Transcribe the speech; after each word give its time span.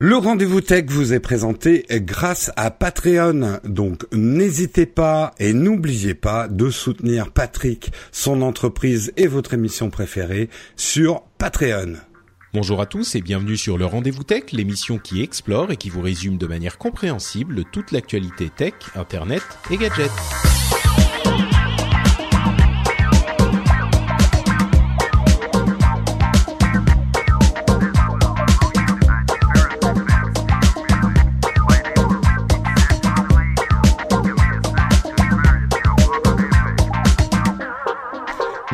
Le 0.00 0.16
rendez-vous 0.16 0.60
tech 0.60 0.86
vous 0.88 1.14
est 1.14 1.20
présenté 1.20 1.86
grâce 1.88 2.50
à 2.56 2.72
Patreon. 2.72 3.60
Donc 3.62 4.04
n'hésitez 4.12 4.86
pas 4.86 5.32
et 5.38 5.52
n'oubliez 5.52 6.14
pas 6.14 6.48
de 6.48 6.68
soutenir 6.68 7.30
Patrick, 7.30 7.92
son 8.10 8.42
entreprise 8.42 9.12
et 9.16 9.28
votre 9.28 9.54
émission 9.54 9.90
préférée 9.90 10.50
sur 10.74 11.22
Patreon. 11.38 11.94
Bonjour 12.52 12.80
à 12.80 12.86
tous 12.86 13.14
et 13.14 13.20
bienvenue 13.20 13.56
sur 13.56 13.78
le 13.78 13.86
Rendez-vous 13.86 14.24
Tech, 14.24 14.50
l'émission 14.50 14.98
qui 14.98 15.22
explore 15.22 15.70
et 15.70 15.76
qui 15.76 15.90
vous 15.90 16.02
résume 16.02 16.38
de 16.38 16.48
manière 16.48 16.76
compréhensible 16.76 17.62
toute 17.70 17.92
l'actualité 17.92 18.50
tech, 18.50 18.74
internet 18.96 19.42
et 19.70 19.76
gadgets. 19.76 20.10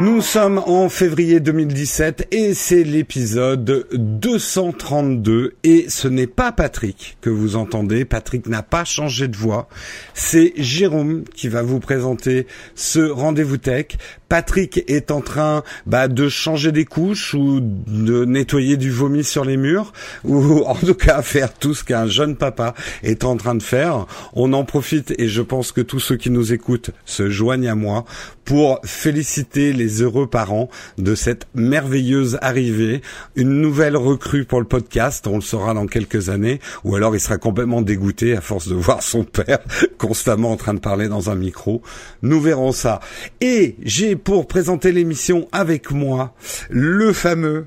Nous 0.01 0.23
sommes 0.23 0.62
en 0.65 0.89
février 0.89 1.41
2017 1.41 2.29
et 2.31 2.55
c'est 2.55 2.84
l'épisode 2.84 3.87
232 3.93 5.56
et 5.62 5.91
ce 5.91 6.09
n'est 6.09 6.27
pas 6.27 6.53
Patrick 6.53 7.19
que 7.20 7.29
vous 7.29 7.55
entendez. 7.55 8.06
Patrick 8.06 8.47
n'a 8.47 8.62
pas 8.62 8.87
changé 8.87 9.28
de 9.28 9.37
voix. 9.37 9.69
C'est 10.15 10.55
Jérôme 10.56 11.25
qui 11.34 11.48
va 11.48 11.61
vous 11.61 11.81
présenter 11.81 12.47
ce 12.75 13.11
rendez-vous 13.11 13.59
tech. 13.59 13.89
Patrick 14.31 14.84
est 14.86 15.11
en 15.11 15.20
train 15.23 15.64
bah, 15.86 16.06
de 16.06 16.28
changer 16.28 16.70
des 16.70 16.84
couches 16.84 17.34
ou 17.34 17.59
de 17.61 18.25
nettoyer 18.25 18.77
du 18.77 18.89
vomi 18.89 19.25
sur 19.25 19.45
les 19.45 19.56
murs 19.56 19.92
ou 20.22 20.62
en 20.67 20.77
tout 20.77 20.95
cas 20.95 21.20
faire 21.20 21.53
tout 21.53 21.75
ce 21.75 21.83
qu'un 21.83 22.06
jeune 22.06 22.37
papa 22.37 22.75
est 23.03 23.25
en 23.25 23.37
train 23.37 23.56
de 23.56 23.62
faire. 23.62 24.06
On 24.33 24.53
en 24.53 24.64
profite 24.64 25.12
et 25.19 25.27
je 25.27 25.42
pense 25.42 25.72
que 25.72 25.81
tous 25.81 25.98
ceux 25.98 26.17
qui 26.17 26.31
nous 26.31 26.53
écoutent 26.53 26.92
se 27.05 27.28
joignent 27.28 27.69
à 27.69 27.75
moi 27.75 28.05
pour 28.45 28.81
féliciter 28.84 29.72
les 29.72 30.03
heureux 30.03 30.28
parents 30.28 30.69
de 30.98 31.15
cette 31.15 31.47
merveilleuse 31.55 32.39
arrivée, 32.41 33.00
une 33.37 33.61
nouvelle 33.61 33.97
recrue 33.97 34.44
pour 34.44 34.61
le 34.61 34.67
podcast, 34.67 35.27
on 35.28 35.37
le 35.37 35.41
saura 35.41 35.72
dans 35.72 35.87
quelques 35.87 36.31
années, 36.31 36.59
ou 36.83 36.97
alors 36.97 37.15
il 37.15 37.20
sera 37.20 37.39
complètement 37.39 37.81
dégoûté 37.81 38.37
à 38.37 38.41
force 38.41 38.67
de 38.67 38.75
voir 38.75 39.03
son 39.03 39.22
père 39.22 39.59
constamment 39.98 40.50
en 40.50 40.56
train 40.56 40.75
de 40.75 40.81
parler 40.81 41.06
dans 41.06 41.31
un 41.31 41.37
micro. 41.37 41.83
Nous 42.22 42.41
verrons 42.41 42.72
ça. 42.72 42.98
Et 43.41 43.77
j'ai 43.84 44.17
pour 44.22 44.46
présenter 44.46 44.92
l'émission 44.92 45.48
avec 45.52 45.90
moi 45.90 46.34
le 46.70 47.12
fameux 47.12 47.66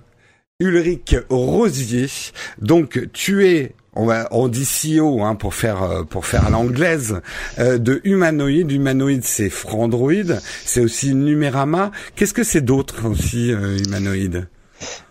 Ulrich 0.60 1.16
Rosier. 1.30 2.08
Donc 2.62 3.10
tu 3.14 3.46
es 3.48 3.76
on, 3.96 4.06
va, 4.06 4.28
on 4.32 4.48
dit 4.48 4.66
CEO 4.66 5.22
hein, 5.22 5.36
pour 5.36 5.54
faire 5.54 5.84
euh, 5.84 6.04
pour 6.04 6.26
faire 6.26 6.50
l'anglaise 6.50 7.22
euh, 7.60 7.78
de 7.78 8.02
humanoïde. 8.04 8.72
Humanoïde, 8.72 9.24
c'est 9.24 9.50
Frandroid, 9.50 10.40
c'est 10.66 10.82
aussi 10.82 11.14
Numérama. 11.14 11.92
Qu'est-ce 12.16 12.34
que 12.34 12.44
c'est 12.44 12.62
d'autre 12.62 13.08
aussi 13.08 13.52
euh, 13.52 13.78
humanoïde? 13.78 14.48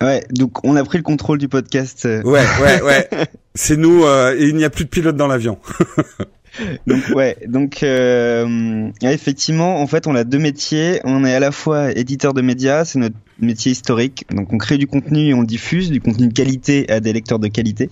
Ouais, 0.00 0.24
donc 0.30 0.64
on 0.64 0.76
a 0.76 0.84
pris 0.84 0.98
le 0.98 1.04
contrôle 1.04 1.38
du 1.38 1.48
podcast. 1.48 2.04
Ouais, 2.04 2.22
ouais, 2.24 2.82
ouais. 2.82 3.08
c'est 3.54 3.76
nous. 3.76 4.04
et 4.04 4.36
il 4.48 4.56
n'y 4.56 4.64
a 4.64 4.70
plus 4.70 4.84
de 4.84 4.90
pilote 4.90 5.16
dans 5.16 5.28
l'avion. 5.28 5.58
donc 6.86 7.02
ouais, 7.14 7.36
donc 7.46 7.82
euh, 7.82 8.90
effectivement, 9.02 9.80
en 9.80 9.86
fait, 9.86 10.06
on 10.06 10.14
a 10.14 10.24
deux 10.24 10.38
métiers. 10.38 11.00
On 11.04 11.24
est 11.24 11.34
à 11.34 11.40
la 11.40 11.52
fois 11.52 11.92
éditeur 11.92 12.34
de 12.34 12.42
médias, 12.42 12.84
c'est 12.84 12.98
notre 12.98 13.16
métier 13.42 13.72
historique. 13.72 14.24
Donc 14.30 14.52
on 14.52 14.58
crée 14.58 14.78
du 14.78 14.86
contenu 14.86 15.28
et 15.28 15.34
on 15.34 15.40
le 15.40 15.46
diffuse, 15.46 15.90
du 15.90 16.00
contenu 16.00 16.28
de 16.28 16.32
qualité 16.32 16.90
à 16.90 17.00
des 17.00 17.12
lecteurs 17.12 17.38
de 17.38 17.48
qualité. 17.48 17.90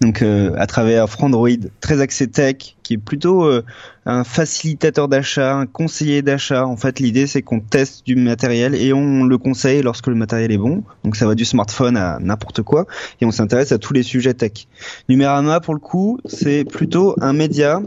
Donc 0.00 0.22
euh, 0.22 0.52
à 0.56 0.66
travers 0.66 1.08
Frandroid, 1.08 1.48
très 1.80 2.00
axé 2.00 2.28
tech, 2.28 2.76
qui 2.82 2.94
est 2.94 2.98
plutôt 2.98 3.44
euh, 3.44 3.62
un 4.06 4.24
facilitateur 4.24 5.08
d'achat, 5.08 5.54
un 5.54 5.66
conseiller 5.66 6.22
d'achat. 6.22 6.66
En 6.66 6.76
fait, 6.76 7.00
l'idée 7.00 7.26
c'est 7.26 7.42
qu'on 7.42 7.60
teste 7.60 8.06
du 8.06 8.16
matériel 8.16 8.74
et 8.74 8.92
on 8.92 9.24
le 9.24 9.38
conseille 9.38 9.82
lorsque 9.82 10.06
le 10.06 10.14
matériel 10.14 10.52
est 10.52 10.58
bon. 10.58 10.82
Donc 11.04 11.16
ça 11.16 11.26
va 11.26 11.34
du 11.34 11.44
smartphone 11.44 11.96
à 11.96 12.18
n'importe 12.20 12.62
quoi 12.62 12.86
et 13.20 13.26
on 13.26 13.30
s'intéresse 13.30 13.72
à 13.72 13.78
tous 13.78 13.92
les 13.92 14.02
sujets 14.02 14.34
tech. 14.34 14.68
Numérama 15.08 15.60
pour 15.60 15.74
le 15.74 15.80
coup, 15.80 16.18
c'est 16.24 16.64
plutôt 16.64 17.14
un 17.20 17.32
média 17.32 17.82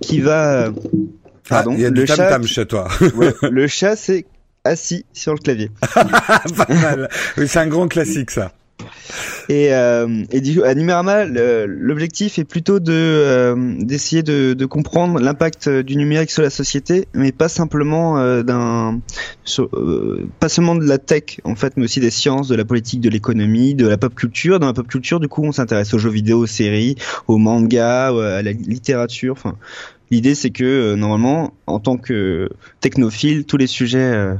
qui 0.00 0.20
va 0.20 0.66
ah, 0.66 0.72
Pardon, 1.48 1.72
il 1.72 1.80
y 1.80 1.86
a 1.86 1.90
le 1.90 2.04
chat, 2.04 2.42
chez 2.44 2.66
toi. 2.66 2.88
le 3.42 3.66
chat, 3.66 3.96
c'est 3.96 4.26
assis 4.68 5.04
sur 5.12 5.32
le 5.32 5.38
clavier. 5.38 5.70
Pas 5.94 6.66
mal. 6.68 7.08
Oui, 7.36 7.48
c'est 7.48 7.58
un 7.58 7.66
grand 7.66 7.88
classique 7.88 8.30
ça. 8.30 8.52
Et, 9.48 9.72
euh, 9.72 10.24
et 10.30 10.40
du, 10.40 10.62
à 10.62 10.74
Numérama, 10.74 11.24
l'objectif 11.24 12.38
est 12.38 12.44
plutôt 12.44 12.80
de 12.80 12.92
euh, 12.92 13.74
d'essayer 13.78 14.22
de, 14.22 14.52
de, 14.52 14.66
comprendre 14.66 15.18
l'impact 15.20 15.68
du 15.68 15.96
numérique 15.96 16.30
sur 16.30 16.42
la 16.42 16.50
société, 16.50 17.08
mais 17.14 17.32
pas 17.32 17.48
simplement 17.48 18.18
euh, 18.18 18.42
d'un, 18.42 19.00
euh, 19.58 20.26
pas 20.38 20.48
seulement 20.48 20.74
de 20.74 20.84
la 20.84 20.98
tech 20.98 21.40
en 21.44 21.54
fait, 21.54 21.76
mais 21.76 21.84
aussi 21.84 22.00
des 22.00 22.10
sciences, 22.10 22.48
de 22.48 22.56
la 22.56 22.64
politique, 22.64 23.00
de 23.00 23.08
l'économie, 23.08 23.74
de 23.74 23.88
la 23.88 23.96
pop 23.96 24.14
culture. 24.14 24.60
Dans 24.60 24.66
la 24.66 24.74
pop 24.74 24.86
culture, 24.86 25.18
du 25.18 25.28
coup, 25.28 25.42
on 25.44 25.52
s'intéresse 25.52 25.94
aux 25.94 25.98
jeux 25.98 26.10
vidéo, 26.10 26.40
aux 26.40 26.46
séries, 26.46 26.96
aux 27.26 27.38
mangas, 27.38 28.08
à 28.08 28.42
la 28.42 28.52
littérature, 28.52 29.32
enfin 29.32 29.56
L'idée, 30.10 30.34
c'est 30.34 30.50
que 30.50 30.64
euh, 30.64 30.96
normalement, 30.96 31.52
en 31.66 31.80
tant 31.80 31.96
que 31.96 32.48
technophile, 32.80 33.44
tous 33.44 33.56
les 33.56 33.66
sujets 33.66 33.98
euh, 33.98 34.34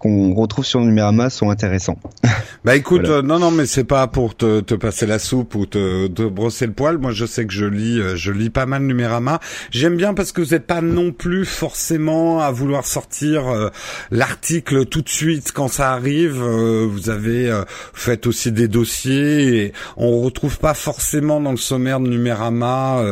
qu'on 0.00 0.32
retrouve 0.32 0.64
sur 0.64 0.80
Numérama 0.80 1.30
sont 1.30 1.50
intéressants. 1.50 1.98
Bah 2.62 2.76
écoute, 2.76 3.06
euh, 3.06 3.22
non 3.22 3.38
non 3.38 3.50
mais 3.50 3.64
c'est 3.64 3.84
pas 3.84 4.06
pour 4.06 4.36
te, 4.36 4.60
te, 4.60 4.74
passer 4.74 5.06
la 5.06 5.18
soupe 5.18 5.54
ou 5.54 5.64
te, 5.64 6.08
te, 6.08 6.22
brosser 6.28 6.66
le 6.66 6.74
poil. 6.74 6.98
Moi 6.98 7.10
je 7.10 7.24
sais 7.24 7.46
que 7.46 7.54
je 7.54 7.64
lis 7.64 7.98
euh, 7.98 8.16
je 8.16 8.32
lis 8.32 8.50
pas 8.50 8.66
mal 8.66 8.82
Numérama. 8.82 9.40
J'aime 9.70 9.96
bien 9.96 10.12
parce 10.12 10.30
que 10.30 10.42
vous 10.42 10.50
n'êtes 10.50 10.66
pas 10.66 10.82
non 10.82 11.10
plus 11.10 11.46
forcément 11.46 12.40
à 12.40 12.50
vouloir 12.50 12.84
sortir 12.84 13.48
euh, 13.48 13.70
l'article 14.10 14.84
tout 14.84 15.00
de 15.00 15.08
suite 15.08 15.52
quand 15.52 15.68
ça 15.68 15.92
arrive. 15.92 16.42
vous 16.42 17.08
avez 17.08 17.50
fait 17.94 18.26
aussi 18.26 18.52
des 18.52 18.68
dossiers 18.68 19.56
et 19.56 19.72
on 19.96 20.20
retrouve 20.20 20.58
pas 20.58 20.74
forcément 20.74 21.40
dans 21.40 21.52
le 21.52 21.56
sommaire 21.56 21.98
de 21.98 22.08
Numérama, 22.08 23.02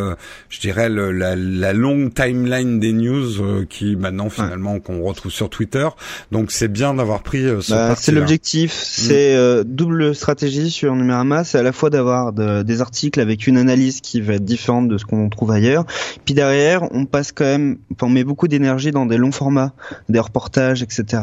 je 0.50 0.60
dirais 0.60 0.90
le, 0.90 1.10
la, 1.10 1.36
la, 1.36 1.72
longue 1.72 2.12
timeline 2.12 2.80
des 2.80 2.92
news 2.92 3.64
qui 3.70 3.96
maintenant 3.96 4.28
finalement 4.28 4.78
qu'on 4.78 5.00
retrouve 5.02 5.32
sur 5.32 5.48
Twitter. 5.48 5.88
Donc 6.32 6.50
c'est 6.50 6.68
bien 6.68 6.77
d'avoir 6.78 7.22
pris 7.22 7.44
euh, 7.44 7.60
ce 7.60 7.72
bah, 7.72 7.94
C'est 7.96 8.12
l'objectif, 8.12 8.72
c'est 8.72 9.34
mm. 9.34 9.38
euh, 9.38 9.64
double 9.66 10.14
stratégie 10.14 10.70
sur 10.70 10.94
Numérama, 10.94 11.42
c'est 11.42 11.58
à 11.58 11.62
la 11.62 11.72
fois 11.72 11.90
d'avoir 11.90 12.32
des 12.32 12.80
articles 12.80 13.20
avec 13.20 13.46
une 13.46 13.56
analyse 13.56 14.00
qui 14.00 14.20
va 14.20 14.34
être 14.34 14.44
différente 14.44 14.88
de 14.88 14.96
ce 14.96 15.04
qu'on 15.04 15.28
trouve 15.28 15.50
ailleurs, 15.50 15.84
puis 16.24 16.34
derrière 16.34 16.82
on 16.92 17.04
passe 17.04 17.32
quand 17.32 17.44
même, 17.44 17.78
on 18.00 18.08
met 18.08 18.24
beaucoup 18.24 18.48
d'énergie 18.48 18.92
dans 18.92 19.06
des 19.06 19.16
longs 19.16 19.32
formats, 19.32 19.72
des 20.08 20.20
reportages, 20.20 20.82
etc 20.82 21.18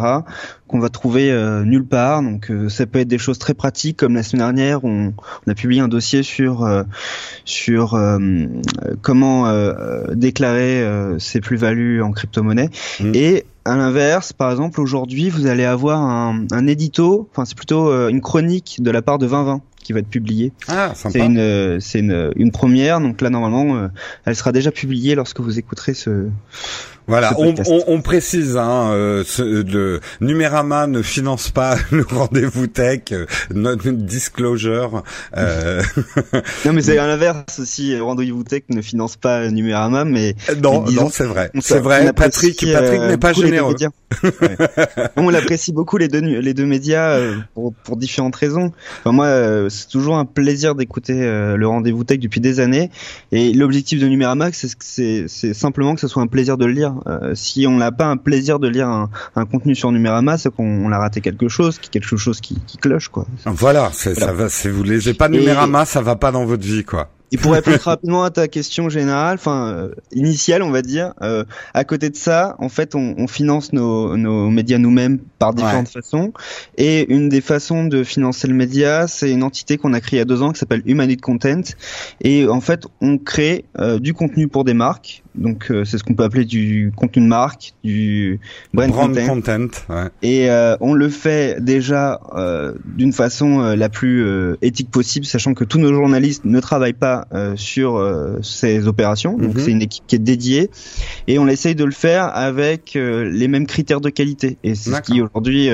qu'on 0.68 0.80
va 0.80 0.90
trouver 0.90 1.32
euh, 1.32 1.64
nulle 1.64 1.86
part. 1.86 2.24
Donc 2.24 2.52
ça 2.70 2.88
peut 2.88 2.98
être 3.00 3.08
des 3.08 3.20
choses 3.20 3.38
très 3.38 3.54
pratiques 3.54 3.98
comme 3.98 4.16
la 4.16 4.24
semaine 4.24 4.42
dernière 4.42 4.84
on, 4.84 5.14
on 5.46 5.52
a 5.52 5.54
publié 5.54 5.80
un 5.80 5.88
dossier 5.88 6.24
sur 6.24 6.68
sur 7.46 8.00
comment 9.02 9.46
déclarer 10.12 10.86
ses 11.20 11.40
plus-values 11.40 12.02
en 12.02 12.12
crypto-monnaie 12.12 12.70
mm. 13.00 13.12
et 13.14 13.46
à 13.66 13.76
l'inverse, 13.76 14.32
par 14.32 14.52
exemple, 14.52 14.80
aujourd'hui, 14.80 15.30
vous 15.30 15.48
allez 15.48 15.66
avoir 15.66 16.00
un, 16.00 16.46
un 16.52 16.68
édito, 16.68 17.28
enfin 17.32 17.46
c'est 17.46 17.58
plutôt 17.58 17.90
euh, 17.90 18.10
une 18.10 18.22
chronique 18.22 18.78
de 18.80 18.92
la 18.92 19.02
part 19.02 19.18
de 19.18 19.26
2020 19.26 19.62
qui 19.84 19.94
va 19.94 20.00
être 20.00 20.08
publiée. 20.08 20.52
Ah, 20.68 20.94
sympa. 20.96 21.14
C'est 21.14 21.26
une, 21.26 21.38
euh, 21.38 21.80
c'est 21.80 22.00
une, 22.00 22.32
une 22.36 22.52
première, 22.52 23.02
donc 23.02 23.22
là 23.22 23.30
normalement, 23.30 23.76
euh, 23.76 23.88
elle 24.26 24.36
sera 24.36 24.52
déjà 24.52 24.72
publiée 24.72 25.16
lorsque 25.16 25.40
vous 25.40 25.60
écouterez 25.60 25.94
ce, 25.94 26.28
Voilà, 27.08 27.36
on, 27.38 27.54
on, 27.68 27.84
on, 27.88 28.02
précise, 28.02 28.58
hein, 28.58 28.90
euh, 28.92 29.24
ce, 29.24 29.44
le 29.44 30.00
Numérama 30.22 30.88
ne 30.88 31.04
finance 31.04 31.52
pas 31.52 31.78
le 31.92 32.04
rendez-vous 32.04 32.66
tech, 32.66 33.02
euh, 33.12 33.28
notre 33.54 33.92
disclosure. 33.92 35.04
Euh... 35.38 35.84
non, 36.66 36.74
mais 36.74 36.82
c'est 36.82 36.98
à 36.98 37.06
l'inverse 37.06 37.60
aussi. 37.60 37.98
Rendez-vous 38.00 38.44
tech 38.44 38.64
ne 38.70 38.82
finance 38.82 39.18
pas 39.18 39.48
Numérama, 39.50 40.04
mais 40.04 40.36
euh, 40.50 40.56
non, 40.56 40.86
non, 40.90 41.10
c'est 41.10 41.26
vrai, 41.26 41.52
c'est 41.60 41.80
vrai. 41.80 42.12
Patrick, 42.14 42.66
Patrick 42.74 43.02
n'est 43.02 43.18
pas 43.18 43.34
généreux. 43.34 43.76
ouais. 44.24 44.58
on 45.16 45.30
l'apprécie 45.30 45.74
beaucoup 45.74 45.98
les 45.98 46.08
deux 46.08 46.22
les 46.22 46.54
deux 46.54 46.66
médias 46.66 47.20
pour, 47.54 47.74
pour 47.84 47.98
différentes 47.98 48.36
raisons. 48.36 48.72
Enfin, 49.02 49.12
moi, 49.12 49.70
c'est 49.70 49.90
toujours 49.90 50.18
un 50.18 50.26
plaisir 50.26 50.74
d'écouter 50.74 51.14
le 51.14 51.68
rendez-vous 51.68 52.04
tech 52.04 52.20
depuis 52.20 52.40
des 52.42 52.60
années, 52.60 52.90
et 53.32 53.54
l'objectif 53.54 54.00
de 54.00 54.08
Numérama, 54.08 54.50
c'est 54.52 55.28
simplement 55.54 55.94
que 55.94 56.02
ce 56.02 56.08
soit 56.08 56.24
un 56.24 56.28
plaisir 56.28 56.58
de 56.58 56.66
le 56.66 56.72
lire. 56.72 56.95
Euh, 57.08 57.36
si 57.36 57.66
on 57.68 57.78
n'a 57.78 57.92
pas 57.92 58.06
un 58.06 58.18
plaisir 58.18 58.60
de 58.60 58.68
lire 58.68 58.88
un, 58.88 59.10
un 59.36 59.46
contenu 59.46 59.76
sur 59.76 59.92
Numérama, 59.92 60.38
c'est 60.38 60.54
qu'on 60.54 60.92
a 60.92 60.98
raté 60.98 61.22
quelque 61.22 61.48
chose, 61.48 61.80
quelque 61.80 62.18
chose 62.18 62.42
qui, 62.42 62.60
qui 62.68 62.78
cloche, 62.78 63.10
quoi. 63.10 63.26
Voilà, 63.46 63.90
c'est 63.94 64.16
ça 64.16 64.34
va. 64.34 64.50
Si 64.50 64.70
vous 64.70 64.84
lisez 64.84 65.14
pas 65.14 65.30
Numérama, 65.30 65.86
ça 65.86 66.02
va 66.02 66.16
pas 66.16 66.32
dans 66.32 66.46
votre 66.46 66.64
vie, 66.64 66.84
quoi. 66.84 67.10
Et 67.36 67.38
pour 67.38 67.52
répondre 67.52 67.78
rapidement 67.82 68.24
à 68.24 68.30
ta 68.30 68.48
question 68.48 68.88
générale, 68.88 69.36
enfin 69.36 69.68
euh, 69.68 69.90
initiale, 70.14 70.64
on 70.64 70.72
va 70.72 70.82
dire, 70.82 71.14
euh, 71.22 71.44
à 71.74 71.84
côté 71.84 72.10
de 72.10 72.16
ça, 72.16 72.56
en 72.60 72.70
fait, 72.70 72.96
on, 72.96 73.14
on 73.18 73.28
finance 73.28 73.74
nos, 73.74 74.16
nos 74.16 74.50
médias 74.50 74.78
nous-mêmes 74.78 75.20
par 75.38 75.54
différentes 75.54 75.90
façons. 75.90 76.32
Et 76.78 77.14
une 77.14 77.28
des 77.28 77.42
façons 77.42 77.88
de 77.88 78.06
financer 78.06 78.48
le 78.48 78.54
média, 78.54 79.08
c'est 79.08 79.32
une 79.32 79.44
entité 79.44 79.78
qu'on 79.78 79.92
a 79.92 80.00
créée 80.00 80.20
il 80.20 80.20
y 80.20 80.22
a 80.22 80.26
deux 80.26 80.42
ans 80.42 80.54
qui 80.54 80.60
s'appelle 80.60 80.82
Humanity 80.86 81.20
Content. 81.20 81.62
Et 82.22 82.48
en 82.48 82.62
fait, 82.62 82.88
on 83.02 83.18
crée 83.18 83.66
euh, 83.80 84.00
du 84.00 84.14
contenu 84.14 84.48
pour 84.48 84.64
des 84.64 84.74
marques. 84.74 85.22
Donc 85.36 85.70
euh, 85.70 85.84
c'est 85.84 85.98
ce 85.98 86.06
qu'on 86.06 86.14
peut 86.14 86.24
appeler 86.24 86.46
du 86.46 86.94
contenu 86.96 87.22
de 87.22 87.28
marque, 87.28 87.74
du 87.84 88.40
brand, 88.74 88.90
content. 88.90 89.68
ouais. 89.90 90.08
Et 90.22 90.48
on 90.80 90.94
le 90.94 91.10
fait 91.10 91.62
déjà 91.62 92.22
d'une 92.86 93.12
façon 93.12 93.76
la 93.76 93.90
plus 93.90 94.26
éthique 94.62 94.90
possible, 94.90 95.26
sachant 95.26 95.54
que 95.54 95.66
tous 95.66 95.80
nos 95.80 95.94
journalistes 95.94 96.46
ne 96.46 96.60
travaillent 96.62 96.94
pas 96.94 97.25
euh, 97.34 97.56
sur 97.56 97.98
euh, 97.98 98.40
ces 98.42 98.88
opérations. 98.88 99.38
Donc 99.38 99.56
mhm. 99.56 99.60
c'est 99.60 99.72
une 99.72 99.82
équipe 99.82 100.04
qui 100.08 100.16
est 100.16 100.20
dédiée 100.20 100.70
et 101.28 101.40
on 101.40 101.48
essaye 101.48 101.76
de 101.76 101.84
le 101.84 101.92
faire 101.92 102.36
avec 102.36 102.96
euh, 102.96 103.30
les 103.30 103.48
mêmes 103.48 103.68
critères 103.68 104.02
de 104.02 104.10
qualité. 104.10 104.58
Et 104.64 104.76
c'est 104.76 104.92
ce 104.92 105.02
qui 105.02 105.22
aujourd'hui 105.22 105.70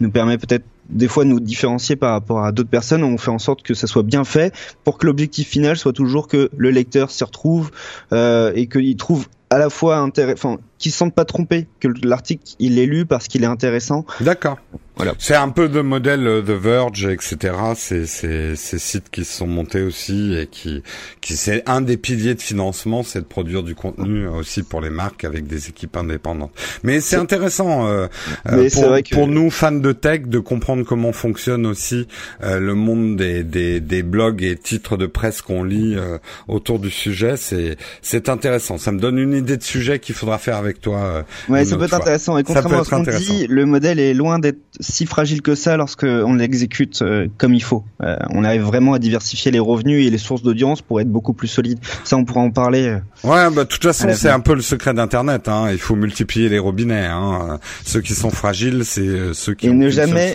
nous 0.00 0.10
permet 0.10 0.38
peut-être 0.38 0.64
des 0.88 1.08
fois 1.08 1.24
de 1.24 1.30
nous 1.30 1.40
différencier 1.40 1.96
par 1.96 2.12
rapport 2.12 2.44
à 2.44 2.52
d'autres 2.52 2.68
personnes. 2.68 3.02
On 3.02 3.18
fait 3.18 3.30
en 3.30 3.38
sorte 3.38 3.62
que 3.62 3.74
ça 3.74 3.86
soit 3.86 4.02
bien 4.02 4.24
fait 4.24 4.54
pour 4.84 4.98
que 4.98 5.06
l'objectif 5.06 5.48
final 5.48 5.76
soit 5.76 5.92
toujours 5.92 6.28
que 6.28 6.50
le 6.56 6.70
lecteur 6.70 7.10
s'y 7.10 7.24
retrouve 7.24 7.70
et 8.12 8.68
qu'il 8.70 8.96
trouve 8.96 9.26
à 9.52 9.58
la 9.58 9.68
fois 9.68 9.98
intéressant, 9.98 10.54
enfin, 10.54 10.58
qu'ils 10.78 10.92
se 10.92 10.98
sentent 10.98 11.14
pas 11.14 11.26
trompés, 11.26 11.66
que 11.78 11.88
l'article 12.02 12.42
il 12.58 12.78
est 12.78 12.86
lu 12.86 13.04
parce 13.04 13.28
qu'il 13.28 13.42
est 13.42 13.46
intéressant. 13.46 14.06
D'accord. 14.20 14.58
Voilà. 14.96 15.14
C'est 15.18 15.34
un 15.34 15.48
peu 15.48 15.68
de 15.68 15.80
modèle 15.80 16.26
euh, 16.26 16.42
The 16.42 16.50
Verge, 16.50 17.06
etc. 17.06 17.54
C'est 17.76 18.06
ces 18.06 18.56
sites 18.56 19.10
qui 19.10 19.24
se 19.24 19.38
sont 19.38 19.46
montés 19.46 19.82
aussi 19.82 20.34
et 20.34 20.46
qui, 20.46 20.82
qui 21.20 21.36
c'est 21.36 21.62
un 21.68 21.80
des 21.80 21.96
piliers 21.96 22.34
de 22.34 22.40
financement, 22.42 23.02
c'est 23.02 23.20
de 23.20 23.24
produire 23.24 23.62
du 23.62 23.74
contenu 23.74 24.26
aussi 24.26 24.62
pour 24.62 24.80
les 24.80 24.90
marques 24.90 25.24
avec 25.24 25.46
des 25.46 25.68
équipes 25.68 25.96
indépendantes. 25.96 26.52
Mais 26.82 27.00
c'est 27.00 27.16
intéressant 27.16 27.86
euh, 27.86 28.06
euh 28.46 28.68
pour, 28.72 28.98
pour, 29.10 29.28
nous 29.28 29.50
fans 29.50 29.72
de 29.72 29.92
tech 29.92 30.22
de 30.22 30.38
comprendre 30.38 30.84
comment 30.84 31.12
fonctionne 31.12 31.66
aussi 31.66 32.06
euh, 32.42 32.58
le 32.58 32.74
monde 32.74 33.16
des, 33.16 33.44
des, 33.44 33.80
des, 33.80 34.02
blogs 34.02 34.42
et 34.42 34.56
titres 34.56 34.96
de 34.96 35.06
presse 35.06 35.42
qu'on 35.42 35.64
lit 35.64 35.94
euh, 35.96 36.18
autour 36.48 36.78
du 36.78 36.90
sujet. 36.90 37.36
C'est 37.36 37.76
c'est 38.02 38.28
intéressant. 38.28 38.78
Ça 38.78 38.92
me 38.92 38.98
donne 38.98 39.18
une 39.18 39.34
idée 39.34 39.56
de 39.56 39.62
sujet 39.62 39.98
qu'il 39.98 40.14
faudra 40.14 40.38
faire 40.38 40.56
avec 40.56 40.80
toi. 40.80 41.24
ouais, 41.48 41.64
ça 41.64 41.76
peut 41.76 41.84
être 41.84 41.94
intéressant. 41.94 42.38
Et 42.38 42.44
contrairement 42.44 42.80
à 42.80 42.84
ce 42.84 42.90
qu'on 42.90 43.02
dit, 43.02 43.46
le 43.48 43.66
modèle 43.66 43.98
est 43.98 44.14
loin 44.14 44.38
d'être 44.38 44.58
si 44.82 45.06
fragile 45.06 45.40
que 45.40 45.54
ça 45.54 45.76
lorsque 45.76 46.04
on 46.04 46.34
l'exécute 46.34 47.00
euh, 47.02 47.28
comme 47.38 47.54
il 47.54 47.62
faut. 47.62 47.84
Euh, 48.02 48.16
on 48.30 48.44
arrive 48.44 48.62
vraiment 48.62 48.94
à 48.94 48.98
diversifier 48.98 49.50
les 49.50 49.58
revenus 49.58 50.06
et 50.06 50.10
les 50.10 50.18
sources 50.18 50.42
d'audience 50.42 50.82
pour 50.82 51.00
être 51.00 51.08
beaucoup 51.08 51.32
plus 51.32 51.48
solide. 51.48 51.78
Ça, 52.04 52.16
on 52.16 52.24
pourra 52.24 52.40
en 52.40 52.50
parler. 52.50 52.88
Euh, 52.88 53.28
ouais, 53.28 53.50
bah 53.50 53.64
de 53.64 53.68
toute 53.68 53.82
façon, 53.82 54.08
c'est 54.14 54.28
un 54.28 54.40
peu 54.40 54.54
le 54.54 54.60
secret 54.60 54.92
d'Internet. 54.92 55.48
Hein. 55.48 55.68
Il 55.70 55.78
faut 55.78 55.96
multiplier 55.96 56.48
les 56.48 56.58
robinets. 56.58 57.06
Hein. 57.06 57.58
Ceux 57.84 58.00
qui 58.00 58.14
sont 58.14 58.30
fragiles, 58.30 58.84
c'est 58.84 59.32
ceux 59.32 59.54
qui 59.54 59.68
et 59.68 59.70
ont 59.70 59.74
ne 59.74 59.88
jamais 59.88 60.34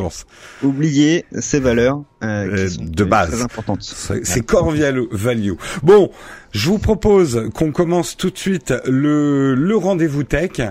oublier 0.64 1.26
ces 1.38 1.60
valeurs 1.60 2.02
de 2.22 3.04
base. 3.04 3.32
Très 3.32 3.42
importantes. 3.42 3.82
C'est 4.24 4.46
core 4.46 4.72
value. 5.12 5.54
Bon. 5.84 6.12
Je 6.58 6.70
vous 6.70 6.80
propose 6.80 7.50
qu'on 7.54 7.72
commence 7.72 8.16
tout 8.16 8.32
de 8.32 8.38
suite 8.38 8.74
le, 8.88 9.54
le 9.54 9.78
rendez-vous 9.78 10.24
tech. 10.24 10.62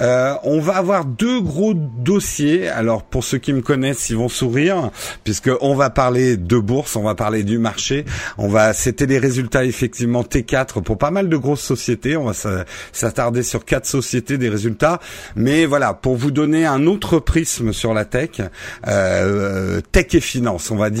Euh, 0.00 0.34
on 0.42 0.60
va 0.60 0.76
avoir 0.76 1.04
deux 1.04 1.40
gros 1.40 1.74
dossiers. 1.74 2.68
Alors 2.68 3.04
pour 3.04 3.22
ceux 3.22 3.38
qui 3.38 3.52
me 3.52 3.60
connaissent, 3.60 4.10
ils 4.10 4.16
vont 4.16 4.28
sourire 4.28 4.90
puisque 5.24 5.50
on 5.60 5.74
va 5.74 5.90
parler 5.90 6.36
de 6.36 6.58
bourse, 6.58 6.96
on 6.96 7.02
va 7.02 7.14
parler 7.14 7.44
du 7.44 7.58
marché. 7.58 8.06
On 8.38 8.48
va, 8.48 8.72
c'était 8.72 9.06
les 9.06 9.18
résultats 9.18 9.64
effectivement 9.64 10.22
T4 10.22 10.82
pour 10.82 10.98
pas 10.98 11.10
mal 11.10 11.28
de 11.28 11.36
grosses 11.36 11.62
sociétés. 11.62 12.16
On 12.16 12.24
va 12.24 12.64
s'attarder 12.92 13.42
sur 13.42 13.64
quatre 13.64 13.86
sociétés 13.86 14.38
des 14.38 14.48
résultats. 14.48 15.00
Mais 15.36 15.66
voilà, 15.66 15.94
pour 15.94 16.16
vous 16.16 16.30
donner 16.30 16.66
un 16.66 16.86
autre 16.86 17.18
prisme 17.18 17.72
sur 17.72 17.94
la 17.94 18.04
tech, 18.04 18.40
euh, 18.88 19.80
tech 19.92 20.14
et 20.14 20.20
finance, 20.20 20.70
on 20.70 20.76
va 20.76 20.90
dire. 20.90 20.95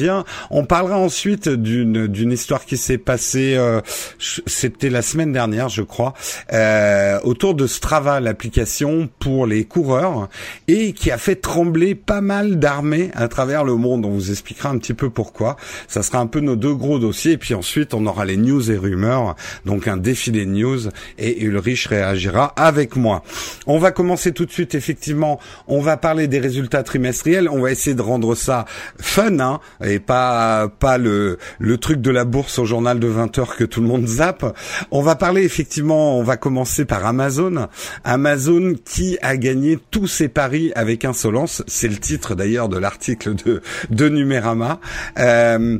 On 0.50 0.64
parlera 0.64 0.98
ensuite 0.98 1.48
d'une 1.48 2.06
d'une 2.06 2.32
histoire 2.32 2.64
qui 2.64 2.76
s'est 2.76 2.98
passée. 2.98 3.54
Euh, 3.56 3.80
c'était 4.18 4.90
la 4.90 5.02
semaine 5.02 5.32
dernière, 5.32 5.68
je 5.68 5.82
crois, 5.82 6.14
euh, 6.52 7.18
autour 7.22 7.54
de 7.54 7.66
Strava, 7.66 8.20
l'application 8.20 9.08
pour 9.18 9.46
les 9.46 9.64
coureurs, 9.64 10.28
et 10.68 10.92
qui 10.92 11.10
a 11.10 11.18
fait 11.18 11.36
trembler 11.36 11.94
pas 11.94 12.20
mal 12.20 12.58
d'armées 12.58 13.10
à 13.14 13.28
travers 13.28 13.64
le 13.64 13.76
monde. 13.76 14.04
On 14.04 14.10
vous 14.10 14.30
expliquera 14.30 14.70
un 14.70 14.78
petit 14.78 14.94
peu 14.94 15.10
pourquoi. 15.10 15.56
Ça 15.88 16.02
sera 16.02 16.18
un 16.18 16.26
peu 16.26 16.40
nos 16.40 16.56
deux 16.56 16.74
gros 16.74 16.98
dossiers, 16.98 17.32
et 17.32 17.38
puis 17.38 17.54
ensuite 17.54 17.94
on 17.94 18.06
aura 18.06 18.24
les 18.24 18.36
news 18.36 18.70
et 18.70 18.76
rumeurs, 18.76 19.36
donc 19.64 19.88
un 19.88 19.96
défilé 19.96 20.44
de 20.44 20.50
news, 20.50 20.88
et 21.18 21.42
Ulrich 21.42 21.86
réagira 21.86 22.52
avec 22.56 22.96
moi. 22.96 23.22
On 23.66 23.78
va 23.78 23.90
commencer 23.90 24.32
tout 24.32 24.46
de 24.46 24.52
suite, 24.52 24.74
effectivement, 24.74 25.38
on 25.68 25.80
va 25.80 25.96
parler 25.96 26.28
des 26.28 26.38
résultats 26.38 26.82
trimestriels, 26.82 27.48
on 27.48 27.60
va 27.60 27.70
essayer 27.70 27.94
de 27.94 28.02
rendre 28.02 28.34
ça 28.34 28.64
fun, 28.98 29.38
hein, 29.40 29.60
et 29.86 29.98
pas 29.98 30.68
pas 30.68 30.98
le 30.98 31.38
le 31.58 31.78
truc 31.78 32.00
de 32.00 32.10
la 32.10 32.24
bourse 32.24 32.58
au 32.58 32.64
journal 32.64 32.98
de 32.98 33.06
20 33.06 33.38
heures 33.38 33.56
que 33.56 33.64
tout 33.64 33.80
le 33.80 33.86
monde 33.86 34.06
on 34.90 35.02
va 35.02 35.14
parler 35.14 35.42
effectivement, 35.42 36.18
on 36.18 36.22
va 36.22 36.36
commencer 36.36 36.84
par 36.84 37.04
Amazon. 37.06 37.68
Amazon 38.04 38.74
qui 38.84 39.18
a 39.22 39.36
gagné 39.36 39.78
tous 39.90 40.06
ses 40.06 40.28
paris 40.28 40.72
avec 40.74 41.04
insolence. 41.04 41.62
C'est 41.66 41.88
le 41.88 41.96
titre 41.96 42.34
d'ailleurs 42.34 42.68
de 42.68 42.78
l'article 42.78 43.34
de, 43.34 43.62
de 43.90 44.08
Numérama. 44.08 44.80
Euh, 45.18 45.78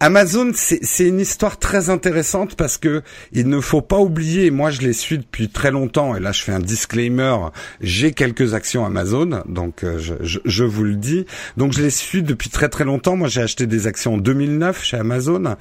Amazon, 0.00 0.50
c'est 0.54 1.08
une 1.08 1.20
histoire 1.20 1.58
très 1.58 1.88
intéressante 1.88 2.56
parce 2.56 2.78
que 2.78 3.02
il 3.32 3.48
ne 3.48 3.60
faut 3.60 3.80
pas 3.80 3.98
oublier, 3.98 4.50
moi 4.50 4.70
je 4.70 4.80
les 4.80 4.92
suis 4.92 5.18
depuis 5.18 5.48
très 5.48 5.70
longtemps, 5.70 6.16
et 6.16 6.20
là 6.20 6.32
je 6.32 6.42
fais 6.42 6.52
un 6.52 6.60
disclaimer, 6.60 7.36
j'ai 7.80 8.12
quelques 8.12 8.54
actions 8.54 8.84
Amazon, 8.84 9.42
donc 9.48 9.84
euh, 9.84 9.98
je, 9.98 10.38
je, 10.44 10.64
vous 10.64 10.84
le 10.84 10.96
dis. 10.96 11.26
Donc 11.56 11.72
je 11.72 11.80
les 11.80 11.90
suis 11.90 12.22
depuis 12.22 12.50
très 12.50 12.68
très 12.68 12.84
longtemps. 12.84 13.16
Moi 13.16 13.28
j'ai 13.28 13.40
acheté 13.40 13.66
des 13.66 13.86
actions 13.86 14.14
en 14.14 14.18
2009 14.18 14.84
chez 14.84 14.96
Amazon, 14.96 15.56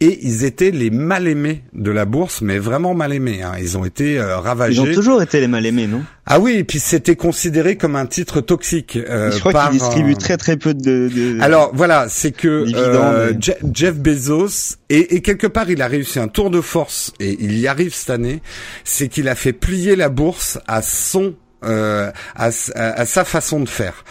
et 0.00 0.18
ils 0.22 0.44
étaient 0.44 0.70
les 0.70 0.90
mal 0.90 1.26
aimés 1.26 1.62
de 1.72 1.90
la 1.90 2.04
bourse, 2.04 2.42
mais 2.42 2.58
vraiment 2.58 2.94
mal 2.94 3.12
aimés. 3.12 3.42
Hein. 3.42 3.52
Ils 3.58 3.78
ont 3.78 3.84
été 3.84 4.18
euh, 4.18 4.38
ravagés. 4.38 4.82
Ils 4.82 4.90
ont 4.90 4.94
toujours 4.94 5.22
été 5.22 5.40
les 5.40 5.48
mal 5.48 5.64
aimés, 5.66 5.86
non? 5.86 6.02
Ah 6.30 6.38
oui, 6.40 6.56
et 6.56 6.64
puis 6.64 6.78
c'était 6.78 7.16
considéré 7.16 7.76
comme 7.76 7.96
un 7.96 8.04
titre 8.04 8.42
toxique. 8.42 8.96
Euh, 8.96 9.30
je 9.30 9.38
crois 9.40 9.54
qu'il 9.54 9.78
distribue 9.78 10.14
très 10.14 10.36
très 10.36 10.58
peu 10.58 10.74
de. 10.74 11.08
de 11.08 11.40
Alors 11.40 11.70
voilà, 11.72 12.06
c'est 12.10 12.32
que 12.32 12.66
euh, 12.74 13.32
Jeff 13.72 13.96
Bezos 13.96 14.76
et, 14.90 15.16
et, 15.16 15.22
quelque 15.22 15.46
part 15.46 15.70
il 15.70 15.80
a 15.80 15.86
réussi 15.86 16.18
un 16.18 16.28
tour 16.28 16.50
de 16.50 16.60
force 16.60 17.14
et 17.18 17.34
il 17.40 17.58
y 17.58 17.66
arrive 17.66 17.94
cette 17.94 18.10
année, 18.10 18.42
c'est 18.84 19.08
qu'il 19.08 19.26
a 19.28 19.34
fait 19.34 19.54
plier 19.54 19.96
la 19.96 20.10
bourse 20.10 20.58
à 20.66 20.82
son 20.82 21.34
euh, 21.64 22.12
à, 22.36 22.52
sa 22.52 23.24
façon 23.24 23.58
de 23.58 23.68
faire. 23.68 24.04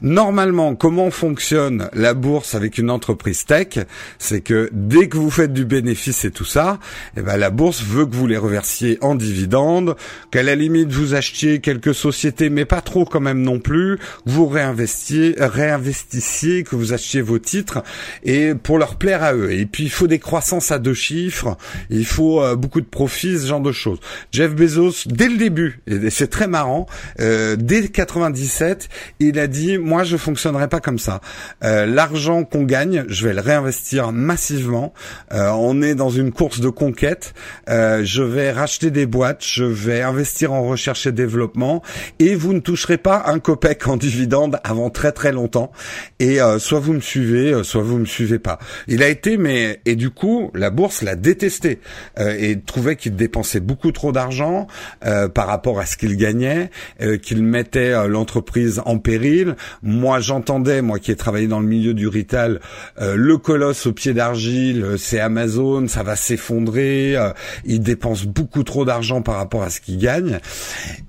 Normalement, 0.00 0.74
comment 0.74 1.10
fonctionne 1.10 1.90
la 1.92 2.14
bourse 2.14 2.54
avec 2.54 2.78
une 2.78 2.90
entreprise 2.90 3.44
tech 3.44 3.78
C'est 4.18 4.40
que 4.40 4.70
dès 4.72 5.08
que 5.08 5.18
vous 5.18 5.30
faites 5.30 5.52
du 5.52 5.66
bénéfice 5.66 6.24
et 6.24 6.30
tout 6.30 6.46
ça, 6.46 6.78
eh 7.16 7.20
ben 7.20 7.36
la 7.36 7.50
bourse 7.50 7.82
veut 7.82 8.06
que 8.06 8.14
vous 8.14 8.26
les 8.26 8.38
reversiez 8.38 8.98
en 9.02 9.14
dividendes, 9.14 9.96
qu'à 10.30 10.42
la 10.42 10.54
limite 10.54 10.92
vous 10.92 11.14
achetiez 11.14 11.60
quelques 11.60 11.94
sociétés, 11.94 12.48
mais 12.48 12.64
pas 12.64 12.80
trop 12.80 13.04
quand 13.04 13.20
même 13.20 13.42
non 13.42 13.60
plus, 13.60 13.98
vous 14.24 14.46
réinvestiez, 14.46 15.34
réinvestissiez, 15.38 16.64
que 16.64 16.74
vous 16.74 16.94
achetiez 16.94 17.20
vos 17.20 17.38
titres 17.38 17.82
et 18.22 18.54
pour 18.54 18.78
leur 18.78 18.96
plaire 18.96 19.22
à 19.22 19.34
eux. 19.34 19.52
Et 19.52 19.66
puis 19.66 19.84
il 19.84 19.90
faut 19.90 20.06
des 20.06 20.18
croissances 20.18 20.72
à 20.72 20.78
deux 20.78 20.94
chiffres, 20.94 21.56
il 21.90 22.06
faut 22.06 22.42
euh, 22.42 22.56
beaucoup 22.56 22.80
de 22.80 22.86
profits, 22.86 23.38
ce 23.38 23.46
genre 23.46 23.60
de 23.60 23.72
choses. 23.72 24.00
Jeff 24.32 24.54
Bezos, 24.54 25.06
dès 25.06 25.28
le 25.28 25.36
début, 25.36 25.80
et 25.86 26.10
c'est 26.10 26.28
très 26.28 26.46
marrant, 26.46 26.86
euh, 27.20 27.56
dès 27.56 27.88
97, 27.88 28.88
il 29.20 29.38
a 29.38 29.46
dit 29.46 29.78
moi 29.78 30.04
je 30.04 30.16
fonctionnerai 30.16 30.68
pas 30.68 30.80
comme 30.80 30.98
ça. 30.98 31.20
Euh, 31.62 31.86
l'argent 31.86 32.44
qu'on 32.44 32.64
gagne, 32.64 33.04
je 33.08 33.26
vais 33.26 33.34
le 33.34 33.40
réinvestir 33.40 34.12
massivement. 34.12 34.92
Euh, 35.32 35.50
on 35.50 35.82
est 35.82 35.94
dans 35.94 36.10
une 36.10 36.32
course 36.32 36.60
de 36.60 36.68
conquête. 36.68 37.34
je 37.68 38.22
vais 38.22 38.50
racheter 38.50 38.90
des 38.90 39.06
boîtes, 39.06 39.44
je 39.44 39.64
vais 39.64 40.02
investir 40.02 40.52
en 40.52 40.62
recherche 40.62 41.06
et 41.06 41.12
développement, 41.12 41.82
et 42.18 42.34
vous 42.34 42.52
ne 42.52 42.60
toucherez 42.60 42.98
pas 42.98 43.24
un 43.26 43.38
copec 43.38 43.86
en 43.86 43.96
dividende 43.96 44.58
avant 44.64 44.90
très 44.90 45.12
très 45.12 45.32
longtemps. 45.32 45.72
Et 46.20 46.38
soit 46.58 46.80
vous 46.80 46.92
me 46.92 47.00
suivez, 47.00 47.62
soit 47.64 47.82
vous 47.82 47.98
me 47.98 48.04
suivez 48.04 48.38
pas. 48.38 48.58
Il 48.88 49.02
a 49.02 49.08
été 49.08 49.36
mais 49.36 49.80
et 49.84 49.96
du 49.96 50.10
coup 50.10 50.50
la 50.54 50.70
bourse 50.70 51.02
l'a 51.02 51.16
détesté 51.16 51.80
et 52.18 52.60
trouvait 52.60 52.96
qu'il 52.96 53.16
dépensait 53.16 53.60
beaucoup 53.60 53.92
trop 53.92 54.12
d'argent 54.12 54.66
par 55.00 55.46
rapport 55.46 55.80
à 55.80 55.86
ce 55.86 55.96
qu'il 55.96 56.16
gagnait, 56.16 56.70
euh, 57.00 57.16
qu'il 57.16 57.42
mettait 57.42 57.92
euh, 57.92 58.08
l'entreprise 58.08 58.80
en 58.84 58.98
péril. 58.98 59.56
Moi, 59.82 60.20
j'entendais, 60.20 60.82
moi 60.82 60.98
qui 60.98 61.10
ai 61.10 61.16
travaillé 61.16 61.46
dans 61.46 61.60
le 61.60 61.66
milieu 61.66 61.94
du 61.94 62.08
retail, 62.08 62.58
euh, 63.00 63.14
le 63.16 63.38
colosse 63.38 63.86
au 63.86 63.92
pied 63.92 64.14
d'argile, 64.14 64.94
c'est 64.98 65.20
Amazon, 65.20 65.88
ça 65.88 66.02
va 66.02 66.16
s'effondrer, 66.16 67.16
il 67.64 67.80
dépense 67.80 68.24
beaucoup 68.24 68.62
trop 68.62 68.84
d'argent 68.84 69.22
par 69.22 69.36
rapport 69.36 69.62
à 69.62 69.70
ce 69.70 69.80
qu'il 69.80 69.98
gagne. 69.98 70.38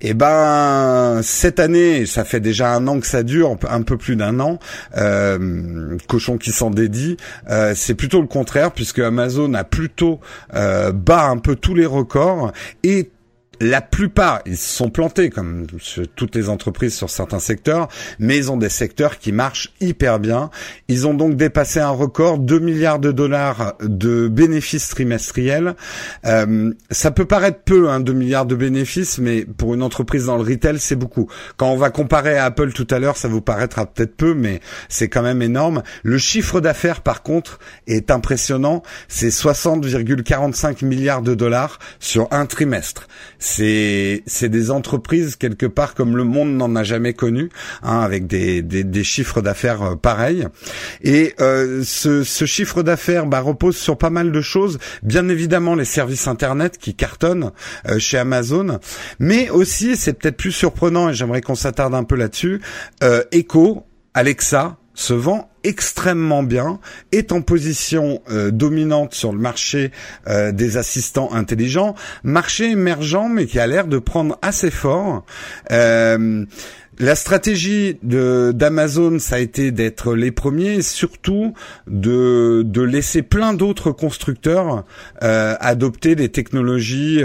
Et 0.00 0.10
eh 0.10 0.14
ben, 0.14 1.20
cette 1.22 1.60
année, 1.60 2.06
ça 2.06 2.24
fait 2.24 2.40
déjà 2.40 2.72
un 2.72 2.86
an 2.86 3.00
que 3.00 3.06
ça 3.06 3.22
dure, 3.22 3.56
un 3.68 3.82
peu 3.82 3.96
plus 3.96 4.16
d'un 4.16 4.40
an, 4.40 4.58
cochon 6.06 6.38
qui 6.38 6.50
s'en 6.50 6.70
dédie, 6.70 7.16
c'est 7.74 7.94
plutôt 7.94 8.20
le 8.20 8.26
contraire 8.26 8.72
puisque 8.72 8.98
Amazon 8.98 9.54
a 9.54 9.64
plutôt 9.64 10.20
bat 10.52 11.24
un 11.24 11.38
peu 11.38 11.56
tous 11.56 11.74
les 11.74 11.86
records 11.86 12.52
et 12.82 13.10
la 13.60 13.80
plupart, 13.80 14.40
ils 14.44 14.56
se 14.56 14.76
sont 14.76 14.90
plantés 14.90 15.30
comme 15.30 15.66
toutes 16.14 16.34
les 16.34 16.48
entreprises 16.48 16.94
sur 16.94 17.10
certains 17.10 17.38
secteurs, 17.38 17.88
mais 18.18 18.36
ils 18.36 18.52
ont 18.52 18.56
des 18.56 18.68
secteurs 18.68 19.18
qui 19.18 19.32
marchent 19.32 19.72
hyper 19.80 20.18
bien. 20.18 20.50
Ils 20.88 21.06
ont 21.06 21.14
donc 21.14 21.36
dépassé 21.36 21.80
un 21.80 21.90
record 21.90 22.38
2 22.38 22.58
milliards 22.58 22.98
de 22.98 23.12
dollars 23.12 23.74
de 23.80 24.28
bénéfices 24.28 24.88
trimestriels. 24.88 25.74
Euh, 26.26 26.72
ça 26.90 27.10
peut 27.10 27.24
paraître 27.24 27.60
peu, 27.64 27.88
hein, 27.88 28.00
2 28.00 28.12
milliards 28.12 28.46
de 28.46 28.54
bénéfices, 28.54 29.18
mais 29.18 29.44
pour 29.44 29.74
une 29.74 29.82
entreprise 29.82 30.26
dans 30.26 30.36
le 30.36 30.42
retail, 30.42 30.78
c'est 30.78 30.96
beaucoup. 30.96 31.28
Quand 31.56 31.70
on 31.70 31.76
va 31.76 31.90
comparer 31.90 32.36
à 32.36 32.44
Apple 32.44 32.72
tout 32.72 32.86
à 32.90 32.98
l'heure, 32.98 33.16
ça 33.16 33.28
vous 33.28 33.40
paraîtra 33.40 33.86
peut-être 33.86 34.16
peu, 34.16 34.34
mais 34.34 34.60
c'est 34.88 35.08
quand 35.08 35.22
même 35.22 35.40
énorme. 35.40 35.82
Le 36.02 36.18
chiffre 36.18 36.60
d'affaires, 36.60 37.00
par 37.00 37.22
contre, 37.22 37.58
est 37.86 38.10
impressionnant. 38.10 38.82
C'est 39.08 39.28
60,45 39.28 40.84
milliards 40.84 41.22
de 41.22 41.34
dollars 41.34 41.78
sur 42.00 42.28
un 42.30 42.46
trimestre 42.46 43.08
c'est 43.46 44.22
c'est 44.26 44.48
des 44.48 44.70
entreprises 44.70 45.36
quelque 45.36 45.66
part 45.66 45.94
comme 45.94 46.16
le 46.16 46.24
monde 46.24 46.56
n'en 46.56 46.74
a 46.74 46.82
jamais 46.82 47.14
connu, 47.14 47.48
hein, 47.82 48.00
avec 48.00 48.26
des, 48.26 48.60
des, 48.60 48.82
des 48.82 49.04
chiffres 49.04 49.40
d'affaires 49.40 49.82
euh, 49.82 49.94
pareils. 49.94 50.46
Et 51.02 51.34
euh, 51.40 51.82
ce, 51.84 52.24
ce 52.24 52.44
chiffre 52.44 52.82
d'affaires 52.82 53.26
bah, 53.26 53.40
repose 53.40 53.76
sur 53.76 53.96
pas 53.98 54.10
mal 54.10 54.32
de 54.32 54.40
choses. 54.40 54.78
Bien 55.02 55.28
évidemment 55.28 55.74
les 55.76 55.84
services 55.84 56.26
internet 56.26 56.76
qui 56.78 56.94
cartonnent 56.94 57.52
euh, 57.88 57.98
chez 57.98 58.18
Amazon, 58.18 58.80
mais 59.20 59.48
aussi 59.50 59.96
c'est 59.96 60.14
peut-être 60.14 60.36
plus 60.36 60.52
surprenant 60.52 61.08
et 61.10 61.14
j'aimerais 61.14 61.40
qu'on 61.40 61.54
s'attarde 61.54 61.94
un 61.94 62.04
peu 62.04 62.16
là-dessus. 62.16 62.60
Echo, 63.30 63.86
Alexa 64.14 64.76
se 64.96 65.14
vend 65.14 65.50
extrêmement 65.62 66.42
bien, 66.42 66.80
est 67.12 67.30
en 67.30 67.42
position 67.42 68.22
euh, 68.30 68.50
dominante 68.50 69.14
sur 69.14 69.32
le 69.32 69.38
marché 69.38 69.92
euh, 70.26 70.50
des 70.50 70.76
assistants 70.76 71.32
intelligents, 71.32 71.94
marché 72.24 72.70
émergent 72.70 73.28
mais 73.30 73.46
qui 73.46 73.60
a 73.60 73.66
l'air 73.66 73.86
de 73.86 73.98
prendre 73.98 74.38
assez 74.42 74.70
fort. 74.70 75.24
Euh, 75.70 76.44
la 76.98 77.14
stratégie 77.14 77.98
de 78.02 78.52
d'Amazon, 78.54 79.18
ça 79.18 79.36
a 79.36 79.38
été 79.38 79.70
d'être 79.70 80.14
les 80.14 80.30
premiers, 80.30 80.76
et 80.76 80.82
surtout 80.82 81.54
de 81.86 82.62
de 82.64 82.82
laisser 82.82 83.22
plein 83.22 83.54
d'autres 83.54 83.90
constructeurs 83.90 84.84
adopter 85.20 86.14
des 86.14 86.28
technologies 86.28 87.22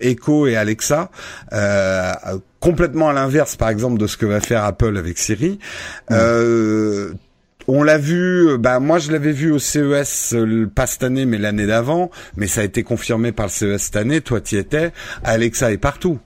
Echo 0.00 0.46
et 0.46 0.56
Alexa 0.56 1.10
complètement 2.64 3.10
à 3.10 3.12
l'inverse, 3.12 3.56
par 3.56 3.68
exemple, 3.68 3.98
de 3.98 4.06
ce 4.06 4.16
que 4.16 4.24
va 4.24 4.40
faire 4.40 4.64
Apple 4.64 4.96
avec 4.96 5.18
Siri. 5.18 5.58
Euh, 6.10 7.12
on 7.68 7.82
l'a 7.82 7.98
vu, 7.98 8.48
euh, 8.48 8.56
bah 8.56 8.80
moi 8.80 8.98
je 8.98 9.12
l'avais 9.12 9.32
vu 9.32 9.52
au 9.52 9.58
CES 9.58 10.32
euh, 10.34 10.66
pas 10.74 10.86
cette 10.86 11.02
année 11.02 11.26
mais 11.26 11.36
l'année 11.36 11.66
d'avant, 11.66 12.10
mais 12.36 12.46
ça 12.46 12.62
a 12.62 12.64
été 12.64 12.82
confirmé 12.82 13.32
par 13.32 13.46
le 13.46 13.50
CES 13.50 13.82
cette 13.82 13.96
année. 13.96 14.22
Toi 14.22 14.40
tu 14.40 14.54
y 14.54 14.58
étais. 14.58 14.92
Alexa 15.24 15.72
est 15.72 15.78
partout. 15.78 16.18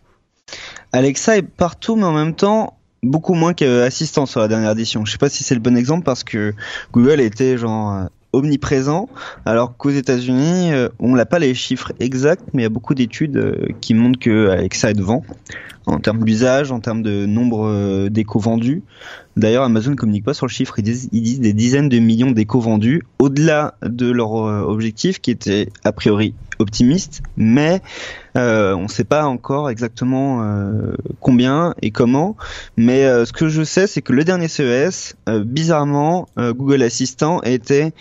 Alexa 0.92 1.36
est 1.36 1.42
partout, 1.42 1.96
mais 1.96 2.04
en 2.04 2.12
même 2.12 2.36
temps 2.36 2.77
beaucoup 3.02 3.34
moins 3.34 3.54
qu'assistant 3.54 4.26
sur 4.26 4.40
la 4.40 4.48
dernière 4.48 4.72
édition. 4.72 5.04
Je 5.04 5.12
sais 5.12 5.18
pas 5.18 5.28
si 5.28 5.44
c'est 5.44 5.54
le 5.54 5.60
bon 5.60 5.76
exemple 5.76 6.04
parce 6.04 6.24
que 6.24 6.54
Google 6.92 7.20
était 7.20 7.58
genre 7.58 7.92
euh, 7.92 8.04
omniprésent, 8.32 9.08
alors 9.46 9.76
qu'aux 9.76 9.90
États-Unis, 9.90 10.72
on 10.98 11.14
n'a 11.14 11.24
pas 11.24 11.38
les 11.38 11.54
chiffres 11.54 11.92
exacts, 11.98 12.44
mais 12.52 12.62
il 12.62 12.64
y 12.64 12.66
a 12.66 12.70
beaucoup 12.70 12.94
d'études 12.94 13.74
qui 13.80 13.94
montrent 13.94 14.18
que 14.18 14.50
Alexa 14.50 14.90
est 14.90 14.94
devant 14.94 15.24
en 15.88 15.98
termes 15.98 16.24
d'usage, 16.24 16.70
en 16.70 16.80
termes 16.80 17.02
de 17.02 17.26
nombre 17.26 18.08
d'échos 18.08 18.38
vendus. 18.38 18.82
D'ailleurs, 19.38 19.62
Amazon 19.62 19.92
ne 19.92 19.96
communique 19.96 20.24
pas 20.24 20.34
sur 20.34 20.46
le 20.46 20.50
chiffre. 20.50 20.74
Ils 20.78 20.82
disent, 20.82 21.40
des 21.40 21.52
dizaines 21.52 21.88
de 21.88 22.00
millions 22.00 22.32
d'échos 22.32 22.58
vendus, 22.58 23.04
au-delà 23.20 23.74
de 23.82 24.10
leur 24.10 24.34
euh, 24.36 24.62
objectif 24.62 25.20
qui 25.20 25.30
était 25.30 25.68
a 25.84 25.92
priori 25.92 26.34
optimiste, 26.58 27.22
mais 27.36 27.80
euh, 28.36 28.74
on 28.74 28.82
ne 28.82 28.88
sait 28.88 29.04
pas 29.04 29.26
encore 29.26 29.70
exactement 29.70 30.42
euh, 30.42 30.96
combien 31.20 31.74
et 31.82 31.92
comment. 31.92 32.36
Mais 32.76 33.04
ce 33.24 33.32
que 33.32 33.48
je 33.48 33.62
sais, 33.62 33.86
c'est 33.86 34.02
que 34.02 34.12
le 34.12 34.24
dernier 34.24 34.48
CES, 34.48 35.14
bizarrement, 35.44 36.26
Google 36.36 36.82
Assistant 36.82 37.40
était 37.42 37.92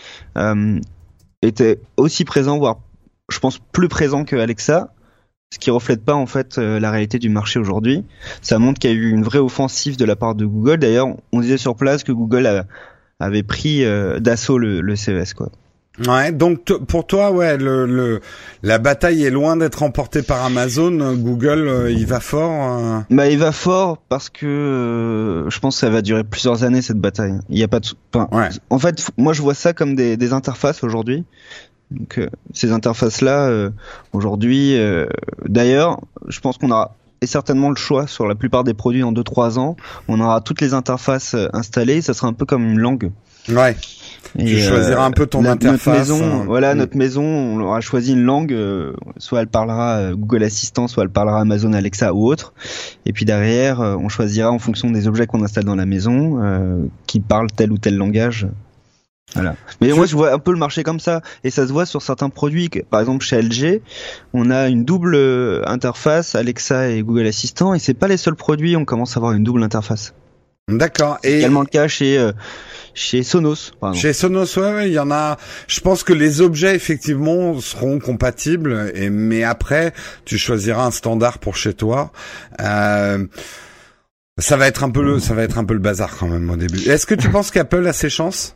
était 1.44 1.80
aussi 1.98 2.26
présent, 2.26 2.58
voire 2.58 2.80
je 3.30 3.40
pense 3.40 3.60
plus 3.60 3.90
présent 3.90 4.26
que 4.26 4.36
Alexa 4.36 4.94
ce 5.50 5.60
qui 5.60 5.72
reflète 5.72 6.04
pas 6.04 6.16
en 6.16 6.26
fait 6.26 6.58
euh, 6.58 6.80
la 6.80 6.92
réalité 6.92 7.20
du 7.20 7.30
marché 7.30 7.60
aujourd'hui. 7.60 8.04
Ça 8.42 8.60
montre 8.60 8.80
qu'il 8.80 8.92
y 8.92 8.94
a 8.94 8.96
eu 8.96 9.10
une 9.10 9.24
vraie 9.24 9.40
offensive 9.40 9.98
de 9.98 10.06
la 10.06 10.16
part 10.16 10.36
de 10.36 10.46
Google. 10.46 10.78
D'ailleurs, 10.78 11.08
on 11.32 11.42
disait 11.42 11.58
sur 11.58 11.76
place 11.76 12.04
que 12.04 12.12
Google 12.12 12.66
avait 13.20 13.44
pris 13.44 13.86
euh, 13.86 14.20
d'assaut 14.20 14.58
le, 14.58 14.96
CES 14.96 15.34
quoi. 15.34 15.50
Ouais, 16.06 16.32
donc 16.32 16.64
pour 16.88 17.08
toi, 17.08 17.32
ouais, 17.32 17.58
le, 17.58 18.22
la 18.62 18.78
bataille 18.78 19.24
est 19.24 19.32
loin 19.32 19.58
d'être 19.58 19.80
remportée 19.80 20.22
par 20.22 20.46
Amazon. 20.46 21.16
Google, 21.16 21.68
euh, 21.68 21.92
il 21.92 22.06
va 22.06 22.20
fort. 22.20 23.04
Bah, 23.10 23.28
il 23.28 23.40
va 23.40 23.52
fort 23.52 23.98
parce 24.08 24.30
que 24.30 25.46
je 25.50 25.60
pense 25.60 25.76
que 25.76 25.80
ça 25.80 25.90
va 25.90 26.04
durer 26.04 26.24
plusieurs 26.24 26.64
années 26.64 26.84
cette 26.84 27.00
bataille. 27.00 27.40
Il 27.50 27.58
y 27.58 27.64
a 27.64 27.68
pas 27.68 27.80
de. 27.80 27.88
En 28.70 28.78
fait, 28.78 29.10
moi, 29.18 29.34
je 29.34 29.42
vois 29.42 29.56
ça 29.56 29.74
comme 29.74 29.96
des, 29.96 30.18
des 30.18 30.34
interfaces 30.34 30.84
aujourd'hui. 30.84 31.26
Donc 31.92 32.18
euh, 32.18 32.28
ces 32.54 32.72
interfaces-là, 32.72 33.48
euh, 33.48 33.70
aujourd'hui, 34.14 34.78
euh, 34.78 35.08
d'ailleurs, 35.46 36.02
je 36.28 36.40
pense 36.40 36.58
qu'on 36.58 36.72
aura 36.72 36.96
et 37.20 37.26
certainement 37.26 37.70
le 37.70 37.76
choix 37.76 38.06
sur 38.06 38.28
la 38.28 38.36
plupart 38.36 38.64
des 38.64 38.76
produits 38.76 39.02
en 39.02 39.12
2-3 39.12 39.58
ans. 39.58 39.76
On 40.08 40.20
aura 40.20 40.40
toutes 40.42 40.62
les 40.62 40.76
interfaces 40.76 41.36
installées, 41.52 42.02
ça 42.02 42.14
sera 42.14 42.28
un 42.28 42.34
peu 42.34 42.46
comme 42.46 42.64
une 42.64 42.80
langue. 42.80 43.10
Ouais. 43.50 43.76
Et 44.38 44.46
tu 44.46 44.60
choisiras 44.60 45.04
un 45.04 45.10
peu 45.10 45.26
ton 45.26 45.44
interface. 45.46 45.88
Notre 46.10 46.22
maison, 46.22 46.44
voilà, 46.46 46.76
mm. 46.76 46.78
notre 46.78 46.96
maison, 46.96 47.24
on 47.24 47.60
aura 47.62 47.82
choisi 47.82 48.14
une 48.14 48.22
langue, 48.22 48.56
soit 49.18 49.42
elle 49.42 49.48
parlera 49.48 50.14
Google 50.14 50.44
Assistant, 50.44 50.88
soit 50.88 51.06
elle 51.06 51.10
parlera 51.10 51.40
Amazon 51.40 51.74
Alexa 51.74 52.14
ou 52.14 52.28
autre. 52.28 52.54
Et 53.08 53.14
puis 53.14 53.26
derrière, 53.26 53.80
on 53.80 54.10
choisira 54.10 54.52
en 54.52 54.60
fonction 54.60 54.92
des 54.92 55.08
objets 55.08 55.26
qu'on 55.26 55.44
installe 55.44 55.64
dans 55.64 55.76
la 55.76 55.88
maison, 55.88 56.40
qui 57.08 57.20
parlent 57.20 57.50
tel 57.52 57.72
ou 57.72 57.80
tel 57.80 57.98
langage. 57.98 58.48
Voilà. 59.34 59.56
Mais 59.82 59.92
moi 59.92 60.06
je 60.06 60.16
vois 60.16 60.32
un 60.32 60.40
peu 60.40 60.52
le 60.52 60.58
marché 60.58 60.84
comme 60.84 61.00
ça 61.00 61.22
et 61.44 61.50
ça 61.50 61.68
se 61.68 61.74
voit 61.74 61.86
sur 61.86 62.02
certains 62.02 62.30
produits. 62.30 62.70
Par 62.90 63.02
exemple 63.02 63.26
chez 63.26 63.42
LG, 63.42 63.82
on 64.34 64.50
a 64.50 64.68
une 64.68 64.86
double 64.86 65.16
euh, 65.16 65.62
interface 65.68 66.36
Alexa 66.36 66.90
et 66.90 67.02
Google 67.04 67.28
Assistant 67.28 67.74
et 67.74 67.80
c'est 67.80 67.94
pas 67.94 68.08
les 68.08 68.18
seuls 68.18 68.36
produits. 68.36 68.76
On 68.78 68.86
commence 68.86 69.16
à 69.16 69.20
avoir 69.20 69.34
une 69.34 69.44
double 69.44 69.64
interface. 69.64 70.14
D'accord. 70.70 71.18
Et 71.24 71.38
également 71.38 71.62
le 71.62 71.68
cas 71.68 71.88
chez 71.88 72.18
euh, 72.18 72.34
chez 72.94 73.24
Sonos. 73.24 73.72
Chez 73.94 74.12
Sonos, 74.12 74.58
ouais, 74.58 74.90
il 74.90 74.94
y 74.94 75.00
en 75.00 75.12
a. 75.12 75.38
Je 75.68 75.80
pense 75.80 76.04
que 76.04 76.12
les 76.12 76.42
objets 76.42 76.76
effectivement 76.76 77.60
seront 77.62 78.00
compatibles. 78.00 78.92
Et 78.96 79.10
mais 79.10 79.44
après, 79.44 79.94
tu 80.26 80.38
choisiras 80.38 80.86
un 80.86 80.92
standard 80.92 81.38
pour 81.40 81.56
chez 81.56 81.74
toi. 81.74 82.12
Euh, 82.60 83.26
ça 84.38 84.58
va 84.58 84.68
être 84.68 84.84
un 84.84 84.90
peu 84.90 85.02
le, 85.02 85.20
ça 85.20 85.34
va 85.34 85.44
être 85.44 85.58
un 85.58 85.66
peu 85.66 85.74
le 85.74 85.80
bazar 85.80 86.16
quand 86.18 86.28
même 86.28 86.50
au 86.50 86.58
début. 86.58 86.80
Est-ce 86.90 87.06
que 87.06 87.16
tu 87.16 87.30
penses 87.30 87.52
qu'Apple 87.52 87.86
a 87.88 87.94
ses 87.94 88.10
chances? 88.10 88.56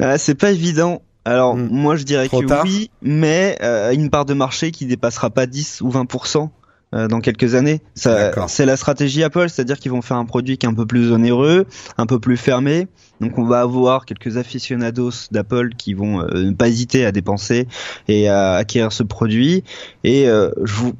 Euh, 0.00 0.16
C'est 0.18 0.34
pas 0.34 0.50
évident. 0.50 1.02
Alors 1.24 1.56
hmm. 1.56 1.68
moi 1.70 1.96
je 1.96 2.04
dirais 2.04 2.28
que 2.28 2.62
oui, 2.62 2.90
mais 3.02 3.58
euh, 3.60 3.90
une 3.92 4.10
part 4.10 4.26
de 4.26 4.34
marché 4.34 4.70
qui 4.70 4.86
dépassera 4.86 5.30
pas 5.30 5.46
10 5.46 5.80
ou 5.80 5.90
20% 5.90 6.50
euh, 6.94 7.08
dans 7.08 7.20
quelques 7.20 7.56
années. 7.56 7.80
C'est 7.96 8.64
la 8.64 8.76
stratégie 8.76 9.24
Apple, 9.24 9.48
c'est-à-dire 9.48 9.78
qu'ils 9.78 9.90
vont 9.90 10.02
faire 10.02 10.18
un 10.18 10.24
produit 10.24 10.56
qui 10.56 10.66
est 10.66 10.68
un 10.68 10.74
peu 10.74 10.86
plus 10.86 11.10
onéreux, 11.10 11.66
un 11.98 12.06
peu 12.06 12.20
plus 12.20 12.36
fermé. 12.36 12.86
Donc 13.20 13.38
on 13.38 13.44
va 13.44 13.60
avoir 13.60 14.04
quelques 14.04 14.36
aficionados 14.36 15.28
d'Apple 15.32 15.70
qui 15.76 15.94
vont 15.94 16.20
euh, 16.20 16.44
ne 16.44 16.52
pas 16.52 16.68
hésiter 16.68 17.04
à 17.04 17.10
dépenser 17.10 17.66
et 18.06 18.28
à 18.28 18.54
acquérir 18.54 18.92
ce 18.92 19.02
produit. 19.02 19.64
Et 20.04 20.26
je 20.26 20.74
vous 20.74 20.92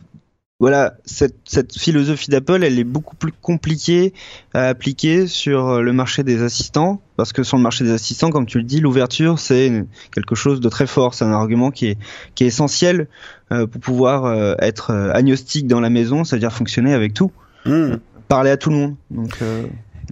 voilà, 0.59 0.95
cette, 1.05 1.37
cette 1.45 1.79
philosophie 1.79 2.31
d'Apple, 2.31 2.65
elle 2.65 2.79
est 2.79 2.85
beaucoup 2.85 3.15
plus 3.15 3.33
compliquée 3.33 4.15
à 4.55 4.69
appliquer 4.69 5.27
sur 5.27 5.83
le 5.83 5.93
marché 5.93 6.23
des 6.23 6.43
assistants, 6.43 7.03
parce 7.17 7.33
que 7.33 7.43
sur 7.43 7.59
le 7.59 7.63
marché 7.63 7.85
des 7.85 7.91
assistants, 7.91 8.31
comme 8.31 8.47
tu 8.47 8.59
le 8.59 8.65
dis, 8.65 8.81
l'ouverture, 8.81 9.39
c'est 9.39 9.85
quelque 10.13 10.35
chose 10.35 10.61
de 10.61 10.69
très 10.71 10.87
fort, 10.87 11.13
c'est 11.13 11.25
un 11.25 11.33
argument 11.33 11.71
qui 11.71 11.89
est, 11.89 11.99
qui 12.35 12.45
est 12.45 12.47
essentiel 12.47 13.09
euh, 13.53 13.67
pour 13.67 13.81
pouvoir 13.81 14.25
euh, 14.25 14.55
être 14.59 14.91
euh, 14.93 15.13
agnostique 15.13 15.67
dans 15.67 15.81
la 15.81 15.91
maison, 15.91 16.25
c'est-à-dire 16.25 16.53
fonctionner 16.53 16.95
avec 16.95 17.13
tout, 17.13 17.31
Hmm. 17.67 17.97
parler 18.29 18.51
à 18.51 18.57
tout 18.57 18.71
le 18.71 18.77
monde. 18.77 18.95
Donc, 19.11 19.39
euh, 19.43 19.67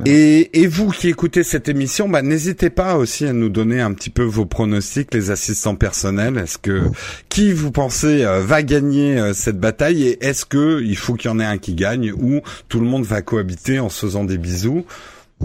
Et, 0.05 0.61
et 0.61 0.67
vous 0.67 0.91
qui 0.91 1.09
écoutez 1.09 1.45
cette 1.45 1.69
émission, 1.69 2.09
bah, 2.09 2.23
n'hésitez 2.23 2.69
pas 2.69 2.97
aussi 2.97 3.27
à 3.27 3.33
nous 3.33 3.49
donner 3.49 3.81
un 3.81 3.93
petit 3.93 4.11
peu 4.11 4.25
vos 4.25 4.45
pronostics, 4.45 5.15
les 5.15 5.31
assistants 5.31 5.77
personnels. 5.77 6.37
Est-ce 6.37 6.59
que 6.59 6.83
qui 7.29 7.53
vous 7.53 7.71
pensez 7.71 8.25
euh, 8.25 8.41
va 8.41 8.63
gagner 8.63 9.19
euh, 9.19 9.33
cette 9.33 9.59
bataille 9.59 10.09
et 10.09 10.25
est-ce 10.25 10.45
que 10.45 10.83
il 10.83 10.97
faut 10.97 11.15
qu'il 11.15 11.31
y 11.31 11.35
en 11.35 11.39
ait 11.39 11.45
un 11.45 11.59
qui 11.59 11.75
gagne 11.75 12.13
ou 12.13 12.41
tout 12.69 12.81
le 12.81 12.87
monde 12.87 13.05
va 13.05 13.23
cohabiter 13.23 13.79
en 13.79 13.89
se 13.89 14.07
faisant 14.07 14.25
des 14.25 14.39
bisous? 14.39 14.85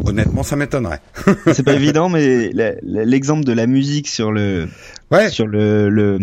Honnêtement, 0.05 0.43
ça 0.43 0.55
m'étonnerait. 0.55 1.01
c'est 1.53 1.63
pas 1.63 1.73
évident, 1.75 2.09
mais 2.09 2.51
l'exemple 2.83 3.43
de 3.43 3.53
la 3.53 3.67
musique 3.67 4.07
sur 4.07 4.31
le 4.31 4.67
Ouais. 5.11 5.29
sur 5.29 5.47
le, 5.47 5.89
le, 5.89 6.19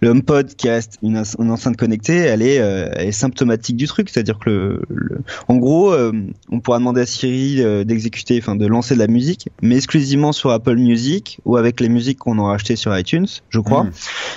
le 0.00 0.08
HomePod 0.08 0.54
qui 0.56 0.68
reste 0.70 0.98
une, 1.02 1.22
une 1.38 1.50
enceinte 1.50 1.76
connectée, 1.76 2.16
elle 2.16 2.42
est, 2.42 2.58
euh, 2.60 2.88
elle 2.94 3.08
est 3.08 3.12
symptomatique 3.12 3.76
du 3.76 3.86
truc. 3.86 4.08
C'est-à-dire 4.08 4.38
que, 4.38 4.48
le, 4.50 4.82
le- 4.88 5.18
en 5.48 5.56
gros, 5.56 5.92
euh, 5.92 6.12
on 6.50 6.60
pourra 6.60 6.78
demander 6.78 7.02
à 7.02 7.06
Siri 7.06 7.62
euh, 7.62 7.84
d'exécuter, 7.84 8.38
enfin 8.40 8.56
de 8.56 8.66
lancer 8.66 8.94
de 8.94 9.00
la 9.00 9.06
musique, 9.06 9.48
mais 9.62 9.76
exclusivement 9.76 10.32
sur 10.32 10.50
Apple 10.50 10.76
Music 10.76 11.40
ou 11.44 11.56
avec 11.56 11.80
les 11.80 11.88
musiques 11.88 12.18
qu'on 12.18 12.38
aura 12.38 12.54
achetées 12.54 12.76
sur 12.76 12.96
iTunes, 12.96 13.26
je 13.50 13.60
crois. 13.60 13.84
Mm. 13.84 13.90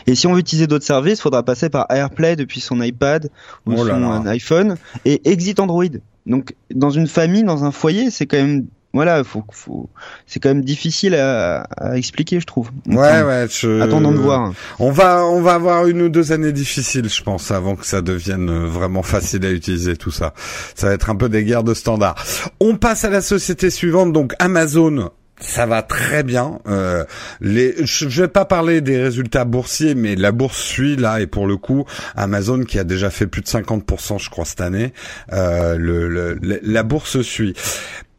Et 0.07 0.15
si 0.15 0.27
on 0.27 0.33
veut 0.33 0.39
utiliser 0.39 0.67
d'autres 0.67 0.85
services, 0.85 1.19
il 1.19 1.21
faudra 1.21 1.43
passer 1.43 1.69
par 1.69 1.85
AirPlay 1.89 2.35
depuis 2.35 2.59
son 2.59 2.81
iPad 2.81 3.29
ou 3.65 3.73
Oh 3.77 3.83
là 3.85 3.93
son 3.93 3.99
là. 4.23 4.31
iPhone 4.31 4.75
et 5.05 5.21
exit 5.29 5.59
Android. 5.59 5.85
Donc, 6.25 6.53
dans 6.73 6.89
une 6.89 7.07
famille, 7.07 7.43
dans 7.43 7.63
un 7.65 7.71
foyer, 7.71 8.09
c'est 8.09 8.25
quand 8.25 8.37
même 8.37 8.65
voilà, 8.93 9.23
faut, 9.23 9.43
faut, 9.51 9.89
c'est 10.27 10.39
quand 10.39 10.49
même 10.49 10.63
difficile 10.63 11.15
à, 11.15 11.61
à 11.77 11.97
expliquer, 11.97 12.39
je 12.39 12.45
trouve. 12.45 12.69
Ouais, 12.87 13.23
ouais. 13.23 13.47
Je... 13.49 13.81
Attendons 13.81 14.11
de 14.11 14.17
voir. 14.19 14.53
On 14.79 14.91
va, 14.91 15.25
on 15.25 15.41
va 15.41 15.53
avoir 15.55 15.87
une 15.87 16.01
ou 16.03 16.09
deux 16.09 16.31
années 16.31 16.51
difficiles, 16.51 17.09
je 17.09 17.23
pense, 17.23 17.49
avant 17.51 17.75
que 17.75 17.85
ça 17.85 18.01
devienne 18.01 18.49
vraiment 18.67 19.01
facile 19.03 19.45
à 19.45 19.51
utiliser 19.51 19.97
tout 19.97 20.11
ça. 20.11 20.33
Ça 20.75 20.87
va 20.89 20.93
être 20.93 21.09
un 21.09 21.15
peu 21.15 21.27
des 21.29 21.43
guerres 21.43 21.63
de 21.63 21.73
standards. 21.73 22.23
On 22.59 22.75
passe 22.75 23.03
à 23.03 23.09
la 23.09 23.21
société 23.21 23.69
suivante, 23.71 24.13
donc 24.13 24.33
Amazon. 24.39 25.09
Ça 25.39 25.65
va 25.65 25.81
très 25.81 26.21
bien. 26.23 26.59
Euh, 26.67 27.03
les, 27.41 27.73
je 27.85 28.07
je 28.07 28.21
vais 28.21 28.27
pas 28.27 28.45
parler 28.45 28.79
des 28.79 29.01
résultats 29.01 29.43
boursiers, 29.43 29.95
mais 29.95 30.15
la 30.15 30.31
bourse 30.31 30.57
suit 30.61 30.95
là 30.95 31.19
et 31.19 31.27
pour 31.27 31.47
le 31.47 31.57
coup, 31.57 31.85
Amazon 32.15 32.61
qui 32.63 32.77
a 32.79 32.83
déjà 32.83 33.09
fait 33.09 33.25
plus 33.27 33.41
de 33.41 33.47
50%, 33.47 34.19
je 34.23 34.29
crois 34.29 34.45
cette 34.45 34.61
année, 34.61 34.93
euh, 35.33 35.75
le- 35.77 36.07
le- 36.07 36.39
la 36.61 36.83
bourse 36.83 37.21
suit. 37.23 37.55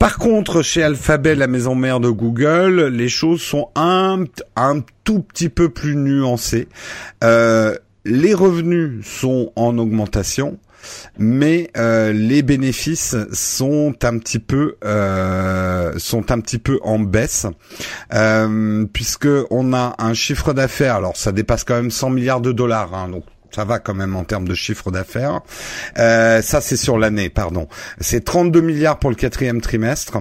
Par 0.04 0.18
contre, 0.18 0.61
chez 0.61 0.82
Alphabet, 0.82 1.34
la 1.34 1.46
maison 1.46 1.75
mère 1.75 1.99
de 1.99 2.11
Google, 2.11 2.88
les 2.88 3.08
choses 3.08 3.40
sont 3.40 3.70
un, 3.75 4.26
tout 5.02 5.20
petit 5.20 5.49
peu 5.49 5.70
plus 5.70 5.96
nuancées. 5.96 6.68
Euh, 7.25 7.75
les 8.04 8.34
revenus 8.34 9.02
sont 9.06 9.50
en 9.56 9.78
augmentation, 9.78 10.58
mais 11.16 11.70
euh, 11.78 12.12
les 12.12 12.42
bénéfices 12.42 13.16
sont 13.32 13.94
un 14.02 14.18
petit 14.18 14.40
peu 14.40 14.76
euh, 14.84 15.94
sont 15.96 16.30
un 16.30 16.40
petit 16.40 16.58
peu 16.58 16.80
en 16.82 16.99
baisse, 16.99 17.46
euh, 18.12 18.84
puisque 18.92 19.28
on 19.49 19.73
a 19.73 19.94
un 19.96 20.12
chiffre 20.12 20.52
d'affaires. 20.52 20.96
Alors, 20.96 21.16
ça 21.16 21.32
dépasse 21.32 21.64
quand 21.64 21.76
même 21.76 21.90
100 21.90 22.11
milliards 22.11 22.42
de 22.42 22.52
dollars, 22.52 22.92
hein. 22.92 23.11
Ça 23.54 23.64
va 23.64 23.78
quand 23.78 23.94
même 23.94 24.16
en 24.16 24.25
termes 24.25 24.49
de 24.49 24.54
chiffre 24.54 24.90
d'affaires. 24.90 25.42
Euh, 25.99 26.42
ça, 26.42 26.61
c'est 26.61 26.76
sur 26.76 26.99
l'année, 26.99 27.28
pardon. 27.28 27.68
C'est 28.00 28.25
32 28.25 28.61
milliards 28.61 28.99
pour 28.99 29.11
le 29.11 29.16
quatrième 29.16 29.61
trimestre. 29.61 30.18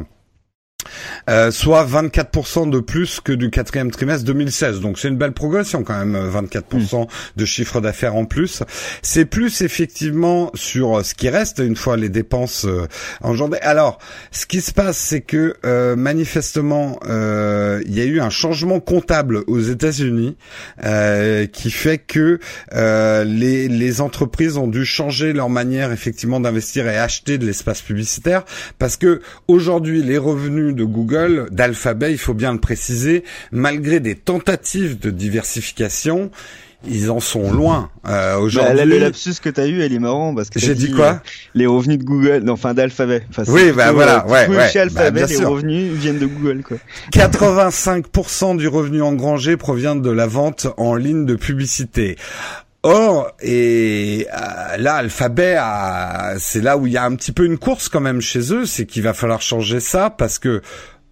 Euh, 1.30 1.52
soit 1.52 1.86
24% 1.86 2.70
de 2.70 2.80
plus 2.80 3.20
que 3.20 3.32
du 3.32 3.50
quatrième 3.50 3.92
trimestre 3.92 4.26
2016. 4.26 4.82
Donc 4.82 5.00
c'est 5.00 5.08
une 5.08 5.18
belle 5.18 5.32
progression 5.34 5.84
quand 5.84 5.98
même, 5.98 6.18
24% 6.30 7.08
de 7.36 7.46
chiffre 7.46 7.82
d'affaires 7.82 8.16
en 8.16 8.26
plus. 8.26 8.64
C'est 9.02 9.26
plus 9.26 9.62
effectivement 9.62 10.52
sur 10.54 11.00
euh, 11.00 11.04
ce 11.04 11.14
qui 11.16 11.30
reste 11.30 11.60
une 11.60 11.76
fois 11.76 11.98
les 11.98 12.10
dépenses 12.10 12.66
euh, 12.66 12.88
engendrées. 13.22 13.60
Alors, 13.62 14.00
ce 14.32 14.46
qui 14.46 14.62
se 14.62 14.72
passe, 14.72 14.98
c'est 14.98 15.22
que 15.22 15.56
euh, 15.66 15.96
manifestement, 15.96 17.00
euh, 17.08 17.82
il 17.86 17.98
y 17.98 18.02
a 18.02 18.06
eu 18.06 18.20
un 18.20 18.30
changement 18.30 18.80
comptable 18.80 19.44
aux 19.48 19.60
États-Unis 19.60 20.36
euh, 20.84 21.46
qui 21.46 21.72
fait 21.72 21.98
que 21.98 22.40
euh, 22.74 23.24
les, 23.24 23.68
les 23.68 24.02
entreprises 24.02 24.58
ont 24.58 24.68
dû 24.68 24.86
changer 24.86 25.34
leur 25.34 25.50
manière 25.50 25.92
effectivement 25.92 26.40
d'investir 26.40 26.88
et 26.88 26.98
acheter 26.98 27.38
de 27.38 27.46
l'espace 27.46 27.82
publicitaire 27.82 28.44
parce 28.80 28.98
que 28.98 29.22
aujourd'hui 29.48 30.04
les 30.04 30.18
revenus 30.18 30.73
de 30.74 30.84
Google, 30.84 31.48
d'Alphabet, 31.52 32.12
il 32.12 32.18
faut 32.18 32.34
bien 32.34 32.54
le 32.54 32.60
préciser, 32.60 33.24
malgré 33.52 34.00
des 34.00 34.16
tentatives 34.16 35.00
de 35.00 35.10
diversification, 35.10 36.32
ils 36.86 37.10
en 37.12 37.20
sont 37.20 37.52
loin. 37.52 37.90
Euh, 38.06 38.34
Bah, 38.34 38.40
aujourd'hui, 38.40 38.76
là, 38.78 38.86
le 38.86 38.98
lapsus 38.98 39.36
que 39.42 39.50
t'as 39.50 39.68
eu, 39.68 39.82
elle 39.82 39.94
est 39.94 40.00
marrant 40.00 40.36
parce 40.36 40.50
que 40.50 40.60
j'ai 40.60 40.76
dit 40.76 40.92
quoi 40.92 41.06
euh, 41.06 41.30
Les 41.56 41.66
revenus 41.66 41.98
de 41.98 42.04
Google, 42.04 42.40
non, 42.44 42.54
enfin 42.54 42.74
d'Alphabet. 42.74 43.24
Enfin, 43.30 43.44
Oui, 43.48 43.72
bah 43.72 43.92
voilà, 43.94 44.26
euh, 44.26 44.30
ouais, 44.30 44.48
ouais, 44.50 44.70
Chez 44.70 44.80
bah, 44.80 44.84
Alphabet, 44.84 45.26
les 45.28 45.36
sûr. 45.36 45.50
revenus 45.50 45.94
viennent 45.94 46.20
de 46.20 46.26
Google, 46.26 46.64
quoi. 46.64 46.78
85% 47.14 48.58
du 48.58 48.68
revenu 48.68 49.02
engrangé 49.02 49.56
provient 49.58 49.96
de 49.96 50.12
la 50.12 50.28
vente 50.28 50.68
en 50.78 50.96
ligne 50.96 51.26
de 51.26 51.36
publicité. 51.36 52.18
Or, 52.86 53.32
et 53.42 54.28
euh, 54.34 54.78
là, 54.78 54.96
Alphabet, 54.96 55.58
c'est 56.38 56.62
là 56.62 56.78
où 56.78 56.86
il 56.86 56.94
y 56.94 56.98
a 56.98 57.06
un 57.06 57.16
petit 57.16 57.32
peu 57.32 57.46
une 57.46 57.58
course 57.58 57.88
quand 57.88 58.02
même 58.02 58.20
chez 58.20 58.54
eux, 58.54 58.66
c'est 58.66 58.86
qu'il 58.86 59.04
va 59.04 59.14
falloir 59.14 59.42
changer 59.42 59.80
ça 59.80 60.10
parce 60.10 60.38
que 60.38 60.62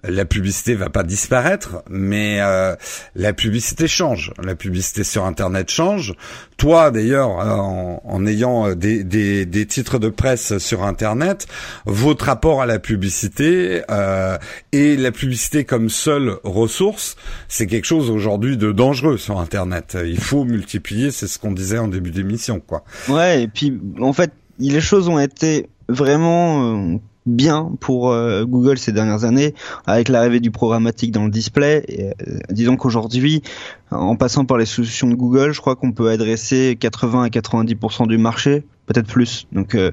la 0.03 0.25
publicité 0.25 0.75
va 0.75 0.89
pas 0.89 1.03
disparaître, 1.03 1.83
mais 1.89 2.39
euh, 2.41 2.75
la 3.15 3.33
publicité 3.33 3.87
change. 3.87 4.33
La 4.43 4.55
publicité 4.55 5.03
sur 5.03 5.25
Internet 5.25 5.69
change. 5.69 6.15
Toi, 6.57 6.91
d'ailleurs, 6.91 7.39
euh, 7.39 7.55
en, 7.55 8.01
en 8.03 8.25
ayant 8.25 8.67
euh, 8.67 8.75
des, 8.75 9.03
des, 9.03 9.45
des 9.45 9.65
titres 9.65 9.99
de 9.99 10.09
presse 10.09 10.57
sur 10.57 10.83
Internet, 10.83 11.47
votre 11.85 12.25
rapport 12.25 12.61
à 12.61 12.65
la 12.65 12.79
publicité 12.79 13.81
euh, 13.91 14.37
et 14.71 14.97
la 14.97 15.11
publicité 15.11 15.65
comme 15.65 15.89
seule 15.89 16.37
ressource, 16.43 17.15
c'est 17.47 17.67
quelque 17.67 17.85
chose 17.85 18.09
aujourd'hui 18.09 18.57
de 18.57 18.71
dangereux 18.71 19.17
sur 19.17 19.39
Internet. 19.39 19.97
Il 20.03 20.19
faut 20.19 20.43
multiplier, 20.43 21.11
c'est 21.11 21.27
ce 21.27 21.37
qu'on 21.39 21.51
disait 21.51 21.77
en 21.77 21.87
début 21.87 22.11
d'émission, 22.11 22.59
quoi. 22.59 22.83
Ouais, 23.07 23.43
et 23.43 23.47
puis 23.47 23.79
en 23.99 24.13
fait, 24.13 24.31
les 24.59 24.81
choses 24.81 25.07
ont 25.07 25.19
été 25.19 25.67
vraiment 25.89 26.93
euh, 26.93 26.97
bien 27.25 27.71
pour 27.79 28.11
euh, 28.11 28.45
Google 28.45 28.77
ces 28.77 28.91
dernières 28.91 29.25
années 29.25 29.53
avec 29.85 30.09
l'arrivée 30.09 30.39
du 30.39 30.51
programmatique 30.51 31.11
dans 31.11 31.25
le 31.25 31.31
display. 31.31 31.83
Et, 31.87 32.09
euh, 32.09 32.39
disons 32.49 32.77
qu'aujourd'hui, 32.77 33.43
en 33.91 34.15
passant 34.15 34.45
par 34.45 34.57
les 34.57 34.65
solutions 34.65 35.07
de 35.07 35.15
Google, 35.15 35.51
je 35.51 35.61
crois 35.61 35.75
qu'on 35.75 35.91
peut 35.91 36.09
adresser 36.09 36.77
80 36.79 37.23
à 37.23 37.27
90% 37.27 38.07
du 38.07 38.17
marché, 38.17 38.63
peut-être 38.87 39.07
plus. 39.07 39.47
Donc, 39.51 39.75
euh, 39.75 39.91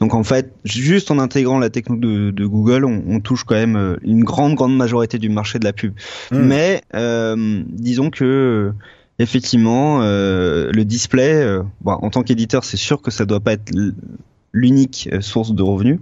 donc 0.00 0.14
en 0.14 0.24
fait, 0.24 0.52
juste 0.64 1.10
en 1.10 1.18
intégrant 1.18 1.58
la 1.58 1.68
techno 1.68 1.96
de, 1.96 2.30
de 2.30 2.46
Google, 2.46 2.84
on, 2.84 3.02
on 3.08 3.20
touche 3.20 3.44
quand 3.44 3.56
même 3.56 3.98
une 4.02 4.24
grande 4.24 4.54
grande 4.54 4.76
majorité 4.76 5.18
du 5.18 5.28
marché 5.28 5.58
de 5.58 5.64
la 5.64 5.72
pub. 5.72 5.92
Mm. 6.30 6.38
Mais 6.38 6.82
disons 7.68 8.10
que 8.10 8.72
effectivement, 9.18 10.00
le 10.00 10.82
display, 10.84 11.58
bon, 11.82 11.92
en 11.92 12.08
tant 12.08 12.22
qu'éditeur, 12.22 12.64
c'est 12.64 12.78
sûr 12.78 13.02
que 13.02 13.10
ça 13.10 13.26
doit 13.26 13.40
pas 13.40 13.52
être 13.52 13.70
l'unique 14.52 15.08
euh, 15.12 15.20
source 15.20 15.52
de 15.52 15.62
revenus. 15.62 15.98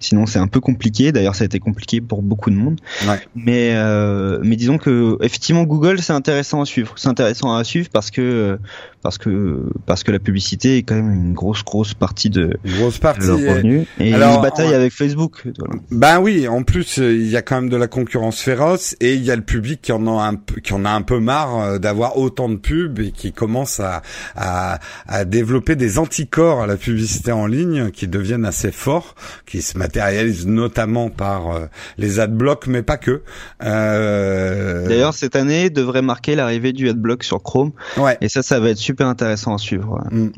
Sinon, 0.00 0.26
c'est 0.26 0.38
un 0.38 0.48
peu 0.48 0.60
compliqué. 0.60 1.12
D'ailleurs, 1.12 1.34
ça 1.34 1.44
a 1.44 1.46
été 1.46 1.60
compliqué 1.60 2.00
pour 2.00 2.22
beaucoup 2.22 2.50
de 2.50 2.56
monde. 2.56 2.80
Ouais. 3.06 3.20
Mais 3.34 3.72
euh, 3.74 4.40
mais 4.42 4.56
disons 4.56 4.78
que 4.78 5.16
effectivement, 5.22 5.64
Google, 5.64 6.00
c'est 6.00 6.12
intéressant 6.12 6.60
à 6.60 6.64
suivre. 6.64 6.94
C'est 6.96 7.08
intéressant 7.08 7.54
à 7.54 7.64
suivre 7.64 7.88
parce 7.92 8.10
que 8.10 8.20
euh, 8.20 8.56
parce 9.02 9.18
que 9.18 9.62
parce 9.86 10.04
que 10.04 10.12
la 10.12 10.18
publicité 10.18 10.78
est 10.78 10.82
quand 10.82 10.94
même 10.94 11.12
une 11.12 11.32
grosse 11.32 11.64
grosse 11.64 11.94
partie 11.94 12.30
de, 12.30 12.56
grosse 12.64 12.96
de 12.96 13.00
partie. 13.00 13.26
leurs 13.26 13.40
est- 13.40 13.52
revenus. 13.54 13.86
Et 13.98 14.14
Alors, 14.14 14.38
ils 14.38 14.42
bataillent 14.42 14.68
ouais. 14.68 14.74
avec 14.74 14.92
Facebook. 14.92 15.42
Voilà. 15.58 15.74
Ben 15.90 16.20
oui, 16.20 16.46
en 16.48 16.62
plus 16.62 16.98
euh, 16.98 17.12
il 17.12 17.28
y 17.28 17.36
a 17.36 17.42
quand 17.42 17.56
même 17.60 17.68
de 17.70 17.76
la 17.76 17.88
concurrence 17.88 18.40
féroce 18.40 18.94
et 19.00 19.14
il 19.14 19.22
y 19.24 19.30
a 19.30 19.36
le 19.36 19.42
public 19.42 19.80
qui 19.82 19.92
en 19.92 20.06
a 20.06 20.22
un 20.22 20.34
peu, 20.34 20.60
qui 20.60 20.72
en 20.72 20.84
a 20.84 20.90
un 20.90 21.02
peu 21.02 21.18
marre 21.18 21.58
euh, 21.60 21.78
d'avoir 21.78 22.16
autant 22.16 22.48
de 22.48 22.56
pubs 22.56 22.98
et 23.00 23.10
qui 23.12 23.32
commence 23.32 23.80
à, 23.80 24.02
à 24.36 24.78
à 25.06 25.24
développer 25.24 25.76
des 25.76 25.98
anticorps 25.98 26.60
à 26.62 26.66
la 26.66 26.76
publicité 26.76 27.32
en 27.32 27.46
ligne 27.46 27.90
qui 27.90 28.06
deviennent 28.08 28.44
assez 28.44 28.70
forts, 28.72 29.14
qui 29.46 29.62
se 29.62 29.76
matérialisent 29.78 30.46
notamment 30.46 31.10
par 31.10 31.50
euh, 31.50 31.66
les 31.98 32.20
adblocks, 32.20 32.66
mais 32.66 32.82
pas 32.82 32.96
que. 32.96 33.22
Euh, 33.64 34.86
D'ailleurs, 34.88 35.14
cette 35.14 35.36
année 35.36 35.70
devrait 35.70 36.02
marquer 36.02 36.34
l'arrivée 36.34 36.72
du 36.72 36.88
AdBlock 36.88 37.24
sur 37.24 37.42
Chrome. 37.42 37.72
ouais. 37.96 38.16
Et 38.20 38.28
ça, 38.28 38.42
ça 38.42 38.60
va 38.60 38.70
être 38.70 38.78
super 38.78 38.91
intéressant 39.00 39.54
à 39.54 39.58
suivre. 39.58 39.98
ouais. 40.12 40.30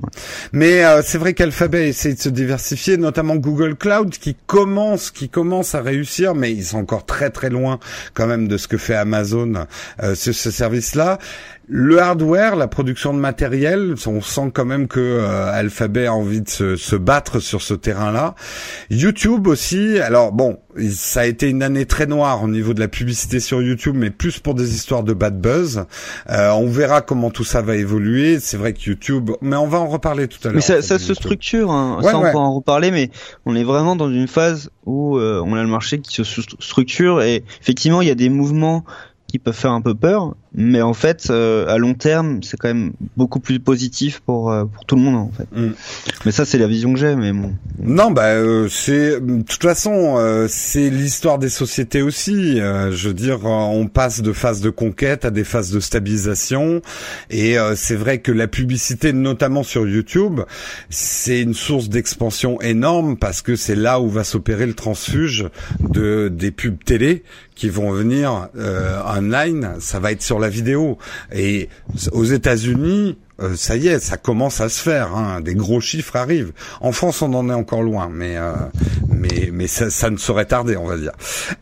Mais 0.52 0.84
euh, 0.84 1.02
c'est 1.02 1.18
vrai 1.18 1.34
qu'Alphabet 1.34 1.88
essaie 1.88 2.14
de 2.14 2.18
se 2.18 2.28
diversifier, 2.28 2.96
notamment 2.96 3.36
Google 3.36 3.76
Cloud 3.76 4.10
qui 4.10 4.36
commence, 4.46 5.10
qui 5.10 5.28
commence 5.28 5.74
à 5.74 5.82
réussir, 5.82 6.34
mais 6.34 6.52
ils 6.52 6.64
sont 6.64 6.78
encore 6.78 7.06
très 7.06 7.30
très 7.30 7.50
loin 7.50 7.78
quand 8.14 8.26
même 8.26 8.48
de 8.48 8.56
ce 8.56 8.68
que 8.68 8.76
fait 8.76 8.94
Amazon 8.94 9.66
euh, 10.02 10.14
sur 10.14 10.34
ce 10.34 10.50
service-là. 10.50 11.18
Le 11.66 11.98
hardware, 11.98 12.56
la 12.56 12.68
production 12.68 13.14
de 13.14 13.18
matériel, 13.18 13.94
on 14.06 14.20
sent 14.20 14.50
quand 14.52 14.66
même 14.66 14.86
que 14.86 15.00
euh, 15.00 15.50
Alphabet 15.50 16.06
a 16.06 16.12
envie 16.12 16.42
de 16.42 16.48
se, 16.48 16.76
se 16.76 16.94
battre 16.94 17.40
sur 17.40 17.62
ce 17.62 17.72
terrain-là. 17.72 18.34
YouTube 18.90 19.46
aussi. 19.46 19.98
Alors 19.98 20.32
bon, 20.32 20.58
ça 20.90 21.20
a 21.20 21.24
été 21.24 21.48
une 21.48 21.62
année 21.62 21.86
très 21.86 22.04
noire 22.04 22.42
au 22.42 22.48
niveau 22.48 22.74
de 22.74 22.80
la 22.80 22.88
publicité 22.88 23.40
sur 23.40 23.62
YouTube, 23.62 23.96
mais 23.96 24.10
plus 24.10 24.40
pour 24.40 24.54
des 24.54 24.74
histoires 24.74 25.04
de 25.04 25.14
bad 25.14 25.40
buzz. 25.40 25.86
Euh, 26.28 26.50
on 26.50 26.68
verra 26.68 27.00
comment 27.00 27.30
tout 27.30 27.44
ça 27.44 27.62
va 27.62 27.76
évoluer. 27.76 28.40
C'est 28.40 28.58
vrai 28.58 28.74
que 28.74 28.80
YouTube, 28.84 29.30
mais 29.40 29.56
on 29.56 29.66
va 29.66 29.78
en 29.78 29.86
reparler 29.86 30.28
tout 30.28 30.38
à 30.42 30.48
l'heure. 30.48 30.56
Mais 30.56 30.60
ça, 30.60 30.82
ça 30.82 30.98
se 30.98 31.14
structure, 31.14 31.70
hein. 31.70 31.98
ça 32.02 32.18
on 32.18 32.30
peut 32.30 32.36
en 32.36 32.54
reparler, 32.56 32.90
mais 32.90 33.10
on 33.46 33.56
est 33.56 33.64
vraiment 33.64 33.96
dans 33.96 34.10
une 34.10 34.28
phase 34.28 34.70
où 34.84 35.16
euh, 35.16 35.42
on 35.44 35.54
a 35.54 35.62
le 35.62 35.68
marché 35.68 35.98
qui 35.98 36.12
se 36.12 36.42
structure 36.60 37.22
et 37.22 37.42
effectivement 37.62 38.02
il 38.02 38.08
y 38.08 38.10
a 38.10 38.14
des 38.14 38.28
mouvements 38.28 38.84
qui 39.34 39.40
peuvent 39.40 39.52
faire 39.52 39.72
un 39.72 39.80
peu 39.80 39.96
peur, 39.96 40.36
mais 40.54 40.80
en 40.80 40.94
fait, 40.94 41.26
euh, 41.28 41.66
à 41.66 41.76
long 41.76 41.94
terme, 41.94 42.44
c'est 42.44 42.56
quand 42.56 42.68
même 42.68 42.92
beaucoup 43.16 43.40
plus 43.40 43.58
positif 43.58 44.20
pour 44.20 44.52
euh, 44.52 44.64
pour 44.64 44.84
tout 44.84 44.94
le 44.94 45.02
monde 45.02 45.16
en 45.16 45.32
fait. 45.36 45.48
Mm. 45.52 45.72
Mais 46.24 46.30
ça, 46.30 46.44
c'est 46.44 46.56
la 46.56 46.68
vision 46.68 46.92
que 46.92 47.00
j'ai, 47.00 47.16
mais 47.16 47.32
bon. 47.32 47.52
Non, 47.80 48.12
bah 48.12 48.26
euh, 48.26 48.68
c'est 48.70 49.20
de 49.20 49.42
toute 49.42 49.60
façon, 49.60 50.44
c'est 50.48 50.88
l'histoire 50.88 51.40
des 51.40 51.48
sociétés 51.48 52.00
aussi. 52.00 52.58
je 52.58 53.08
veux 53.08 53.14
dire, 53.14 53.44
on 53.44 53.88
passe 53.88 54.22
de 54.22 54.32
phases 54.32 54.60
de 54.60 54.70
conquête 54.70 55.24
à 55.24 55.32
des 55.32 55.42
phases 55.42 55.72
de 55.72 55.80
stabilisation, 55.80 56.80
et 57.30 57.56
c'est 57.74 57.96
vrai 57.96 58.18
que 58.18 58.30
la 58.30 58.46
publicité, 58.46 59.12
notamment 59.12 59.64
sur 59.64 59.88
YouTube, 59.88 60.42
c'est 60.90 61.40
une 61.40 61.54
source 61.54 61.88
d'expansion 61.88 62.60
énorme 62.60 63.16
parce 63.16 63.42
que 63.42 63.56
c'est 63.56 63.74
là 63.74 63.98
où 63.98 64.08
va 64.08 64.22
s'opérer 64.22 64.66
le 64.66 64.74
transfuge 64.74 65.48
de 65.80 66.28
des 66.28 66.52
pubs 66.52 66.78
télé 66.84 67.24
qui 67.54 67.68
vont 67.68 67.90
venir 67.92 68.48
online. 69.06 69.76
Ça 69.80 70.00
va 70.00 70.12
être 70.12 70.22
sur 70.22 70.38
la 70.38 70.48
vidéo. 70.48 70.98
Et 71.32 71.68
aux 72.12 72.24
États-Unis, 72.24 73.16
euh, 73.40 73.56
ça 73.56 73.76
y 73.76 73.88
est, 73.88 73.98
ça 73.98 74.16
commence 74.16 74.60
à 74.60 74.68
se 74.68 74.80
faire. 74.80 75.16
Hein. 75.16 75.40
Des 75.40 75.54
gros 75.54 75.80
chiffres 75.80 76.14
arrivent. 76.14 76.52
En 76.80 76.92
France, 76.92 77.20
on 77.20 77.34
en 77.34 77.50
est 77.50 77.54
encore 77.54 77.82
loin, 77.82 78.08
mais 78.12 78.36
euh, 78.36 78.52
mais 79.08 79.50
mais 79.52 79.66
ça, 79.66 79.90
ça, 79.90 80.08
ne 80.10 80.16
saurait 80.18 80.44
tarder, 80.44 80.76
on 80.76 80.86
va 80.86 80.96
dire. 80.96 81.10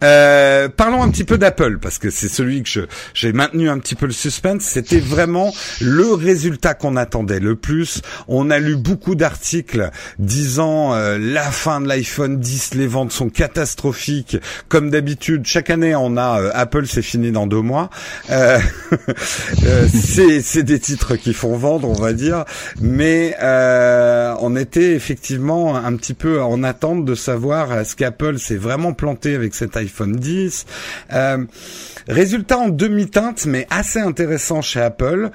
Euh, 0.05 0.69
parlons 0.69 1.03
un 1.03 1.09
petit 1.11 1.25
peu 1.25 1.39
d'Apple 1.39 1.79
parce 1.79 1.99
que 1.99 2.11
c'est 2.11 2.29
celui 2.29 2.63
que 2.63 2.87
j'ai 3.15 3.33
maintenu 3.33 3.71
un 3.71 3.79
petit 3.79 3.95
peu 3.95 4.05
le 4.05 4.13
suspense. 4.13 4.65
C'était 4.65 5.01
vraiment 5.01 5.55
le 5.81 6.13
résultat 6.13 6.75
qu'on 6.75 6.97
attendait 6.97 7.41
le 7.41 7.57
plus. 7.57 8.03
On 8.29 8.51
a 8.51 8.59
lu 8.59 8.77
beaucoup 8.77 9.15
d'articles 9.15 9.91
disant 10.19 10.93
euh, 10.93 11.17
la 11.19 11.51
fin 11.51 11.81
de 11.81 11.89
l'iPhone 11.89 12.39
10, 12.39 12.75
les 12.75 12.87
ventes 12.87 13.13
sont 13.13 13.31
catastrophiques. 13.31 14.37
Comme 14.69 14.91
d'habitude, 14.91 15.47
chaque 15.47 15.71
année, 15.71 15.95
on 15.95 16.19
a 16.19 16.51
Apple, 16.53 16.87
c'est 16.87 17.01
fini 17.03 17.33
dans 17.33 17.47
deux 17.47 17.63
mois. 17.63 17.89
c'est 19.89 20.63
des 20.63 20.79
titres 20.79 21.17
qui 21.17 21.33
font 21.33 21.57
vendre, 21.62 21.88
on 21.88 22.01
va 22.01 22.12
dire. 22.12 22.44
Mais 22.81 23.37
euh, 23.40 24.35
on 24.40 24.57
était 24.57 24.92
effectivement 24.92 25.77
un 25.77 25.96
petit 25.96 26.14
peu 26.14 26.42
en 26.42 26.62
attente 26.62 27.05
de 27.05 27.14
savoir 27.14 27.72
est-ce 27.79 27.96
qu'Apple 27.96 28.38
s'est 28.38 28.57
vraiment 28.57 28.92
planté 28.92 29.35
avec 29.35 29.55
cet 29.55 29.77
iPhone 29.77 30.16
10. 30.16 30.66
Euh, 31.12 31.38
résultat 32.09 32.59
en 32.59 32.68
demi-teinte, 32.68 33.46
mais 33.46 33.66
assez 33.70 34.01
intéressant 34.01 34.61
chez 34.61 34.81
Apple. 34.81 35.31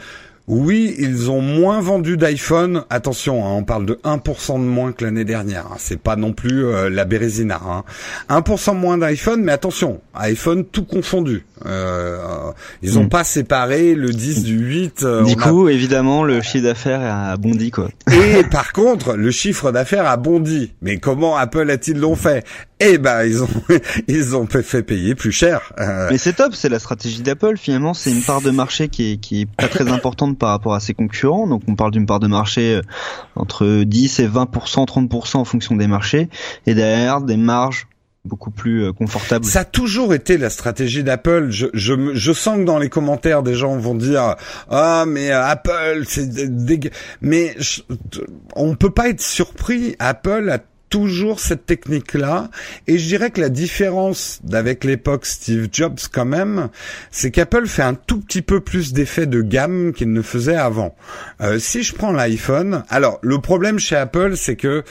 Oui, 0.48 0.96
ils 0.98 1.30
ont 1.30 1.42
moins 1.42 1.82
vendu 1.82 2.16
d'iPhone. 2.16 2.86
Attention, 2.90 3.46
hein, 3.46 3.50
on 3.52 3.64
parle 3.64 3.86
de 3.86 4.00
1% 4.06 4.54
de 4.54 4.66
moins 4.66 4.94
que 4.94 5.04
l'année 5.04 5.26
dernière. 5.26 5.66
Hein. 5.66 5.76
C'est 5.78 6.00
pas 6.00 6.16
non 6.16 6.32
plus 6.32 6.66
euh, 6.66 6.90
la 6.90 7.04
Bérésina. 7.04 7.60
Hein. 7.68 7.84
1% 8.30 8.74
moins 8.74 8.98
d'iPhone, 8.98 9.42
mais 9.44 9.52
attention, 9.52 10.00
iPhone 10.14 10.64
tout 10.64 10.86
confondu. 10.86 11.44
Euh, 11.66 12.52
ils 12.82 12.96
n'ont 12.96 13.06
hmm. 13.06 13.10
pas 13.10 13.24
séparé 13.24 13.96
le 13.96 14.10
10 14.10 14.44
du 14.44 14.58
8. 14.58 15.04
Euh, 15.04 15.24
du 15.24 15.36
coup, 15.36 15.70
évidemment, 15.70 16.24
le 16.24 16.42
chiffre 16.42 16.64
d'affaires 16.64 17.02
a 17.02 17.36
bondi 17.38 17.72
quoi. 17.72 17.90
Et 18.12 18.44
par 18.44 18.74
contre, 18.74 19.16
le 19.16 19.32
chiffre 19.32 19.72
d'affaires 19.72 20.08
a 20.08 20.18
bondi. 20.18 20.74
Mais 20.82 20.98
comment 20.98 21.36
Apple 21.36 21.70
a-t-il 21.70 22.00
l'ont 22.00 22.16
fait? 22.16 22.46
Eh 22.80 23.00
ben, 23.00 23.24
ils 23.26 23.42
ont 23.42 23.50
ils 24.08 24.36
ont 24.36 24.46
fait 24.46 24.84
payer 24.84 25.16
plus 25.16 25.32
cher. 25.32 25.74
Euh, 25.80 26.10
mais 26.12 26.18
c'est 26.18 26.34
top, 26.34 26.54
c'est 26.54 26.70
la 26.70 26.80
stratégie 26.80 27.22
d'Apple. 27.22 27.58
Finalement, 27.58 27.94
c'est 27.94 28.12
une 28.12 28.22
part 28.22 28.42
de 28.42 28.52
marché 28.52 28.88
qui 28.88 29.14
est 29.14 29.18
qui 29.18 29.42
est 29.42 29.46
pas 29.46 29.68
très 29.68 29.90
importante 29.90 30.37
par 30.38 30.50
rapport 30.50 30.74
à 30.74 30.80
ses 30.80 30.94
concurrents. 30.94 31.48
Donc, 31.48 31.64
on 31.68 31.76
parle 31.76 31.92
d'une 31.92 32.06
part 32.06 32.20
de 32.20 32.28
marché 32.28 32.82
entre 33.36 33.84
10 33.84 34.20
et 34.20 34.28
20 34.28 34.50
30 34.86 35.36
en 35.36 35.46
fonction 35.46 35.76
des 35.76 35.88
marchés, 35.88 36.30
et 36.66 36.74
derrière 36.74 37.22
des 37.22 37.38
marges 37.38 37.88
beaucoup 38.28 38.52
plus 38.52 38.84
euh, 38.84 38.94
confortable. 38.94 39.46
Ça 39.46 39.62
a 39.62 39.66
toujours 39.66 40.14
été 40.14 40.38
la 40.38 40.50
stratégie 40.50 41.04
d'Apple. 41.04 41.50
Je, 41.50 41.68
je, 41.74 42.14
je 42.14 42.32
sens 42.34 42.58
que 42.58 42.64
dans 42.64 42.78
les 42.78 42.90
commentaires, 42.90 43.42
des 43.42 43.56
gens 43.56 43.78
vont 43.78 43.96
dire 43.96 44.36
ah 44.70 45.06
mais 45.08 45.32
euh, 45.32 45.44
Apple 45.44 46.04
c'est 46.06 46.30
dégueu. 46.66 46.92
Mais 47.22 47.56
on 48.56 48.76
peut 48.76 48.92
pas 48.92 49.10
être 49.10 49.22
surpris. 49.22 49.96
Apple 50.00 50.50
a 50.50 50.60
toujours 50.90 51.40
cette 51.40 51.66
technique-là. 51.66 52.50
Et 52.88 52.98
je 52.98 53.08
dirais 53.08 53.32
que 53.32 53.42
la 53.42 53.50
différence 53.50 54.40
d'avec 54.44 54.84
l'époque 54.84 55.26
Steve 55.26 55.68
Jobs 55.72 56.00
quand 56.12 56.26
même, 56.26 56.70
c'est 57.12 57.32
qu'Apple 57.32 57.68
fait 57.68 57.84
un 57.84 57.94
tout 57.94 58.20
petit 58.20 58.42
peu 58.42 58.60
plus 58.60 58.94
d'effet 58.94 59.26
de 59.26 59.42
gamme 59.42 59.94
qu'il 59.94 60.12
ne 60.12 60.22
faisait 60.22 60.56
avant. 60.56 60.96
Euh, 61.42 61.60
si 61.60 61.84
je 61.84 61.94
prends 61.94 62.12
l'iPhone, 62.12 62.84
alors 62.90 63.20
le 63.22 63.40
problème 63.40 63.80
chez 63.80 63.96
Apple, 63.96 64.36
c'est 64.36 64.56
que 64.56 64.84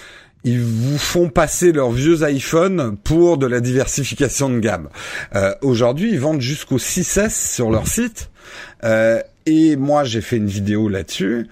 ils 0.44 0.60
vous 0.60 0.96
font 0.96 1.28
passer 1.28 1.72
leurs 1.72 1.90
vieux 1.90 2.22
iPhones 2.22 2.96
pour 3.02 3.36
de 3.36 3.46
la 3.46 3.60
diversification 3.60 4.48
de 4.48 4.60
gamme. 4.60 4.88
Euh, 5.34 5.52
Aujourd'hui, 5.60 6.12
ils 6.12 6.20
vendent 6.20 6.40
jusqu'au 6.40 6.78
6S 6.78 7.54
sur 7.54 7.68
leur 7.68 7.88
site. 7.88 8.30
Euh, 8.84 9.20
et 9.44 9.74
moi, 9.74 10.04
j'ai 10.04 10.20
fait 10.20 10.36
une 10.36 10.46
vidéo 10.46 10.88
là-dessus. 10.88 11.48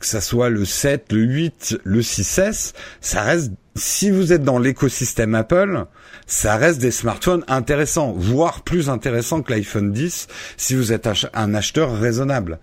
Que 0.00 0.06
ça 0.06 0.20
soit 0.20 0.48
le 0.48 0.64
7, 0.64 1.12
le 1.12 1.22
8, 1.22 1.78
le 1.84 2.00
6S, 2.02 2.72
ça 3.00 3.22
reste, 3.22 3.52
si 3.76 4.10
vous 4.10 4.32
êtes 4.32 4.42
dans 4.42 4.58
l'écosystème 4.58 5.34
Apple, 5.34 5.84
ça 6.26 6.56
reste 6.56 6.80
des 6.80 6.90
smartphones 6.90 7.44
intéressants, 7.48 8.12
voire 8.12 8.62
plus 8.62 8.88
intéressants 8.90 9.42
que 9.42 9.52
l'iPhone 9.52 9.92
10 9.92 10.28
si 10.56 10.74
vous 10.74 10.92
êtes 10.92 11.08
un 11.34 11.54
acheteur 11.54 11.98
raisonnable. 11.98 12.58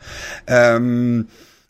Euh, 0.50 1.24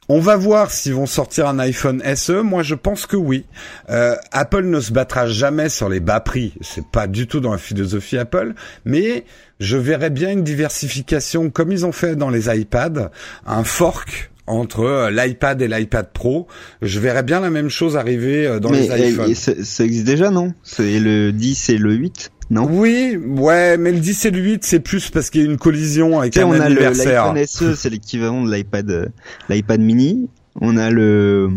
on 0.09 0.19
va 0.19 0.35
voir 0.35 0.69
s'ils 0.69 0.95
vont 0.95 1.05
sortir 1.05 1.47
un 1.47 1.59
iPhone 1.59 2.03
SE. 2.15 2.41
Moi, 2.41 2.61
je 2.61 2.75
pense 2.75 3.05
que 3.05 3.15
oui. 3.15 3.45
Euh, 3.89 4.15
Apple 4.31 4.65
ne 4.65 4.81
se 4.81 4.91
battra 4.91 5.27
jamais 5.27 5.69
sur 5.69 5.87
les 5.87 6.01
bas 6.01 6.19
prix. 6.19 6.53
C'est 6.59 6.85
pas 6.85 7.07
du 7.07 7.25
tout 7.25 7.39
dans 7.39 7.53
la 7.53 7.57
philosophie 7.57 8.17
Apple. 8.17 8.53
Mais 8.83 9.23
je 9.61 9.77
verrais 9.77 10.09
bien 10.09 10.31
une 10.31 10.43
diversification 10.43 11.49
comme 11.49 11.71
ils 11.71 11.85
ont 11.85 11.93
fait 11.93 12.17
dans 12.17 12.29
les 12.29 12.53
iPads, 12.53 13.11
un 13.45 13.63
fork 13.63 14.32
entre 14.47 14.81
euh, 14.81 15.11
l'iPad 15.11 15.61
et 15.61 15.67
l'iPad 15.67 16.11
Pro. 16.11 16.47
Je 16.81 16.99
verrais 16.99 17.23
bien 17.23 17.39
la 17.39 17.49
même 17.49 17.69
chose 17.69 17.97
arriver 17.97 18.45
euh, 18.45 18.59
dans 18.59 18.71
les 18.71 18.85
iPhones. 18.85 19.33
Ça 19.35 19.83
existe 19.83 20.05
déjà, 20.05 20.29
non? 20.29 20.53
C'est 20.63 20.99
le 20.99 21.31
10 21.31 21.69
et 21.69 21.77
le 21.77 21.93
8 21.93 22.31
non? 22.49 22.67
Oui, 22.69 23.17
ouais, 23.17 23.77
mais 23.77 23.91
le 23.91 23.99
10 23.99 24.25
et 24.25 24.31
le 24.31 24.39
8, 24.39 24.63
c'est 24.63 24.79
plus 24.79 25.09
parce 25.09 25.29
qu'il 25.29 25.41
y 25.41 25.43
a 25.43 25.49
une 25.49 25.57
collision 25.57 26.19
avec 26.19 26.37
un 26.37 26.45
on 26.45 26.51
anniversaire. 26.51 27.25
A 27.25 27.45
SE, 27.47 27.75
c'est 27.75 27.89
l'équivalent 27.89 28.43
de 28.43 28.53
l'iPad, 28.53 28.89
euh, 28.91 29.05
l'iPad 29.49 29.79
mini. 29.79 30.29
On 30.61 30.77
a 30.77 30.91
le, 30.91 31.49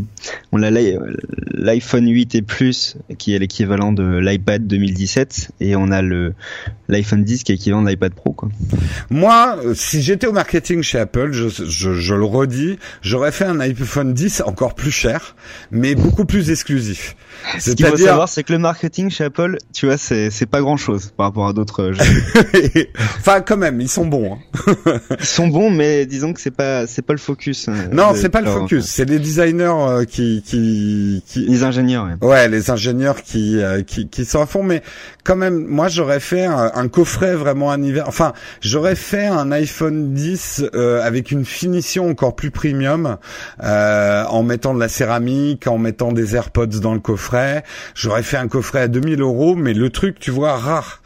on 0.52 0.62
a 0.62 0.70
l'iPhone 0.70 2.08
8 2.08 2.34
et 2.34 2.42
plus 2.42 2.96
qui 3.18 3.34
est 3.34 3.38
l'équivalent 3.38 3.92
de 3.92 4.18
l'iPad 4.18 4.66
2017 4.66 5.50
et 5.60 5.76
on 5.76 5.90
a 5.90 6.00
le 6.00 6.32
l'iPhone 6.88 7.22
10 7.22 7.44
qui 7.44 7.52
est 7.52 7.56
l'équivalent 7.56 7.82
de 7.82 7.90
l'iPad 7.90 8.14
Pro 8.14 8.32
quoi. 8.32 8.48
Moi, 9.10 9.58
si 9.74 10.00
j'étais 10.02 10.26
au 10.26 10.32
marketing 10.32 10.82
chez 10.82 10.98
Apple, 10.98 11.32
je, 11.32 11.48
je, 11.48 11.92
je 11.92 12.14
le 12.14 12.24
redis, 12.24 12.78
j'aurais 13.02 13.32
fait 13.32 13.44
un 13.44 13.60
iPhone 13.60 14.14
10 14.14 14.42
encore 14.46 14.74
plus 14.74 14.90
cher, 14.90 15.36
mais 15.70 15.94
beaucoup 15.94 16.24
plus 16.24 16.50
exclusif. 16.50 17.16
Ce 17.58 17.72
qu'il 17.72 17.86
faut 17.86 17.96
savoir, 17.96 18.28
c'est 18.28 18.42
que 18.42 18.52
le 18.52 18.58
marketing 18.58 19.10
chez 19.10 19.24
Apple, 19.24 19.58
tu 19.72 19.86
vois, 19.86 19.98
c'est 19.98 20.30
c'est 20.30 20.46
pas 20.46 20.60
grand 20.60 20.76
chose 20.76 21.12
par 21.16 21.26
rapport 21.26 21.46
à 21.46 21.52
d'autres. 21.52 21.92
enfin, 23.18 23.40
quand 23.40 23.56
même, 23.56 23.80
ils 23.80 23.88
sont 23.88 24.06
bons. 24.06 24.34
Hein. 24.34 25.00
ils 25.18 25.24
sont 25.24 25.48
bons, 25.48 25.70
mais 25.70 26.06
disons 26.06 26.32
que 26.32 26.40
c'est 26.40 26.50
pas 26.50 26.86
c'est 26.86 27.02
pas 27.02 27.12
le 27.12 27.18
focus. 27.18 27.68
Hein, 27.68 27.74
non, 27.92 28.12
c'est 28.14 28.28
pas 28.28 28.40
le 28.40 28.50
focus. 28.50 28.85
C'est 28.86 29.04
les 29.04 29.18
designers 29.18 29.64
euh, 29.64 30.04
qui, 30.04 30.42
qui, 30.46 31.22
qui, 31.26 31.40
les 31.40 31.64
ingénieurs. 31.64 32.06
Ouais, 32.22 32.28
ouais 32.28 32.48
les 32.48 32.70
ingénieurs 32.70 33.22
qui, 33.22 33.60
euh, 33.60 33.82
qui 33.82 34.08
qui 34.08 34.24
sont 34.24 34.40
à 34.40 34.46
fond. 34.46 34.62
Mais 34.62 34.82
quand 35.24 35.34
même, 35.34 35.66
moi, 35.66 35.88
j'aurais 35.88 36.20
fait 36.20 36.44
un, 36.44 36.88
coffret 36.88 37.34
vraiment 37.34 37.72
anniversaire. 37.72 38.08
Enfin, 38.08 38.32
j'aurais 38.60 38.94
fait 38.94 39.26
un 39.26 39.50
iPhone 39.50 40.14
10 40.14 40.66
euh, 40.74 41.02
avec 41.02 41.32
une 41.32 41.44
finition 41.44 42.08
encore 42.08 42.36
plus 42.36 42.52
premium, 42.52 43.18
en 43.60 44.42
mettant 44.44 44.72
de 44.72 44.80
la 44.80 44.88
céramique, 44.88 45.66
en 45.66 45.78
mettant 45.78 46.12
des 46.12 46.36
AirPods 46.36 46.80
dans 46.80 46.94
le 46.94 47.00
coffret 47.00 47.64
J'aurais 47.94 48.22
fait 48.22 48.36
un 48.36 48.46
coffret 48.46 48.82
à 48.82 48.88
2000 48.88 49.20
euros, 49.20 49.56
mais 49.56 49.74
le 49.74 49.90
truc, 49.90 50.20
tu 50.20 50.30
vois, 50.30 50.56
rare. 50.56 51.02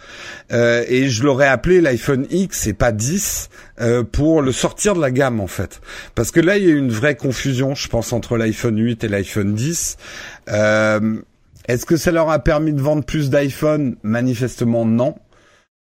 Euh, 0.53 0.85
et 0.89 1.09
je 1.09 1.23
l'aurais 1.23 1.47
appelé 1.47 1.81
l'iPhone 1.81 2.27
X 2.31 2.67
et 2.67 2.73
pas 2.73 2.93
10 2.93 3.51
euh, 3.81 4.03
pour 4.03 4.43
le 4.43 4.53
sortir 4.53 4.95
de 4.95 5.01
la 5.01 5.11
gamme 5.11 5.41
en 5.41 5.47
fait. 5.47 5.81
Parce 6.15 6.31
que 6.31 6.41
là, 6.41 6.57
il 6.57 6.69
y 6.69 6.71
a 6.71 6.75
une 6.75 6.91
vraie 6.91 7.17
confusion, 7.17 7.75
je 7.75 7.89
pense, 7.89 8.13
entre 8.13 8.37
l'iPhone 8.37 8.79
8 8.79 9.05
et 9.05 9.09
l'iPhone 9.09 9.55
10. 9.55 9.97
Euh, 10.49 11.21
est-ce 11.69 11.87
que 11.87 11.97
ça 11.97 12.11
leur 12.11 12.31
a 12.31 12.39
permis 12.41 12.73
de 12.73 12.81
vendre 12.81 13.05
plus 13.05 13.31
d'iPhone? 13.31 13.97
Manifestement 14.03 14.85
non. 14.85 15.15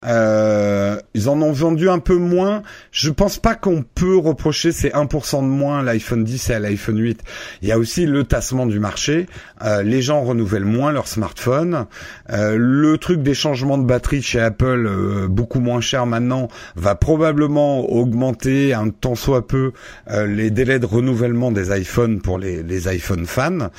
Euh, 0.05 0.97
ils 1.13 1.29
en 1.29 1.41
ont 1.41 1.51
vendu 1.51 1.89
un 1.89 1.99
peu 1.99 2.17
moins. 2.17 2.63
Je 2.91 3.09
pense 3.09 3.37
pas 3.37 3.55
qu'on 3.55 3.83
peut 3.83 4.17
reprocher 4.17 4.71
ces 4.71 4.89
1% 4.89 5.41
de 5.41 5.47
moins 5.47 5.79
à 5.79 5.83
l'iPhone 5.83 6.23
10 6.23 6.49
et 6.49 6.53
à 6.53 6.59
l'iPhone 6.59 6.99
8. 6.99 7.21
Il 7.61 7.67
y 7.67 7.71
a 7.71 7.77
aussi 7.77 8.05
le 8.05 8.23
tassement 8.23 8.65
du 8.65 8.79
marché. 8.79 9.27
Euh, 9.63 9.83
les 9.83 10.01
gens 10.01 10.21
renouvellent 10.21 10.65
moins 10.65 10.91
leur 10.91 11.07
smartphone. 11.07 11.85
Euh, 12.29 12.57
le 12.57 12.97
truc 12.97 13.21
des 13.21 13.33
changements 13.33 13.77
de 13.77 13.85
batterie 13.85 14.21
chez 14.21 14.39
Apple, 14.39 14.85
euh, 14.87 15.27
beaucoup 15.27 15.59
moins 15.59 15.81
cher 15.81 16.05
maintenant, 16.05 16.47
va 16.75 16.95
probablement 16.95 17.89
augmenter 17.89 18.73
un 18.73 18.89
tant 18.89 19.15
soit 19.15 19.47
peu 19.47 19.71
les 20.09 20.51
délais 20.51 20.79
de 20.79 20.85
renouvellement 20.85 21.51
des 21.51 21.77
iPhones 21.77 22.21
pour 22.21 22.37
les, 22.37 22.63
les 22.63 22.87
iPhone 22.87 23.25
fans. 23.25 23.69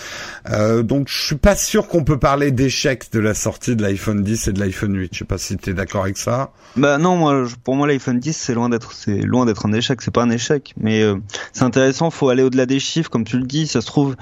donc 0.83 1.09
je 1.09 1.27
suis 1.27 1.37
pas 1.37 1.57
sûr 1.57 1.89
qu'on 1.89 2.05
peut 2.05 2.19
parler 2.19 2.51
d'échec 2.51 3.07
de 3.13 3.21
la 3.21 3.35
sortie 3.35 3.77
de 3.77 3.83
l'iPhone 3.83 4.23
10 4.23 4.49
et 4.49 4.53
de 4.53 4.61
l'iPhone 4.61 4.97
8. 4.97 5.11
Je 5.13 5.19
sais 5.21 5.25
pas 5.25 5.39
si 5.39 5.57
tu 5.57 5.71
es 5.71 5.75
d'accord 5.75 6.05
avec 6.05 6.14
ça. 6.17 6.51
Bah 6.77 6.99
non, 6.99 7.17
moi 7.17 7.45
pour 7.63 7.77
moi 7.77 7.87
l'iPhone 7.87 8.19
10 8.19 8.37
c'est 8.37 8.55
loin 8.55 8.69
d'être 8.69 8.93
c'est 8.93 9.19
loin 9.19 9.47
d'être 9.47 9.67
un 9.67 9.73
échec, 9.73 10.03
c'est 10.03 10.11
pas 10.13 10.23
un 10.23 10.31
échec, 10.31 10.75
mais 10.77 11.03
euh, 11.03 11.17
c'est 11.53 11.63
intéressant, 11.63 12.11
faut 12.11 12.29
aller 12.29 12.43
au-delà 12.43 12.67
des 12.67 12.81
chiffres 12.81 13.11
comme 13.11 13.25
tu 13.25 13.39
le 13.39 13.47
dis, 13.47 13.67
ça 13.67 13.81
se 13.81 13.87
trouve 13.87 14.17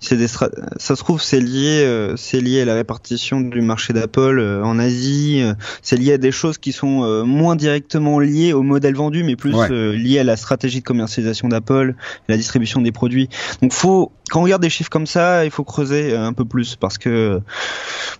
c'est 0.00 0.16
des 0.16 0.28
ça 0.28 0.48
se 0.78 0.94
trouve 0.94 1.20
c'est 1.20 1.40
lié 1.40 1.82
euh, 1.84 2.16
c'est 2.16 2.40
lié 2.40 2.62
à 2.62 2.64
la 2.64 2.74
répartition 2.74 3.40
du 3.40 3.60
marché 3.60 3.92
d'Apple 3.92 4.38
euh, 4.38 4.62
en 4.62 4.78
Asie, 4.78 5.42
c'est 5.82 5.96
lié 5.96 6.14
à 6.14 6.18
des 6.18 6.32
choses 6.32 6.58
qui 6.58 6.72
sont 6.72 7.24
moins 7.24 7.56
directement 7.56 8.20
liées 8.20 8.52
au 8.52 8.62
modèle 8.62 8.94
vendu 8.94 9.24
mais 9.24 9.36
plus 9.36 9.54
liées 9.70 10.18
à 10.18 10.24
la 10.24 10.36
stratégie 10.36 10.80
de 10.80 10.84
commercialisation 10.84 11.48
d'Apple, 11.48 11.94
la 12.28 12.36
distribution 12.36 12.80
des 12.80 12.92
produits. 12.92 13.28
Donc 13.62 13.72
faut 13.72 14.12
quand 14.30 14.40
on 14.40 14.42
regarde 14.44 14.62
des 14.62 14.70
chiffres 14.70 14.90
comme 14.90 15.06
ça, 15.06 15.44
il 15.44 15.50
faut 15.50 15.64
creuser 15.64 16.14
un 16.14 16.32
peu 16.32 16.44
plus 16.44 16.76
parce 16.76 16.98
que 16.98 17.40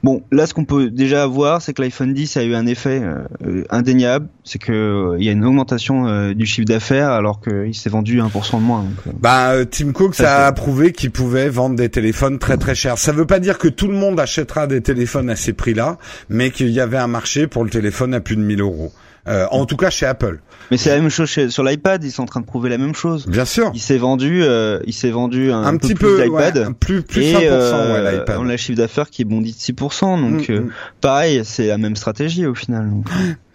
bon, 0.02 0.22
là 0.32 0.46
ce 0.46 0.54
qu'on 0.54 0.64
peut 0.64 0.90
déjà 0.90 1.26
voir, 1.26 1.62
c'est 1.62 1.72
que 1.72 1.82
l'iPhone 1.82 2.14
10 2.14 2.36
a 2.36 2.44
eu 2.44 2.54
un 2.54 2.66
effet 2.66 3.02
euh, 3.44 3.64
indéniable, 3.70 4.28
c'est 4.44 4.58
que 4.58 4.72
euh, 4.72 5.16
il 5.18 5.24
y 5.24 5.28
a 5.28 5.32
une 5.32 5.44
augmentation 5.44 6.06
euh, 6.06 6.34
du 6.34 6.46
chiffre 6.46 6.66
d'affaires 6.66 7.10
alors 7.10 7.40
qu'il 7.40 7.74
s'est 7.74 7.90
vendu 7.90 8.20
1% 8.20 8.56
de 8.56 8.62
moins. 8.62 8.84
bah 9.20 9.64
Tim 9.70 9.92
Cook 9.92 10.14
ça 10.14 10.46
a 10.46 10.52
prouvé 10.52 10.92
qu'il 10.92 11.10
pouvait 11.10 11.48
vendre 11.48 11.67
des 11.76 11.88
téléphones 11.88 12.38
très 12.38 12.56
très 12.56 12.74
chers. 12.74 12.98
Ça 12.98 13.12
veut 13.12 13.26
pas 13.26 13.38
dire 13.38 13.58
que 13.58 13.68
tout 13.68 13.88
le 13.88 13.94
monde 13.94 14.18
achètera 14.20 14.66
des 14.66 14.80
téléphones 14.80 15.30
à 15.30 15.36
ces 15.36 15.52
prix-là, 15.52 15.98
mais 16.28 16.50
qu'il 16.50 16.70
y 16.70 16.80
avait 16.80 16.98
un 16.98 17.06
marché 17.06 17.46
pour 17.46 17.64
le 17.64 17.70
téléphone 17.70 18.14
à 18.14 18.20
plus 18.20 18.36
de 18.36 18.42
1000 18.42 18.60
euros. 18.60 18.92
Euh, 19.28 19.46
en 19.50 19.66
tout 19.66 19.76
cas 19.76 19.90
chez 19.90 20.06
Apple. 20.06 20.40
Mais 20.70 20.76
c'est 20.76 20.90
la 20.90 21.00
même 21.00 21.10
chose 21.10 21.28
sur 21.50 21.62
l'iPad, 21.62 22.02
ils 22.02 22.10
sont 22.10 22.22
en 22.22 22.26
train 22.26 22.40
de 22.40 22.46
prouver 22.46 22.70
la 22.70 22.78
même 22.78 22.94
chose. 22.94 23.26
Bien 23.26 23.44
sûr. 23.44 23.70
Il 23.74 23.80
s'est 23.80 23.98
vendu, 23.98 24.42
euh, 24.42 24.80
il 24.86 24.94
s'est 24.94 25.10
vendu 25.10 25.52
un, 25.52 25.76
petit 25.76 25.94
peu, 25.94 26.16
plus 26.16 26.24
d'iPad, 26.24 26.74
plus 26.78 27.02
plus 27.02 27.24
et, 27.24 27.34
5%, 27.34 27.92
ouais, 27.92 28.12
l'iPad. 28.12 28.38
On 28.40 28.48
a 28.48 28.56
chiffre 28.56 28.78
d'affaires 28.78 29.10
qui 29.10 29.24
bondit 29.24 29.52
de 29.52 29.56
6%, 29.56 30.20
donc 30.20 30.48
mm, 30.48 30.52
euh, 30.52 30.60
mm. 30.60 30.70
pareil, 31.00 31.42
c'est 31.44 31.66
la 31.66 31.78
même 31.78 31.96
stratégie 31.96 32.46
au 32.46 32.54
final. 32.54 32.88
Donc. 32.88 33.06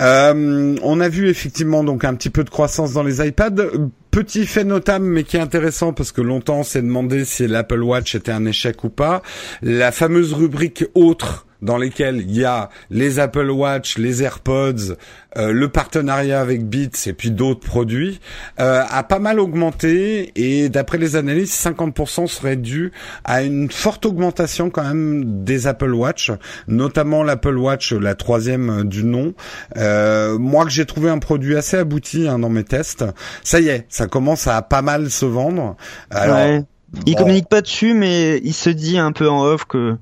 Euh, 0.00 0.76
on 0.82 1.00
a 1.00 1.08
vu 1.08 1.28
effectivement 1.28 1.84
donc 1.84 2.04
un 2.04 2.14
petit 2.14 2.30
peu 2.30 2.44
de 2.44 2.50
croissance 2.50 2.92
dans 2.92 3.02
les 3.02 3.26
iPads. 3.26 3.70
Petit 4.10 4.46
fait 4.46 4.64
notable 4.64 5.04
mais 5.04 5.24
qui 5.24 5.36
est 5.36 5.40
intéressant 5.40 5.92
parce 5.92 6.12
que 6.12 6.20
longtemps 6.20 6.60
on 6.60 6.64
s'est 6.64 6.82
demandé 6.82 7.24
si 7.24 7.46
l'Apple 7.46 7.82
Watch 7.82 8.14
était 8.14 8.32
un 8.32 8.44
échec 8.44 8.84
ou 8.84 8.88
pas. 8.88 9.22
La 9.62 9.92
fameuse 9.92 10.32
rubrique 10.32 10.84
autre 10.94 11.47
dans 11.62 11.76
lesquels 11.76 12.20
il 12.20 12.36
y 12.36 12.44
a 12.44 12.68
les 12.90 13.18
Apple 13.18 13.50
Watch, 13.50 13.98
les 13.98 14.22
AirPods, 14.22 14.96
euh, 15.36 15.52
le 15.52 15.68
partenariat 15.68 16.40
avec 16.40 16.64
Beats 16.68 17.06
et 17.06 17.12
puis 17.12 17.30
d'autres 17.30 17.66
produits, 17.66 18.20
euh, 18.60 18.82
a 18.88 19.02
pas 19.02 19.18
mal 19.18 19.40
augmenté 19.40 20.32
et 20.36 20.68
d'après 20.68 20.98
les 20.98 21.16
analyses, 21.16 21.52
50% 21.52 22.26
serait 22.26 22.56
dû 22.56 22.92
à 23.24 23.42
une 23.42 23.70
forte 23.70 24.06
augmentation 24.06 24.70
quand 24.70 24.84
même 24.84 25.44
des 25.44 25.66
Apple 25.66 25.92
Watch, 25.92 26.32
notamment 26.66 27.22
l'Apple 27.22 27.56
Watch, 27.56 27.92
la 27.92 28.14
troisième 28.14 28.84
du 28.84 29.04
nom. 29.04 29.34
Euh, 29.76 30.38
moi 30.38 30.64
que 30.64 30.70
j'ai 30.70 30.86
trouvé 30.86 31.10
un 31.10 31.18
produit 31.18 31.56
assez 31.56 31.76
abouti 31.76 32.28
hein, 32.28 32.38
dans 32.38 32.50
mes 32.50 32.64
tests, 32.64 33.04
ça 33.42 33.60
y 33.60 33.68
est, 33.68 33.86
ça 33.88 34.06
commence 34.06 34.46
à 34.46 34.62
pas 34.62 34.82
mal 34.82 35.10
se 35.10 35.26
vendre. 35.26 35.76
Alors, 36.10 36.62
Il 37.06 37.14
communique 37.16 37.48
pas 37.48 37.60
dessus, 37.60 37.92
mais 37.94 38.38
il 38.38 38.54
se 38.54 38.70
dit 38.70 38.98
un 38.98 39.12
peu 39.12 39.28
en 39.28 39.42
off 39.42 39.64
que 39.66 39.96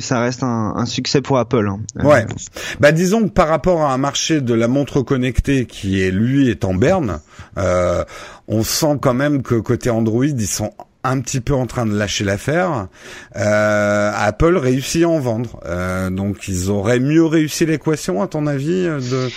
que 0.00 0.06
ça 0.06 0.20
reste 0.20 0.42
un, 0.42 0.86
succès 0.86 1.20
pour 1.20 1.38
Apple. 1.38 1.66
Hein. 1.68 1.80
Ouais. 2.02 2.22
Euh, 2.22 2.34
bah 2.80 2.92
disons 2.92 3.24
que 3.24 3.32
par 3.32 3.48
rapport 3.48 3.82
à 3.82 3.92
un 3.92 3.98
marché 3.98 4.40
de 4.40 4.54
la 4.54 4.68
montre 4.68 5.02
connectée 5.02 5.66
qui 5.66 6.02
est 6.02 6.10
lui 6.10 6.48
est 6.50 6.64
en 6.64 6.74
berne, 6.74 7.20
euh, 7.58 8.04
on 8.48 8.62
sent 8.62 8.98
quand 9.00 9.14
même 9.14 9.42
que 9.42 9.54
côté 9.54 9.90
Android 9.90 10.24
ils 10.24 10.46
sont 10.46 10.72
un 11.04 11.20
petit 11.20 11.40
peu 11.40 11.54
en 11.54 11.66
train 11.66 11.86
de 11.86 11.96
lâcher 11.96 12.24
l'affaire. 12.24 12.88
Euh, 13.36 14.12
Apple 14.14 14.56
réussit 14.56 15.04
à 15.04 15.08
en 15.08 15.20
vendre, 15.20 15.60
euh, 15.66 16.10
donc 16.10 16.48
ils 16.48 16.70
auraient 16.70 17.00
mieux 17.00 17.24
réussi 17.24 17.64
l'équation 17.64 18.22
à 18.22 18.26
ton 18.26 18.46
avis 18.46 18.84
de 18.84 19.28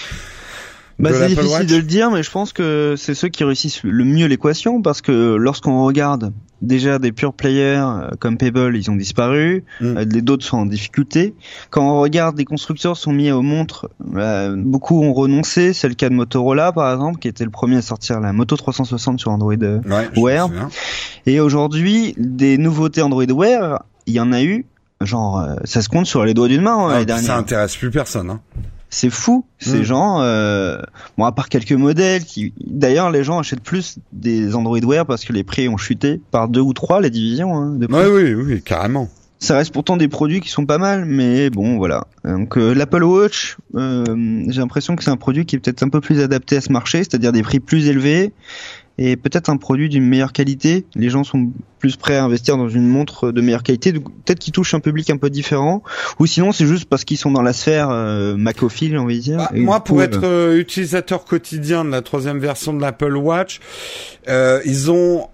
bah, 0.97 1.11
c'est 1.13 1.27
difficile 1.27 1.65
de 1.65 1.77
le 1.77 1.83
dire, 1.83 2.11
mais 2.11 2.23
je 2.23 2.31
pense 2.31 2.51
que 2.51 2.95
c'est 2.97 3.13
ceux 3.13 3.29
qui 3.29 3.45
réussissent 3.45 3.83
le 3.83 4.03
mieux 4.03 4.25
l'équation 4.25 4.81
parce 4.81 5.01
que 5.01 5.35
lorsqu'on 5.35 5.85
regarde 5.85 6.33
déjà 6.61 6.99
des 6.99 7.11
pure 7.11 7.33
players 7.33 7.83
euh, 7.83 8.09
comme 8.19 8.37
Pebble, 8.37 8.75
ils 8.75 8.89
ont 8.89 8.95
disparu, 8.95 9.63
mm. 9.81 9.85
euh, 9.85 10.05
les 10.05 10.21
d'autres 10.21 10.45
sont 10.45 10.57
en 10.57 10.65
difficulté. 10.65 11.33
Quand 11.69 11.89
on 11.89 12.01
regarde 12.01 12.35
des 12.35 12.45
constructeurs 12.45 12.97
sont 12.97 13.11
mis 13.11 13.31
aux 13.31 13.41
montres, 13.41 13.89
euh, 14.15 14.55
beaucoup 14.57 15.01
ont 15.01 15.13
renoncé. 15.13 15.73
C'est 15.73 15.87
le 15.87 15.95
cas 15.95 16.09
de 16.09 16.15
Motorola 16.15 16.71
par 16.71 16.91
exemple, 16.93 17.19
qui 17.19 17.27
était 17.27 17.45
le 17.45 17.51
premier 17.51 17.77
à 17.77 17.81
sortir 17.81 18.19
la 18.19 18.33
Moto 18.33 18.55
360 18.55 19.19
sur 19.19 19.31
Android 19.31 19.55
Wear. 20.17 20.49
Et 21.25 21.39
aujourd'hui, 21.39 22.13
des 22.17 22.57
nouveautés 22.57 23.01
Android 23.01 23.25
Wear, 23.25 23.83
il 24.05 24.13
y 24.13 24.19
en 24.19 24.31
a 24.31 24.41
eu, 24.41 24.65
genre 25.01 25.45
ça 25.63 25.81
se 25.81 25.89
compte 25.89 26.05
sur 26.05 26.25
les 26.25 26.33
doigts 26.33 26.47
d'une 26.47 26.61
main 26.61 26.89
hein, 26.89 27.17
Ça 27.21 27.37
intéresse 27.37 27.75
plus 27.75 27.91
personne. 27.91 28.29
Hein. 28.29 28.39
C'est 28.89 29.09
fou, 29.09 29.45
ces 29.59 29.79
mm. 29.79 29.83
gens. 29.83 30.21
Euh, 30.21 30.81
bon, 31.17 31.25
à 31.25 31.31
part 31.31 31.49
quelques 31.49 31.73
modèles 31.73 32.23
qui, 32.23 32.53
d'ailleurs, 32.59 33.11
les 33.11 33.23
gens 33.23 33.39
achètent 33.39 33.61
plus 33.61 33.99
des 34.13 34.55
Android 34.55 34.79
Wear 34.79 35.05
parce 35.05 35.25
que 35.25 35.33
les 35.33 35.43
prix 35.43 35.69
ont 35.69 35.77
chuté 35.77 36.19
par 36.31 36.49
deux 36.49 36.61
ou 36.61 36.73
trois 36.73 36.99
les 37.01 37.09
divisions. 37.09 37.55
Hein, 37.55 37.75
de 37.75 37.87
oui, 37.89 38.33
oui, 38.33 38.33
oui, 38.33 38.61
carrément. 38.61 39.09
Ça 39.41 39.55
reste 39.55 39.71
pourtant 39.71 39.95
des 39.95 40.09
produits 40.09 40.41
qui 40.41 40.49
sont 40.49 40.65
pas 40.65 40.77
mal, 40.77 41.05
mais 41.05 41.49
bon, 41.49 41.77
voilà. 41.77 42.07
Donc 42.25 42.57
euh, 42.57 42.73
l'Apple 42.73 43.03
Watch, 43.03 43.55
euh, 43.75 44.43
j'ai 44.49 44.59
l'impression 44.59 44.97
que 44.97 45.03
c'est 45.03 45.11
un 45.11 45.17
produit 45.17 45.45
qui 45.45 45.55
est 45.55 45.59
peut-être 45.59 45.81
un 45.81 45.87
peu 45.87 46.01
plus 46.01 46.19
adapté 46.19 46.57
à 46.57 46.61
ce 46.61 46.73
marché, 46.73 46.97
c'est-à-dire 46.97 47.31
des 47.31 47.41
prix 47.41 47.61
plus 47.61 47.87
élevés 47.87 48.33
et 49.01 49.15
peut-être 49.15 49.49
un 49.49 49.55
produit 49.55 49.87
d'une 49.87 50.05
meilleure 50.05 50.33
qualité. 50.33 50.85
Les 50.93 51.09
gens 51.09 51.23
sont 51.23 51.51
plus 51.79 51.95
prêts 51.95 52.17
à 52.17 52.25
investir 52.25 52.57
dans 52.57 52.67
une 52.67 52.85
montre 52.85 53.31
de 53.31 53.39
meilleure 53.39 53.63
qualité, 53.63 53.93
peut-être 53.93 54.39
qu'ils 54.39 54.51
touchent 54.51 54.73
un 54.73 54.81
public 54.81 55.09
un 55.09 55.15
peu 55.15 55.29
différent, 55.29 55.81
ou 56.19 56.25
sinon 56.25 56.51
c'est 56.51 56.65
juste 56.65 56.83
parce 56.83 57.05
qu'ils 57.05 57.17
sont 57.17 57.31
dans 57.31 57.41
la 57.41 57.53
sphère 57.53 57.89
euh, 57.91 58.35
macophile, 58.35 58.97
on 58.97 59.05
va 59.05 59.13
dire. 59.13 59.37
Bah, 59.37 59.51
moi, 59.53 59.83
pour 59.85 60.03
être 60.03 60.25
euh, 60.25 60.51
euh, 60.51 60.59
utilisateur 60.59 61.23
quotidien 61.23 61.85
de 61.85 61.91
la 61.91 62.01
troisième 62.01 62.39
version 62.39 62.73
de 62.73 62.81
l'Apple 62.81 63.15
Watch, 63.15 63.61
euh, 64.27 64.59
ils 64.65 64.91
ont 64.91 65.29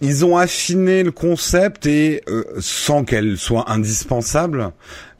ils 0.00 0.24
ont 0.24 0.36
affiné 0.36 1.02
le 1.02 1.10
concept 1.10 1.86
et 1.86 2.22
sans 2.60 3.04
qu'elle 3.04 3.36
soit 3.36 3.70
indispensable, 3.70 4.70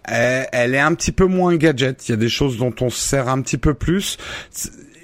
elle, 0.04 0.74
est 0.74 0.78
un 0.78 0.94
petit 0.94 1.12
peu 1.12 1.26
moins 1.26 1.56
gadget. 1.56 2.08
Il 2.08 2.12
y 2.12 2.14
a 2.14 2.18
des 2.18 2.28
choses 2.28 2.58
dont 2.58 2.72
on 2.80 2.90
se 2.90 3.00
sert 3.00 3.28
un 3.28 3.40
petit 3.40 3.58
peu 3.58 3.74
plus 3.74 4.18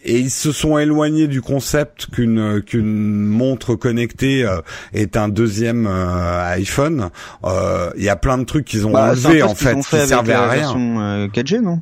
et 0.05 0.19
ils 0.19 0.31
se 0.31 0.53
sont 0.53 0.79
éloignés 0.79 1.29
du 1.29 1.43
concept 1.43 2.07
qu'une 2.07 2.63
qu'une 2.63 3.25
montre 3.27 3.75
connectée 3.75 4.45
euh, 4.45 4.61
est 4.93 5.17
un 5.17 5.29
deuxième 5.29 5.87
euh, 5.87 6.55
iPhone. 6.55 7.11
Euh, 7.45 7.91
il 7.97 8.03
y 8.03 8.09
a 8.09 8.17
plein 8.17 8.39
de 8.39 8.45
trucs 8.45 8.65
qu'ils 8.65 8.87
ont 8.87 8.93
bah, 8.93 9.11
enlevés 9.11 9.43
en 9.43 9.55
fait, 9.55 9.77
qui 9.77 10.07
servaient 10.07 10.33
à 10.33 10.49
rien. 10.49 11.29
4G 11.29 11.61
non? 11.61 11.81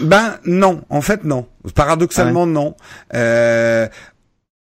Ben 0.00 0.38
non, 0.44 0.82
en 0.90 1.00
fait 1.00 1.24
non. 1.24 1.46
Paradoxalement 1.74 2.42
ah 2.42 2.46
non. 2.46 2.76
Euh, 3.14 3.88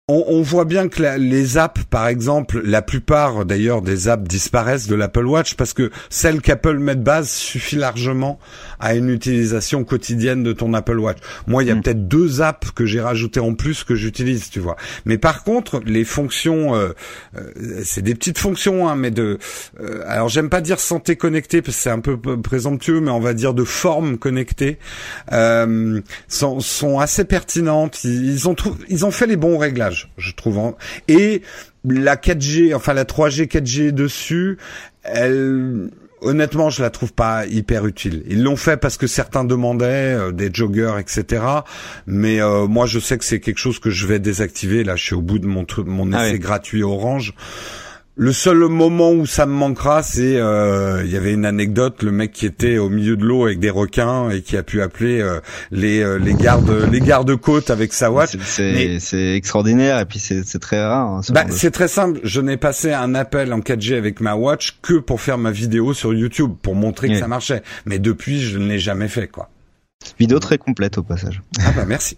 on, 0.07 0.23
on, 0.29 0.43
voit 0.43 0.67
bien 0.67 0.89
que 0.89 1.03
les 1.17 1.57
apps, 1.57 1.83
par 1.85 2.09
exemple, 2.09 2.61
la 2.63 2.83
plupart 2.83 3.47
d'ailleurs 3.47 3.81
des 3.81 4.09
apps 4.09 4.29
disparaissent 4.29 4.87
de 4.87 4.95
l'Apple 4.95 5.25
Watch 5.25 5.55
parce 5.55 5.73
que 5.73 5.91
celle 6.11 6.43
qu'Apple 6.43 6.79
met 6.79 6.95
de 6.95 7.01
base 7.03 7.31
suffit 7.31 7.77
largement 7.77 8.39
à 8.81 8.95
une 8.95 9.09
utilisation 9.09 9.83
quotidienne 9.83 10.43
de 10.43 10.53
ton 10.53 10.75
Apple 10.75 10.99
Watch. 10.99 11.17
Moi, 11.47 11.63
il 11.63 11.69
y 11.69 11.71
a 11.71 11.75
mm. 11.75 11.81
peut-être 11.81 12.07
deux 12.07 12.43
apps 12.43 12.71
que 12.73 12.85
j'ai 12.85 13.01
rajoutées 13.01 13.41
en 13.41 13.55
plus 13.55 13.83
que 13.83 13.95
j'utilise, 13.95 14.51
tu 14.51 14.61
vois. 14.61 14.77
Mais 15.07 15.17
par 15.17 15.43
contre, 15.43 15.81
les 15.87 16.05
fonctions, 16.05 16.75
euh, 16.75 16.91
euh, 17.39 17.81
c'est 17.83 18.03
des 18.03 18.15
petites 18.15 18.39
fonctions, 18.39 18.87
hein, 18.87 18.97
mais 18.97 19.11
de, 19.11 19.39
euh, 19.81 20.03
alors 20.07 20.29
j'aime 20.29 20.51
pas 20.51 20.61
dire 20.61 20.81
santé 20.81 21.17
connectée 21.17 21.63
parce 21.63 21.79
que 21.79 21.83
c'est 21.83 21.91
un 21.91 22.01
peu 22.01 22.19
présomptueux, 22.19 23.01
mais 23.01 23.11
on 23.11 23.21
va 23.21 23.33
dire 23.33 23.55
de 23.55 23.65
forme 23.65 24.19
connectée, 24.19 24.77
sont, 26.29 26.61
sont 26.61 26.99
assez 26.99 27.25
pertinentes. 27.25 28.05
Ils, 28.05 28.51
ont 28.51 28.57
ils 28.91 29.07
ont 29.07 29.11
fait 29.11 29.27
les 29.27 29.37
bons 29.37 29.57
réglages 29.57 29.94
je 30.17 30.33
trouve. 30.33 30.75
Et 31.09 31.43
la 31.85 32.17
4G, 32.17 32.75
enfin 32.75 32.95
la 32.95 33.05
3G, 33.05 33.47
4G 33.47 33.91
dessus, 33.91 34.59
elle 35.03 35.91
honnêtement, 36.25 36.71
je 36.71 36.83
la 36.83 36.91
trouve 36.91 37.13
pas 37.13 37.47
hyper 37.47 37.87
utile. 37.87 38.23
Ils 38.29 38.43
l'ont 38.43 38.57
fait 38.57 38.77
parce 38.77 38.97
que 38.97 39.07
certains 39.07 39.45
demandaient 39.45 40.15
euh, 40.15 40.33
des 40.33 40.51
joggers, 40.53 40.95
etc. 40.99 41.43
Mais 42.07 42.41
euh, 42.41 42.67
moi, 42.67 42.87
je 42.87 42.99
sais 42.99 43.19
que 43.19 43.25
c'est 43.25 43.41
quelque 43.41 43.59
chose 43.59 43.79
que 43.79 43.91
je 43.91 44.07
vais 44.07 44.19
désactiver. 44.19 44.85
Là, 44.85 44.97
je 44.97 45.05
suis 45.05 45.15
au 45.15 45.23
bout 45.23 45.39
de 45.39 45.47
mon 45.47 45.67
mon 45.87 46.13
ah 46.13 46.27
essai 46.27 46.39
gratuit 46.39 46.83
Orange. 46.83 47.35
Le 48.17 48.33
seul 48.33 48.59
moment 48.69 49.11
où 49.11 49.27
ça 49.27 49.45
me 49.45 49.53
manquera, 49.53 50.05
c'est 50.05 50.37
euh, 50.37 51.03
il 51.05 51.11
y 51.11 51.17
avait 51.17 51.33
une 51.33 51.45
anecdote, 51.45 52.01
le 52.05 52.13
mec 52.13 52.31
qui 52.31 52.47
était 52.47 52.79
au 52.79 52.89
milieu 52.89 53.17
de 53.17 53.25
l'eau 53.25 53.45
avec 53.45 53.59
des 53.59 53.71
requins 53.71 54.31
et 54.31 54.41
qui 54.41 54.57
a 54.57 54.63
pu 54.63 54.83
appeler 54.83 55.21
euh, 55.21 55.41
les 55.73 56.01
euh, 56.01 56.21
les 56.21 56.35
gardes 56.35 56.71
les 56.93 57.01
gardes 57.01 57.35
côtes 57.35 57.71
avec 57.71 57.93
sa 57.93 58.13
watch. 58.13 58.37
C'est 58.41 59.01
c'est 59.01 59.35
extraordinaire 59.35 59.99
et 59.99 60.05
puis 60.05 60.21
c'est 60.21 60.45
c'est 60.45 60.61
très 60.61 60.81
rare. 60.81 61.09
Hein, 61.09 61.21
bah, 61.31 61.47
c'est 61.51 61.73
très 61.73 61.89
simple. 61.89 62.21
Je 62.23 62.41
n'ai 62.41 62.57
passé 62.57 62.93
un 62.93 63.17
appel 63.17 63.53
en 63.53 63.59
4G 63.59 63.97
avec 63.97 64.21
ma 64.21 64.37
watch 64.37 64.79
que 64.81 64.95
pour 64.95 65.21
faire 65.21 65.37
ma 65.37 65.51
vidéo 65.51 65.93
sur 65.93 66.15
YouTube 66.15 66.53
pour 66.63 66.77
montrer 66.77 67.09
que 67.09 67.19
ça 67.19 67.27
marchait. 67.27 67.63
Mais 67.85 67.99
depuis, 67.99 68.41
je 68.41 68.59
ne 68.59 68.69
l'ai 68.69 68.79
jamais 68.79 69.09
fait 69.09 69.27
quoi. 69.27 69.51
Vidéo 70.19 70.39
très 70.39 70.59
complète 70.59 70.99
au 70.99 71.03
passage. 71.03 71.43
Ah 71.61 71.73
bah 71.75 71.85
merci. 71.87 72.17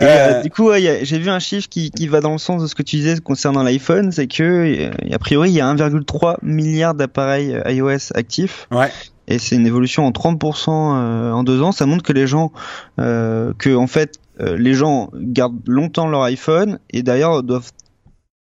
Et, 0.00 0.04
euh, 0.04 0.06
euh, 0.08 0.42
du 0.42 0.50
coup, 0.50 0.70
j'ai 0.72 1.18
vu 1.18 1.30
un 1.30 1.38
chiffre 1.38 1.68
qui, 1.68 1.90
qui, 1.90 2.08
va 2.08 2.20
dans 2.20 2.32
le 2.32 2.38
sens 2.38 2.62
de 2.62 2.66
ce 2.66 2.74
que 2.74 2.82
tu 2.82 2.96
disais 2.96 3.18
concernant 3.18 3.62
l'iPhone, 3.62 4.12
c'est 4.12 4.26
que 4.26 4.42
euh, 4.42 4.90
a 5.12 5.18
priori 5.18 5.50
il 5.50 5.54
y 5.54 5.60
a 5.60 5.72
1,3 5.72 6.36
milliard 6.42 6.94
d'appareils 6.94 7.60
iOS 7.66 8.12
actifs. 8.14 8.66
Ouais. 8.70 8.90
Et 9.28 9.38
c'est 9.38 9.56
une 9.56 9.66
évolution 9.66 10.06
en 10.06 10.10
30% 10.10 10.70
en 10.70 11.42
deux 11.44 11.62
ans. 11.62 11.70
Ça 11.72 11.86
montre 11.86 12.02
que 12.02 12.12
les 12.12 12.26
gens, 12.26 12.50
que 12.98 13.76
en 13.76 13.86
fait, 13.86 14.18
les 14.40 14.74
gens 14.74 15.10
gardent 15.14 15.60
longtemps 15.66 16.08
leur 16.08 16.22
iPhone 16.22 16.80
et 16.90 17.04
d'ailleurs 17.04 17.44
doivent 17.44 17.70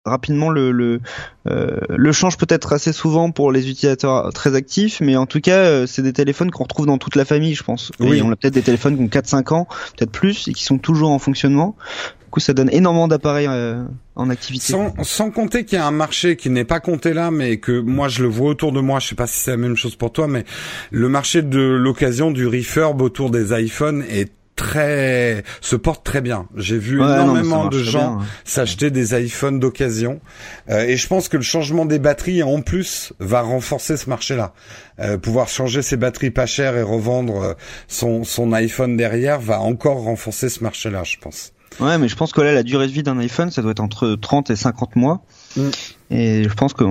rapidement 0.06 0.50
le 0.50 0.72
le, 0.72 1.02
euh, 1.48 1.80
le 1.90 2.12
change 2.12 2.38
peut-être 2.38 2.74
assez 2.74 2.94
souvent 2.94 3.32
pour 3.32 3.52
les 3.52 3.70
utilisateurs 3.70 4.32
très 4.34 4.56
actifs, 4.56 5.02
mais 5.02 5.16
en 5.16 5.26
tout 5.26 5.42
cas 5.42 5.58
euh, 5.58 5.88
c'est 5.88 6.02
des 6.02 6.14
téléphones 6.14 6.52
qu'on 6.52 6.64
retrouve 6.64 6.86
dans 6.86 6.98
toute 6.98 7.16
la 7.16 7.26
famille, 7.26 7.56
je 7.56 7.64
pense. 7.64 7.92
Oui. 8.00 8.22
on 8.22 8.32
a 8.32 8.36
peut-être 8.36 8.54
des 8.54 8.62
téléphones 8.62 8.96
qui 8.96 9.04
ont 9.04 9.22
4-5 9.22 9.54
ans, 9.54 9.68
peut-être 9.98 10.12
plus, 10.12 10.48
et 10.48 10.54
qui 10.54 10.64
sont 10.64 10.78
toujours 10.78 11.10
en 11.10 11.20
fonctionnement. 11.20 11.76
Du 12.24 12.30
coup, 12.30 12.40
ça 12.40 12.54
donne 12.54 12.70
énormément 12.72 13.08
d'appareils 13.08 13.48
euh, 13.48 13.84
en 14.16 14.30
activité. 14.30 14.74
Sans, 14.74 14.94
sans 15.04 15.32
compter 15.32 15.66
qu'il 15.66 15.78
y 15.78 15.82
a 15.82 15.88
un 15.88 15.92
marché 15.92 16.36
qui 16.36 16.50
n'est 16.50 16.66
pas 16.66 16.80
compté 16.80 17.14
là, 17.14 17.32
mais 17.32 17.58
que 17.58 17.80
moi 17.80 18.08
je 18.08 18.24
le 18.24 18.30
vois 18.30 18.50
autour 18.50 18.72
de 18.72 18.82
moi. 18.82 19.00
Je 19.00 19.08
sais 19.08 19.16
pas 19.16 19.28
si 19.28 19.40
c'est 19.40 19.52
la 19.52 19.58
même 19.58 19.76
chose 19.76 19.96
pour 19.96 20.12
toi, 20.12 20.28
mais 20.28 20.46
le 20.92 21.10
marché 21.10 21.42
de 21.42 21.62
l'occasion 21.62 22.32
du 22.32 22.46
refurb 22.48 23.02
autour 23.02 23.32
des 23.32 23.60
iPhones 23.60 24.04
est 24.10 24.32
très 24.56 25.44
se 25.62 25.76
porte 25.76 26.06
très 26.06 26.22
bien. 26.22 26.48
J'ai 26.56 26.78
vu 26.78 26.98
énormément 26.98 27.68
de 27.68 27.80
gens 27.80 28.20
s'acheter 28.44 28.92
des 28.92 29.20
iPhones 29.20 29.60
d'occasion 29.60 30.22
euh, 30.70 30.84
et 30.84 30.98
je 30.98 31.08
pense 31.08 31.30
que 31.30 31.38
le 31.38 31.44
changement 31.44 31.86
des 31.86 32.00
batteries 32.00 32.44
en 32.44 32.62
plus 32.62 33.14
va 33.20 33.42
renforcer 33.42 33.98
ce 33.98 34.10
marché-là. 34.10 34.54
Euh, 35.00 35.18
pouvoir 35.18 35.50
changer 35.50 35.82
ses 35.82 35.98
batteries 35.98 36.32
pas 36.32 36.46
chères 36.46 36.78
et 36.78 36.82
revendre 36.82 37.42
euh, 37.42 37.54
son 37.88 38.24
son 38.24 38.54
iPhone 38.54 38.98
derrière 38.98 39.40
va 39.40 39.60
encore 39.60 40.04
renforcer 40.04 40.50
ce 40.50 40.64
marché-là, 40.64 41.04
je 41.04 41.18
pense. 41.18 41.52
Ouais, 41.80 41.98
mais 41.98 42.08
je 42.08 42.16
pense 42.16 42.32
que 42.32 42.42
là 42.42 42.54
la 42.54 42.64
durée 42.64 42.88
de 42.88 42.92
vie 42.92 43.04
d'un 43.04 43.20
iPhone, 43.20 43.52
ça 43.52 43.62
doit 43.62 43.72
être 43.72 43.82
entre 43.82 44.16
30 44.16 44.50
et 44.50 44.56
50 44.56 44.96
mois. 44.96 45.26
Mm. 45.58 45.70
Et 46.12 46.44
je 46.44 46.54
pense 46.54 46.74
que 46.74 46.84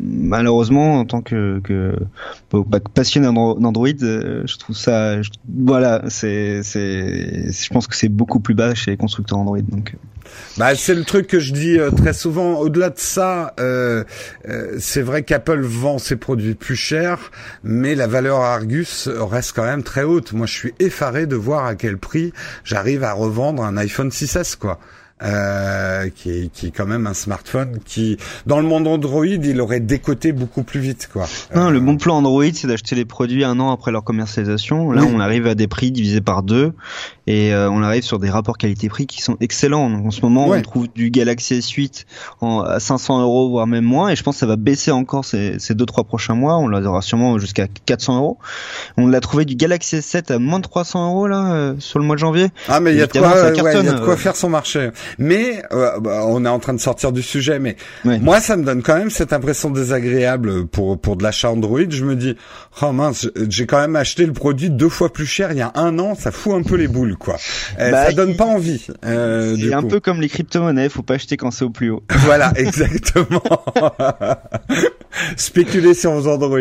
malheureusement, 0.00 1.00
en 1.00 1.04
tant 1.04 1.20
que, 1.20 1.60
que 1.62 1.94
passionné 2.94 3.26
d'Android, 3.26 3.88
euh, 4.02 4.42
je 4.46 4.56
trouve 4.56 4.74
ça, 4.74 5.16
voilà, 5.46 6.04
c'est, 6.08 6.62
c'est, 6.62 7.52
je 7.52 7.68
pense 7.68 7.86
que 7.86 7.94
c'est 7.94 8.08
beaucoup 8.08 8.40
plus 8.40 8.54
bas 8.54 8.74
chez 8.74 8.92
les 8.92 8.96
constructeurs 8.96 9.38
Android. 9.38 9.60
Donc, 9.60 9.92
euh. 9.92 10.28
bah, 10.56 10.74
c'est 10.74 10.94
le 10.94 11.04
truc 11.04 11.26
que 11.26 11.38
je 11.38 11.52
dis 11.52 11.78
euh, 11.78 11.90
très 11.90 12.14
souvent. 12.14 12.54
Au-delà 12.54 12.88
de 12.88 12.98
ça, 12.98 13.54
euh, 13.60 14.04
c'est 14.78 15.02
vrai 15.02 15.22
qu'Apple 15.22 15.60
vend 15.60 15.98
ses 15.98 16.16
produits 16.16 16.54
plus 16.54 16.76
chers, 16.76 17.30
mais 17.62 17.94
la 17.94 18.06
valeur 18.06 18.40
Argus 18.40 19.06
reste 19.08 19.52
quand 19.54 19.64
même 19.64 19.82
très 19.82 20.02
haute. 20.02 20.32
Moi, 20.32 20.46
je 20.46 20.54
suis 20.54 20.74
effaré 20.80 21.26
de 21.26 21.36
voir 21.36 21.66
à 21.66 21.74
quel 21.74 21.98
prix 21.98 22.32
j'arrive 22.64 23.04
à 23.04 23.12
revendre 23.12 23.62
un 23.62 23.76
iPhone 23.76 24.08
6s, 24.08 24.56
quoi 24.56 24.80
euh, 25.22 26.10
qui, 26.14 26.30
est, 26.30 26.52
qui 26.52 26.66
est 26.66 26.70
quand 26.70 26.86
même 26.86 27.06
un 27.06 27.14
smartphone 27.14 27.78
qui, 27.84 28.18
dans 28.44 28.60
le 28.60 28.66
monde 28.66 28.86
Android, 28.86 29.24
il 29.26 29.60
aurait 29.60 29.80
décoté 29.80 30.32
beaucoup 30.32 30.62
plus 30.62 30.80
vite, 30.80 31.08
quoi. 31.10 31.26
Non, 31.54 31.70
le 31.70 31.80
bon 31.80 31.96
plan 31.96 32.16
Android, 32.18 32.44
c'est 32.52 32.66
d'acheter 32.66 32.94
les 32.94 33.06
produits 33.06 33.44
un 33.44 33.58
an 33.58 33.72
après 33.72 33.92
leur 33.92 34.04
commercialisation. 34.04 34.92
Là, 34.92 35.04
on 35.04 35.18
arrive 35.18 35.46
à 35.46 35.54
des 35.54 35.68
prix 35.68 35.90
divisés 35.90 36.20
par 36.20 36.42
deux 36.42 36.72
et 37.26 37.52
euh, 37.52 37.70
on 37.70 37.82
arrive 37.82 38.04
sur 38.04 38.18
des 38.18 38.30
rapports 38.30 38.58
qualité-prix 38.58 39.06
qui 39.06 39.20
sont 39.20 39.36
excellents. 39.40 39.90
Donc, 39.90 40.06
en 40.06 40.10
ce 40.10 40.20
moment, 40.22 40.48
on 40.48 40.62
trouve 40.62 40.88
du 40.94 41.10
Galaxy 41.10 41.58
S8 41.58 42.04
en, 42.40 42.60
à 42.60 42.80
500 42.80 43.22
euros, 43.22 43.50
voire 43.50 43.66
même 43.66 43.84
moins, 43.84 44.10
et 44.10 44.16
je 44.16 44.22
pense 44.22 44.36
que 44.36 44.40
ça 44.40 44.46
va 44.46 44.56
baisser 44.56 44.90
encore 44.92 45.24
ces, 45.24 45.58
ces 45.58 45.74
deux 45.74 45.86
trois 45.86 46.04
prochains 46.04 46.34
mois. 46.34 46.56
On 46.58 46.68
l'aura 46.68 47.02
sûrement 47.02 47.38
jusqu'à 47.38 47.66
400 47.86 48.18
euros. 48.18 48.38
On 48.96 49.06
l'a 49.06 49.20
trouvé 49.20 49.44
du 49.44 49.56
Galaxy 49.56 49.96
S7 49.96 50.32
à 50.32 50.38
moins 50.38 50.58
de 50.58 50.64
300 50.64 51.10
euros 51.10 51.26
là 51.26 51.52
euh, 51.52 51.74
sur 51.78 51.98
le 51.98 52.04
mois 52.04 52.16
de 52.16 52.20
janvier. 52.20 52.48
Ah, 52.68 52.80
mais 52.80 52.92
il 52.92 52.98
y 52.98 53.02
a 53.02 53.06
de 53.06 53.12
quoi, 53.12 53.28
ouais, 53.62 53.74
y 53.74 53.88
a 53.88 53.92
de 53.92 54.04
quoi 54.04 54.16
faire 54.16 54.36
son 54.36 54.48
marché. 54.48 54.90
Mais 55.18 55.62
euh, 55.72 55.98
bah, 56.00 56.24
on 56.26 56.44
est 56.44 56.48
en 56.48 56.58
train 56.58 56.74
de 56.74 56.80
sortir 56.80 57.12
du 57.12 57.22
sujet, 57.22 57.58
mais 57.58 57.76
moi 58.04 58.40
ça 58.40 58.56
me 58.56 58.64
donne 58.64 58.82
quand 58.82 58.96
même 58.96 59.10
cette 59.10 59.32
impression 59.32 59.70
désagréable 59.70 60.66
pour 60.66 61.00
pour 61.00 61.16
de 61.16 61.22
l'achat 61.22 61.50
Android. 61.50 61.80
Je 61.88 62.04
me 62.04 62.14
dis, 62.14 62.36
oh 62.82 62.92
mince, 62.92 63.28
j'ai 63.48 63.66
quand 63.66 63.80
même 63.80 63.96
acheté 63.96 64.26
le 64.26 64.32
produit 64.32 64.70
deux 64.70 64.88
fois 64.88 65.12
plus 65.12 65.26
cher 65.26 65.52
il 65.52 65.58
y 65.58 65.62
a 65.62 65.72
un 65.74 65.98
an, 65.98 66.14
ça 66.14 66.30
fout 66.30 66.54
un 66.54 66.62
peu 66.62 66.76
les 66.76 66.88
boules 66.88 67.15
quoi. 67.16 67.36
Euh, 67.78 67.90
bah, 67.90 68.06
ça 68.06 68.12
donne 68.12 68.36
pas 68.36 68.44
envie. 68.44 68.86
Euh, 69.04 69.56
c'est 69.58 69.74
un 69.74 69.82
peu 69.82 70.00
comme 70.00 70.20
les 70.20 70.28
crypto-monnaies, 70.28 70.88
faut 70.88 71.02
pas 71.02 71.14
acheter 71.14 71.36
quand 71.36 71.50
c'est 71.50 71.64
au 71.64 71.70
plus 71.70 71.90
haut. 71.90 72.02
voilà, 72.10 72.52
exactement. 72.56 73.42
Spéculer 75.36 75.94
sur 75.94 76.12
vos 76.12 76.28
Android. 76.28 76.58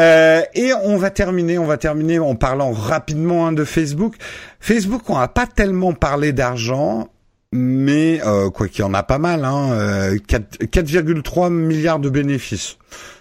Euh, 0.00 0.42
et 0.54 0.72
on 0.84 0.96
va 0.96 1.10
terminer, 1.10 1.58
on 1.58 1.66
va 1.66 1.76
terminer 1.76 2.18
en 2.18 2.34
parlant 2.34 2.72
rapidement 2.72 3.46
hein, 3.46 3.52
de 3.52 3.64
Facebook. 3.64 4.16
Facebook, 4.60 5.08
on 5.08 5.16
a 5.16 5.28
pas 5.28 5.46
tellement 5.46 5.92
parlé 5.92 6.32
d'argent 6.32 7.08
mais 7.52 8.20
euh, 8.26 8.50
quoi 8.50 8.68
qu'il 8.68 8.80
y 8.80 8.84
en 8.84 8.94
a 8.94 9.02
pas 9.02 9.18
mal, 9.18 9.44
hein, 9.44 9.70
4,3 10.16 11.46
euh, 11.46 11.50
milliards 11.50 11.98
de 11.98 12.10
bénéfices. 12.10 12.76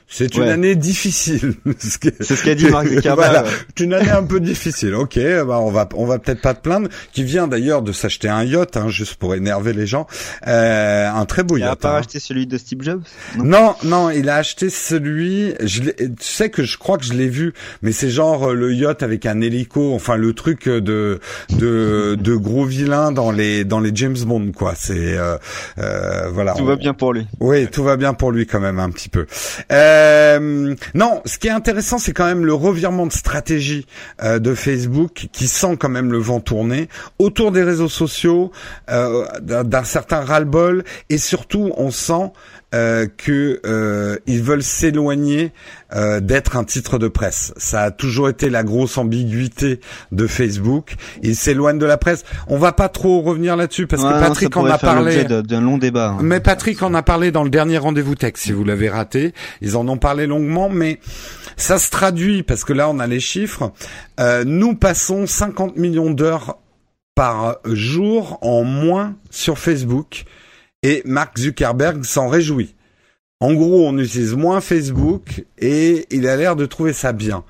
C'est 0.09 0.35
une 0.35 0.43
année 0.43 0.75
difficile. 0.75 1.55
C'est 1.79 2.35
ce 2.35 2.43
qu'a 2.43 2.55
dit 2.55 2.69
Marc 2.69 2.87
Zuckerberg. 2.87 3.45
C'est 3.75 3.83
une 3.83 3.93
année 3.93 4.09
un 4.09 4.23
peu 4.23 4.39
difficile. 4.39 4.95
Ok, 4.95 5.19
bah 5.19 5.59
on 5.59 5.69
va 5.69 5.87
on 5.95 6.05
va 6.05 6.17
peut-être 6.17 6.41
pas 6.41 6.53
te 6.53 6.61
plaindre. 6.61 6.89
Qui 7.11 7.23
vient 7.23 7.47
d'ailleurs 7.47 7.81
de 7.81 7.91
s'acheter 7.91 8.29
un 8.29 8.43
yacht, 8.43 8.77
hein, 8.77 8.87
juste 8.87 9.15
pour 9.15 9.35
énerver 9.35 9.73
les 9.73 9.85
gens. 9.85 10.07
Euh, 10.47 11.09
un 11.09 11.25
très 11.25 11.43
beau 11.43 11.57
yacht. 11.57 11.67
Il 11.67 11.71
a 11.71 11.75
pas 11.75 11.95
hein. 11.95 11.99
acheté 11.99 12.19
celui 12.19 12.47
de 12.47 12.57
Steve 12.57 12.81
Jobs 12.81 13.03
non, 13.37 13.75
non, 13.83 14.09
il 14.09 14.29
a 14.29 14.35
acheté 14.35 14.69
celui. 14.69 15.53
Je 15.61 15.81
tu 15.81 16.11
sais 16.19 16.49
que 16.49 16.63
je 16.63 16.77
crois 16.77 16.97
que 16.97 17.03
je 17.03 17.13
l'ai 17.13 17.27
vu, 17.27 17.53
mais 17.81 17.91
c'est 17.91 18.09
genre 18.09 18.51
euh, 18.51 18.53
le 18.53 18.73
yacht 18.73 19.03
avec 19.03 19.25
un 19.25 19.41
hélico. 19.41 19.93
Enfin 19.93 20.15
le 20.15 20.33
truc 20.33 20.69
de 20.69 21.19
de 21.49 22.17
de 22.19 22.35
gros 22.35 22.65
vilain 22.65 23.11
dans 23.11 23.31
les 23.31 23.65
dans 23.65 23.79
les 23.79 23.91
James 23.93 24.17
Bond 24.25 24.51
quoi. 24.55 24.73
C'est 24.75 25.17
euh, 25.17 25.37
euh, 25.79 26.29
voilà. 26.29 26.53
Tout 26.53 26.65
va 26.65 26.77
bien 26.77 26.93
pour 26.93 27.13
lui. 27.13 27.27
Oui, 27.39 27.67
tout 27.67 27.83
va 27.83 27.97
bien 27.97 28.13
pour 28.13 28.31
lui 28.31 28.47
quand 28.47 28.59
même 28.59 28.79
un 28.79 28.89
petit 28.89 29.09
peu. 29.09 29.25
Euh, 29.71 29.96
euh, 29.97 30.75
non, 30.93 31.21
ce 31.25 31.37
qui 31.37 31.47
est 31.47 31.51
intéressant, 31.51 31.97
c'est 31.97 32.13
quand 32.13 32.25
même 32.25 32.45
le 32.45 32.53
revirement 32.53 33.07
de 33.07 33.11
stratégie 33.11 33.85
euh, 34.21 34.39
de 34.39 34.53
Facebook 34.53 35.27
qui 35.31 35.47
sent 35.47 35.77
quand 35.77 35.89
même 35.89 36.11
le 36.11 36.19
vent 36.19 36.39
tourner 36.39 36.89
autour 37.19 37.51
des 37.51 37.63
réseaux 37.63 37.89
sociaux, 37.89 38.51
euh, 38.89 39.25
d'un 39.41 39.83
certain 39.83 40.21
ras-le-bol, 40.21 40.83
et 41.09 41.17
surtout, 41.17 41.71
on 41.77 41.91
sent 41.91 42.31
euh, 42.75 43.07
que 43.17 43.61
euh, 43.65 44.17
ils 44.27 44.43
veulent 44.43 44.63
s'éloigner 44.63 45.53
euh, 45.95 46.19
d'être 46.19 46.57
un 46.57 46.65
titre 46.65 46.99
de 46.99 47.07
presse. 47.07 47.53
Ça 47.55 47.83
a 47.83 47.91
toujours 47.91 48.27
été 48.27 48.49
la 48.49 48.63
grosse 48.63 48.97
ambiguïté 48.97 49.79
de 50.11 50.27
Facebook. 50.27 50.95
Ils 51.23 51.37
s'éloignent 51.37 51.79
de 51.79 51.85
la 51.85 51.97
presse. 51.97 52.25
On 52.47 52.57
va 52.57 52.73
pas 52.73 52.89
trop 52.89 53.21
revenir 53.21 53.55
là-dessus 53.55 53.87
parce 53.87 54.03
que 54.03 54.19
Patrick 54.19 54.55
en 54.57 54.65
a 54.65 54.77
parlé 54.77 55.23
d'un 55.23 55.61
long 55.61 55.77
débat. 55.77 56.09
Hein. 56.09 56.19
Mais 56.21 56.41
Patrick 56.41 56.83
en 56.83 56.93
a 56.93 57.03
parlé 57.03 57.31
dans 57.31 57.45
le 57.45 57.49
dernier 57.49 57.77
rendez-vous 57.77 58.15
tech. 58.15 58.33
Si 58.35 58.51
vous 58.51 58.65
l'avez 58.65 58.89
raté, 58.89 59.33
ils 59.61 59.77
en 59.77 59.87
ont 59.87 59.97
parlé 59.97 60.27
longuement, 60.27 60.67
mais 60.67 60.99
ça 61.55 61.79
se 61.79 61.89
traduit 61.89 62.43
parce 62.43 62.65
que 62.65 62.73
là 62.73 62.89
on 62.89 62.99
a 62.99 63.07
les 63.07 63.21
chiffres. 63.21 63.71
Euh, 64.19 64.43
nous 64.45 64.75
passons 64.75 65.25
50 65.25 65.77
millions 65.77 66.11
d'heures 66.11 66.57
par 67.15 67.59
jour 67.65 68.39
en 68.41 68.63
moins 68.63 69.15
sur 69.31 69.57
Facebook 69.57 70.25
et 70.83 71.01
Mark 71.05 71.37
Zuckerberg 71.37 72.03
s'en 72.03 72.27
réjouit. 72.27 72.75
En 73.39 73.53
gros, 73.53 73.87
on 73.87 73.97
utilise 73.97 74.33
moins 74.33 74.61
Facebook 74.61 75.45
et 75.59 76.07
il 76.09 76.27
a 76.27 76.35
l'air 76.35 76.55
de 76.55 76.65
trouver 76.65 76.93
ça 76.93 77.13
bien. 77.13 77.43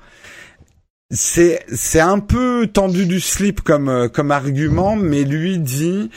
C'est 1.10 1.64
c'est 1.72 2.00
un 2.00 2.18
peu 2.18 2.68
tendu 2.70 3.06
du 3.06 3.20
slip 3.20 3.62
comme 3.62 3.88
euh, 3.88 4.08
comme 4.08 4.30
argument, 4.30 4.96
mais 4.96 5.24
lui 5.24 5.58
dit 5.58 6.10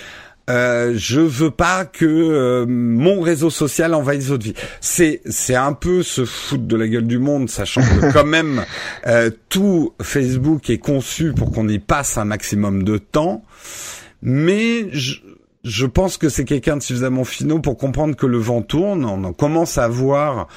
euh, 0.49 0.93
je 0.97 1.21
veux 1.21 1.51
pas 1.51 1.85
que 1.85 2.05
euh, 2.05 2.65
mon 2.67 3.21
réseau 3.21 3.49
social 3.49 3.93
envahisse 3.93 4.27
votre 4.27 4.43
vie. 4.43 4.55
C'est 4.81 5.21
c'est 5.25 5.55
un 5.55 5.73
peu 5.73 6.03
se 6.03 6.25
foutre 6.25 6.65
de 6.65 6.75
la 6.75 6.87
gueule 6.87 7.07
du 7.07 7.19
monde, 7.19 7.49
sachant 7.49 7.81
que 7.81 8.11
quand 8.11 8.25
même 8.25 8.65
euh, 9.07 9.29
tout 9.49 9.93
Facebook 10.01 10.69
est 10.69 10.79
conçu 10.79 11.33
pour 11.33 11.51
qu'on 11.51 11.67
y 11.69 11.79
passe 11.79 12.17
un 12.17 12.25
maximum 12.25 12.83
de 12.83 12.97
temps. 12.97 13.45
Mais 14.23 14.87
je, 14.91 15.19
je 15.63 15.85
pense 15.85 16.17
que 16.17 16.27
c'est 16.27 16.45
quelqu'un 16.45 16.77
de 16.77 16.81
suffisamment 16.81 17.23
finot 17.23 17.59
pour 17.59 17.77
comprendre 17.77 18.15
que 18.15 18.25
le 18.25 18.39
vent 18.39 18.61
tourne. 18.61 19.05
On 19.05 19.33
commence 19.33 19.77
à 19.77 19.87
voir 19.87 20.47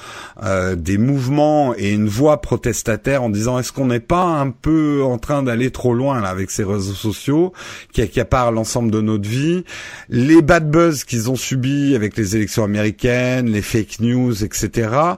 euh, 0.43 0.75
des 0.75 0.97
mouvements 0.97 1.75
et 1.77 1.91
une 1.91 2.07
voix 2.07 2.41
protestataire 2.41 3.21
en 3.21 3.29
disant 3.29 3.59
est-ce 3.59 3.71
qu'on 3.71 3.85
n'est 3.87 3.99
pas 3.99 4.23
un 4.23 4.49
peu 4.49 5.03
en 5.03 5.19
train 5.19 5.43
d'aller 5.43 5.69
trop 5.69 5.93
loin 5.93 6.21
là 6.21 6.29
avec 6.29 6.49
ces 6.49 6.63
réseaux 6.63 6.93
sociaux 6.93 7.53
qui 7.93 8.01
accaparent 8.01 8.51
l'ensemble 8.51 8.89
de 8.89 9.01
notre 9.01 9.29
vie? 9.29 9.63
Les 10.09 10.41
bad 10.41 10.71
buzz 10.71 11.03
qu'ils 11.03 11.29
ont 11.29 11.35
subis 11.35 11.95
avec 11.95 12.17
les 12.17 12.35
élections 12.35 12.63
américaines, 12.63 13.51
les 13.51 13.61
fake 13.61 13.99
news, 13.99 14.43
etc 14.43 15.15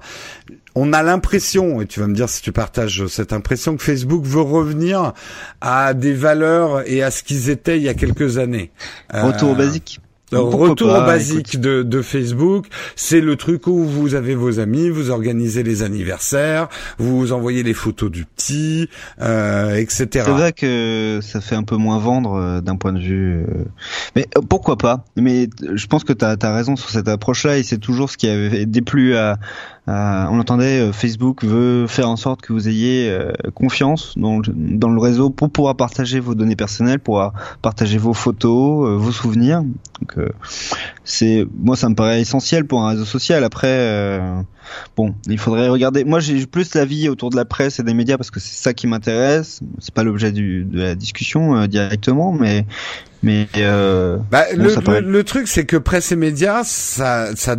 on 0.79 0.93
a 0.93 1.01
l'impression, 1.01 1.81
et 1.81 1.87
tu 1.87 1.99
vas 1.99 2.07
me 2.07 2.13
dire 2.13 2.29
si 2.29 2.41
tu 2.41 2.51
partages 2.51 3.07
cette 3.07 3.33
impression, 3.33 3.75
que 3.75 3.83
Facebook 3.83 4.23
veut 4.25 4.41
revenir 4.41 5.13
à 5.59 5.93
des 5.93 6.13
valeurs 6.13 6.87
et 6.87 7.01
à 7.01 7.09
ce 7.09 7.23
qu'ils 7.23 7.49
étaient 7.49 7.77
il 7.77 7.83
y 7.83 7.89
a 7.89 7.95
quelques 7.95 8.37
années. 8.37 8.71
Retour 9.11 9.49
au 9.49 9.53
euh, 9.53 9.55
basique. 9.55 9.99
Retour 10.31 10.89
au 10.89 11.01
basique 11.05 11.59
de, 11.59 11.83
de, 11.83 12.01
Facebook, 12.01 12.67
c'est 12.97 13.21
le 13.21 13.37
truc 13.37 13.65
où 13.65 13.85
vous 13.85 14.13
avez 14.13 14.35
vos 14.35 14.59
amis, 14.59 14.89
vous 14.89 15.09
organisez 15.09 15.63
les 15.63 15.83
anniversaires, 15.83 16.67
vous 16.97 17.31
envoyez 17.31 17.63
les 17.63 17.73
photos 17.73 18.11
du 18.11 18.25
euh, 19.21 19.75
etc. 19.75 20.07
C'est 20.11 20.21
vrai 20.23 20.53
que 20.53 21.19
ça 21.21 21.41
fait 21.41 21.55
un 21.55 21.63
peu 21.63 21.77
moins 21.77 21.97
vendre 21.97 22.33
euh, 22.33 22.61
d'un 22.61 22.75
point 22.75 22.93
de 22.93 22.99
vue, 22.99 23.43
euh, 23.43 23.65
mais 24.15 24.27
pourquoi 24.49 24.77
pas? 24.77 25.03
Mais 25.15 25.49
je 25.73 25.87
pense 25.87 26.03
que 26.03 26.13
tu 26.13 26.25
as, 26.25 26.53
raison 26.53 26.75
sur 26.75 26.89
cette 26.89 27.07
approche-là 27.07 27.57
et 27.57 27.63
c'est 27.63 27.77
toujours 27.77 28.09
ce 28.09 28.17
qui 28.17 28.27
avait 28.27 28.65
déplu 28.65 29.15
à, 29.15 29.37
on 29.87 30.39
entendait 30.39 30.91
Facebook 30.91 31.45
veut 31.45 31.87
faire 31.87 32.09
en 32.09 32.17
sorte 32.17 32.41
que 32.41 32.51
vous 32.51 32.67
ayez 32.67 33.17
confiance 33.53 34.15
dans 34.17 34.39
le, 34.39 34.99
réseau 34.99 35.29
pour 35.29 35.49
pouvoir 35.49 35.75
partager 35.75 36.19
vos 36.19 36.35
données 36.35 36.57
personnelles, 36.57 36.99
pour 36.99 37.31
partager 37.61 37.97
vos 37.97 38.13
photos, 38.13 38.99
vos 38.99 39.11
souvenirs. 39.11 39.63
C'est 41.05 41.47
moi 41.57 41.77
ça 41.77 41.87
me 41.87 41.95
paraît 41.95 42.19
essentiel 42.19 42.65
pour 42.65 42.81
un 42.81 42.89
réseau 42.89 43.05
social. 43.05 43.45
Après, 43.45 44.19
bon, 44.95 45.15
il 45.27 45.37
faudrait 45.37 45.69
regarder. 45.69 46.03
Moi, 46.03 46.19
j'ai 46.19 46.45
plus 46.45 46.73
la 46.75 46.85
vie 46.85 47.09
autour 47.09 47.29
de 47.29 47.35
la 47.35 47.45
presse 47.45 47.79
et 47.79 47.83
des 47.83 47.93
médias 47.93 48.17
parce 48.17 48.31
que 48.31 48.36
c'est 48.37 48.63
ça 48.63 48.73
qui 48.73 48.87
m'intéresse. 48.87 49.59
C'est 49.79 49.93
pas 49.93 50.03
l'objet 50.03 50.31
de 50.31 50.65
la 50.71 50.95
discussion 50.95 51.55
euh, 51.55 51.67
directement, 51.67 52.31
mais 52.31 52.65
mais 53.23 53.47
euh, 53.57 54.17
bah, 54.31 54.45
le, 54.53 55.23
truc, 55.23 55.47
c'est 55.47 55.65
que 55.65 55.77
presse 55.77 56.11
et 56.11 56.15
médias, 56.15 56.63
ça 56.63 57.35
ça 57.35 57.55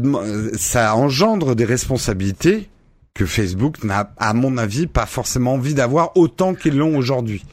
ça 0.55 0.95
engendre 0.95 1.55
des 1.55 1.65
responsabilités 1.65 2.69
que 3.15 3.27
Facebook 3.27 3.83
n'a, 3.83 4.13
à 4.17 4.33
mon 4.33 4.57
avis, 4.57 4.87
pas 4.87 5.07
forcément 5.07 5.55
envie 5.55 5.75
d'avoir 5.75 6.17
autant 6.17 6.55
qu'ils 6.55 6.77
l'ont 6.77 6.97
aujourd'hui. 6.97 7.45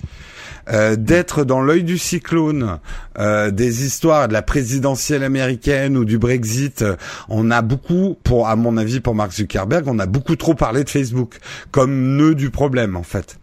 Euh, 0.68 0.96
d'être 0.96 1.44
dans 1.44 1.62
l'œil 1.62 1.84
du 1.84 1.98
cyclone 1.98 2.80
euh, 3.20 3.52
des 3.52 3.86
histoires 3.86 4.28
de 4.28 4.34
la 4.34 4.42
présidentielle 4.42 5.24
américaine 5.24 5.96
ou 5.96 6.06
du 6.06 6.18
Brexit. 6.18 6.84
On 7.30 7.52
a 7.52 7.62
beaucoup, 7.62 8.18
pour 8.24 8.48
à 8.48 8.56
mon 8.56 8.78
avis, 8.78 9.00
pour 9.00 9.14
Mark 9.14 9.32
Zuckerberg, 9.32 9.88
on 9.88 10.00
a 10.00 10.08
beaucoup 10.08 10.36
trop 10.36 10.56
parlé 10.56 10.84
de 10.84 10.90
Facebook 10.90 11.38
comme 11.72 12.18
nœud 12.18 12.34
du 12.34 12.50
problème 12.50 12.96
en 12.96 13.04
fait. 13.04 13.38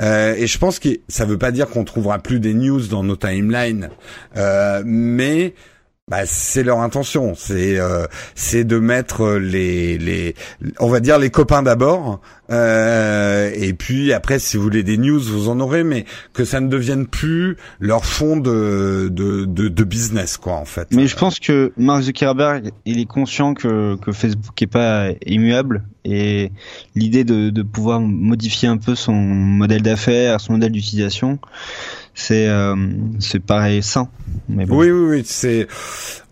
Euh, 0.00 0.34
et 0.36 0.46
je 0.46 0.58
pense 0.58 0.78
que 0.78 0.88
ça 1.08 1.24
veut 1.24 1.38
pas 1.38 1.50
dire 1.50 1.68
qu'on 1.68 1.84
trouvera 1.84 2.18
plus 2.18 2.40
des 2.40 2.54
news 2.54 2.86
dans 2.86 3.02
nos 3.02 3.16
timelines, 3.16 3.90
euh, 4.36 4.82
mais 4.84 5.54
bah, 6.10 6.26
c'est 6.26 6.64
leur 6.64 6.80
intention, 6.80 7.34
c'est 7.36 7.78
euh, 7.78 8.06
c'est 8.34 8.64
de 8.64 8.80
mettre 8.80 9.36
les 9.36 9.96
les 9.96 10.34
on 10.80 10.88
va 10.88 10.98
dire 10.98 11.20
les 11.20 11.30
copains 11.30 11.62
d'abord 11.62 12.20
euh, 12.50 13.48
et 13.54 13.74
puis 13.74 14.12
après 14.12 14.40
si 14.40 14.56
vous 14.56 14.64
voulez 14.64 14.82
des 14.82 14.98
news 14.98 15.20
vous 15.20 15.48
en 15.48 15.60
aurez 15.60 15.84
mais 15.84 16.06
que 16.32 16.44
ça 16.44 16.60
ne 16.60 16.66
devienne 16.66 17.06
plus 17.06 17.56
leur 17.78 18.04
fond 18.04 18.36
de 18.36 19.08
de 19.08 19.44
de, 19.44 19.68
de 19.68 19.84
business 19.84 20.36
quoi 20.36 20.54
en 20.54 20.64
fait. 20.64 20.88
Mais 20.90 21.06
je 21.06 21.16
pense 21.16 21.38
que 21.38 21.72
Mark 21.76 22.02
Zuckerberg 22.02 22.72
il 22.86 22.98
est 22.98 23.06
conscient 23.06 23.54
que 23.54 23.94
que 23.96 24.10
Facebook 24.10 24.60
est 24.60 24.66
pas 24.66 25.10
immuable 25.26 25.84
et 26.04 26.50
l'idée 26.96 27.22
de 27.22 27.50
de 27.50 27.62
pouvoir 27.62 28.00
modifier 28.00 28.68
un 28.68 28.78
peu 28.78 28.96
son 28.96 29.12
modèle 29.12 29.82
d'affaires, 29.82 30.40
son 30.40 30.54
modèle 30.54 30.72
d'utilisation 30.72 31.38
c'est 32.14 32.48
euh, 32.48 32.76
c'est 33.18 33.40
pareil 33.40 33.82
sain. 33.82 34.08
Mais 34.48 34.64
Oui 34.68 34.90
oui 34.90 35.08
oui, 35.08 35.22
c'est 35.24 35.66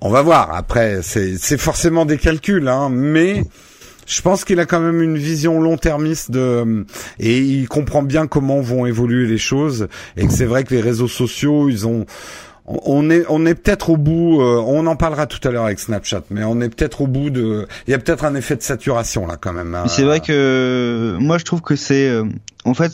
on 0.00 0.10
va 0.10 0.22
voir 0.22 0.54
après 0.54 1.00
c'est 1.02 1.36
c'est 1.38 1.58
forcément 1.58 2.04
des 2.04 2.18
calculs 2.18 2.68
hein, 2.68 2.88
mais 2.90 3.44
je 4.08 4.22
pense 4.22 4.44
qu'il 4.44 4.58
a 4.58 4.66
quand 4.66 4.80
même 4.80 5.02
une 5.02 5.18
vision 5.18 5.60
long-termiste 5.60 6.30
de 6.30 6.86
et 7.20 7.38
il 7.38 7.68
comprend 7.68 8.02
bien 8.02 8.26
comment 8.26 8.60
vont 8.60 8.86
évoluer 8.86 9.26
les 9.26 9.38
choses 9.38 9.88
et 10.16 10.26
que 10.26 10.32
c'est 10.32 10.46
vrai 10.46 10.64
que 10.64 10.74
les 10.74 10.80
réseaux 10.80 11.08
sociaux, 11.08 11.68
ils 11.68 11.86
ont 11.86 12.06
on 12.64 13.08
est 13.10 13.24
on 13.28 13.46
est 13.46 13.54
peut-être 13.54 13.90
au 13.90 13.96
bout 13.96 14.40
euh, 14.40 14.62
on 14.66 14.86
en 14.86 14.96
parlera 14.96 15.26
tout 15.26 15.46
à 15.46 15.50
l'heure 15.50 15.64
avec 15.64 15.78
Snapchat 15.78 16.22
mais 16.28 16.44
on 16.44 16.60
est 16.60 16.68
peut-être 16.68 17.00
au 17.00 17.06
bout 17.06 17.30
de 17.30 17.66
il 17.86 17.90
y 17.90 17.94
a 17.94 17.98
peut-être 17.98 18.24
un 18.24 18.34
effet 18.34 18.56
de 18.56 18.62
saturation 18.62 19.26
là 19.26 19.36
quand 19.40 19.52
même. 19.52 19.74
Hein. 19.74 19.84
C'est 19.88 20.04
vrai 20.04 20.20
que 20.20 21.16
moi 21.18 21.38
je 21.38 21.44
trouve 21.44 21.62
que 21.62 21.76
c'est 21.76 22.08
euh, 22.08 22.24
en 22.64 22.74
fait 22.74 22.92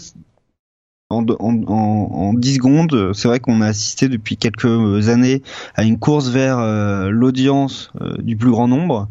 en, 1.15 1.63
en, 1.67 2.35
10 2.35 2.55
secondes, 2.55 3.13
c'est 3.15 3.29
vrai 3.29 3.41
qu'on 3.41 3.61
a 3.61 3.67
assisté 3.67 4.09
depuis 4.09 4.37
quelques 4.37 5.09
années 5.09 5.43
à 5.75 5.85
une 5.85 5.99
course 5.99 6.29
vers 6.29 6.59
euh, 6.59 7.11
l'audience 7.11 7.93
euh, 8.01 8.17
du 8.19 8.37
plus 8.37 8.51
grand 8.51 8.69
nombre. 8.69 9.09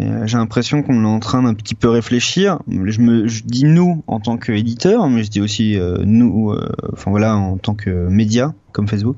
Euh, 0.00 0.26
j'ai 0.26 0.38
l'impression 0.38 0.82
qu'on 0.82 1.04
est 1.04 1.08
en 1.08 1.20
train 1.20 1.42
d'un 1.42 1.54
petit 1.54 1.74
peu 1.74 1.88
réfléchir. 1.88 2.58
Je 2.68 3.00
me 3.00 3.26
dis 3.46 3.64
nous 3.64 4.02
en 4.06 4.20
tant 4.20 4.36
qu'éditeur, 4.36 5.08
mais 5.08 5.22
je 5.22 5.30
dis 5.30 5.40
aussi 5.40 5.78
nous, 6.04 6.54
enfin 6.92 7.10
voilà, 7.10 7.36
en 7.36 7.56
tant 7.56 7.74
que 7.74 8.08
média 8.08 8.54
comme 8.72 8.88
Facebook 8.88 9.16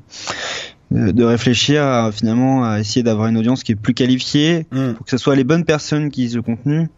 de 0.90 1.24
réfléchir 1.24 1.82
à, 1.82 2.12
finalement 2.12 2.64
à 2.64 2.78
essayer 2.78 3.02
d'avoir 3.02 3.28
une 3.28 3.36
audience 3.36 3.62
qui 3.62 3.72
est 3.72 3.76
plus 3.76 3.94
qualifiée 3.94 4.66
mm. 4.70 4.92
pour 4.92 5.04
que 5.04 5.10
ce 5.10 5.18
soit 5.18 5.34
les 5.34 5.44
bonnes 5.44 5.64
personnes 5.64 6.10
qui 6.10 6.22
lisent 6.22 6.36
le 6.36 6.42
contenu. 6.42 6.88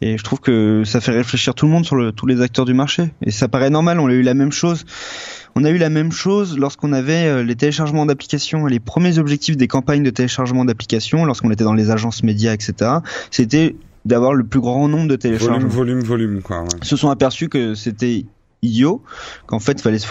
Et 0.00 0.16
je 0.16 0.24
trouve 0.24 0.40
que 0.40 0.82
ça 0.84 1.00
fait 1.00 1.12
réfléchir 1.12 1.54
tout 1.54 1.66
le 1.66 1.72
monde 1.72 1.84
sur 1.84 1.96
le, 1.96 2.12
tous 2.12 2.26
les 2.26 2.40
acteurs 2.40 2.64
du 2.64 2.74
marché. 2.74 3.10
Et 3.22 3.30
ça 3.30 3.48
paraît 3.48 3.70
normal 3.70 4.00
on 4.00 4.08
a 4.08 4.12
eu 4.12 4.22
la 4.22 4.34
même 4.34 4.52
chose. 4.52 4.84
On 5.54 5.64
a 5.64 5.70
eu 5.70 5.76
la 5.76 5.90
même 5.90 6.12
chose 6.12 6.58
lorsqu'on 6.58 6.94
avait 6.94 7.26
euh, 7.26 7.42
les 7.42 7.56
téléchargements 7.56 8.06
d'applications. 8.06 8.64
Les 8.64 8.80
premiers 8.80 9.18
objectifs 9.18 9.56
des 9.56 9.68
campagnes 9.68 10.02
de 10.02 10.10
téléchargement 10.10 10.64
d'applications 10.64 11.24
lorsqu'on 11.24 11.50
était 11.50 11.64
dans 11.64 11.74
les 11.74 11.90
agences 11.90 12.22
médias 12.22 12.52
etc 12.52 12.90
c'était 13.30 13.76
d'avoir 14.04 14.34
le 14.34 14.44
plus 14.44 14.60
grand 14.60 14.88
nombre 14.88 15.08
de 15.08 15.16
téléchargements. 15.16 15.68
volume 15.68 16.00
volume 16.00 16.00
volume 16.00 16.42
quoi 16.42 16.62
ouais. 16.62 16.68
se 16.82 16.96
sont 16.96 17.10
aperçus 17.10 17.48
que 17.48 17.74
c'était 17.74 18.24
idiot, 18.62 19.02
qu'en 19.46 19.58
fait 19.58 19.72
il 19.72 19.82
fallait 19.82 19.98
se 19.98 20.06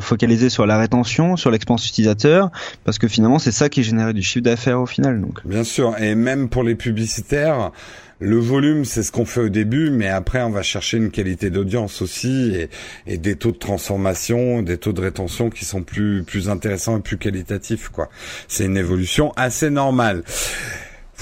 focaliser 0.00 0.50
sur 0.50 0.66
la 0.66 0.78
rétention, 0.78 1.36
sur 1.36 1.50
l'expérience 1.50 1.88
utilisateur, 1.88 2.50
parce 2.84 2.98
que 2.98 3.08
finalement 3.08 3.40
c'est 3.40 3.52
ça 3.52 3.68
qui 3.68 3.82
générait 3.82 4.14
du 4.14 4.22
chiffre 4.22 4.44
d'affaires 4.44 4.80
au 4.80 4.86
final. 4.86 5.20
Donc. 5.20 5.44
Bien 5.44 5.64
sûr, 5.64 5.96
et 5.98 6.14
même 6.14 6.48
pour 6.48 6.62
les 6.62 6.76
publicitaires, 6.76 7.72
le 8.20 8.38
volume 8.38 8.84
c'est 8.84 9.02
ce 9.02 9.10
qu'on 9.10 9.24
fait 9.24 9.40
au 9.40 9.48
début, 9.48 9.90
mais 9.90 10.08
après 10.08 10.42
on 10.42 10.50
va 10.50 10.62
chercher 10.62 10.96
une 10.96 11.10
qualité 11.10 11.50
d'audience 11.50 12.02
aussi 12.02 12.54
et, 12.54 12.70
et, 13.08 13.18
des 13.18 13.34
taux 13.34 13.50
de 13.50 13.58
transformation, 13.58 14.62
des 14.62 14.78
taux 14.78 14.92
de 14.92 15.00
rétention 15.00 15.50
qui 15.50 15.64
sont 15.64 15.82
plus 15.82 16.22
plus 16.22 16.48
intéressants 16.48 16.98
et 16.98 17.02
plus 17.02 17.18
qualitatifs 17.18 17.88
quoi. 17.88 18.08
C'est 18.46 18.64
une 18.64 18.76
évolution 18.76 19.32
assez 19.36 19.70
normale. 19.70 20.22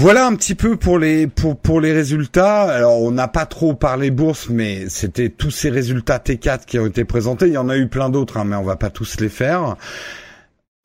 Voilà 0.01 0.27
un 0.27 0.35
petit 0.35 0.55
peu 0.55 0.79
pour 0.79 0.99
les 0.99 1.27
pour 1.27 1.59
pour 1.59 1.79
les 1.79 1.93
résultats. 1.93 2.63
Alors 2.63 3.03
on 3.03 3.11
n'a 3.11 3.29
pas 3.29 3.45
trop 3.45 3.75
parlé 3.75 4.11
bourse, 4.11 4.49
mais 4.49 4.89
c'était 4.89 5.29
tous 5.29 5.51
ces 5.51 5.69
résultats 5.69 6.17
T4 6.17 6.65
qui 6.65 6.79
ont 6.79 6.87
été 6.87 7.05
présentés. 7.05 7.49
Il 7.49 7.53
y 7.53 7.59
en 7.59 7.69
a 7.69 7.77
eu 7.77 7.87
plein 7.87 8.09
d'autres, 8.09 8.39
hein, 8.39 8.45
mais 8.45 8.57
on 8.57 8.63
va 8.63 8.77
pas 8.77 8.89
tous 8.89 9.21
les 9.21 9.29
faire. 9.29 9.77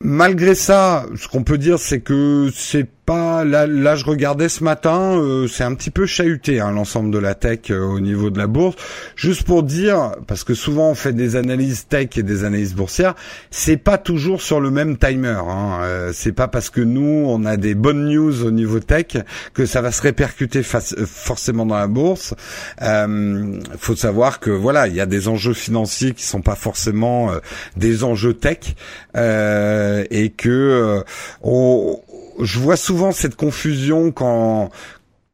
Malgré 0.02 0.54
ça, 0.54 1.06
ce 1.16 1.28
qu'on 1.28 1.44
peut 1.44 1.56
dire, 1.56 1.78
c'est 1.78 2.00
que 2.00 2.50
c'est 2.54 2.90
pas 3.06 3.44
là, 3.44 3.66
là 3.68 3.94
je 3.94 4.04
regardais 4.04 4.48
ce 4.48 4.64
matin, 4.64 5.16
euh, 5.16 5.46
c'est 5.46 5.62
un 5.62 5.74
petit 5.74 5.90
peu 5.90 6.06
chahuté 6.06 6.60
hein, 6.60 6.72
l'ensemble 6.72 7.12
de 7.12 7.18
la 7.18 7.36
tech 7.36 7.70
euh, 7.70 7.84
au 7.84 8.00
niveau 8.00 8.30
de 8.30 8.38
la 8.38 8.48
bourse. 8.48 8.74
Juste 9.14 9.44
pour 9.44 9.62
dire, 9.62 10.16
parce 10.26 10.42
que 10.42 10.54
souvent 10.54 10.90
on 10.90 10.94
fait 10.94 11.12
des 11.12 11.36
analyses 11.36 11.86
tech 11.86 12.08
et 12.16 12.24
des 12.24 12.42
analyses 12.42 12.74
boursières, 12.74 13.14
c'est 13.50 13.76
pas 13.76 13.96
toujours 13.96 14.42
sur 14.42 14.60
le 14.60 14.70
même 14.70 14.98
timer. 14.98 15.38
Hein. 15.48 15.78
Euh, 15.82 16.10
c'est 16.12 16.32
pas 16.32 16.48
parce 16.48 16.68
que 16.68 16.80
nous 16.80 17.24
on 17.26 17.44
a 17.44 17.56
des 17.56 17.76
bonnes 17.76 18.08
news 18.08 18.44
au 18.44 18.50
niveau 18.50 18.80
tech 18.80 19.16
que 19.54 19.66
ça 19.66 19.80
va 19.80 19.92
se 19.92 20.02
répercuter 20.02 20.64
forcément 20.64 21.64
dans 21.64 21.78
la 21.78 21.86
bourse. 21.86 22.34
Il 22.80 23.60
faut 23.78 23.96
savoir 23.96 24.40
que 24.40 24.50
voilà, 24.50 24.88
il 24.88 24.94
y 24.96 25.00
a 25.00 25.06
des 25.06 25.28
enjeux 25.28 25.54
financiers 25.54 26.12
qui 26.12 26.24
sont 26.24 26.42
pas 26.42 26.56
forcément 26.56 27.30
des 27.76 28.02
enjeux 28.02 28.34
tech 28.34 28.74
et 29.14 30.32
que 30.36 31.02
on 31.42 32.00
je 32.40 32.58
vois 32.58 32.76
souvent 32.76 33.12
cette 33.12 33.36
confusion 33.36 34.12
quand 34.12 34.70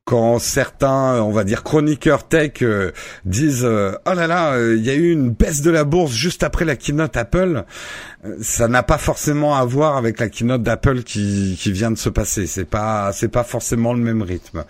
quand 0.04 0.40
certains, 0.40 1.22
on 1.22 1.30
va 1.30 1.44
dire 1.44 1.62
chroniqueurs 1.62 2.26
tech 2.26 2.62
euh, 2.62 2.90
disent 3.24 3.64
euh, 3.64 3.92
oh 4.04 4.14
là 4.14 4.26
là, 4.26 4.54
euh, 4.54 4.76
il 4.76 4.84
y 4.84 4.90
a 4.90 4.94
eu 4.94 5.12
une 5.12 5.30
baisse 5.30 5.62
de 5.62 5.70
la 5.70 5.84
bourse 5.84 6.12
juste 6.12 6.42
après 6.42 6.64
la 6.64 6.74
keynote 6.74 7.16
Apple, 7.16 7.64
ça 8.40 8.66
n'a 8.66 8.82
pas 8.82 8.98
forcément 8.98 9.54
à 9.56 9.64
voir 9.64 9.96
avec 9.96 10.18
la 10.18 10.28
keynote 10.28 10.62
d'Apple 10.62 11.02
qui, 11.02 11.56
qui 11.58 11.70
vient 11.70 11.90
de 11.92 11.98
se 11.98 12.08
passer. 12.08 12.46
C'est 12.48 12.64
pas 12.64 13.12
c'est 13.12 13.28
pas 13.28 13.44
forcément 13.44 13.94
le 13.94 14.00
même 14.00 14.22
rythme. 14.22 14.64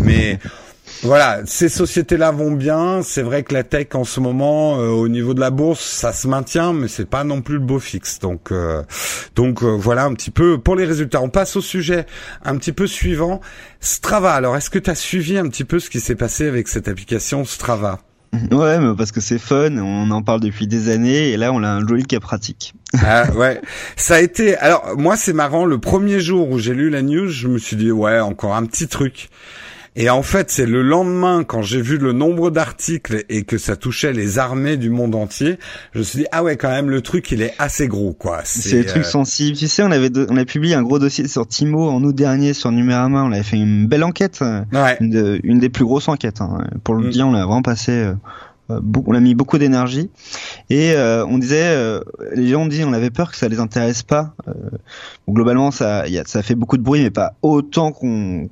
Mais 0.00 0.38
Voilà, 1.02 1.40
ces 1.44 1.68
sociétés-là 1.68 2.30
vont 2.32 2.52
bien. 2.52 3.02
C'est 3.02 3.22
vrai 3.22 3.42
que 3.42 3.54
la 3.54 3.62
tech 3.62 3.88
en 3.94 4.04
ce 4.04 4.20
moment, 4.20 4.74
au 4.74 5.08
niveau 5.08 5.34
de 5.34 5.40
la 5.40 5.50
bourse, 5.50 5.80
ça 5.80 6.12
se 6.12 6.26
maintient, 6.26 6.72
mais 6.72 6.88
c'est 6.88 7.08
pas 7.08 7.24
non 7.24 7.40
plus 7.40 7.54
le 7.54 7.60
beau 7.60 7.78
fixe. 7.78 8.18
Donc, 8.18 8.52
donc 9.36 9.62
voilà 9.62 10.04
un 10.04 10.14
petit 10.14 10.30
peu 10.30 10.58
pour 10.58 10.74
les 10.74 10.84
résultats. 10.84 11.22
On 11.22 11.28
passe 11.30 11.56
au 11.56 11.60
sujet 11.60 12.06
un 12.44 12.56
petit 12.56 12.72
peu 12.72 12.86
suivant. 12.86 13.40
Strava. 13.80 14.32
Alors, 14.34 14.56
est-ce 14.56 14.70
que 14.70 14.78
tu 14.78 14.90
as 14.90 14.94
suivi 14.96 15.38
un 15.38 15.48
petit 15.48 15.64
peu 15.64 15.78
ce 15.78 15.88
qui 15.88 16.00
s'est 16.00 16.16
passé 16.16 16.48
avec 16.48 16.68
cette 16.68 16.88
application 16.88 17.44
Strava? 17.44 18.00
Ouais, 18.50 18.78
mais 18.78 18.94
parce 18.96 19.10
que 19.12 19.20
c'est 19.20 19.38
fun, 19.38 19.76
on 19.78 20.10
en 20.10 20.22
parle 20.22 20.40
depuis 20.40 20.66
des 20.66 20.90
années 20.90 21.30
et 21.30 21.36
là 21.36 21.52
on 21.52 21.62
a 21.62 21.68
un 21.68 21.86
joli 21.86 22.04
cas 22.04 22.20
pratique. 22.20 22.74
ah 23.02 23.30
ouais, 23.32 23.60
ça 23.96 24.16
a 24.16 24.20
été. 24.20 24.56
Alors 24.58 24.96
moi 24.98 25.16
c'est 25.16 25.32
marrant, 25.32 25.64
le 25.64 25.78
premier 25.78 26.20
jour 26.20 26.50
où 26.50 26.58
j'ai 26.58 26.74
lu 26.74 26.90
la 26.90 27.02
news, 27.02 27.28
je 27.28 27.48
me 27.48 27.58
suis 27.58 27.76
dit 27.76 27.90
ouais 27.90 28.20
encore 28.20 28.54
un 28.54 28.66
petit 28.66 28.86
truc. 28.86 29.30
Et 30.00 30.10
en 30.10 30.22
fait, 30.22 30.48
c'est 30.48 30.64
le 30.64 30.82
lendemain, 30.82 31.42
quand 31.42 31.60
j'ai 31.60 31.82
vu 31.82 31.98
le 31.98 32.12
nombre 32.12 32.52
d'articles 32.52 33.24
et 33.28 33.42
que 33.42 33.58
ça 33.58 33.74
touchait 33.74 34.12
les 34.12 34.38
armées 34.38 34.76
du 34.76 34.90
monde 34.90 35.16
entier, 35.16 35.58
je 35.92 35.98
me 35.98 36.04
suis 36.04 36.20
dit 36.20 36.26
ah 36.30 36.44
ouais, 36.44 36.56
quand 36.56 36.68
même, 36.68 36.88
le 36.88 37.00
truc 37.00 37.32
il 37.32 37.42
est 37.42 37.52
assez 37.58 37.88
gros 37.88 38.12
quoi. 38.12 38.42
C'est 38.44 38.76
des 38.76 38.86
trucs 38.86 39.02
euh, 39.02 39.08
sensibles. 39.08 39.56
Tu 39.56 39.66
sais, 39.66 39.82
on 39.82 39.90
avait 39.90 40.10
on 40.30 40.36
a 40.36 40.44
publié 40.44 40.76
un 40.76 40.82
gros 40.82 41.00
dossier 41.00 41.26
sur 41.26 41.48
Timo 41.48 41.90
en 41.90 42.00
août 42.04 42.14
dernier 42.14 42.54
sur 42.54 42.70
Numérama. 42.70 43.24
On 43.24 43.32
avait 43.32 43.42
fait 43.42 43.56
une 43.56 43.88
belle 43.88 44.04
enquête, 44.04 44.40
une, 45.00 45.58
des 45.58 45.68
plus 45.68 45.84
grosses 45.84 46.06
enquêtes. 46.06 46.42
Hein. 46.42 46.64
Pour 46.84 46.94
le 46.94 47.08
mm. 47.08 47.10
bien, 47.10 47.26
on 47.26 47.32
l'a 47.32 47.44
vraiment 47.44 47.62
passé. 47.62 47.90
Euh, 47.90 48.14
euh, 48.70 48.80
on 49.04 49.14
a 49.14 49.20
mis 49.20 49.34
beaucoup 49.34 49.58
d'énergie 49.58 50.10
et 50.70 50.94
on 50.96 51.38
disait 51.38 51.74
les 52.34 52.48
gens 52.48 52.66
dit 52.66 52.84
on 52.84 52.92
avait 52.92 53.08
peur 53.08 53.30
que 53.30 53.36
ça 53.38 53.48
les 53.48 53.60
intéresse 53.60 54.02
pas 54.02 54.34
globalement 55.26 55.70
ça 55.70 56.06
y 56.06 56.18
a, 56.18 56.24
ça 56.26 56.42
fait 56.42 56.54
beaucoup 56.54 56.76
de 56.76 56.82
bruit 56.82 57.02
mais 57.02 57.10
pas 57.10 57.32
autant 57.40 57.92
qu'on 57.92 58.50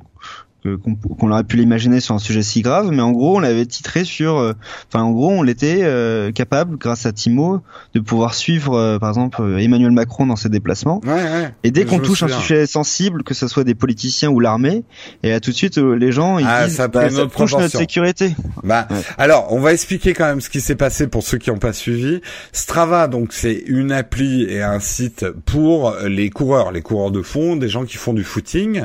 qu'on 0.75 1.31
aurait 1.31 1.45
pu 1.45 1.57
l'imaginer 1.57 2.01
sur 2.01 2.15
un 2.15 2.19
sujet 2.19 2.43
si 2.43 2.63
grave, 2.63 2.91
mais 2.91 3.03
en 3.03 3.13
gros 3.13 3.37
on 3.37 3.41
l'avait 3.41 3.67
titré 3.67 4.05
sur, 4.05 4.37
euh, 4.37 4.53
enfin 4.89 5.03
en 5.03 5.13
gros 5.13 5.31
on 5.31 5.43
l'était 5.43 5.81
euh, 5.83 6.33
capable 6.33 6.77
grâce 6.77 7.07
à 7.07 7.13
Timo 7.13 7.61
de 7.95 8.01
pouvoir 8.01 8.35
suivre 8.35 8.75
euh, 8.75 8.99
par 8.99 9.11
exemple 9.11 9.43
Emmanuel 9.59 9.93
Macron 9.93 10.27
dans 10.27 10.37
ses 10.37 10.49
déplacements. 10.49 11.01
Ouais, 11.05 11.13
ouais, 11.13 11.55
et 11.63 11.71
dès 11.71 11.85
qu'on 11.85 11.99
touche 11.99 12.23
un 12.23 12.29
sujet 12.29 12.67
sensible, 12.67 13.23
que 13.23 13.35
ce 13.35 13.49
soit 13.49 13.65
des 13.65 13.75
politiciens 13.75 14.31
ou 14.31 14.41
l'armée, 14.41 14.85
et 15.23 15.31
là 15.31 15.41
tout 15.41 15.51
de 15.51 15.57
suite 15.57 15.79
les 15.79 16.13
gens 16.13 16.39
ils 16.39 16.47
ah, 16.49 16.67
disent 16.67 16.77
ça, 16.77 16.89
bah, 16.89 17.09
ça 17.11 17.27
touche 17.27 17.55
notre 17.55 17.77
sécurité. 17.77 18.35
Bah 18.65 18.89
alors 19.19 19.53
on 19.53 19.61
va 19.61 19.73
expliquer 19.73 20.15
quand 20.15 20.27
même 20.27 20.41
ce 20.41 20.51
qui 20.51 20.61
s'est 20.61 20.77
passé 20.77 21.07
pour 21.07 21.23
ceux 21.23 21.39
qui 21.39 21.51
n'ont 21.51 21.59
pas 21.59 21.73
suivi. 21.73 22.21
Strava 22.53 23.09
donc 23.09 23.33
c'est 23.33 23.63
une 23.67 23.93
appli 23.93 24.45
et 24.45 24.63
un 24.63 24.81
site 24.81 25.27
pour 25.45 25.95
les 26.05 26.31
coureurs, 26.31 26.73
les 26.73 26.83
coureurs 26.83 27.11
de 27.11 27.23
fond, 27.23 27.57
des 27.57 27.69
gens 27.69 27.85
qui 27.85 27.97
font 27.97 28.13
du 28.13 28.25
footing, 28.25 28.85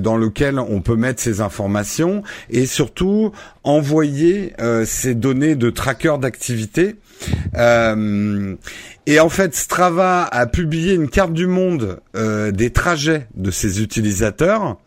dans 0.00 0.16
lequel 0.16 0.58
on 0.58 0.80
peut 0.80 0.96
mettre 0.96 1.05
ces 1.14 1.40
informations 1.40 2.22
et 2.50 2.66
surtout 2.66 3.32
envoyer 3.64 4.52
euh, 4.60 4.84
ces 4.84 5.14
données 5.14 5.54
de 5.54 5.70
tracker 5.70 6.16
d'activité. 6.20 6.96
Euh, 7.56 8.54
et 9.06 9.20
en 9.20 9.28
fait, 9.28 9.54
Strava 9.54 10.24
a 10.24 10.46
publié 10.46 10.94
une 10.94 11.08
carte 11.08 11.32
du 11.32 11.46
monde 11.46 12.00
euh, 12.16 12.50
des 12.50 12.70
trajets 12.70 13.26
de 13.34 13.50
ses 13.50 13.82
utilisateurs. 13.82 14.78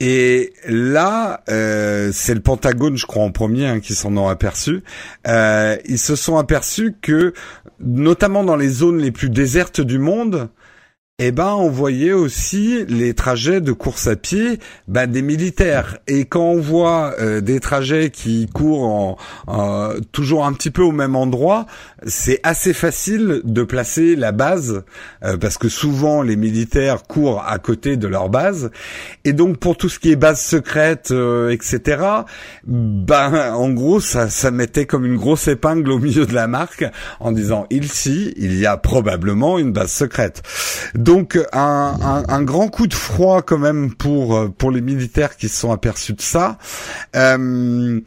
Et 0.00 0.52
là, 0.66 1.42
c'est 1.46 2.34
le 2.34 2.40
Pentagone, 2.40 2.96
je 2.96 3.06
crois 3.06 3.22
en 3.22 3.30
premier, 3.30 3.66
hein, 3.66 3.80
qui 3.80 3.94
s'en 3.94 4.14
ont 4.16 4.28
aperçu. 4.28 4.82
ils 5.24 5.98
se 5.98 6.16
sont 6.16 6.36
aperçus 6.36 6.96
que, 7.00 7.32
notamment 7.80 8.42
dans 8.42 8.56
les 8.56 8.68
zones 8.68 8.98
les 8.98 9.12
plus 9.12 9.30
désertes 9.30 9.80
du 9.80 9.98
monde, 9.98 10.48
eh 11.20 11.30
ben, 11.30 11.54
on 11.54 11.70
voyait 11.70 12.12
aussi 12.12 12.84
les 12.88 13.14
trajets 13.14 13.60
de 13.60 13.70
course 13.70 14.08
à 14.08 14.16
pied 14.16 14.58
ben, 14.88 15.08
des 15.08 15.22
militaires. 15.22 15.98
Et 16.08 16.24
quand 16.24 16.42
on 16.42 16.60
voit 16.60 17.14
euh, 17.20 17.40
des 17.40 17.60
trajets 17.60 18.10
qui 18.10 18.48
courent 18.52 19.16
en, 19.46 19.90
toujours 20.10 20.44
un 20.44 20.52
petit 20.52 20.72
peu 20.72 20.82
au 20.82 20.90
même 20.90 21.14
endroit, 21.14 21.66
c'est 22.04 22.40
assez 22.42 22.72
facile 22.72 23.42
de 23.44 23.62
placer 23.62 24.16
la 24.16 24.32
base 24.32 24.82
euh, 25.22 25.36
parce 25.36 25.56
que 25.56 25.68
souvent 25.68 26.20
les 26.20 26.34
militaires 26.34 27.04
courent 27.04 27.44
à 27.46 27.60
côté 27.60 27.96
de 27.96 28.08
leur 28.08 28.28
base. 28.28 28.72
Et 29.24 29.32
donc 29.32 29.58
pour 29.58 29.76
tout 29.76 29.88
ce 29.88 30.00
qui 30.00 30.10
est 30.10 30.16
base 30.16 30.40
secrète, 30.40 31.12
euh, 31.12 31.50
etc. 31.50 32.02
Ben, 32.66 33.54
en 33.54 33.70
gros, 33.70 34.00
ça, 34.00 34.28
ça 34.28 34.50
mettait 34.50 34.86
comme 34.86 35.04
une 35.04 35.16
grosse 35.16 35.46
épingle 35.46 35.92
au 35.92 36.00
milieu 36.00 36.26
de 36.26 36.34
la 36.34 36.48
marque 36.48 36.84
en 37.20 37.30
disant 37.30 37.68
ici, 37.70 38.34
il 38.36 38.58
y 38.58 38.66
a 38.66 38.76
probablement 38.76 39.60
une 39.60 39.70
base 39.70 39.92
secrète. 39.92 40.42
Donc 41.04 41.38
un, 41.52 42.24
un, 42.28 42.42
grand 42.42 42.68
coup 42.68 42.86
de 42.86 42.94
froid 42.94 43.42
quand 43.42 43.58
même 43.58 43.92
pour 43.92 44.36
euh, 44.36 44.48
pour 44.48 44.70
les 44.70 44.80
militaires 44.80 45.36
qui 45.36 45.50
se 45.50 45.60
sont 45.60 45.70
aperçus 45.70 46.14
de 46.14 46.22
ça. 46.22 46.56
Euh, 47.14 48.00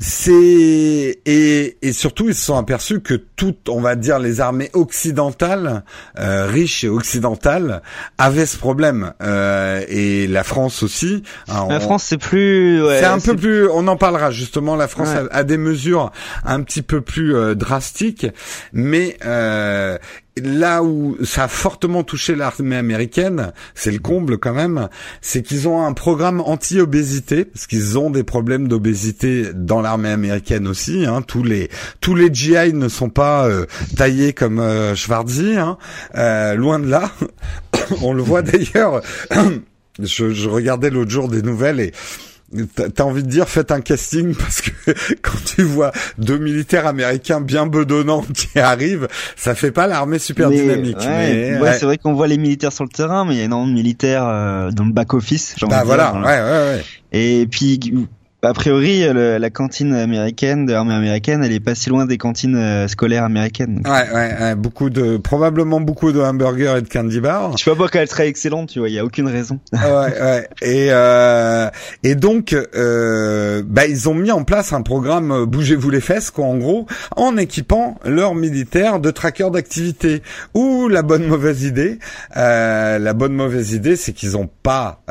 c'est 0.00 1.20
et, 1.26 1.76
et 1.82 1.92
surtout 1.92 2.28
ils 2.28 2.34
se 2.34 2.46
sont 2.46 2.56
aperçus 2.56 3.00
que 3.00 3.14
toutes, 3.14 3.68
on 3.68 3.82
va 3.82 3.96
dire, 3.96 4.18
les 4.18 4.40
armées 4.40 4.70
occidentales, 4.72 5.84
euh, 6.18 6.46
riches 6.46 6.84
et 6.84 6.88
occidentales, 6.88 7.82
avaient 8.16 8.46
ce 8.46 8.56
problème 8.56 9.12
euh, 9.22 9.84
et 9.88 10.26
la 10.26 10.42
France 10.42 10.82
aussi. 10.82 11.22
Hein, 11.48 11.66
la 11.68 11.80
France 11.80 12.04
c'est 12.04 12.18
plus, 12.18 12.82
ouais, 12.82 12.98
c'est 12.98 13.04
un 13.04 13.18
peu 13.18 13.36
plus. 13.36 13.68
On 13.68 13.86
en 13.88 13.96
parlera 13.96 14.30
justement. 14.30 14.74
La 14.74 14.88
France 14.88 15.10
a, 15.30 15.44
des 15.44 15.58
mesures 15.58 16.12
un 16.44 16.62
petit 16.62 16.82
peu 16.82 17.02
plus 17.02 17.36
euh, 17.36 17.54
drastiques, 17.54 18.26
mais 18.72 19.18
euh, 19.26 19.98
là 20.36 20.82
où 20.82 21.16
ça 21.24 21.44
a 21.44 21.48
fortement 21.48 22.02
touché 22.02 22.34
l'armée 22.34 22.76
américaine, 22.76 23.52
c'est 23.74 23.90
le 23.90 23.98
comble 23.98 24.38
quand 24.38 24.54
même, 24.54 24.88
c'est 25.20 25.42
qu'ils 25.42 25.68
ont 25.68 25.84
un 25.84 25.92
programme 25.92 26.40
anti-obésité, 26.40 27.44
parce 27.44 27.66
qu'ils 27.66 27.98
ont 27.98 28.10
des 28.10 28.22
problèmes 28.22 28.68
d'obésité 28.68 29.52
dans 29.54 29.80
l'armée 29.80 30.10
américaine 30.10 30.68
aussi. 30.68 31.04
Hein. 31.06 31.22
Tous 31.22 31.42
les 31.42 31.68
tous 32.00 32.14
les 32.14 32.32
GI 32.32 32.72
ne 32.72 32.88
sont 32.88 33.10
pas 33.10 33.46
euh, 33.46 33.66
taillés 33.96 34.32
comme 34.32 34.60
euh, 34.60 34.94
hein. 35.56 35.78
euh, 36.14 36.54
loin 36.54 36.78
de 36.78 36.88
là. 36.88 37.10
On 38.02 38.12
le 38.12 38.22
voit 38.22 38.42
d'ailleurs. 38.42 39.02
je, 39.98 40.30
je 40.30 40.48
regardais 40.48 40.90
l'autre 40.90 41.10
jour 41.10 41.28
des 41.28 41.42
nouvelles 41.42 41.80
et 41.80 41.92
T'as 42.74 43.04
envie 43.04 43.22
de 43.22 43.28
dire 43.28 43.48
faites 43.48 43.70
un 43.70 43.80
casting 43.80 44.34
parce 44.38 44.60
que 44.60 44.70
quand 45.22 45.38
tu 45.44 45.62
vois 45.62 45.92
deux 46.18 46.38
militaires 46.38 46.86
américains 46.86 47.40
bien 47.40 47.66
bedonnants 47.66 48.22
qui 48.22 48.58
arrivent, 48.58 49.06
ça 49.36 49.54
fait 49.54 49.70
pas 49.70 49.86
l'armée 49.86 50.18
super 50.18 50.50
dynamique. 50.50 50.98
Ouais, 50.98 51.58
ouais, 51.60 51.72
c'est 51.78 51.84
vrai 51.84 51.96
qu'on 51.96 52.14
voit 52.14 52.26
les 52.26 52.38
militaires 52.38 52.72
sur 52.72 52.84
le 52.84 52.90
terrain, 52.90 53.24
mais 53.24 53.34
il 53.34 53.38
y 53.38 53.40
a 53.42 53.44
énormément 53.44 53.70
de 53.70 53.74
militaires 53.74 54.26
euh, 54.26 54.70
dans 54.70 54.84
le 54.84 54.92
back 54.92 55.14
office. 55.14 55.54
Bah 55.68 55.82
voilà, 55.84 56.14
ouais, 56.14 56.22
ouais, 56.22 56.76
ouais. 56.76 56.84
Et 57.12 57.46
puis 57.46 57.78
a 58.42 58.52
priori, 58.54 59.04
la 59.12 59.50
cantine 59.50 59.94
américaine 59.94 60.66
de 60.66 60.72
l'armée 60.72 60.94
américaine, 60.94 61.42
elle 61.44 61.52
est 61.52 61.60
pas 61.60 61.74
si 61.74 61.90
loin 61.90 62.06
des 62.06 62.18
cantines 62.18 62.56
euh, 62.56 62.88
scolaires 62.88 63.24
américaines. 63.24 63.82
Ouais, 63.84 64.14
ouais, 64.14 64.54
beaucoup 64.54 64.90
de, 64.90 65.16
probablement 65.16 65.80
beaucoup 65.80 66.12
de 66.12 66.20
hamburgers 66.20 66.76
et 66.78 66.82
de 66.82 66.88
candy 66.88 67.20
bars. 67.20 67.56
Je 67.58 67.64
sais 67.64 67.74
pas 67.74 67.88
qu'elle 67.88 68.08
serait 68.08 68.28
excellente, 68.28 68.70
tu 68.70 68.78
vois, 68.78 68.88
il 68.88 68.94
y 68.94 68.98
a 68.98 69.04
aucune 69.04 69.28
raison. 69.28 69.58
ouais, 69.72 69.80
ouais. 70.20 70.48
Et 70.62 70.88
euh, 70.90 71.68
et 72.02 72.14
donc, 72.14 72.54
euh, 72.74 73.62
bah 73.66 73.86
ils 73.86 74.08
ont 74.08 74.14
mis 74.14 74.30
en 74.30 74.44
place 74.44 74.72
un 74.72 74.82
programme 74.82 75.32
euh, 75.32 75.46
bougez-vous 75.46 75.90
les 75.90 76.00
fesses, 76.00 76.30
quoi, 76.30 76.46
en 76.46 76.56
gros, 76.56 76.86
en 77.16 77.36
équipant 77.36 77.98
leurs 78.04 78.34
militaires 78.34 79.00
de 79.00 79.10
trackers 79.10 79.50
d'activité. 79.50 80.22
Ou 80.54 80.88
la 80.88 81.02
bonne 81.02 81.26
mauvaise 81.26 81.62
idée, 81.62 81.98
euh, 82.36 82.98
la 82.98 83.12
bonne 83.12 83.34
mauvaise 83.34 83.72
idée, 83.72 83.96
c'est 83.96 84.12
qu'ils 84.12 84.36
ont 84.36 84.48
pas, 84.62 85.02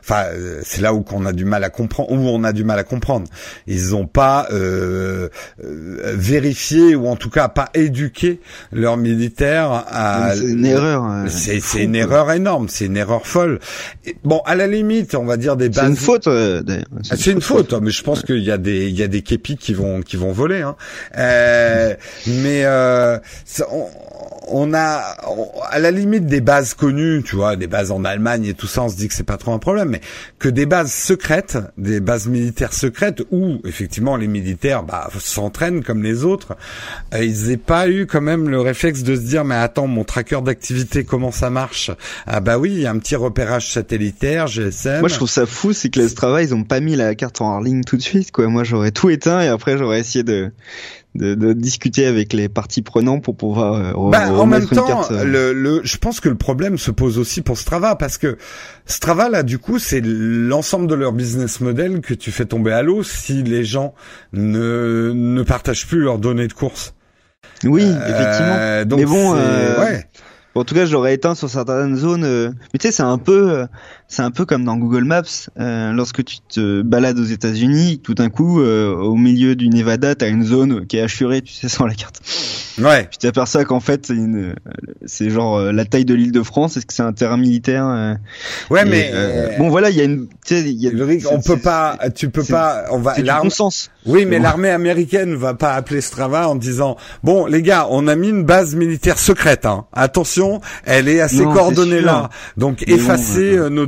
enfin, 0.00 0.24
c'est 0.62 0.80
là 0.80 0.92
où 0.94 1.02
qu'on 1.02 1.26
a 1.26 1.32
du 1.32 1.44
mal 1.44 1.64
à 1.64 1.70
comprendre, 1.70 2.12
où 2.12 2.16
on 2.16 2.44
a 2.44 2.52
du 2.52 2.64
mal 2.66 2.78
à 2.78 2.84
comprendre. 2.84 3.26
Ils 3.66 3.90
n'ont 3.90 4.06
pas 4.06 4.48
euh, 4.52 5.28
euh, 5.64 6.12
vérifié 6.14 6.94
ou 6.94 7.06
en 7.08 7.16
tout 7.16 7.30
cas 7.30 7.48
pas 7.48 7.70
éduqué 7.74 8.40
leurs 8.72 8.96
militaires 8.96 9.84
à. 9.88 10.34
C'est 10.34 10.44
une 10.44 10.66
erreur. 10.66 11.02
Hein. 11.04 11.24
C'est 11.28 11.82
une 11.82 11.94
erreur 11.94 12.30
énorme. 12.32 12.68
C'est 12.68 12.86
une 12.86 12.96
erreur 12.96 13.26
folle. 13.26 13.60
bon, 14.24 14.42
à 14.44 14.54
la 14.54 14.66
limite, 14.66 15.14
on 15.14 15.24
va 15.24 15.36
dire 15.36 15.56
des 15.56 15.68
bases. 15.68 15.84
C'est 15.84 15.90
une 15.90 15.96
faute 15.96 16.26
euh, 16.26 16.62
d'ailleurs. 16.62 16.84
C'est 17.02 17.30
une 17.30 17.40
faute, 17.40 17.72
mais 17.80 17.90
je 17.90 18.02
pense 18.02 18.22
qu'il 18.22 18.44
y 18.44 18.50
a 18.50 18.58
des 18.58 18.88
il 18.88 18.98
y 18.98 19.02
a 19.02 19.08
des 19.08 19.22
képis 19.22 19.56
qui 19.56 19.72
vont 19.72 20.02
qui 20.02 20.16
vont 20.16 20.32
voler. 20.32 20.62
Hein. 20.62 20.76
mais 22.26 22.66
on, 23.70 23.86
on 24.46 24.74
a 24.74 25.16
à 25.70 25.78
la 25.78 25.90
limite 25.90 26.26
des 26.26 26.40
bases 26.40 26.74
connues, 26.74 27.22
tu 27.24 27.36
vois, 27.36 27.56
des 27.56 27.66
bases 27.66 27.90
en 27.90 28.04
Allemagne 28.04 28.46
et 28.46 28.54
tout 28.54 28.66
ça, 28.66 28.82
on 28.82 28.88
se 28.88 28.96
dit 28.96 29.08
que 29.08 29.14
c'est 29.14 29.24
pas 29.24 29.36
trop 29.36 29.52
un 29.52 29.58
problème, 29.58 29.90
mais 29.90 30.00
que 30.38 30.48
des 30.48 30.66
bases 30.66 30.92
secrètes, 30.92 31.58
des 31.76 32.00
bases 32.00 32.28
militaires 32.28 32.72
secrètes 32.72 33.22
où 33.30 33.60
effectivement 33.64 34.16
les 34.16 34.28
militaires 34.28 34.82
bah, 34.82 35.10
s'entraînent 35.18 35.82
comme 35.82 36.02
les 36.02 36.24
autres, 36.24 36.56
euh, 37.14 37.24
ils 37.24 37.48
n'aient 37.48 37.56
pas 37.56 37.88
eu 37.88 38.06
quand 38.06 38.20
même 38.20 38.48
le 38.48 38.60
réflexe 38.60 39.02
de 39.02 39.16
se 39.16 39.20
dire 39.20 39.44
mais 39.44 39.56
attends 39.56 39.86
mon 39.86 40.04
tracker 40.04 40.40
d'activité 40.42 41.04
comment 41.04 41.32
ça 41.32 41.50
marche? 41.50 41.90
Ah 42.26 42.40
bah 42.40 42.58
oui, 42.58 42.70
il 42.72 42.80
y 42.80 42.86
a 42.86 42.90
un 42.90 42.98
petit 42.98 43.16
repérage 43.16 43.72
satellitaire, 43.72 44.46
GSM. 44.46 45.00
Moi 45.00 45.08
je 45.08 45.14
trouve 45.14 45.30
ça 45.30 45.46
fou, 45.46 45.72
c'est 45.72 45.90
que 45.90 45.98
les 45.98 46.08
Strava 46.08 46.42
ils 46.42 46.54
ont 46.54 46.64
pas 46.64 46.80
mis 46.80 46.96
la 46.96 47.14
carte 47.14 47.40
en 47.40 47.60
ligne 47.60 47.82
tout 47.82 47.96
de 47.96 48.02
suite 48.02 48.30
quoi. 48.30 48.46
Moi 48.48 48.64
j'aurais 48.64 48.92
tout 48.92 49.10
éteint 49.10 49.40
et 49.40 49.48
après 49.48 49.76
j'aurais 49.76 50.00
essayé 50.00 50.22
de 50.22 50.52
de, 51.16 51.34
de, 51.34 51.52
discuter 51.52 52.06
avec 52.06 52.32
les 52.32 52.48
parties 52.48 52.82
prenantes 52.82 53.22
pour 53.22 53.36
pouvoir. 53.36 53.74
Euh, 53.74 54.10
bah, 54.10 54.32
en 54.32 54.46
même 54.46 54.66
temps, 54.66 55.04
euh, 55.10 55.24
le, 55.24 55.52
le, 55.52 55.80
je 55.84 55.96
pense 55.96 56.20
que 56.20 56.28
le 56.28 56.36
problème 56.36 56.78
se 56.78 56.90
pose 56.90 57.18
aussi 57.18 57.42
pour 57.42 57.58
Strava 57.58 57.96
parce 57.96 58.18
que 58.18 58.38
Strava 58.84 59.28
là, 59.28 59.42
du 59.42 59.58
coup, 59.58 59.78
c'est 59.78 60.00
l'ensemble 60.04 60.86
de 60.86 60.94
leur 60.94 61.12
business 61.12 61.60
model 61.60 62.00
que 62.00 62.14
tu 62.14 62.30
fais 62.30 62.44
tomber 62.44 62.72
à 62.72 62.82
l'eau 62.82 63.02
si 63.02 63.42
les 63.42 63.64
gens 63.64 63.94
ne 64.32 65.12
ne 65.14 65.42
partagent 65.42 65.86
plus 65.86 66.00
leurs 66.00 66.18
données 66.18 66.48
de 66.48 66.52
course. 66.52 66.94
Oui, 67.64 67.82
effectivement. 67.82 68.84
Donc 68.84 68.98
Mais 69.00 69.06
bon, 69.06 69.32
ouais. 69.34 70.06
En 70.60 70.64
tout 70.64 70.74
cas, 70.74 70.86
je 70.86 70.92
l'aurais 70.92 71.14
éteint 71.14 71.34
sur 71.34 71.48
certaines 71.48 71.96
zones. 71.96 72.22
mais 72.72 72.78
tu 72.78 72.86
sais, 72.86 72.92
c'est 72.92 73.02
un 73.02 73.18
peu, 73.18 73.66
c'est 74.08 74.22
un 74.22 74.30
peu 74.30 74.44
comme 74.44 74.64
dans 74.64 74.76
Google 74.76 75.04
Maps, 75.04 75.22
euh, 75.58 75.92
lorsque 75.92 76.24
tu 76.24 76.38
te 76.40 76.82
balades 76.82 77.18
aux 77.18 77.24
États-Unis, 77.24 78.00
tout 78.02 78.14
d'un 78.14 78.30
coup, 78.30 78.60
euh, 78.60 78.94
au 78.94 79.16
milieu 79.16 79.56
du 79.56 79.68
Nevada, 79.68 80.14
t'as 80.14 80.28
une 80.28 80.44
zone 80.44 80.86
qui 80.86 80.96
est 80.96 81.02
assurée, 81.02 81.42
tu 81.42 81.52
sais, 81.52 81.68
sans 81.76 81.86
la 81.86 81.94
carte. 81.94 82.20
Ouais. 82.78 83.04
Puis 83.04 83.18
t'aperçois 83.18 83.64
qu'en 83.64 83.80
fait, 83.80 84.12
c'est 85.06 85.30
genre 85.30 85.56
euh, 85.56 85.72
la 85.72 85.84
taille 85.84 86.04
de 86.04 86.14
l'île 86.14 86.32
de 86.32 86.42
France. 86.42 86.76
Est-ce 86.76 86.86
que 86.86 86.92
c'est 86.92 87.02
un 87.02 87.12
terrain 87.12 87.36
militaire 87.36 87.86
euh, 87.86 88.14
Ouais, 88.70 88.84
mais 88.84 89.12
bon, 89.58 89.68
voilà, 89.68 89.90
il 89.90 89.96
y 89.96 90.00
a 90.00 90.04
une. 90.04 90.28
Y 90.50 90.88
a, 90.88 91.32
on 91.32 91.40
peut 91.40 91.58
pas, 91.58 91.98
tu 92.14 92.30
peux 92.30 92.44
pas. 92.44 92.84
On 92.90 92.98
va. 92.98 93.18
L'armée. 93.18 93.50
sens. 93.50 93.90
Oui, 94.04 94.24
mais 94.24 94.38
l'armée 94.38 94.70
américaine 94.70 95.34
va 95.34 95.54
pas 95.54 95.74
appeler 95.74 96.00
Strava 96.00 96.48
en 96.48 96.54
disant 96.54 96.96
bon, 97.24 97.46
les 97.46 97.62
gars, 97.62 97.88
on 97.90 98.06
a 98.06 98.14
mis 98.14 98.28
une 98.28 98.44
base 98.44 98.76
militaire 98.76 99.18
secrète. 99.18 99.66
Hein. 99.66 99.86
Attention, 99.92 100.60
elle 100.84 101.08
est 101.08 101.20
à 101.20 101.28
ces 101.28 101.42
coordonnées 101.42 102.00
là. 102.00 102.30
Donc 102.56 102.84
effacez 102.86 103.56
nos 103.68 103.86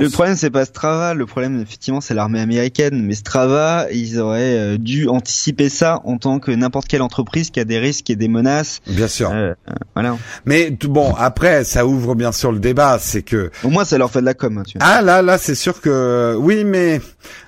le 0.00 0.08
problème, 0.08 0.36
c'est 0.36 0.50
pas 0.50 0.64
Strava. 0.64 1.14
Le 1.14 1.26
problème, 1.26 1.60
effectivement, 1.60 2.00
c'est 2.00 2.14
l'armée 2.14 2.40
américaine. 2.40 3.04
Mais 3.04 3.14
Strava, 3.14 3.86
ils 3.92 4.18
auraient 4.18 4.56
euh, 4.56 4.78
dû 4.78 5.08
anticiper 5.08 5.68
ça 5.68 6.00
en 6.04 6.18
tant 6.18 6.38
que 6.38 6.50
n'importe 6.50 6.88
quelle 6.88 7.02
entreprise 7.02 7.50
qui 7.50 7.60
a 7.60 7.64
des 7.64 7.78
risques 7.78 8.10
et 8.10 8.16
des 8.16 8.28
menaces. 8.30 8.80
Bien 8.86 9.08
sûr. 9.08 9.30
Euh, 9.32 9.54
voilà. 9.94 10.16
Mais 10.44 10.70
bon, 10.70 11.14
après, 11.14 11.64
ça 11.64 11.86
ouvre 11.86 12.14
bien 12.14 12.32
sûr 12.32 12.52
le 12.52 12.58
débat. 12.58 12.98
C'est 12.98 13.22
que. 13.22 13.50
Au 13.64 13.68
moins, 13.68 13.84
ça 13.84 13.98
leur 13.98 14.10
fait 14.10 14.20
de 14.20 14.26
la 14.26 14.34
com. 14.34 14.58
Hein, 14.58 14.62
tu 14.66 14.78
vois. 14.78 14.86
Ah 14.88 15.02
là, 15.02 15.22
là, 15.22 15.38
c'est 15.38 15.54
sûr 15.54 15.80
que 15.80 16.34
oui, 16.38 16.64
mais 16.64 17.00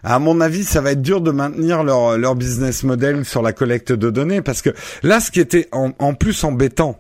à 0.03 0.18
mon 0.18 0.41
avis, 0.41 0.64
ça 0.64 0.80
va 0.80 0.93
être 0.93 1.03
dur 1.03 1.20
de 1.20 1.30
maintenir 1.30 1.83
leur 1.83 2.18
leur 2.18 2.35
business 2.35 2.83
model 2.83 3.24
sur 3.24 3.43
la 3.43 3.53
collecte 3.53 3.93
de 3.93 4.11
données 4.11 4.43
parce 4.43 4.62
que 4.62 4.70
là, 5.03 5.20
ce 5.20 5.30
qui 5.30 5.41
était 5.41 5.68
en, 5.72 5.93
en 5.99 6.14
plus 6.14 6.45
embêtant 6.45 6.99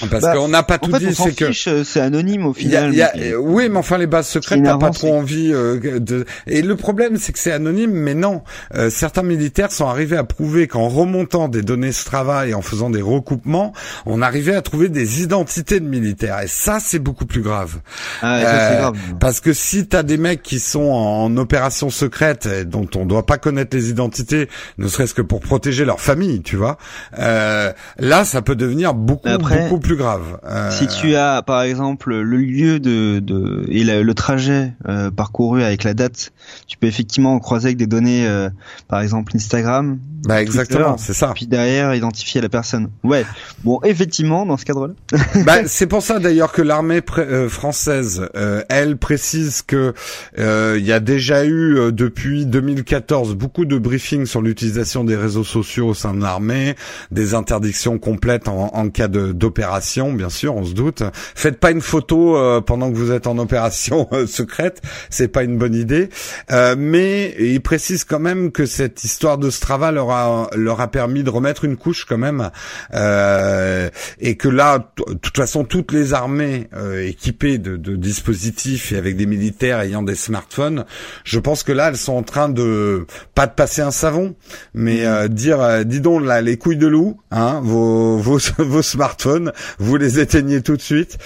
parce 0.00 0.22
bah, 0.22 0.34
qu'on 0.34 0.48
n'a 0.48 0.62
pas 0.62 0.78
tout 0.78 0.90
dit, 0.92 1.14
c'est 1.14 1.34
que 1.34 1.68
euh, 1.68 1.84
c'est 1.84 2.00
anonyme 2.00 2.46
au 2.46 2.54
final. 2.54 2.94
Y 2.94 3.02
a, 3.02 3.12
oui, 3.38 3.68
mais 3.68 3.78
enfin 3.78 3.98
les 3.98 4.06
bases 4.06 4.26
secrètes, 4.26 4.62
t'as 4.64 4.78
pas 4.78 4.90
trop 4.90 5.14
envie 5.14 5.52
euh, 5.52 5.98
de. 6.00 6.24
Et 6.46 6.62
le 6.62 6.76
problème, 6.76 7.18
c'est 7.18 7.32
que 7.32 7.38
c'est 7.38 7.52
anonyme, 7.52 7.92
mais 7.92 8.14
non. 8.14 8.42
Euh, 8.74 8.88
certains 8.88 9.22
militaires 9.22 9.70
sont 9.70 9.86
arrivés 9.86 10.16
à 10.16 10.24
prouver 10.24 10.66
qu'en 10.66 10.88
remontant 10.88 11.48
des 11.48 11.60
données 11.60 11.92
Strava 11.92 12.46
et 12.46 12.54
en 12.54 12.62
faisant 12.62 12.88
des 12.88 13.02
recoupements, 13.02 13.74
on 14.06 14.22
arrivait 14.22 14.54
à 14.54 14.62
trouver 14.62 14.88
des 14.88 15.22
identités 15.22 15.78
de 15.78 15.86
militaires. 15.86 16.40
Et 16.40 16.48
ça, 16.48 16.78
c'est 16.80 16.98
beaucoup 16.98 17.26
plus 17.26 17.42
grave. 17.42 17.80
Ah, 18.22 18.40
ça, 18.42 18.76
grave. 18.76 18.96
Parce 19.20 19.40
que 19.40 19.52
si 19.52 19.86
t'as 19.86 20.02
des 20.02 20.16
mecs 20.16 20.42
qui 20.42 20.58
sont 20.58 20.80
en, 20.80 21.36
opération 21.36 21.90
secrète, 21.90 22.48
dont 22.68 22.88
on 22.94 23.04
doit 23.04 23.26
pas 23.26 23.38
connaître 23.38 23.76
les 23.76 23.90
identités, 23.90 24.48
ne 24.78 24.86
serait-ce 24.86 25.14
que 25.14 25.22
pour 25.22 25.40
protéger 25.40 25.84
leur 25.84 26.00
famille, 26.00 26.42
tu 26.42 26.56
vois, 26.56 26.78
là, 27.18 28.24
ça 28.24 28.42
peut 28.42 28.56
devenir 28.56 28.94
beaucoup, 28.94 29.28
beaucoup 29.38 29.81
plus 29.82 29.96
grave. 29.96 30.38
Euh, 30.44 30.70
si 30.70 30.86
tu 30.86 31.14
as 31.16 31.42
par 31.42 31.62
exemple 31.62 32.14
le 32.14 32.38
lieu 32.38 32.80
de, 32.80 33.18
de 33.18 33.66
et 33.68 33.84
le 33.84 34.14
trajet 34.14 34.72
euh, 34.88 35.10
parcouru 35.10 35.62
avec 35.62 35.84
la 35.84 35.92
date, 35.92 36.32
tu 36.66 36.78
peux 36.78 36.86
effectivement 36.86 37.38
croiser 37.38 37.66
avec 37.66 37.76
des 37.76 37.86
données, 37.86 38.26
euh, 38.26 38.48
par 38.88 39.00
exemple 39.00 39.32
Instagram. 39.34 39.98
Bah 40.24 40.40
exactement, 40.40 40.96
c'est 40.98 41.14
ça. 41.14 41.32
Puis 41.34 41.46
derrière 41.46 41.94
identifier 41.94 42.40
la 42.40 42.48
personne. 42.48 42.90
Ouais. 43.02 43.26
Bon, 43.64 43.80
effectivement, 43.82 44.46
dans 44.46 44.56
ce 44.56 44.64
cadre-là. 44.64 44.94
bah 45.44 45.66
c'est 45.66 45.88
pour 45.88 46.02
ça 46.02 46.20
d'ailleurs 46.20 46.52
que 46.52 46.62
l'armée 46.62 47.00
française, 47.48 48.28
elle 48.68 48.96
précise 48.96 49.62
que 49.62 49.92
il 50.38 50.86
y 50.86 50.92
a 50.92 51.00
déjà 51.00 51.44
eu 51.44 51.92
depuis 51.92 52.46
2014 52.46 53.34
beaucoup 53.34 53.64
de 53.64 53.76
briefings 53.76 54.26
sur 54.26 54.40
l'utilisation 54.42 55.02
des 55.02 55.16
réseaux 55.16 55.44
sociaux 55.44 55.88
au 55.88 55.94
sein 55.94 56.14
de 56.14 56.22
l'armée, 56.22 56.76
des 57.10 57.34
interdictions 57.34 57.98
complètes 57.98 58.46
en, 58.46 58.70
en 58.72 58.88
cas 58.88 59.08
d'opération 59.08 59.71
bien 60.16 60.28
sûr, 60.28 60.54
on 60.56 60.64
se 60.64 60.74
doute. 60.74 61.02
Faites 61.34 61.58
pas 61.58 61.70
une 61.70 61.80
photo 61.80 62.36
euh, 62.36 62.60
pendant 62.60 62.90
que 62.90 62.96
vous 62.96 63.10
êtes 63.10 63.26
en 63.26 63.38
opération 63.38 64.08
euh, 64.12 64.26
secrète, 64.26 64.82
c'est 65.10 65.28
pas 65.28 65.44
une 65.44 65.56
bonne 65.56 65.74
idée. 65.74 66.08
Euh, 66.50 66.74
mais 66.76 67.34
il 67.38 67.60
précise 67.60 68.04
quand 68.04 68.18
même 68.18 68.52
que 68.52 68.66
cette 68.66 69.04
histoire 69.04 69.38
de 69.38 69.50
Strava 69.50 69.92
leur 69.92 70.10
a 70.10 70.50
leur 70.54 70.80
a 70.80 70.88
permis 70.88 71.22
de 71.22 71.30
remettre 71.30 71.64
une 71.64 71.76
couche 71.76 72.04
quand 72.04 72.18
même, 72.18 72.50
et 72.92 74.36
que 74.36 74.48
là, 74.48 74.90
de 75.06 75.14
toute 75.14 75.36
façon, 75.36 75.64
toutes 75.64 75.92
les 75.92 76.14
armées 76.14 76.68
équipées 77.04 77.58
de, 77.58 77.76
de, 77.76 77.96
dispositifs 77.96 78.92
et 78.92 78.96
avec 78.96 79.16
des 79.16 79.26
militaires 79.26 79.80
ayant 79.80 80.02
des 80.02 80.14
smartphones, 80.14 80.84
je 81.24 81.38
pense 81.38 81.62
que 81.62 81.72
là, 81.72 81.88
elles 81.88 81.96
sont 81.96 82.14
en 82.14 82.22
train 82.22 82.48
de 82.48 83.06
pas 83.34 83.46
de 83.46 83.52
passer 83.52 83.82
un 83.82 83.90
savon, 83.90 84.34
mais 84.74 85.04
mmh. 85.06 85.28
dire, 85.28 85.84
dis 85.84 86.00
donc 86.00 86.24
là, 86.24 86.40
les 86.40 86.56
couilles 86.56 86.76
de 86.76 86.86
loup, 86.86 87.20
hein, 87.30 87.60
vos 87.62 88.02
vos, 88.18 88.38
vos 88.58 88.82
smartphones, 88.82 89.52
vous 89.78 89.96
les 89.96 90.20
éteignez 90.20 90.62
tout 90.62 90.76
de 90.76 90.82
suite. 90.82 91.18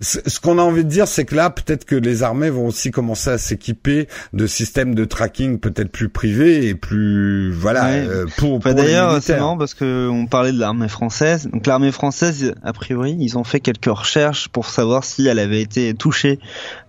Ce 0.00 0.40
qu'on 0.40 0.58
a 0.58 0.62
envie 0.62 0.84
de 0.84 0.88
dire, 0.88 1.06
c'est 1.08 1.24
que 1.24 1.34
là, 1.34 1.50
peut-être 1.50 1.84
que 1.84 1.94
les 1.94 2.22
armées 2.22 2.50
vont 2.50 2.66
aussi 2.66 2.90
commencer 2.90 3.30
à 3.30 3.38
s'équiper 3.38 4.08
de 4.32 4.46
systèmes 4.46 4.94
de 4.94 5.04
tracking 5.04 5.58
peut-être 5.58 5.90
plus 5.90 6.08
privés 6.08 6.68
et 6.68 6.74
plus 6.74 7.52
voilà 7.52 7.86
euh, 7.86 8.26
pour, 8.36 8.60
pour 8.60 8.74
D'ailleurs, 8.74 9.22
c'est 9.22 9.36
marrant 9.36 9.56
parce 9.56 9.72
que 9.72 10.08
on 10.10 10.26
parlait 10.26 10.52
de 10.52 10.58
l'armée 10.58 10.88
française. 10.88 11.48
Donc 11.50 11.66
l'armée 11.66 11.92
française, 11.92 12.54
a 12.62 12.72
priori, 12.72 13.16
ils 13.18 13.38
ont 13.38 13.44
fait 13.44 13.60
quelques 13.60 13.86
recherches 13.86 14.48
pour 14.48 14.66
savoir 14.66 15.04
si 15.04 15.26
elle 15.26 15.38
avait 15.38 15.62
été 15.62 15.94
touchée 15.94 16.38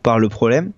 par 0.04 0.20
le 0.20 0.28
problème, 0.28 0.72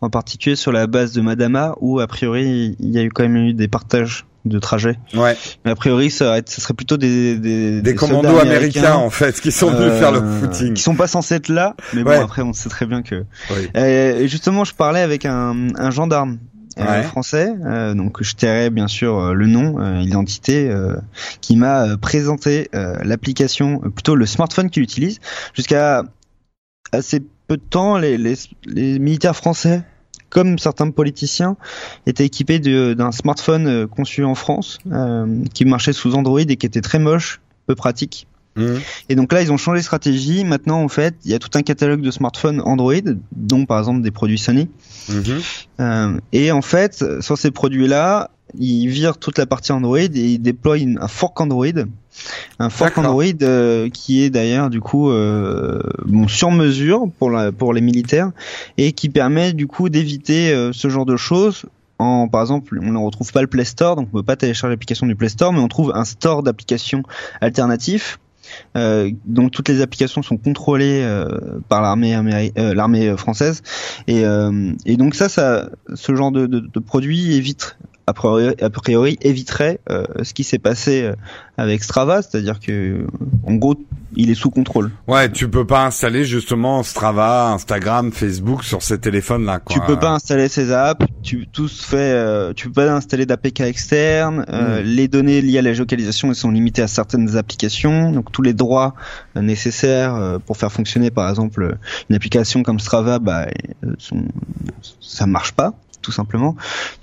en 0.00 0.08
particulier 0.08 0.56
sur 0.56 0.72
la 0.72 0.86
base 0.86 1.12
de 1.12 1.20
Madama, 1.20 1.74
où 1.80 2.00
a 2.00 2.06
priori 2.06 2.76
il 2.78 2.90
y 2.90 2.98
a 2.98 3.02
eu 3.02 3.10
quand 3.10 3.24
même 3.24 3.36
eu 3.36 3.54
des 3.54 3.68
partages 3.68 4.24
de 4.44 4.58
trajet. 4.58 4.98
Ouais. 5.14 5.36
Mais 5.64 5.70
a 5.70 5.74
priori, 5.74 6.10
ça, 6.10 6.38
ça 6.46 6.60
serait 6.60 6.74
plutôt 6.74 6.96
des 6.96 7.38
des, 7.38 7.80
des, 7.80 7.94
commandos 7.94 8.38
américains, 8.38 8.94
en 8.94 9.10
fait 9.10 9.40
qui 9.40 9.52
sont 9.52 9.70
venus 9.70 9.92
faire 9.98 10.12
le 10.12 10.18
euh, 10.18 10.40
footing. 10.40 10.74
Qui 10.74 10.82
sont 10.82 10.96
pas 10.96 11.06
censés 11.06 11.36
être 11.36 11.48
là, 11.48 11.76
mais 11.94 12.02
bon 12.04 12.20
après 12.20 12.42
on 12.42 12.52
sait 12.52 12.68
très 12.68 12.86
bien 12.86 13.02
que. 13.02 13.24
Et 13.74 14.26
justement, 14.28 14.64
je 14.64 14.74
parlais 14.74 15.00
avec 15.00 15.24
un, 15.26 15.68
un 15.76 15.90
gendarme 15.90 16.38
euh, 16.78 17.02
français, 17.02 17.52
euh, 17.66 17.94
donc 17.94 18.22
je 18.22 18.34
tairai 18.34 18.70
bien 18.70 18.88
sûr 18.88 19.18
euh, 19.18 19.32
le 19.34 19.46
nom, 19.46 19.78
l'identité, 19.98 20.74
qui 21.40 21.56
m'a 21.56 21.96
présenté 21.96 22.68
l'application, 22.72 23.78
plutôt 23.78 24.14
le 24.14 24.26
smartphone 24.26 24.70
qu'il 24.70 24.82
utilise. 24.82 25.20
Jusqu'à 25.54 26.04
assez 26.92 27.22
peu 27.46 27.56
de 27.56 27.62
temps, 27.62 27.98
les, 27.98 28.18
les, 28.18 28.34
les 28.66 28.98
militaires 28.98 29.36
français 29.36 29.82
comme 30.32 30.58
certains 30.58 30.90
politiciens, 30.90 31.56
étaient 32.06 32.24
équipés 32.24 32.58
d'un 32.58 33.12
smartphone 33.12 33.66
euh, 33.66 33.86
conçu 33.86 34.24
en 34.24 34.34
France, 34.34 34.78
euh, 34.90 35.44
qui 35.52 35.66
marchait 35.66 35.92
sous 35.92 36.14
Android 36.14 36.40
et 36.40 36.56
qui 36.56 36.64
était 36.64 36.80
très 36.80 36.98
moche, 36.98 37.40
peu 37.66 37.74
pratique. 37.74 38.26
Mmh. 38.56 38.74
Et 39.08 39.14
donc 39.14 39.32
là, 39.32 39.42
ils 39.42 39.52
ont 39.52 39.56
changé 39.56 39.80
de 39.80 39.84
stratégie. 39.84 40.44
Maintenant, 40.44 40.82
en 40.82 40.88
fait, 40.88 41.14
il 41.24 41.30
y 41.30 41.34
a 41.34 41.38
tout 41.38 41.50
un 41.54 41.62
catalogue 41.62 42.02
de 42.02 42.10
smartphones 42.10 42.60
Android, 42.60 42.94
dont 43.32 43.64
par 43.64 43.78
exemple 43.78 44.02
des 44.02 44.10
produits 44.10 44.38
Sony. 44.38 44.68
Mmh. 45.08 45.22
Euh, 45.80 46.20
et 46.32 46.52
en 46.52 46.62
fait, 46.62 47.04
sur 47.20 47.38
ces 47.38 47.50
produits-là, 47.50 48.30
ils 48.58 48.88
virent 48.88 49.16
toute 49.16 49.38
la 49.38 49.46
partie 49.46 49.72
Android 49.72 49.98
et 49.98 50.32
ils 50.32 50.38
déploient 50.38 50.76
un 50.76 51.08
fork 51.08 51.40
Android 51.40 51.66
un 52.58 52.68
fork 52.68 52.98
Android 52.98 53.24
euh, 53.40 53.88
qui 53.88 54.22
est 54.22 54.28
d'ailleurs 54.28 54.68
du 54.68 54.82
coup 54.82 55.10
euh, 55.10 55.80
bon, 56.04 56.28
sur 56.28 56.50
mesure 56.50 57.06
pour 57.18 57.30
la, 57.30 57.50
pour 57.50 57.72
les 57.72 57.80
militaires 57.80 58.30
et 58.76 58.92
qui 58.92 59.08
permet 59.08 59.54
du 59.54 59.66
coup 59.66 59.88
d'éviter 59.88 60.54
ce 60.74 60.88
genre 60.90 61.06
de 61.06 61.16
choses 61.16 61.64
en, 61.98 62.28
par 62.28 62.40
exemple, 62.40 62.78
on 62.82 62.92
ne 62.92 62.98
retrouve 62.98 63.32
pas 63.32 63.42
le 63.42 63.46
Play 63.46 63.64
Store, 63.64 63.96
donc 63.96 64.08
on 64.12 64.16
peut 64.16 64.22
pas 64.24 64.36
télécharger 64.36 64.72
l'application 64.72 65.06
du 65.06 65.14
Play 65.14 65.28
Store, 65.28 65.52
mais 65.52 65.60
on 65.60 65.68
trouve 65.68 65.92
un 65.94 66.04
store 66.04 66.42
d'applications 66.42 67.02
alternatifs 67.40 68.18
donc 68.74 69.50
toutes 69.50 69.68
les 69.68 69.80
applications 69.80 70.22
sont 70.22 70.36
contrôlées 70.36 71.06
par 71.68 71.82
l'armée 71.82 72.52
l'armée 72.56 73.16
française. 73.16 73.62
Et, 74.06 74.24
donc 74.96 75.14
ça 75.14 75.68
ce 75.94 76.14
genre 76.14 76.32
de, 76.32 76.46
de, 76.46 76.60
de 76.60 76.80
produit 76.80 77.34
évite 77.34 77.76
a 78.12 78.14
priori, 78.14 78.54
a 78.60 78.68
priori 78.68 79.18
éviterait 79.22 79.80
euh, 79.90 80.04
ce 80.22 80.34
qui 80.34 80.44
s'est 80.44 80.58
passé 80.58 81.02
euh, 81.02 81.14
avec 81.56 81.82
Strava, 81.82 82.20
c'est-à-dire 82.20 82.60
que 82.60 83.06
en 83.46 83.54
gros 83.54 83.74
il 84.14 84.28
est 84.28 84.34
sous 84.34 84.50
contrôle. 84.50 84.90
Ouais, 85.08 85.32
tu 85.32 85.48
peux 85.48 85.66
pas 85.66 85.86
installer 85.86 86.26
justement 86.26 86.82
Strava, 86.82 87.50
Instagram, 87.52 88.12
Facebook 88.12 88.64
sur 88.64 88.82
ces 88.82 88.98
téléphones-là. 88.98 89.60
Tu 89.70 89.80
peux 89.80 89.98
pas 89.98 90.10
installer 90.10 90.48
ces 90.48 90.70
apps. 90.70 91.06
Tu 91.22 91.46
tout 91.46 91.68
se 91.68 91.82
fait. 91.82 91.96
Euh, 91.96 92.52
tu 92.52 92.68
peux 92.68 92.84
pas 92.84 92.92
installer 92.92 93.24
d'APK 93.24 93.60
externe. 93.60 94.44
Hmm. 94.46 94.82
Les 94.84 95.08
données 95.08 95.40
liées 95.40 95.60
à 95.60 95.62
la 95.62 95.72
géolocalisation 95.72 96.28
elles 96.28 96.34
sont 96.34 96.50
limitées 96.50 96.82
à 96.82 96.88
certaines 96.88 97.38
applications. 97.38 98.12
Donc 98.12 98.30
tous 98.30 98.42
les 98.42 98.52
droits 98.52 98.94
nécessaires 99.34 100.38
pour 100.44 100.58
faire 100.58 100.70
fonctionner 100.70 101.10
par 101.10 101.30
exemple 101.30 101.78
une 102.10 102.16
application 102.16 102.62
comme 102.62 102.80
Strava, 102.80 103.18
bah 103.18 103.46
sont, 103.96 104.24
ça 105.00 105.26
marche 105.26 105.52
pas 105.52 105.72
tout 106.02 106.12
simplement. 106.12 106.56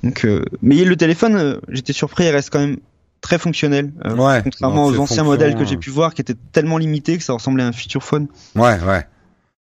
Donc, 0.03 0.25
euh, 0.25 0.43
mais 0.61 0.83
le 0.83 0.95
téléphone, 0.95 1.35
euh, 1.35 1.59
j'étais 1.69 1.93
surpris, 1.93 2.25
il 2.25 2.29
reste 2.29 2.49
quand 2.51 2.59
même 2.59 2.77
très 3.21 3.37
fonctionnel. 3.37 3.91
Euh, 4.05 4.41
contrairement 4.43 4.85
aux 4.85 4.97
anciens 4.99 5.23
modèles 5.23 5.55
que 5.55 5.65
j'ai 5.65 5.77
pu 5.77 5.89
voir 5.89 6.13
qui 6.13 6.21
étaient 6.21 6.37
tellement 6.51 6.77
limités 6.77 7.17
que 7.17 7.23
ça 7.23 7.33
ressemblait 7.33 7.63
à 7.63 7.67
un 7.67 7.71
feature 7.71 8.03
phone. 8.03 8.27
Ouais, 8.55 8.79
ouais 8.81 9.05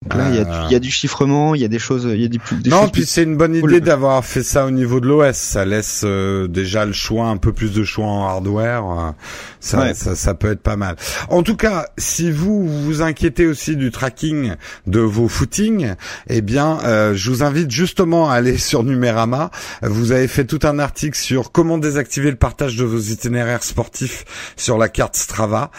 là, 0.09 0.29
il 0.29 0.35
y, 0.35 0.39
a 0.39 0.43
du, 0.45 0.73
y, 0.73 0.75
a 0.75 0.79
du 0.79 0.89
chiffrement, 0.89 1.53
il 1.53 1.61
y 1.61 1.65
a 1.65 1.67
des 1.67 1.77
choses, 1.77 2.07
il 2.11 2.19
y 2.19 2.25
a 2.25 2.27
des, 2.27 2.39
des 2.63 2.69
non, 2.71 2.89
puis 2.89 3.05
c'est 3.05 3.21
une 3.21 3.37
bonne 3.37 3.53
idée 3.53 3.81
d'avoir 3.81 4.25
fait 4.25 4.41
ça 4.41 4.65
au 4.65 4.71
niveau 4.71 4.99
de 4.99 5.07
l'OS. 5.07 5.35
Ça 5.35 5.63
laisse 5.63 6.01
euh, 6.03 6.47
déjà 6.47 6.85
le 6.85 6.91
choix, 6.91 7.27
un 7.27 7.37
peu 7.37 7.53
plus 7.53 7.71
de 7.71 7.83
choix 7.83 8.05
en 8.05 8.27
hardware. 8.27 8.83
Euh, 8.83 9.11
ça, 9.59 9.93
ça, 9.93 10.15
ça, 10.15 10.33
peut 10.33 10.51
être 10.51 10.61
pas 10.61 10.75
mal. 10.75 10.95
En 11.29 11.43
tout 11.43 11.55
cas, 11.55 11.85
si 11.99 12.31
vous 12.31 12.67
vous 12.67 13.03
inquiétez 13.03 13.45
aussi 13.45 13.75
du 13.75 13.91
tracking 13.91 14.55
de 14.87 14.99
vos 14.99 15.27
footings, 15.27 15.93
eh 16.27 16.41
bien, 16.41 16.79
euh, 16.83 17.13
je 17.13 17.29
vous 17.29 17.43
invite 17.43 17.69
justement 17.69 18.31
à 18.31 18.33
aller 18.33 18.57
sur 18.57 18.83
Numérama. 18.83 19.51
Vous 19.83 20.13
avez 20.13 20.27
fait 20.27 20.45
tout 20.45 20.59
un 20.63 20.79
article 20.79 21.15
sur 21.15 21.51
comment 21.51 21.77
désactiver 21.77 22.31
le 22.31 22.37
partage 22.37 22.75
de 22.75 22.85
vos 22.85 22.99
itinéraires 22.99 23.61
sportifs 23.61 24.25
sur 24.57 24.79
la 24.79 24.89
carte 24.89 25.15
Strava. 25.15 25.69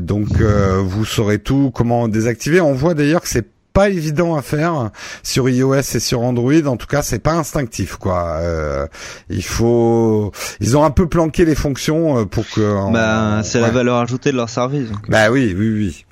donc, 0.00 0.28
vous 0.40 1.04
saurez 1.04 1.40
tout 1.40 1.70
comment 1.74 2.08
désactiver 2.08 2.62
on 2.69 2.69
voit 2.72 2.94
d'ailleurs 2.94 3.22
que 3.22 3.28
c'est 3.28 3.46
pas 3.72 3.88
évident 3.88 4.34
à 4.36 4.42
faire 4.42 4.90
sur 5.22 5.48
iOS 5.48 5.74
et 5.74 6.00
sur 6.00 6.20
Android. 6.22 6.66
En 6.66 6.76
tout 6.76 6.86
cas, 6.86 7.02
c'est 7.02 7.18
pas 7.18 7.32
instinctif, 7.32 7.96
quoi. 7.96 8.38
Euh, 8.40 8.86
il 9.28 9.44
faut, 9.44 10.32
ils 10.60 10.76
ont 10.76 10.84
un 10.84 10.90
peu 10.90 11.08
planqué 11.08 11.44
les 11.44 11.54
fonctions 11.54 12.18
euh, 12.18 12.24
pour 12.24 12.48
que. 12.48 12.92
Bah, 12.92 13.42
c'est 13.44 13.60
la 13.60 13.70
valeur 13.70 13.98
ajoutée 13.98 14.32
de 14.32 14.36
leur 14.36 14.48
service. 14.48 14.88
Bah 15.08 15.30
oui, 15.30 15.54
oui, 15.56 15.70
oui. 15.70 16.04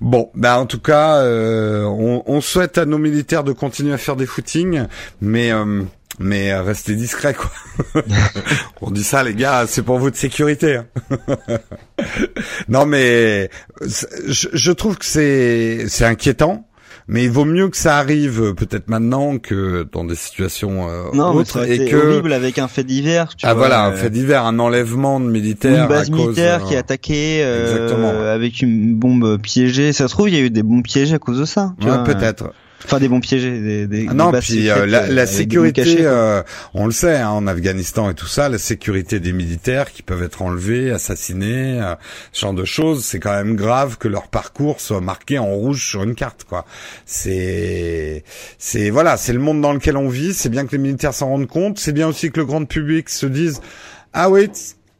Bon, 0.00 0.30
bah 0.34 0.58
en 0.58 0.66
tout 0.66 0.80
cas, 0.80 1.16
euh, 1.16 1.84
on, 1.84 2.40
souhaite 2.42 2.76
à 2.76 2.84
nos 2.84 2.98
militaires 2.98 3.44
de 3.44 3.52
continuer 3.52 3.94
à 3.94 3.98
faire 3.98 4.14
des 4.14 4.26
footings, 4.26 4.84
mais 5.22 5.52
mais 6.18 6.54
restez 6.54 6.94
discrets 6.94 7.34
quoi. 7.34 7.50
on 8.80 8.90
dit 8.90 9.04
ça 9.04 9.22
les 9.22 9.34
gars, 9.34 9.66
c'est 9.66 9.82
pour 9.82 9.98
votre 9.98 10.16
sécurité. 10.16 10.76
Hein. 10.76 10.86
non 12.68 12.86
mais 12.86 13.50
je, 13.82 14.48
je 14.52 14.72
trouve 14.72 14.96
que 14.96 15.04
c'est 15.04 15.86
c'est 15.88 16.04
inquiétant 16.04 16.66
mais 17.06 17.24
il 17.24 17.30
vaut 17.30 17.44
mieux 17.44 17.68
que 17.68 17.76
ça 17.76 17.98
arrive 17.98 18.42
euh, 18.42 18.54
peut-être 18.54 18.88
maintenant 18.88 19.38
que 19.38 19.86
dans 19.92 20.04
des 20.04 20.14
situations 20.14 20.88
euh, 20.88 21.04
non, 21.12 21.34
autres 21.34 21.60
mais 21.60 21.76
et 21.76 21.90
que 21.90 21.96
horrible 21.96 22.32
avec 22.32 22.58
un 22.58 22.68
fait 22.68 22.84
divers. 22.84 23.36
Tu 23.36 23.46
ah 23.46 23.52
voilà, 23.52 23.84
un 23.84 23.92
euh, 23.92 23.96
fait 23.96 24.10
divers, 24.10 24.44
un 24.46 24.58
enlèvement 24.58 25.20
de 25.20 25.26
militaires, 25.26 25.82
une 25.82 25.88
base 25.88 26.10
militaire 26.10 26.64
qui 26.64 26.74
est 26.74 26.78
attaquée 26.78 27.42
euh, 27.42 28.34
avec 28.34 28.62
une 28.62 28.94
bombe 28.94 29.38
piégée. 29.38 29.92
Ça 29.92 30.08
se 30.08 30.14
trouve, 30.14 30.30
il 30.30 30.34
y 30.34 30.38
a 30.38 30.40
eu 30.40 30.50
des 30.50 30.62
bombes 30.62 30.82
piégées 30.82 31.14
à 31.14 31.18
cause 31.18 31.38
de 31.38 31.44
ça. 31.44 31.74
Ouais, 31.82 32.02
peut-être. 32.04 32.52
Enfin, 32.84 32.98
des 32.98 33.08
bons 33.08 33.20
piégés. 33.20 33.60
Des, 33.60 33.86
des, 33.86 34.06
ah 34.10 34.14
non, 34.14 34.32
puis 34.32 34.68
euh, 34.68 34.86
la, 34.86 35.06
la 35.06 35.26
sécurité, 35.26 35.98
euh, 36.00 36.42
on 36.74 36.86
le 36.86 36.92
sait, 36.92 37.16
hein, 37.16 37.30
en 37.30 37.46
Afghanistan 37.46 38.10
et 38.10 38.14
tout 38.14 38.26
ça, 38.26 38.48
la 38.48 38.58
sécurité 38.58 39.20
des 39.20 39.32
militaires 39.32 39.90
qui 39.90 40.02
peuvent 40.02 40.22
être 40.22 40.42
enlevés, 40.42 40.90
assassinés, 40.90 41.80
euh, 41.80 41.94
ce 42.32 42.42
genre 42.42 42.52
de 42.52 42.64
choses, 42.64 43.04
c'est 43.04 43.20
quand 43.20 43.32
même 43.32 43.56
grave 43.56 43.96
que 43.98 44.08
leur 44.08 44.28
parcours 44.28 44.80
soit 44.80 45.00
marqué 45.00 45.38
en 45.38 45.46
rouge 45.46 45.86
sur 45.88 46.02
une 46.02 46.14
carte, 46.14 46.44
quoi. 46.44 46.66
C'est, 47.06 48.24
c'est 48.58 48.90
voilà, 48.90 49.16
c'est 49.16 49.32
le 49.32 49.38
monde 49.38 49.60
dans 49.60 49.72
lequel 49.72 49.96
on 49.96 50.08
vit. 50.08 50.34
C'est 50.34 50.50
bien 50.50 50.66
que 50.66 50.72
les 50.72 50.78
militaires 50.78 51.14
s'en 51.14 51.28
rendent 51.28 51.48
compte. 51.48 51.78
C'est 51.78 51.92
bien 51.92 52.08
aussi 52.08 52.30
que 52.30 52.40
le 52.40 52.46
grand 52.46 52.64
public 52.64 53.08
se 53.08 53.26
dise, 53.26 53.60
ah 54.12 54.30
oui 54.30 54.50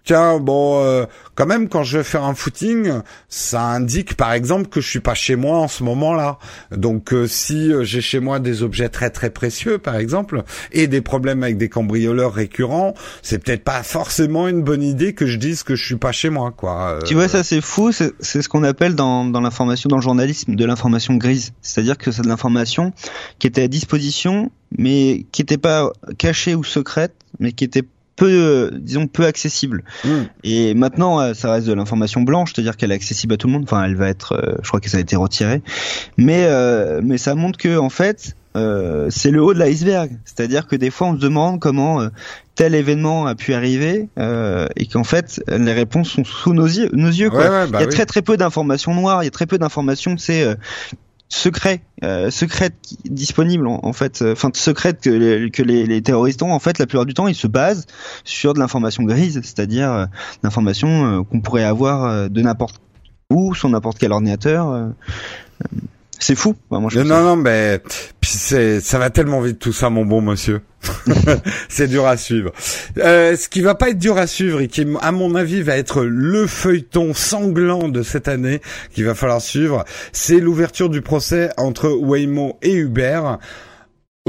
tiens, 0.05 0.39
bon, 0.39 0.83
euh, 0.83 1.07
quand 1.35 1.47
même, 1.47 1.69
quand 1.69 1.83
je 1.83 1.99
vais 1.99 2.05
faire 2.05 2.25
un 2.25 2.35
footing, 2.35 3.01
ça 3.29 3.63
indique, 3.63 4.15
par 4.15 4.33
exemple, 4.33 4.69
que 4.69 4.81
je 4.81 4.89
suis 4.89 5.01
pas 5.01 5.15
chez 5.15 5.37
moi 5.37 5.59
en 5.59 5.69
ce 5.69 5.83
moment-là. 5.83 6.39
Donc, 6.71 7.13
euh, 7.13 7.27
si 7.27 7.73
euh, 7.73 7.85
j'ai 7.85 8.01
chez 8.01 8.21
moi 8.21 8.39
des 8.39 8.63
objets 8.63 8.89
très 8.89 9.11
très 9.11 9.31
précieux, 9.31 9.79
par 9.79 9.97
exemple, 9.97 10.45
et 10.73 10.87
des 10.87 11.01
problèmes 11.01 11.43
avec 11.43 11.57
des 11.57 11.69
cambrioleurs 11.69 12.33
récurrents, 12.33 12.95
c'est 13.23 13.43
peut-être 13.43 13.65
pas 13.65 13.83
forcément 13.83 14.47
une 14.49 14.63
bonne 14.63 14.83
idée 14.83 15.15
que 15.15 15.27
je 15.27 15.39
dise 15.39 15.63
que 15.63 15.75
je 15.75 15.85
suis 15.85 15.97
pas 15.97 16.13
chez 16.13 16.31
moi, 16.31 16.53
quoi. 16.57 16.99
Tu 17.07 17.15
vois, 17.15 17.29
ça 17.29 17.43
c'est 17.43 17.61
fou. 17.61 17.91
C'est 17.93 18.13
ce 18.21 18.49
qu'on 18.49 18.63
appelle 18.63 18.95
dans, 18.95 19.25
dans 19.25 19.41
l'information, 19.41 19.89
dans 19.89 19.97
le 19.97 20.03
journalisme, 20.03 20.55
de 20.55 20.65
l'information 20.65 21.15
grise. 21.15 21.53
C'est-à-dire 21.63 21.99
que 21.99 22.11
c'est 22.13 22.23
de 22.23 22.29
l'information 22.29 22.93
qui 23.39 23.47
était 23.47 23.63
à 23.63 23.69
disposition, 23.69 24.51
mais 24.77 25.27
qui 25.33 25.43
n'était 25.43 25.59
pas 25.59 25.91
cachée 26.19 26.55
ou 26.55 26.65
secrète, 26.65 27.15
mais 27.39 27.53
qui 27.53 27.65
était 27.65 27.85
peu, 28.17 28.71
disons, 28.75 29.07
peu 29.07 29.25
accessible. 29.25 29.85
Hmm. 30.05 30.23
Et 30.43 30.75
maintenant, 30.75 31.21
euh, 31.21 31.35
ça 31.35 31.53
reste 31.53 31.67
de 31.67 31.73
l'information 31.73 32.23
blanche, 32.23 32.53
c'est-à-dire 32.55 32.77
qu'elle 32.77 32.93
est 32.93 32.97
accessible 32.97 33.35
à 33.35 33.37
tout 33.37 33.47
le 33.47 33.55
monde. 33.55 33.65
Enfin, 33.65 33.85
elle 33.85 33.97
va 33.97 34.09
être, 34.09 34.33
euh, 34.33 34.55
je 34.63 34.69
crois 34.69 34.81
que 34.81 34.89
ça 34.89 34.99
a 34.99 35.01
été 35.01 35.17
retiré. 35.17 35.63
Mais, 36.17 36.45
euh, 36.45 37.01
mais 37.03 37.19
ça 37.19 37.35
montre 37.35 37.59
que, 37.59 37.79
en 37.79 37.91
fait, 37.91 38.37
c'est 39.11 39.31
le 39.33 39.43
haut 39.43 39.53
de 39.53 39.59
l'iceberg. 39.59 40.13
C'est-à-dire 40.25 40.69
que 40.69 40.77
des 40.77 40.91
fois, 40.91 41.09
on 41.09 41.15
se 41.15 41.21
demande 41.21 41.59
comment 41.59 42.09
tel 42.55 42.77
événement 42.77 43.27
a 43.27 43.35
pu 43.35 43.53
arriver 43.53 44.09
et 44.77 44.87
qu'en 44.87 45.03
fait, 45.03 45.43
les 45.49 45.73
réponses 45.73 46.11
sont 46.11 46.23
sous 46.23 46.55
nos 46.55 46.67
yeux. 46.67 46.89
Nos 46.93 47.09
yeux 47.09 47.31
quoi. 47.31 47.67
Bah 47.67 47.81
il 47.81 47.81
y 47.81 47.83
a 47.83 47.89
très 47.89 48.07
très 48.07 48.23
peu 48.23 48.37
d'informations 48.37 48.95
noires. 48.95 49.25
Il 49.25 49.27
y 49.27 49.29
a 49.29 49.33
très 49.33 49.47
peu 49.47 49.59
d'informations, 49.59 50.17
c'est 50.19 50.57
secret, 51.35 51.81
euh, 52.05 52.31
secrète 52.31 52.75
disponible 53.05 53.67
en, 53.67 53.93
fait, 53.93 54.23
euh, 54.23 54.33
enfin 54.33 54.51
secrète 54.55 55.01
que, 55.01 55.11
les, 55.11 55.51
que 55.51 55.63
les, 55.63 56.01
terroristes 56.01 56.43
ont 56.43 56.53
en 56.53 56.61
fait 56.61 56.79
la 56.79 56.87
plupart 56.87 57.07
du 57.07 57.13
temps 57.13 57.27
ils 57.27 57.35
se 57.35 57.49
basent 57.49 57.87
sur 58.23 58.55
de 58.55 58.61
l'information 58.61 59.03
grise, 59.03 59.41
c'est-à-dire 59.43 59.91
euh, 59.91 60.07
l'information 60.45 60.89
euh, 60.89 61.23
qu'on 61.25 61.41
pourrait 61.41 61.65
avoir 61.65 62.31
de 62.31 62.41
n'importe 62.41 62.81
où 63.31 63.53
sur 63.53 63.69
n'importe 63.69 63.99
quel 63.99 64.13
ordinateur. 64.13 64.93
C'est 66.19 66.35
fou. 66.35 66.55
moi, 66.71 66.89
je 66.91 67.01
non, 67.01 67.23
non, 67.23 67.37
mais 67.37 67.81
c'est, 68.23 68.81
ça 68.81 68.99
va 68.99 69.11
tellement 69.11 69.41
vite 69.41 69.59
tout 69.59 69.73
ça, 69.73 69.91
mon 69.91 70.05
bon 70.05 70.21
monsieur. 70.21 70.61
c'est 71.69 71.89
dur 71.89 72.07
à 72.07 72.17
suivre. 72.17 72.53
Euh, 72.99 73.37
ce 73.37 73.49
qui 73.49 73.61
va 73.61 73.75
pas 73.75 73.91
être 73.91 73.99
dur 73.99 74.17
à 74.19 74.27
suivre 74.27 74.61
et 74.61 74.69
qui, 74.69 74.87
à 75.01 75.13
mon 75.13 75.35
avis, 75.35 75.63
va 75.63 75.77
être 75.77 76.03
le 76.05 76.47
feuilleton 76.47 77.15
sanglant 77.15 77.89
de 77.89 78.03
cette 78.03 78.29
année 78.29 78.61
qu'il 78.93 79.05
va 79.05 79.15
falloir 79.15 79.41
suivre, 79.41 79.85
c'est 80.13 80.41
l'ouverture 80.41 80.89
du 80.89 81.03
procès 81.03 81.51
entre 81.57 81.91
Waymo 81.91 82.59
et 82.63 82.73
Uber. 82.73 83.23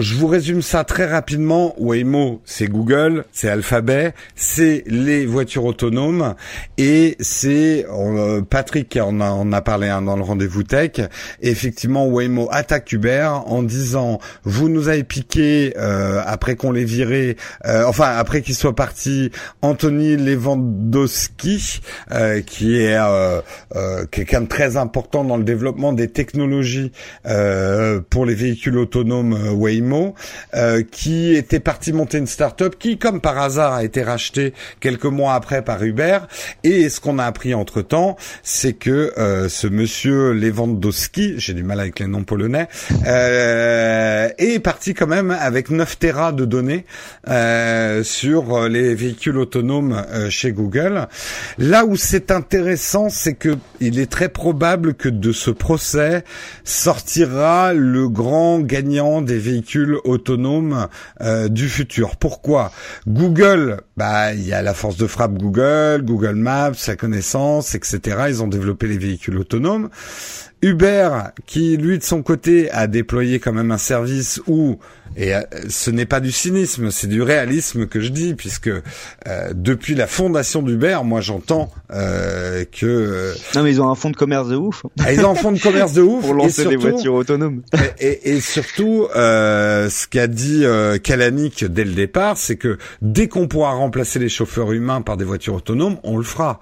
Je 0.01 0.15
vous 0.15 0.27
résume 0.27 0.61
ça 0.61 0.83
très 0.83 1.05
rapidement. 1.05 1.73
Waymo, 1.77 2.41
c'est 2.43 2.67
Google, 2.67 3.23
c'est 3.31 3.47
Alphabet, 3.47 4.13
c'est 4.35 4.83
les 4.87 5.25
voitures 5.25 5.63
autonomes 5.63 6.35
et 6.77 7.15
c'est 7.21 7.85
euh, 7.89 8.41
Patrick 8.41 8.99
en 9.01 9.21
a, 9.21 9.55
a 9.55 9.61
parlé 9.61 9.87
hein, 9.87 10.01
dans 10.01 10.17
le 10.17 10.21
rendez-vous 10.21 10.63
tech. 10.63 10.99
effectivement, 11.41 12.07
Waymo 12.07 12.49
attaque 12.51 12.91
Uber 12.91 13.29
en 13.45 13.63
disant 13.63 14.19
vous 14.43 14.67
nous 14.67 14.89
avez 14.89 15.05
piqué 15.05 15.73
euh, 15.77 16.21
après 16.25 16.57
qu'on 16.57 16.73
les 16.73 16.83
viré, 16.83 17.37
euh, 17.65 17.85
enfin 17.87 18.17
après 18.17 18.41
qu'ils 18.41 18.55
soient 18.55 18.75
partis, 18.75 19.31
Anthony 19.61 20.17
Lewandowski, 20.17 21.79
qui 22.45 22.81
est 22.81 22.99
quelqu'un 24.11 24.41
de 24.41 24.47
très 24.47 24.75
important 24.75 25.23
dans 25.23 25.37
le 25.37 25.45
développement 25.45 25.93
des 25.93 26.09
technologies 26.09 26.91
pour 28.09 28.25
les 28.25 28.35
véhicules 28.35 28.77
autonomes 28.77 29.53
Waymo 29.53 29.84
euh, 30.53 30.83
qui 30.89 31.36
était 31.36 31.59
parti 31.59 31.93
monter 31.93 32.17
une 32.17 32.27
start-up 32.27 32.75
qui, 32.79 32.97
comme 32.97 33.21
par 33.21 33.38
hasard, 33.38 33.73
a 33.73 33.83
été 33.83 34.03
rachetée 34.03 34.53
quelques 34.79 35.05
mois 35.05 35.33
après 35.33 35.63
par 35.63 35.83
Uber. 35.83 36.19
Et 36.63 36.89
ce 36.89 36.99
qu'on 36.99 37.19
a 37.19 37.25
appris 37.25 37.53
entre 37.53 37.81
temps, 37.81 38.15
c'est 38.43 38.73
que 38.73 39.13
euh, 39.17 39.49
ce 39.49 39.67
monsieur 39.67 40.31
Lewandowski, 40.31 41.36
j'ai 41.38 41.53
du 41.53 41.63
mal 41.63 41.79
avec 41.79 41.99
les 41.99 42.07
noms 42.07 42.23
polonais, 42.23 42.67
euh, 43.05 44.29
est 44.38 44.59
parti 44.59 44.93
quand 44.93 45.07
même 45.07 45.31
avec 45.31 45.69
9 45.69 45.99
terras 45.99 46.31
de 46.31 46.45
données 46.45 46.86
sur 48.03 48.67
les 48.67 48.95
véhicules 48.95 49.38
autonomes 49.38 50.05
chez 50.29 50.51
Google. 50.51 51.07
Là 51.57 51.86
où 51.86 51.95
c'est 51.95 52.31
intéressant, 52.31 53.09
c'est 53.09 53.33
que 53.33 53.57
il 53.79 53.99
est 53.99 54.09
très 54.09 54.29
probable 54.29 54.93
que 54.93 55.09
de 55.09 55.31
ce 55.31 55.51
procès 55.51 56.23
sortira 56.63 57.73
le 57.73 58.09
grand 58.09 58.59
gagnant 58.59 59.21
des 59.21 59.38
véhicules 59.38 59.74
autonome 60.03 60.88
euh, 61.21 61.47
du 61.47 61.69
futur. 61.69 62.17
Pourquoi 62.17 62.71
Google, 63.07 63.82
bah 63.97 64.34
il 64.34 64.45
y 64.45 64.53
a 64.53 64.61
la 64.61 64.73
force 64.73 64.97
de 64.97 65.07
frappe 65.07 65.38
Google, 65.38 66.03
Google 66.03 66.36
Maps, 66.36 66.73
sa 66.73 66.95
connaissance, 66.95 67.76
etc. 67.76 68.26
Ils 68.30 68.43
ont 68.43 68.47
développé 68.47 68.88
les 68.88 68.97
véhicules 68.97 69.38
autonomes. 69.38 69.89
Uber, 70.66 71.09
qui 71.45 71.78
lui 71.78 71.99
de 71.99 72.03
son 72.03 72.24
côté 72.24 72.72
a 72.72 72.88
déployé 72.88 73.38
quand 73.38 73.53
même 73.53 73.70
un 73.70 73.78
service 73.78 74.41
où, 74.47 74.80
et 75.16 75.36
euh, 75.36 75.41
ce 75.70 75.91
n'est 75.91 76.07
pas 76.07 76.20
du 76.20 76.32
cynisme, 76.32 76.89
c'est 76.89 77.05
du 77.05 77.22
réalisme 77.22 77.86
que 77.86 77.99
je 77.99 78.09
dis, 78.09 78.34
puisque 78.34 78.70
euh, 78.70 78.82
depuis 79.53 79.93
la 79.93 80.07
fondation 80.07 80.63
d'Uber, 80.63 81.01
moi 81.03 81.22
j'entends 81.22 81.72
euh, 81.93 82.66
que... 82.72 83.36
non 83.53 83.61
mais 83.61 83.74
ils 83.74 83.80
ont 83.80 83.91
un 83.91 83.93
fonds 83.93 84.09
de 84.09 84.16
commerce 84.16 84.47
de 84.49 84.55
ouf. 84.55 84.82
Ah, 85.01 85.13
ils 85.13 85.24
ont 85.24 85.30
un 85.30 85.36
fonds 85.36 85.51
de 85.51 85.59
commerce 85.59 85.93
de 85.93 86.01
ouf. 86.01 86.22
Pour 86.26 86.34
lancer 86.34 86.66
des 86.66 86.78
voitures 86.78 87.13
autonomes. 87.13 87.61
et, 87.99 88.32
et, 88.32 88.39
surtout, 88.41 89.07
ce 89.13 90.07
qu'a 90.07 90.26
dit 90.26 90.66
Kalanick 91.03 91.63
dès 91.63 91.84
le 91.84 91.93
départ, 91.93 92.38
c'est 92.38 92.55
que 92.55 92.80
dès 93.03 93.28
qu'on 93.28 93.47
pourra 93.47 93.74
remplacer 93.74 94.18
les 94.18 94.30
chauffeurs 94.30 94.72
humains 94.72 95.03
par 95.03 95.16
des 95.16 95.26
voitures 95.26 95.53
autonomes, 95.53 95.97
on 96.01 96.18
le 96.18 96.24
fera. 96.24 96.59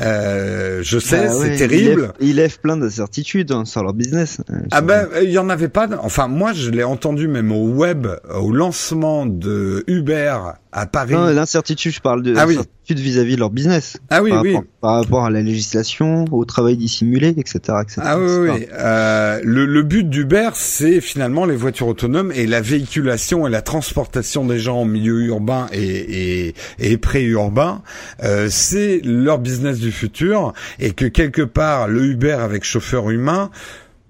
Euh, 0.00 0.80
je 0.82 0.98
sais, 0.98 1.26
bah 1.26 1.32
c'est 1.38 1.56
terrible. 1.56 2.12
Ils 2.20 2.36
lèvent, 2.36 2.58
plein 2.60 2.76
d'incertitudes 2.76 3.31
hein, 3.50 3.64
sur 3.64 3.82
leur 3.82 3.94
business. 3.94 4.40
Euh, 4.50 4.60
ah 4.70 4.80
ben, 4.80 5.08
il 5.22 5.30
y 5.30 5.38
en 5.38 5.48
avait 5.48 5.68
pas. 5.68 5.88
Enfin, 6.00 6.28
moi, 6.28 6.52
je 6.52 6.70
l'ai 6.70 6.84
entendu 6.84 7.28
même 7.28 7.52
au 7.52 7.68
web, 7.68 8.06
au 8.34 8.52
lancement 8.52 9.26
de 9.26 9.84
Uber 9.86 10.36
à 10.72 10.86
Paris. 10.86 11.12
Non, 11.12 11.26
l'incertitude, 11.26 11.92
je 11.92 12.00
parle 12.00 12.22
de 12.22 12.34
Ah 12.36 12.46
oui. 12.46 12.54
l'incertitude 12.56 12.98
vis-à-vis 12.98 13.34
de 13.34 13.40
leur 13.40 13.50
business. 13.50 13.98
Ah 14.10 14.22
oui, 14.22 14.30
par, 14.30 14.42
oui. 14.42 14.54
rapport, 14.54 14.68
par 14.80 14.94
rapport 14.94 15.24
à 15.26 15.30
la 15.30 15.42
législation, 15.42 16.24
au 16.32 16.44
travail 16.46 16.76
dissimulé, 16.78 17.28
etc. 17.36 17.58
etc. 17.82 18.00
Ah 18.02 18.18
oui, 18.18 18.26
oui. 18.30 18.48
oui. 18.54 18.66
Euh, 18.72 19.40
le, 19.44 19.66
le 19.66 19.82
but 19.82 20.08
d'Uber, 20.08 20.50
c'est 20.54 21.00
finalement 21.02 21.44
les 21.44 21.56
voitures 21.56 21.88
autonomes 21.88 22.32
et 22.34 22.46
la 22.46 22.60
véhiculation 22.62 23.46
et 23.46 23.50
la 23.50 23.60
transportation 23.62 24.46
des 24.46 24.58
gens 24.58 24.78
en 24.80 24.84
milieu 24.86 25.20
urbain 25.26 25.66
et, 25.72 26.46
et, 26.48 26.54
et 26.78 26.96
pré-urbain. 26.96 27.82
Euh, 28.22 28.48
c'est 28.50 29.00
leur 29.04 29.38
business 29.38 29.78
du 29.78 29.92
futur 29.92 30.54
et 30.78 30.92
que 30.92 31.04
quelque 31.04 31.42
part, 31.42 31.86
le 31.88 32.04
Uber 32.06 32.32
avec 32.32 32.64
chauffeur 32.64 33.10
humain, 33.10 33.50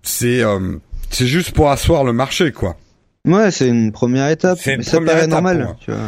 c'est 0.02 0.42
euh, 0.42 0.76
c'est 1.10 1.26
juste 1.26 1.50
pour 1.52 1.70
asseoir 1.70 2.04
le 2.04 2.12
marché, 2.12 2.52
quoi. 2.52 2.76
Ouais, 3.26 3.50
c'est 3.52 3.68
une 3.68 3.92
première 3.92 4.28
étape. 4.30 4.58
C'est 4.60 4.72
une 4.72 4.78
mais 4.78 4.82
ça 4.84 5.00
paraît 5.00 5.18
étape 5.18 5.30
normal. 5.30 5.58
moi. 5.58 5.76
Tu 5.84 5.90
vois. 5.92 6.00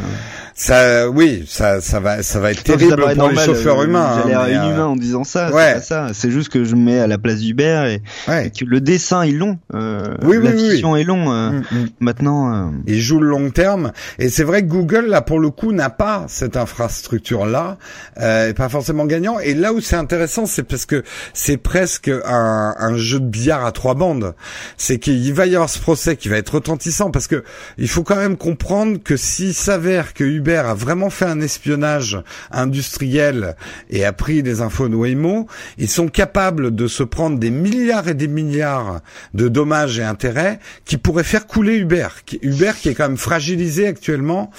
Ça, 0.57 1.11
oui, 1.11 1.45
ça, 1.49 1.81
ça 1.81 1.99
va, 1.99 2.23
ça 2.23 2.39
va 2.39 2.53
être 2.53 2.63
terrible 2.63 2.97
pour 2.97 3.09
les 3.09 3.17
normal, 3.17 3.45
chauffeurs 3.45 3.81
euh, 3.81 3.87
humains. 3.87 4.21
J'ai 4.23 4.29
l'air 4.29 4.41
hein, 4.41 4.47
mais, 4.49 4.57
euh, 4.57 4.65
inhumain 4.65 4.87
en 4.87 4.97
disant 4.97 5.25
ça. 5.25 5.51
ouais. 5.51 5.67
C'est 5.69 5.75
pas 5.75 5.81
ça. 5.81 6.09
C'est 6.15 6.31
juste 6.31 6.49
que 6.49 6.63
je 6.65 6.77
me 6.77 6.83
mets 6.83 7.01
à 7.01 7.09
la 7.09 7.19
place 7.19 7.39
d'Hubert 7.41 7.87
et, 7.87 8.03
ouais. 8.29 8.47
et 8.47 8.51
que 8.51 8.65
le 8.65 8.81
dessin 8.81 9.23
est 9.23 9.33
long. 9.33 9.59
Euh, 9.75 10.15
Oui, 10.23 10.37
la 10.41 10.51
oui, 10.51 10.81
est 11.01 11.05
long. 11.05 11.33
euh, 11.33 11.51
Mm, 11.51 11.59
mm. 11.73 11.89
Maintenant, 12.01 12.55
euh, 12.55 12.71
Il 12.87 13.01
joue 13.01 13.19
le 13.19 13.27
long 13.29 13.51
terme 13.51 13.91
et 14.21 14.29
c'est 14.29 14.45
vrai 14.45 14.63
que 14.63 14.69
Google 14.69 15.07
là 15.07 15.23
pour 15.23 15.41
le 15.41 15.51
coup 15.51 15.73
n'a 15.73 15.91
pas 15.91 16.25
cette 16.29 16.57
infrastructure 16.57 17.47
là, 17.47 17.77
euh, 18.21 18.51
est 18.51 18.55
pas 18.55 18.69
forcément 18.69 19.07
gagnant. 19.07 19.39
Et 19.41 19.55
là 19.55 19.73
où 19.73 19.81
c'est 19.81 19.97
intéressant, 19.97 20.47
c'est 20.47 20.63
parce 20.63 20.87
que 20.87 21.03
c'est 21.33 21.57
presque 21.57 22.09
un, 22.25 22.75
un 22.79 22.97
jeu 22.97 23.19
de 23.19 23.27
billard 23.27 23.65
à 23.67 23.73
trois 23.73 23.95
bandes. 23.95 24.35
C'est 24.77 24.99
qu'il 24.99 25.35
va 25.35 25.47
y 25.47 25.55
avoir 25.57 25.69
ce 25.69 25.81
procès 25.81 26.17
qui 26.17 26.29
va 26.29 26.37
être 26.37 26.55
retentissant 26.55 27.11
parce 27.11 27.27
que 27.27 27.43
il 27.77 27.89
faut 27.89 28.05
quand 28.05 28.17
même 28.17 28.37
comprendre 28.37 28.99
que 29.03 29.17
s'il 29.17 29.53
s'avère 29.53 30.15
que 30.15 30.23
Uber 30.25 30.44
a 30.53 30.75
vraiment 30.75 31.11
fait 31.11 31.25
un 31.25 31.41
espionnage 31.41 32.19
industriel 32.51 33.57
et 33.91 34.05
a 34.05 34.13
pris 34.13 34.43
des 34.43 34.61
infos 34.61 34.89
Waymo, 34.89 35.47
ils 35.79 35.89
sont 35.89 36.09
capables 36.09 36.75
de 36.75 36.87
se 36.87 37.03
prendre 37.03 37.39
des 37.39 37.51
milliards 37.51 38.09
et 38.09 38.15
des 38.15 38.29
milliards 38.29 39.01
de 39.33 39.49
dommages 39.49 39.99
et 39.99 40.05
intérêts 40.05 40.59
qui 40.85 40.97
pourraient 40.97 41.25
faire 41.25 41.47
couler 41.47 41.77
Uber. 41.77 42.09
Uber 42.43 42.73
qui 42.81 42.89
est 42.89 42.95
quand 42.95 43.09
même 43.09 43.17
fragilisé 43.17 43.87
actuellement 43.87 44.51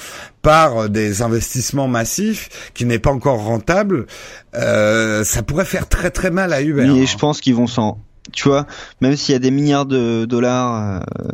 par 0.42 0.90
des 0.90 1.22
investissements 1.22 1.88
massifs, 1.88 2.72
qui 2.74 2.86
n'est 2.86 3.00
pas 3.00 3.12
encore 3.12 3.44
rentable. 3.44 4.06
Euh, 4.54 5.24
ça 5.24 5.42
pourrait 5.42 5.66
faire 5.66 5.90
très 5.90 6.12
très 6.12 6.30
mal 6.30 6.54
à 6.54 6.62
Uber. 6.62 6.86
mais 6.86 7.02
hein. 7.02 7.06
je 7.06 7.18
pense 7.18 7.42
qu'ils 7.42 7.56
vont 7.56 7.68
s'en. 7.68 8.00
Tu 8.32 8.48
vois, 8.48 8.66
même 9.02 9.16
s'il 9.16 9.34
y 9.34 9.36
a 9.36 9.40
des 9.40 9.52
milliards 9.52 9.86
de 9.86 10.26
dollars 10.26 11.02
euh, 11.02 11.30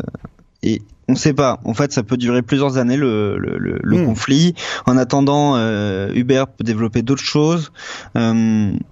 et 0.63 0.81
on 1.11 1.15
sait 1.15 1.33
pas. 1.33 1.59
En 1.65 1.73
fait, 1.73 1.91
ça 1.91 2.03
peut 2.03 2.17
durer 2.17 2.41
plusieurs 2.41 2.77
années 2.77 2.97
le, 2.97 3.37
le, 3.37 3.57
le, 3.57 3.79
le 3.83 3.97
Hmm. 3.97 4.05
conflit. 4.05 4.55
En 4.85 4.95
attendant, 4.97 5.55
euh, 5.57 6.11
Uber 6.15 6.45
peut 6.57 6.63
développer 6.63 7.01
d'autres 7.01 7.23
choses. 7.23 7.71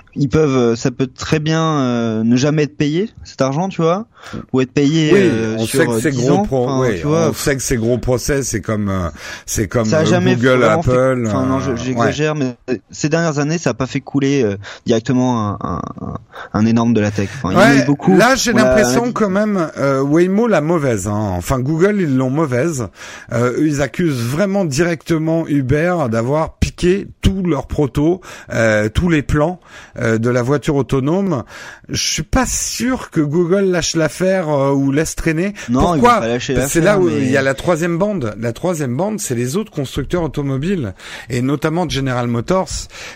Euh, 0.10 0.20
ils 0.22 0.30
peuvent, 0.30 0.76
ça 0.76 0.92
peut 0.92 1.08
très 1.08 1.40
bien 1.40 1.62
euh, 1.64 2.24
ne 2.24 2.36
jamais 2.36 2.64
être 2.64 2.76
payé 2.78 3.10
cet 3.24 3.42
argent, 3.42 3.70
tu 3.70 3.82
vois, 3.82 4.06
ou 4.54 4.62
être 4.62 4.72
payé 4.72 5.12
Oui, 5.14 5.20
euh, 5.22 5.56
on 5.60 5.66
sur 5.66 5.80
sait 5.82 5.86
que 5.88 6.00
c'est 6.00 6.12
10 6.12 6.18
gros 6.26 6.32
ans. 6.38 6.44
pro, 6.44 6.68
Enfin, 6.68 6.80
oui, 6.90 7.00
tu 7.00 7.06
vois, 7.08 7.30
on 7.30 7.34
sait 7.34 7.56
que 7.56 7.62
c'est 7.62 7.78
gros 7.78 7.98
procès, 8.00 8.42
c'est 8.44 8.62
comme 8.62 8.90
euh, 8.90 9.10
c'est 9.46 9.68
comme 9.68 9.86
ça 9.86 10.00
a 10.00 10.02
euh, 10.02 10.06
jamais 10.06 10.36
Google, 10.36 10.58
vraiment 10.60 10.82
fait- 10.82 10.92
Apple. 10.92 11.24
Enfin, 11.28 11.46
non, 11.46 11.60
euh, 11.60 11.72
ouais. 11.72 11.78
j'exagère, 11.84 12.36
mais 12.36 12.56
ces 12.92 13.08
dernières 13.10 13.40
années, 13.40 13.58
ça 13.58 13.70
a 13.72 13.74
pas 13.76 13.86
fait 13.88 14.00
couler 14.02 14.44
euh, 14.44 14.58
directement 14.86 15.50
un, 15.62 15.82
un, 16.02 16.16
un- 16.54 16.66
énorme 16.66 16.94
de 16.94 17.02
la 17.02 17.12
tech. 17.12 17.30
Enfin, 17.42 17.52
il 17.52 17.54
y 17.54 17.58
en 17.58 17.60
a 17.62 17.76
Ouais, 17.76 17.86
beaucoup. 17.86 18.16
là 18.18 18.36
j'ai 18.36 18.52
l'impression 18.54 19.12
quand 19.12 19.30
même 19.30 19.70
euh, 19.78 20.02
Waymo 20.02 20.48
la 20.48 20.62
mauvaise. 20.62 21.08
Hein. 21.08 21.34
Enfin 21.38 21.60
Google 21.60 21.98
ils 22.02 22.16
l'ont 22.18 22.30
mauvaise. 22.30 22.88
Euh, 23.32 23.54
ils 23.60 23.82
accusent 23.82 24.22
vraiment 24.24 24.66
directement 24.66 25.48
Uber 25.48 25.96
d'avoir 26.12 26.54
tous 26.76 27.44
leurs 27.44 27.68
protos, 27.68 28.22
euh, 28.52 28.90
tous 28.90 29.10
les 29.10 29.22
plans 29.22 29.60
euh, 30.00 30.18
de 30.18 30.30
la 30.30 30.42
voiture 30.42 30.76
autonome. 30.76 31.44
Je 31.90 32.02
suis 32.02 32.24
pas 32.24 32.46
sûr 32.46 33.10
que 33.12 33.22
Google 33.22 33.66
lâche 33.66 33.96
l'affaire 33.96 34.50
euh, 34.50 34.72
ou 34.72 34.92
laisse 34.92 35.16
traîner. 35.16 35.54
Non, 35.70 35.94
Pourquoi 35.94 36.22
C'est 36.40 36.82
là 36.82 37.00
où 37.00 37.08
mais- 37.10 37.18
il 37.18 37.30
y 37.32 37.38
a 37.38 37.42
la 37.42 37.54
troisième 37.54 37.98
bande. 37.98 38.36
La 38.40 38.54
troisième 38.54 38.96
bande, 38.96 39.20
c'est 39.20 39.36
les 39.36 39.58
autres 39.58 39.72
constructeurs 39.72 40.24
automobiles 40.24 40.94
et 41.30 41.42
notamment 41.42 41.88
General 41.88 42.28
Motors, 42.28 42.70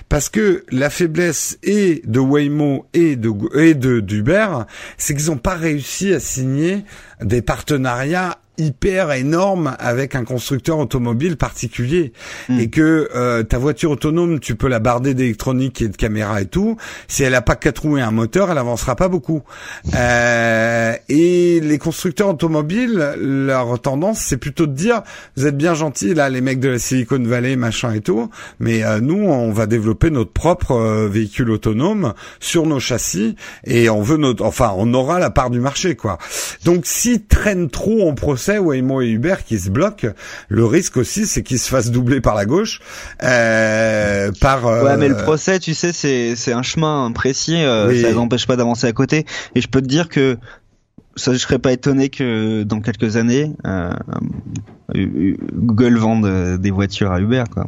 parce 0.10 0.30
que 0.30 0.64
la 0.72 0.90
faiblesse 0.90 1.58
et 1.64 2.02
de 2.06 2.20
Waymo 2.20 2.86
et 2.94 3.16
de 3.16 3.32
et 3.60 3.74
de 3.74 4.00
d'Uber, 4.00 4.48
c'est 4.98 5.16
qu'ils 5.16 5.28
n'ont 5.28 5.38
pas 5.38 5.56
réussi 5.56 6.14
à 6.14 6.20
signer 6.20 6.84
des 7.22 7.42
partenariats 7.42 8.38
hyper 8.58 9.12
énormes 9.12 9.76
avec 9.80 10.16
un 10.16 10.24
constructeur 10.24 10.78
automobile 10.78 11.38
particulier. 11.38 12.14
Hmm. 12.50 12.60
et 12.60 12.70
que 12.70 13.10
euh, 13.16 13.44
ta 13.44 13.58
voiture 13.58 13.92
autonome 13.92 14.40
tu 14.40 14.56
peux 14.56 14.68
la 14.68 14.80
barder 14.80 15.14
d'électronique 15.14 15.82
et 15.82 15.88
de 15.88 15.96
caméra 15.96 16.42
et 16.42 16.46
tout. 16.46 16.78
Si 17.08 17.24
elle 17.24 17.36
a 17.36 17.42
pas 17.42 17.56
quatre 17.56 17.84
roues 17.84 17.98
et 17.98 18.02
un 18.02 18.12
moteur 18.12 18.52
elle 18.52 18.58
avancera 18.58 18.96
pas 18.96 19.08
beaucoup. 19.08 19.44
Euh, 19.96 20.94
et 21.10 21.60
les 21.62 21.78
constructeurs 21.78 22.30
automobiles 22.30 23.14
leur 23.18 23.80
tendance 23.80 24.20
c'est 24.20 24.38
plutôt 24.38 24.68
de 24.68 24.74
dire 24.74 25.02
vous 25.36 25.48
êtes 25.48 25.58
bien 25.58 25.74
gentils 25.74 26.14
là 26.14 26.30
les 26.30 26.42
mecs 26.42 26.60
de 26.60 26.70
la 26.70 26.80
Silicon 26.80 27.22
Valley 27.24 27.56
machin 27.56 27.94
et 27.94 28.02
tout. 28.02 28.30
Mais 28.60 28.84
euh, 28.84 29.00
nous 29.00 29.24
on 29.24 29.52
va 29.52 29.66
développer 29.66 30.10
notre 30.12 30.32
propre 30.32 30.72
euh, 30.72 31.08
véhicule 31.08 31.50
autonome 31.52 32.14
sur 32.40 32.66
nos 32.66 32.80
châssis 32.80 33.36
et 33.66 33.90
on 33.90 34.02
veut 34.02 34.18
notre 34.18 34.44
enfin 34.46 34.74
on 34.78 34.94
aura 34.94 35.20
la 35.20 35.30
part 35.30 35.50
du 35.50 35.60
marché 35.60 35.96
quoi. 35.96 36.18
Donc 36.66 36.86
s'ils 36.86 37.26
traînent 37.26 37.70
trop 37.70 38.10
en 38.10 38.14
procès 38.14 38.43
Waymo 38.50 39.02
et 39.02 39.08
Uber 39.10 39.36
qui 39.46 39.60
se 39.60 39.70
bloquent 39.70 40.08
le 40.50 40.66
risque 40.66 40.98
aussi 40.98 41.26
c'est 41.26 41.44
qu'ils 41.44 41.60
se 41.60 41.70
fassent 41.70 41.92
doubler 41.92 42.22
par 42.22 42.36
la 42.36 42.46
gauche 42.46 42.80
euh, 43.24 44.32
par 44.40 44.68
euh, 44.68 44.84
Ouais, 44.84 44.98
mais 44.98 45.08
le 45.08 45.16
procès, 45.18 45.60
tu 45.60 45.74
sais, 45.74 45.92
c'est 45.94 46.36
c'est 46.36 46.54
un 46.54 46.62
chemin 46.64 47.12
précis. 47.12 47.64
euh, 47.64 47.88
Oui. 47.90 48.02
Ça 48.02 48.12
n'empêche 48.14 48.48
pas 48.48 48.56
d'avancer 48.56 48.88
à 48.88 48.92
côté. 48.94 49.26
Et 49.56 49.62
je 49.62 49.68
peux 49.68 49.82
te 49.82 49.88
dire 49.88 50.10
que 50.10 50.38
ça, 51.16 51.32
je 51.34 51.38
serais 51.38 51.60
pas 51.60 51.72
étonné 51.72 52.10
que 52.10 52.64
dans 52.64 52.82
quelques 52.82 53.18
années, 53.18 53.54
euh, 53.68 53.92
Google 54.96 55.98
vende 55.98 56.26
euh, 56.26 56.58
des 56.58 56.72
voitures 56.72 57.12
à 57.12 57.20
Uber, 57.20 57.44
quoi. 57.52 57.66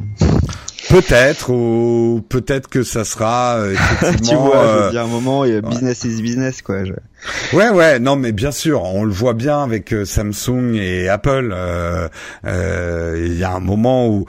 peut-être 0.88 1.50
ou 1.50 2.24
peut-être 2.28 2.68
que 2.68 2.82
ça 2.82 3.04
sera 3.04 3.56
euh, 3.56 3.74
tu 4.00 4.06
effectivement 4.06 4.46
vois, 4.46 4.90
je 4.90 4.96
euh, 4.96 5.00
à 5.00 5.04
un 5.04 5.08
moment, 5.08 5.44
il 5.44 5.52
y 5.52 5.56
a 5.56 5.60
business 5.60 6.04
is 6.04 6.22
business, 6.22 6.62
quoi. 6.62 6.84
Je- 6.84 6.92
Ouais, 7.54 7.70
ouais, 7.70 7.98
non, 7.98 8.14
mais 8.14 8.30
bien 8.30 8.52
sûr, 8.52 8.84
on 8.84 9.02
le 9.02 9.10
voit 9.10 9.32
bien 9.32 9.60
avec 9.62 9.92
euh, 9.92 10.04
Samsung 10.04 10.74
et 10.74 11.08
Apple. 11.08 11.50
euh, 11.52 12.08
euh, 12.46 13.24
Il 13.26 13.36
y 13.36 13.42
a 13.42 13.52
un 13.52 13.58
moment 13.58 14.06
où, 14.08 14.26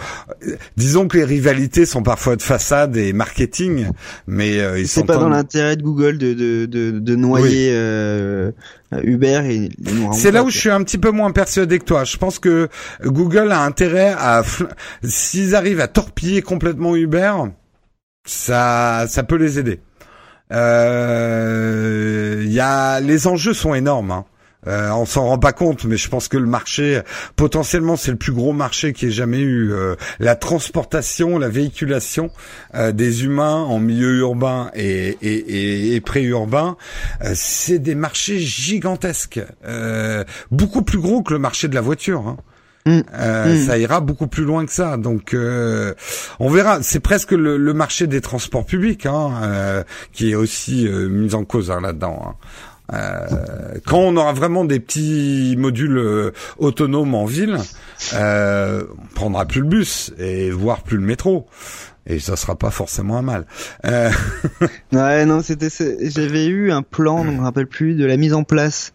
euh, 0.47 0.55
disons 0.77 1.07
que 1.07 1.17
les 1.17 1.23
rivalités 1.25 1.85
sont 1.85 2.01
parfois 2.01 2.37
de 2.37 2.41
façade 2.41 2.95
et 2.97 3.13
marketing, 3.13 3.87
mais 4.25 4.59
euh, 4.61 4.79
ils 4.79 4.87
C'est 4.87 5.01
sont 5.01 5.05
pas 5.05 5.17
dans 5.17 5.29
l'intérêt 5.29 5.75
de 5.75 5.83
Google 5.83 6.17
de 6.17 6.33
de 6.33 6.65
de, 6.65 6.97
de 6.97 7.15
noyer 7.15 7.69
euh, 7.73 8.51
Uber 9.03 9.41
et 9.45 9.69
C'est 10.13 10.31
là 10.31 10.43
où 10.43 10.49
je 10.49 10.57
suis 10.57 10.69
un 10.71 10.81
petit 10.81 10.97
peu 10.97 11.11
moins 11.11 11.31
persuadé 11.31 11.77
que 11.77 11.85
toi. 11.85 12.03
Je 12.03 12.17
pense 12.17 12.39
que 12.39 12.67
Google 13.03 13.51
a 13.51 13.61
intérêt 13.61 14.15
à, 14.17 14.43
s'ils 15.03 15.55
arrivent 15.55 15.81
à 15.81 15.87
torpiller 15.87 16.41
complètement 16.41 16.95
Uber, 16.95 17.33
ça, 18.25 19.05
ça 19.07 19.23
peut 19.23 19.37
les 19.37 19.59
aider. 19.59 19.79
Euh, 20.51 22.43
y 22.47 22.59
a, 22.59 22.99
les 22.99 23.27
enjeux 23.27 23.53
sont 23.53 23.73
énormes. 23.73 24.11
Hein. 24.11 24.25
Euh, 24.65 24.89
on 24.91 25.05
s'en 25.05 25.27
rend 25.27 25.37
pas 25.37 25.53
compte, 25.53 25.85
mais 25.85 25.97
je 25.97 26.09
pense 26.09 26.27
que 26.27 26.37
le 26.37 26.47
marché, 26.47 27.01
potentiellement, 27.35 27.95
c'est 27.95 28.11
le 28.11 28.17
plus 28.17 28.33
gros 28.33 28.53
marché 28.53 28.91
qui 28.91 29.05
ait 29.05 29.11
jamais 29.11 29.39
eu. 29.39 29.71
Euh, 29.71 29.95
la 30.19 30.35
transportation, 30.35 31.37
la 31.37 31.47
véhiculation 31.47 32.31
euh, 32.75 32.91
des 32.91 33.23
humains 33.23 33.61
en 33.61 33.79
milieu 33.79 34.17
urbain 34.17 34.71
et, 34.73 35.17
et, 35.21 35.91
et, 35.91 35.95
et 35.95 36.01
pré-urbain, 36.01 36.75
euh, 37.23 37.31
c'est 37.35 37.79
des 37.79 37.95
marchés 37.95 38.39
gigantesques, 38.39 39.41
euh, 39.65 40.23
beaucoup 40.51 40.81
plus 40.81 40.99
gros 40.99 41.21
que 41.21 41.33
le 41.33 41.39
marché 41.39 41.67
de 41.67 41.75
la 41.75 41.81
voiture. 41.81 42.27
Hein. 42.27 42.37
Mm. 42.87 43.01
Euh, 43.13 43.53
Mm. 43.53 43.65
Ça 43.65 43.77
ira 43.77 43.99
beaucoup 44.01 44.27
plus 44.27 44.43
loin 44.45 44.65
que 44.65 44.71
ça. 44.71 44.97
Donc, 44.97 45.33
euh, 45.33 45.93
on 46.39 46.49
verra. 46.49 46.81
C'est 46.81 46.99
presque 47.01 47.31
le, 47.31 47.57
le 47.57 47.73
marché 47.73 48.07
des 48.07 48.21
transports 48.21 48.65
publics 48.65 49.05
hein, 49.05 49.31
euh, 49.43 49.83
qui 50.13 50.31
est 50.31 50.35
aussi 50.35 50.87
euh, 50.87 51.07
mis 51.09 51.33
en 51.35 51.43
cause 51.43 51.69
hein, 51.71 51.81
là-dedans. 51.81 52.21
hein. 52.25 52.33
Euh, 52.93 53.79
quand 53.85 53.97
on 53.99 54.15
aura 54.15 54.31
vraiment 54.31 54.63
des 54.63 54.79
petits 54.79 55.55
modules 55.57 56.31
autonomes 56.57 57.15
en 57.15 57.25
ville, 57.25 57.57
euh, 58.13 58.83
on 58.97 59.13
prendra 59.13 59.43
plus 59.45 59.59
le 59.59 59.67
bus 59.67 60.13
et 60.17 60.51
voire 60.51 60.83
plus 60.83 60.95
le 60.95 61.03
métro. 61.03 61.47
Et 62.09 62.19
ça 62.19 62.35
sera 62.37 62.55
pas 62.55 62.71
forcément 62.71 63.17
un 63.17 63.21
mal. 63.21 63.45
Euh, 63.85 64.09
Ouais, 64.93 65.25
non, 65.25 65.41
c'était, 65.41 65.67
j'avais 66.09 66.45
eu 66.47 66.71
un 66.71 66.81
plan, 66.81 67.23
je 67.25 67.31
me 67.31 67.41
rappelle 67.41 67.67
plus, 67.67 67.95
de 67.95 68.05
la 68.05 68.15
mise 68.17 68.33
en 68.33 68.43
place. 68.43 68.93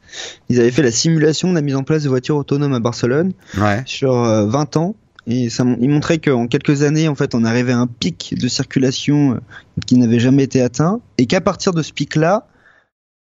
Ils 0.48 0.58
avaient 0.60 0.70
fait 0.70 0.82
la 0.82 0.90
simulation 0.90 1.50
de 1.50 1.54
la 1.54 1.60
mise 1.60 1.76
en 1.76 1.82
place 1.82 2.02
de 2.04 2.08
voitures 2.08 2.36
autonomes 2.36 2.72
à 2.72 2.80
Barcelone 2.80 3.32
ouais. 3.58 3.82
sur 3.84 4.14
euh, 4.14 4.46
20 4.46 4.76
ans. 4.78 4.96
Et 5.26 5.50
ça, 5.50 5.62
mon- 5.64 5.76
ils 5.80 5.88
montraient 5.90 6.18
qu'en 6.18 6.46
quelques 6.48 6.82
années, 6.82 7.06
en 7.06 7.14
fait, 7.14 7.34
on 7.34 7.44
arrivait 7.44 7.72
à 7.72 7.78
un 7.78 7.86
pic 7.86 8.34
de 8.36 8.48
circulation 8.48 9.34
euh, 9.34 9.38
qui 9.86 9.96
n'avait 9.96 10.18
jamais 10.18 10.44
été 10.44 10.62
atteint. 10.62 11.00
Et 11.18 11.26
qu'à 11.26 11.40
partir 11.40 11.72
de 11.74 11.82
ce 11.82 11.92
pic-là, 11.92 12.46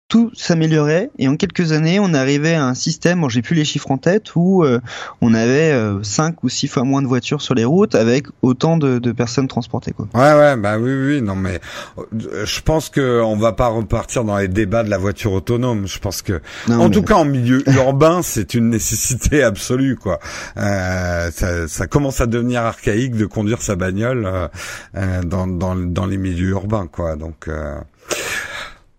tout 0.08 0.30
s'améliorait 0.34 1.10
et 1.18 1.28
en 1.28 1.36
quelques 1.36 1.72
années 1.72 1.98
on 1.98 2.12
arrivait 2.14 2.54
à 2.54 2.64
un 2.66 2.74
système, 2.74 3.22
bon, 3.22 3.28
j'ai 3.28 3.40
plus 3.42 3.56
les 3.56 3.64
chiffres 3.64 3.90
en 3.90 3.96
tête, 3.98 4.36
où 4.36 4.62
euh, 4.62 4.78
on 5.22 5.32
avait 5.34 5.72
euh, 5.72 6.02
5 6.02 6.44
ou 6.44 6.48
6 6.48 6.68
fois 6.68 6.84
moins 6.84 7.00
de 7.02 7.06
voitures 7.06 7.40
sur 7.40 7.54
les 7.54 7.64
routes 7.64 7.94
avec 7.94 8.26
autant 8.42 8.76
de, 8.76 8.98
de, 8.98 9.12
personnes 9.12 9.48
transportées. 9.48 9.92
Quoi. 9.92 10.06
Ouais 10.14 10.38
ouais 10.38 10.56
bah 10.56 10.78
oui 10.78 10.92
oui 10.92 11.22
non 11.22 11.34
mais 11.36 11.58
euh, 11.98 12.44
je 12.44 12.60
pense 12.60 12.90
que 12.90 13.22
on 13.22 13.36
va 13.36 13.52
pas 13.52 13.68
repartir 13.68 14.24
dans 14.24 14.36
les 14.36 14.46
débats 14.48 14.82
de 14.84 14.90
la 14.90 14.98
voiture 14.98 15.32
autonome. 15.32 15.86
Je 15.86 15.98
pense 15.98 16.20
que 16.22 16.40
Non, 16.68 16.80
en 16.80 16.88
mais- 16.88 16.94
tout 16.94 17.02
cas 17.02 17.14
en 17.14 17.24
milieu 17.24 17.62
urbain 17.76 18.20
c'est 18.22 18.54
une 18.54 18.68
nécessité 18.70 19.42
absolue 19.42 19.96
quoi. 19.96 20.18
Euh, 20.58 21.30
ça, 21.32 21.66
ça 21.66 21.86
commence 21.86 22.20
à 22.20 22.26
devenir 22.26 22.62
archaïque 22.62 23.16
de 23.16 23.26
conduire 23.26 23.62
sa 23.62 23.74
bagnole 23.74 24.26
euh, 24.26 24.48
euh, 24.96 25.22
dans, 25.22 25.46
dans 25.46 25.74
dans 25.76 26.06
les 26.06 26.18
milieux 26.18 26.50
urbains 26.50 26.86
quoi 26.86 27.16
donc. 27.16 27.48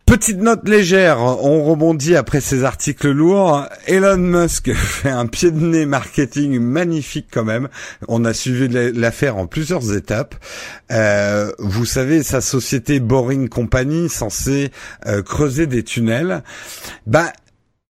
Petite 0.06 0.38
note 0.38 0.70
légère, 0.70 1.20
on 1.20 1.64
rebondit 1.64 2.16
après 2.16 2.40
ces 2.40 2.64
articles 2.64 3.10
lourds. 3.10 3.66
Elon 3.88 4.18
Musk 4.18 4.72
fait 4.76 5.10
un 5.10 5.26
pied 5.26 5.50
de 5.50 5.60
nez 5.60 5.88
marketing 5.88 6.60
magnifique 6.60 7.28
quand 7.32 7.44
même. 7.44 7.70
On 8.08 8.24
a 8.24 8.32
suivi 8.34 8.68
la- 8.68 8.92
l'affaire 8.92 9.38
en 9.38 9.48
plusieurs 9.48 9.96
étapes. 9.96 10.36
Euh, 10.92 11.52
vous 11.58 11.86
savez, 11.86 12.22
sa 12.22 12.40
société 12.40 13.00
Boring 13.00 13.50
Company, 13.50 14.08
censée 14.08 14.70
euh, 15.08 15.24
creuser 15.24 15.66
des 15.66 15.82
tunnels, 15.84 16.44
bah, 17.08 17.34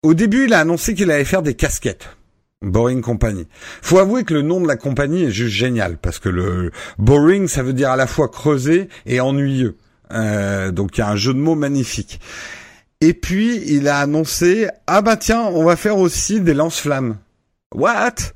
au 0.02 0.14
début, 0.14 0.46
il 0.46 0.54
a 0.54 0.60
annoncé 0.62 0.94
qu'il 0.94 1.12
allait 1.12 1.26
faire 1.26 1.42
des 1.42 1.56
casquettes. 1.56 2.08
Boring 2.62 3.02
Company. 3.02 3.48
Faut 3.82 4.00
avouer 4.00 4.24
que 4.24 4.34
le 4.34 4.44
nom 4.44 4.62
de 4.62 4.68
la 4.68 4.78
compagnie 4.78 5.24
est 5.26 5.32
juste 5.32 5.54
génial 5.56 5.98
parce 5.98 6.20
que 6.20 6.30
le 6.30 6.72
boring, 6.98 7.48
ça 7.50 7.64
veut 7.64 7.74
dire 7.74 7.92
à 7.92 7.98
la 7.98 8.08
fois 8.08 8.30
creuser 8.30 8.88
et 9.06 9.20
ennuyeux. 9.20 9.76
Euh, 10.12 10.72
donc 10.72 10.98
il 10.98 11.02
y 11.02 11.04
a 11.04 11.10
un 11.10 11.16
jeu 11.16 11.34
de 11.34 11.40
mots 11.40 11.56
magnifique. 11.56 12.20
Et 13.02 13.14
puis 13.14 13.62
il 13.68 13.88
a 13.88 14.00
annoncé 14.00 14.68
ah 14.88 15.02
bah 15.02 15.18
tiens 15.18 15.44
on 15.44 15.64
va 15.64 15.76
faire 15.76 15.98
aussi 15.98 16.42
des 16.42 16.54
lance-flammes. 16.54 17.18
What? 17.74 18.34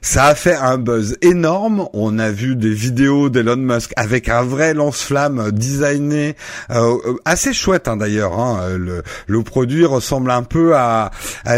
Ça 0.00 0.26
a 0.26 0.34
fait 0.34 0.54
un 0.54 0.78
buzz 0.78 1.16
énorme. 1.22 1.88
On 1.92 2.18
a 2.18 2.30
vu 2.30 2.56
des 2.56 2.72
vidéos 2.72 3.28
d'Elon 3.30 3.56
Musk 3.56 3.92
avec 3.96 4.28
un 4.28 4.42
vrai 4.42 4.74
lance-flamme 4.74 5.50
designé, 5.52 6.36
euh, 6.70 6.96
assez 7.24 7.52
chouette 7.52 7.88
hein, 7.88 7.96
d'ailleurs. 7.96 8.38
hein. 8.38 8.76
Le, 8.78 9.42
produit 9.42 9.84
ressemble 9.84 10.30
un 10.30 10.44
peu 10.44 10.76
à, 10.76 11.10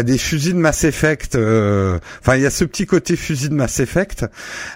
des 0.03 0.17
fusils 0.17 0.53
de 0.53 0.59
Mass 0.59 0.83
Effect. 0.83 1.35
euh, 1.35 1.99
Enfin, 2.21 2.35
il 2.35 2.41
y 2.41 2.45
a 2.45 2.49
ce 2.49 2.65
petit 2.65 2.85
côté 2.85 3.15
fusil 3.15 3.49
de 3.49 3.53
Mass 3.53 3.79
Effect. 3.79 4.25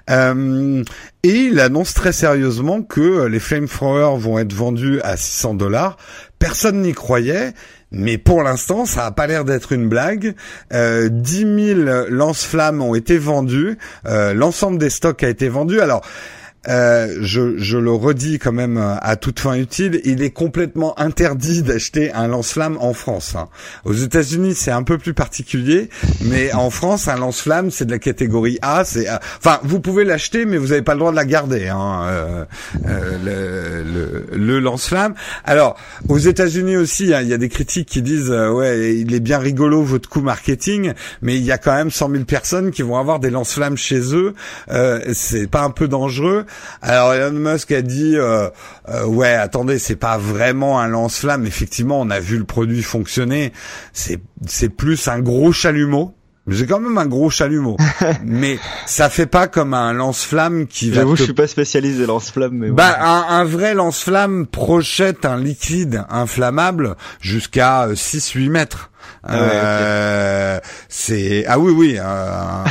Euh, 0.09 0.84
et 1.24 1.36
il 1.36 1.59
annonce 1.59 1.93
très 1.93 2.13
sérieusement 2.13 2.82
que 2.82 3.26
les 3.26 3.39
flamethrowers 3.39 4.17
vont 4.17 4.39
être 4.39 4.53
vendus 4.53 5.01
à 5.01 5.17
600 5.17 5.55
dollars. 5.55 5.97
Personne 6.39 6.81
n'y 6.81 6.93
croyait. 6.93 7.53
Mais 7.91 8.17
pour 8.17 8.43
l'instant, 8.43 8.85
ça 8.85 9.05
a 9.05 9.11
pas 9.11 9.27
l'air 9.27 9.45
d'être 9.45 9.71
une 9.71 9.89
blague. 9.89 10.35
Euh, 10.73 11.09
10 11.11 11.75
000 11.75 11.79
lance-flammes 12.09 12.81
ont 12.81 12.95
été 12.95 13.17
vendus. 13.17 13.77
Euh, 14.05 14.33
L'ensemble 14.33 14.77
des 14.77 14.89
stocks 14.89 15.23
a 15.23 15.29
été 15.29 15.49
vendu. 15.49 15.81
Alors, 15.81 16.01
euh, 16.68 17.18
je, 17.22 17.57
je 17.57 17.78
le 17.78 17.91
redis 17.91 18.38
quand 18.38 18.51
même 18.51 18.78
euh, 18.78 18.95
à 19.01 19.16
toute 19.16 19.39
fin 19.39 19.53
utile, 19.55 20.01
il 20.03 20.22
est 20.22 20.32
complètement 20.32 20.99
interdit 20.99 21.64
d'acheter 21.64 22.12
un 22.12 22.28
lance-flamme 22.28 22.78
en 22.82 22.93
France. 22.93 23.36
hein. 23.36 23.47
Aux 23.86 23.93
États-Unis, 23.93 24.55
c'est 24.55 24.72
un 24.72 24.84
peu 24.84 24.97
plus 24.97 25.14
particulier, 25.14 25.89
mais 26.22 26.51
en 26.53 26.70
France, 26.70 27.07
un 27.07 27.16
lance-flamme, 27.16 27.72
c'est 27.72 27.86
de 27.86 27.91
la 27.91 27.99
catégorie 27.99 28.60
A. 28.62 28.84
C'est, 28.84 29.07
euh, 29.10 29.16
enfin, 29.38 29.60
vous 29.64 29.80
pouvez 29.80 30.03
l'acheter, 30.03 30.45
mais 30.45 30.57
vous 30.57 30.68
n'avez 30.68 30.82
pas 30.82 30.93
le 30.95 30.99
droit 30.99 31.12
de 31.12 31.16
la 31.16 31.26
garder. 31.26 31.70
Hein, 31.70 32.01
euh, 32.07 32.45
euh, 32.88 33.84
le, 33.84 34.28
le, 34.34 34.38
le 34.38 34.60
lance-flamme. 34.60 35.14
Alors, 35.45 35.78
aux 36.10 36.18
États-Unis 36.18 36.76
aussi, 36.76 37.14
hein, 37.14 37.22
il 37.22 37.30
y 37.30 37.34
a 37.34 37.38
des 37.38 37.49
critiques 37.49 37.88
qui 37.88 38.01
disent, 38.01 38.32
ouais, 38.32 38.97
il 38.97 39.14
est 39.14 39.20
bien 39.22 39.39
rigolo 39.39 39.82
votre 39.82 40.10
coup 40.10 40.22
marketing, 40.22 40.93
mais 41.22 41.38
il 41.38 41.43
y 41.43 41.51
a 41.51 41.57
quand 41.57 41.74
même 41.74 41.89
100 41.89 42.12
000 42.12 42.24
personnes 42.26 42.72
qui 42.72 42.82
vont 42.82 42.97
avoir 42.97 43.20
des 43.20 43.30
lance-flammes 43.30 43.78
chez 43.78 44.14
eux. 44.14 44.34
C'est 45.14 45.47
pas 45.49 45.62
un 45.62 45.70
peu 45.72 45.88
dangereux 45.88 46.45
alors 46.81 47.13
Elon 47.13 47.31
Musk 47.31 47.71
a 47.71 47.81
dit 47.81 48.15
euh, 48.15 48.49
euh, 48.89 49.05
ouais 49.05 49.33
attendez 49.33 49.79
c'est 49.79 49.95
pas 49.95 50.17
vraiment 50.17 50.79
un 50.79 50.87
lance-flamme 50.87 51.45
effectivement 51.45 51.99
on 51.99 52.09
a 52.09 52.19
vu 52.19 52.37
le 52.37 52.45
produit 52.45 52.83
fonctionner 52.83 53.53
c'est 53.93 54.19
c'est 54.45 54.69
plus 54.69 55.07
un 55.07 55.19
gros 55.19 55.51
chalumeau 55.51 56.13
mais 56.49 56.55
c'est 56.55 56.65
quand 56.65 56.79
même 56.79 56.97
un 56.97 57.05
gros 57.05 57.29
chalumeau 57.29 57.77
mais 58.25 58.57
ça 58.87 59.09
fait 59.09 59.27
pas 59.27 59.47
comme 59.47 59.75
un 59.75 59.93
lance-flamme 59.93 60.65
qui 60.65 60.89
va 60.89 61.01
J'avoue, 61.01 61.13
te 61.13 61.19
je 61.19 61.23
suis 61.25 61.33
pas 61.33 61.47
spécialisé 61.47 62.07
lance-flamme, 62.07 62.53
mais 62.53 62.71
bah, 62.71 62.91
ouais. 62.91 63.05
un, 63.05 63.39
un 63.39 63.43
vrai 63.43 63.75
lance-flamme 63.75 64.47
projette 64.47 65.25
un 65.25 65.37
liquide 65.37 66.05
inflammable 66.09 66.95
jusqu'à 67.21 67.89
6-8 67.89 68.49
mètres. 68.49 68.88
Ah 69.24 69.34
ouais, 69.41 69.49
Euh, 69.53 70.59
c'est 70.88 71.45
ah 71.47 71.59
oui 71.59 71.72
oui 71.74 71.97
un, 71.97 72.63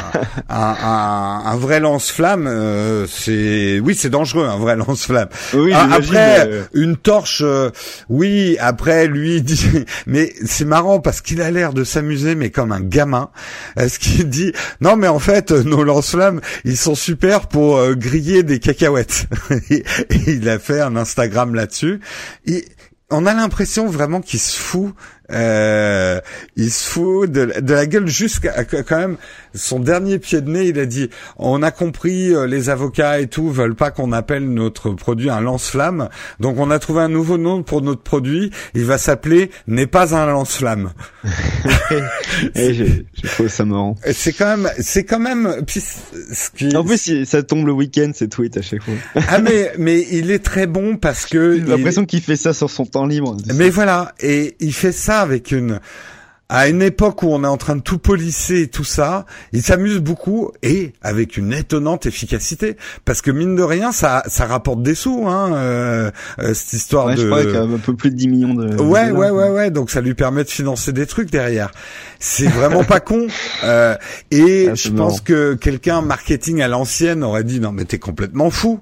un, 0.49 0.77
un- 0.83 1.43
un 1.47 1.57
vrai 1.57 1.79
lance-flamme 1.81 2.47
euh, 2.47 3.07
c'est 3.07 3.81
oui 3.81 3.95
c'est 3.95 4.09
dangereux 4.11 4.47
un 4.47 4.57
vrai 4.57 4.75
lance-flamme 4.77 5.29
Oui, 5.55 5.73
ah, 5.75 5.89
après, 5.93 6.47
euh, 6.49 6.63
une 6.73 6.97
torche, 6.97 7.43
euh, 7.45 7.71
oui, 8.09 8.57
après, 8.61 9.07
lui, 9.07 9.43
dit, 9.43 9.85
mais 10.07 10.33
c'est 10.47 10.65
marrant 10.65 11.01
parce 11.01 11.21
qu'il 11.21 11.43
a 11.43 11.51
l'air 11.51 11.73
de 11.73 11.85
s'amuser, 11.85 12.35
mais 12.35 12.51
comme 12.51 12.73
un 12.73 12.81
gamin. 12.81 13.31
Est-ce 13.77 13.99
qu'il 13.99 14.29
dit, 14.29 14.53
non, 14.81 14.97
mais 14.97 15.09
en 15.09 15.19
fait, 15.19 15.53
euh, 15.53 15.63
nos 15.65 15.83
lance-flammes, 15.85 16.41
ils 16.65 16.77
sont 16.77 16.95
super 16.95 17.47
pour 17.49 17.77
euh, 17.77 17.95
griller 17.95 18.43
des 18.43 18.59
cacahuètes. 18.59 19.27
et, 19.71 19.85
et 20.11 20.21
il 20.27 20.49
a 20.49 20.59
fait 20.59 20.81
un 20.81 20.97
Instagram 20.97 21.55
là-dessus. 21.55 22.01
Il- 22.47 22.65
on 23.11 23.25
a 23.25 23.33
l'impression 23.33 23.87
vraiment 23.89 24.21
qu'il 24.21 24.39
se 24.39 24.59
fout, 24.59 24.93
euh, 25.31 26.21
il 26.57 26.71
se 26.71 26.89
fout 26.89 27.31
de, 27.31 27.61
de 27.61 27.75
la 27.75 27.87
gueule 27.87 28.09
jusqu'à 28.09 28.65
quand 28.65 28.99
même 28.99 29.17
son 29.55 29.81
dernier 29.81 30.19
pied 30.19 30.41
de 30.41 30.51
nez. 30.51 30.67
Il 30.69 30.79
a 30.79 30.87
dit, 30.87 31.11
on 31.37 31.63
a 31.63 31.71
compris, 31.71 32.35
euh, 32.35 32.47
les 32.47 32.71
avocats 32.71 33.21
et 33.21 33.27
tout 33.27 33.51
veulent 33.51 33.75
pas 33.75 33.91
qu'on 33.91 34.13
appelle 34.13 34.49
notre 34.49 34.91
produit 34.91 35.31
un 35.31 35.41
lance-flamme, 35.41 36.09
donc 36.41 36.59
on 36.59 36.71
a 36.71 36.79
trouvé 36.79 37.03
un 37.03 37.09
nouveau 37.09 37.39
nom 37.39 37.63
pour 37.63 37.83
notre 37.83 38.03
produit. 38.03 38.51
Il 38.75 38.85
va 38.85 38.99
s'appeler 38.99 39.51
n'est 39.67 39.87
pas 39.87 40.15
un 40.17 40.27
lance-flamme. 40.27 40.93
et 42.55 42.75
j'ai 42.75 43.07
j'ai 43.15 43.29
trouvé 43.29 43.49
ça 43.49 43.65
marrant. 43.65 43.97
Et 44.07 44.13
C'est 44.13 44.33
quand 44.33 44.57
même, 44.57 44.71
c'est 44.79 45.05
quand 45.05 45.19
même, 45.19 45.63
puis 45.67 45.81
ce 45.81 46.51
qui, 46.57 46.75
En 46.77 46.85
plus, 46.85 47.25
ça 47.25 47.43
tombe 47.43 47.67
le 47.67 47.73
week-end, 47.73 48.13
ces 48.15 48.29
tweets 48.29 48.57
à 48.57 48.63
chaque 48.63 48.83
fois. 48.83 48.95
ah 49.29 49.39
mais 49.39 49.73
mais 49.79 50.07
il 50.11 50.31
est 50.31 50.45
très 50.45 50.67
bon 50.67 50.97
parce 50.97 51.27
que 51.27 51.55
J'ai 51.55 51.65
l'impression 51.65 52.05
qu'il 52.05 52.23
fait 52.23 52.37
ça 52.37 52.53
sur 52.53 52.71
son 52.71 52.87
temps 52.87 53.07
libre. 53.07 53.37
Mais 53.55 53.71
voilà, 53.71 54.15
et 54.21 54.57
il 54.61 54.73
fait 54.73 54.93
ça 54.93 55.18
avec 55.21 55.53
une 55.53 55.81
à 56.51 56.69
une 56.69 56.81
époque 56.81 57.23
où 57.23 57.29
on 57.29 57.45
est 57.45 57.49
en 57.49 57.59
train 57.59 57.77
de 57.77 57.83
tout 57.83 57.99
polisser 57.99 58.63
et 58.63 58.69
tout 58.69 58.85
ça, 58.85 59.27
il 59.53 59.63
s'amuse 59.63 59.99
beaucoup 59.99 60.51
et 60.63 60.95
avec 61.03 61.37
une 61.37 61.53
étonnante 61.53 62.07
efficacité 62.07 62.77
parce 63.05 63.21
que 63.21 63.31
mine 63.31 63.55
de 63.55 63.63
rien 63.63 63.93
ça 63.93 64.23
ça 64.29 64.47
rapporte 64.47 64.83
des 64.83 64.95
sous 64.95 65.27
hein 65.29 65.53
euh, 65.53 66.11
euh, 66.39 66.55
cette 66.55 66.73
histoire 66.73 67.07
Ouais, 67.07 67.17
de 67.17 67.21
je 67.21 67.27
crois 67.27 67.43
qu'il 67.45 67.53
y 67.53 67.57
a 67.57 67.63
un 67.63 67.79
peu 67.79 67.95
plus 67.95 68.11
de 68.11 68.17
10 68.17 68.29
millions 68.29 68.55
de. 68.55 68.81
Ouais, 68.81 69.11
ouais, 69.11 69.31
ouais, 69.31 69.51
ouais. 69.51 69.71
Donc 69.71 69.91
ça 69.91 70.01
lui 70.01 70.15
permet 70.15 70.43
de 70.43 70.49
financer 70.49 70.93
des 70.93 71.07
trucs 71.07 71.31
derrière. 71.31 71.71
C'est 72.19 72.49
vraiment 72.49 72.83
pas 72.83 73.01
con. 73.01 73.27
Euh, 73.65 73.95
et 74.31 74.69
Ah, 74.71 74.75
je 74.75 74.89
pense 74.89 75.21
que 75.21 75.55
quelqu'un 75.55 76.01
marketing 76.01 76.63
à 76.63 76.69
l'ancienne 76.69 77.23
aurait 77.25 77.45
dit 77.45 77.61
non 77.61 77.73
mais 77.73 77.85
t'es 77.85 77.99
complètement 77.99 78.51
fou. 78.51 78.81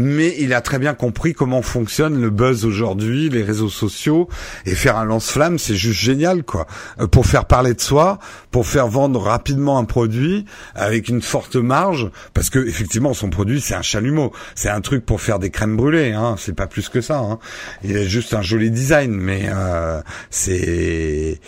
Mais 0.00 0.36
il 0.38 0.54
a 0.54 0.60
très 0.60 0.78
bien 0.78 0.94
compris 0.94 1.34
comment 1.34 1.60
fonctionne 1.60 2.20
le 2.20 2.30
buzz 2.30 2.64
aujourd'hui, 2.64 3.30
les 3.30 3.42
réseaux 3.42 3.68
sociaux, 3.68 4.28
et 4.64 4.76
faire 4.76 4.96
un 4.96 5.04
lance-flamme, 5.04 5.58
c'est 5.58 5.74
juste 5.74 5.98
génial, 5.98 6.44
quoi. 6.44 6.68
Euh, 7.00 7.08
pour 7.08 7.26
faire 7.26 7.46
parler 7.46 7.74
de 7.74 7.80
soi, 7.80 8.20
pour 8.52 8.64
faire 8.68 8.86
vendre 8.86 9.20
rapidement 9.20 9.76
un 9.76 9.84
produit 9.84 10.44
avec 10.76 11.08
une 11.08 11.20
forte 11.20 11.56
marge, 11.56 12.12
parce 12.32 12.48
que 12.48 12.60
effectivement 12.60 13.12
son 13.12 13.28
produit 13.28 13.60
c'est 13.60 13.74
un 13.74 13.82
chalumeau, 13.82 14.32
c'est 14.54 14.68
un 14.68 14.80
truc 14.80 15.04
pour 15.04 15.20
faire 15.20 15.40
des 15.40 15.50
crèmes 15.50 15.76
brûlées, 15.76 16.12
hein. 16.12 16.36
C'est 16.38 16.54
pas 16.54 16.68
plus 16.68 16.88
que 16.88 17.00
ça. 17.00 17.18
Hein. 17.18 17.40
Il 17.82 17.96
a 17.96 18.04
juste 18.04 18.34
un 18.34 18.42
joli 18.42 18.70
design, 18.70 19.10
mais 19.10 19.48
euh, 19.52 20.00
c'est 20.30 21.40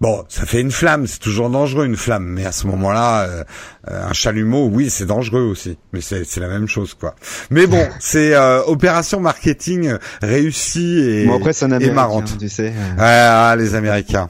bon, 0.00 0.24
ça 0.28 0.46
fait 0.46 0.60
une 0.60 0.70
flamme, 0.70 1.06
c'est 1.06 1.18
toujours 1.18 1.50
dangereux 1.50 1.86
une 1.86 1.96
flamme, 1.96 2.26
mais 2.26 2.44
à 2.44 2.52
ce 2.52 2.66
moment-là, 2.66 3.22
euh, 3.22 3.44
euh, 3.90 4.08
un 4.08 4.12
chalumeau, 4.12 4.68
oui, 4.72 4.90
c'est 4.90 5.06
dangereux 5.06 5.42
aussi, 5.42 5.78
mais 5.92 6.00
c'est 6.00 6.38
la 6.38 6.48
même 6.48 6.68
chose, 6.68 6.94
quoi. 6.94 7.14
Mais 7.50 7.66
bon, 7.66 7.86
c'est 8.00 8.34
euh, 8.34 8.62
opération 8.64 9.20
marketing 9.20 9.94
réussie 10.22 10.98
et, 10.98 11.26
Bon, 11.26 11.36
après, 11.38 11.52
et 11.80 11.90
marrante. 11.90 12.36
tu 12.38 12.48
sais. 12.48 12.72
Ah, 12.98 13.54
les 13.58 13.74
Américains. 13.74 14.28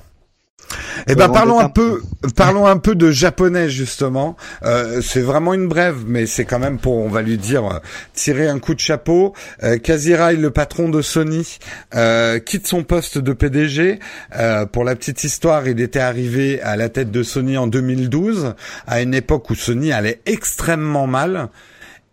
Eh 1.08 1.14
ben 1.14 1.28
parlons 1.28 1.60
un 1.60 1.68
peu, 1.68 2.02
parlons 2.34 2.66
un 2.66 2.78
peu 2.78 2.94
de 2.94 3.10
japonais 3.10 3.68
justement. 3.68 4.36
Euh, 4.64 5.00
c'est 5.00 5.20
vraiment 5.20 5.54
une 5.54 5.68
brève, 5.68 6.04
mais 6.06 6.26
c'est 6.26 6.44
quand 6.44 6.58
même 6.58 6.78
pour, 6.78 6.96
on 6.96 7.08
va 7.08 7.22
lui 7.22 7.38
dire, 7.38 7.64
euh, 7.64 7.78
tirer 8.14 8.48
un 8.48 8.58
coup 8.58 8.74
de 8.74 8.80
chapeau. 8.80 9.34
Euh, 9.62 9.78
Kazirai, 9.78 10.36
le 10.36 10.50
patron 10.50 10.88
de 10.88 11.02
Sony, 11.02 11.58
euh, 11.94 12.38
quitte 12.38 12.66
son 12.66 12.82
poste 12.82 13.18
de 13.18 13.32
PDG. 13.32 14.00
Euh, 14.36 14.66
pour 14.66 14.84
la 14.84 14.96
petite 14.96 15.22
histoire, 15.24 15.68
il 15.68 15.80
était 15.80 16.00
arrivé 16.00 16.60
à 16.62 16.76
la 16.76 16.88
tête 16.88 17.10
de 17.10 17.22
Sony 17.22 17.56
en 17.56 17.66
2012, 17.66 18.54
à 18.86 19.00
une 19.00 19.14
époque 19.14 19.50
où 19.50 19.54
Sony 19.54 19.92
allait 19.92 20.20
extrêmement 20.26 21.06
mal. 21.06 21.48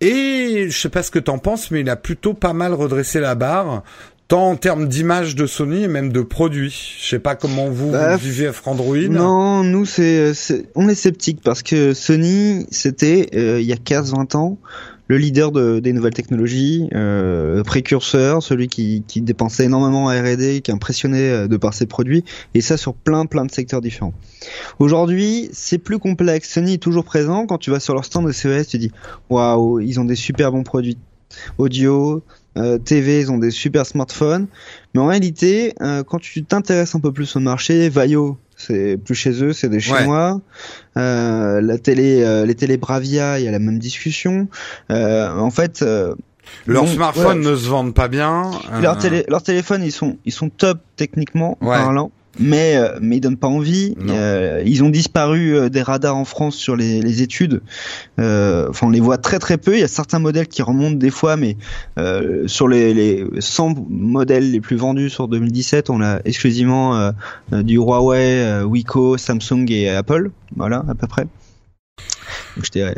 Et 0.01 0.67
je 0.69 0.77
sais 0.77 0.89
pas 0.89 1.01
ce 1.01 1.11
que 1.11 1.19
t'en 1.19 1.37
penses, 1.37 1.71
mais 1.71 1.79
il 1.79 1.89
a 1.89 1.95
plutôt 1.95 2.33
pas 2.33 2.51
mal 2.51 2.73
redressé 2.73 3.21
la 3.21 3.35
barre, 3.35 3.83
tant 4.28 4.49
en 4.51 4.55
termes 4.55 4.88
d'image 4.88 5.36
de 5.36 5.45
Sony 5.45 5.84
et 5.84 5.88
même 5.88 6.11
de 6.11 6.21
produits. 6.21 6.97
Je 7.01 7.07
sais 7.09 7.19
pas 7.19 7.36
comment 7.36 7.69
vous, 7.69 7.91
Bah, 7.91 8.15
vous 8.15 8.24
vivez 8.24 8.49
Android. 8.65 8.97
Non, 9.09 9.63
nous 9.63 9.86
c'est, 9.86 10.34
c'est- 10.34 10.65
on 10.76 10.88
est 10.89 10.95
sceptique 10.95 11.39
parce 11.43 11.61
que 11.63 11.93
Sony 11.93 12.65
c'était 12.71 13.30
euh, 13.36 13.59
il 13.61 13.65
y 13.67 13.74
a 13.74 13.78
15-20 13.78 14.36
ans 14.36 14.57
le 15.09 15.17
leader 15.17 15.51
de, 15.51 15.80
des 15.82 15.91
nouvelles 15.91 16.13
technologies, 16.13 16.88
euh, 16.95 17.61
précurseur, 17.63 18.41
celui 18.41 18.69
qui, 18.69 19.03
qui 19.05 19.19
dépensait 19.21 19.65
énormément 19.65 20.05
en 20.05 20.07
R&D, 20.07 20.61
qui 20.63 20.71
impressionnait 20.71 21.30
euh, 21.30 21.47
de 21.49 21.57
par 21.57 21.74
ses 21.74 21.86
produits, 21.88 22.24
et 22.55 22.61
ça 22.61 22.78
sur 22.78 22.93
plein 22.93 23.26
plein 23.26 23.43
de 23.45 23.51
secteurs 23.51 23.82
différents. 23.82 24.13
Aujourd'hui, 24.80 25.49
c'est 25.51 25.78
plus 25.78 25.99
complexe. 25.99 26.49
Sony 26.53 26.76
est 26.76 26.78
toujours 26.78 27.03
présent. 27.03 27.45
Quand 27.45 27.57
tu 27.57 27.69
vas 27.69 27.82
sur 27.82 27.93
leur 27.93 28.05
stand 28.05 28.26
de 28.26 28.32
CES, 28.32 28.65
tu 28.69 28.78
dis 28.78 28.91
waouh, 29.30 29.82
ils 29.82 29.99
ont 29.99 30.05
des 30.05 30.15
super 30.15 30.53
bons 30.53 30.63
produits 30.63 30.97
audio, 31.57 32.24
euh, 32.57 32.77
TV, 32.77 33.19
ils 33.21 33.31
ont 33.31 33.37
des 33.37 33.51
super 33.51 33.85
smartphones. 33.85 34.47
Mais 34.93 35.01
en 35.01 35.07
réalité, 35.07 35.73
euh, 35.81 36.03
quand 36.03 36.19
tu 36.19 36.43
t'intéresses 36.43 36.95
un 36.95 36.99
peu 36.99 37.11
plus 37.11 37.35
au 37.35 37.39
marché, 37.39 37.89
Vaio, 37.89 38.37
c'est 38.55 38.97
plus 38.97 39.15
chez 39.15 39.43
eux, 39.43 39.53
c'est 39.53 39.69
des 39.69 39.77
Ouais. 39.77 39.99
Chinois. 39.99 40.39
Euh, 40.97 41.61
la 41.61 41.77
télé, 41.77 42.21
euh, 42.23 42.45
les 42.45 42.55
télé 42.55 42.77
Bravia, 42.77 43.39
il 43.39 43.45
y 43.45 43.47
a 43.47 43.51
la 43.51 43.59
même 43.59 43.79
discussion. 43.79 44.47
Euh, 44.91 45.35
en 45.35 45.49
fait, 45.49 45.81
euh, 45.81 46.13
Leurs 46.67 46.87
smartphones 46.87 47.39
ouais. 47.43 47.51
ne 47.51 47.55
se 47.55 47.67
vendent 47.67 47.93
pas 47.95 48.07
bien. 48.07 48.51
leurs 48.81 48.97
télé, 48.97 49.25
leurs 49.27 49.43
téléphones, 49.43 49.81
ils 49.83 49.91
sont, 49.91 50.17
ils 50.25 50.31
sont 50.31 50.49
top 50.49 50.79
techniquement 50.95 51.57
Ouais. 51.61 51.69
parlant. 51.77 52.11
Mais 52.39 52.75
euh, 52.77 52.97
mais 52.99 53.17
ils 53.17 53.21
donnent 53.21 53.38
pas 53.38 53.47
envie. 53.47 53.95
Euh, 54.09 54.63
ils 54.65 54.84
ont 54.84 54.89
disparu 54.89 55.55
euh, 55.55 55.69
des 55.69 55.84
radars 55.84 56.17
en 56.17 56.25
France 56.25 56.55
sur 56.55 56.75
les, 56.75 56.99
les 57.01 57.21
études. 57.21 57.61
Euh, 58.19 58.67
Enfin, 58.69 58.88
on 58.88 58.89
les 58.89 58.99
voit 58.99 59.17
très 59.19 59.38
très 59.39 59.57
peu. 59.57 59.75
Il 59.75 59.79
y 59.79 59.84
a 59.84 59.88
certains 59.88 60.17
modèles 60.19 60.47
qui 60.47 60.61
remontent 60.63 60.95
des 60.97 61.11
fois, 61.11 61.38
mais 61.38 61.57
euh, 61.99 62.47
sur 62.47 62.67
les, 62.67 62.93
les 62.93 63.25
100 63.39 63.86
modèles 63.89 64.49
les 64.51 64.61
plus 64.61 64.77
vendus 64.77 65.09
sur 65.11 65.27
2017, 65.27 65.89
on 65.91 66.01
a 66.01 66.21
exclusivement 66.25 66.97
euh, 66.97 67.11
du 67.63 67.75
Huawei, 67.75 68.39
euh, 68.43 68.63
Wiko, 68.63 69.17
Samsung 69.17 69.65
et 69.69 69.89
Apple. 69.89 70.31
Voilà, 70.55 70.84
à 70.89 70.95
peu 70.95 71.05
près. 71.07 71.27
Donc, 72.55 72.65
Ouais, 72.75 72.93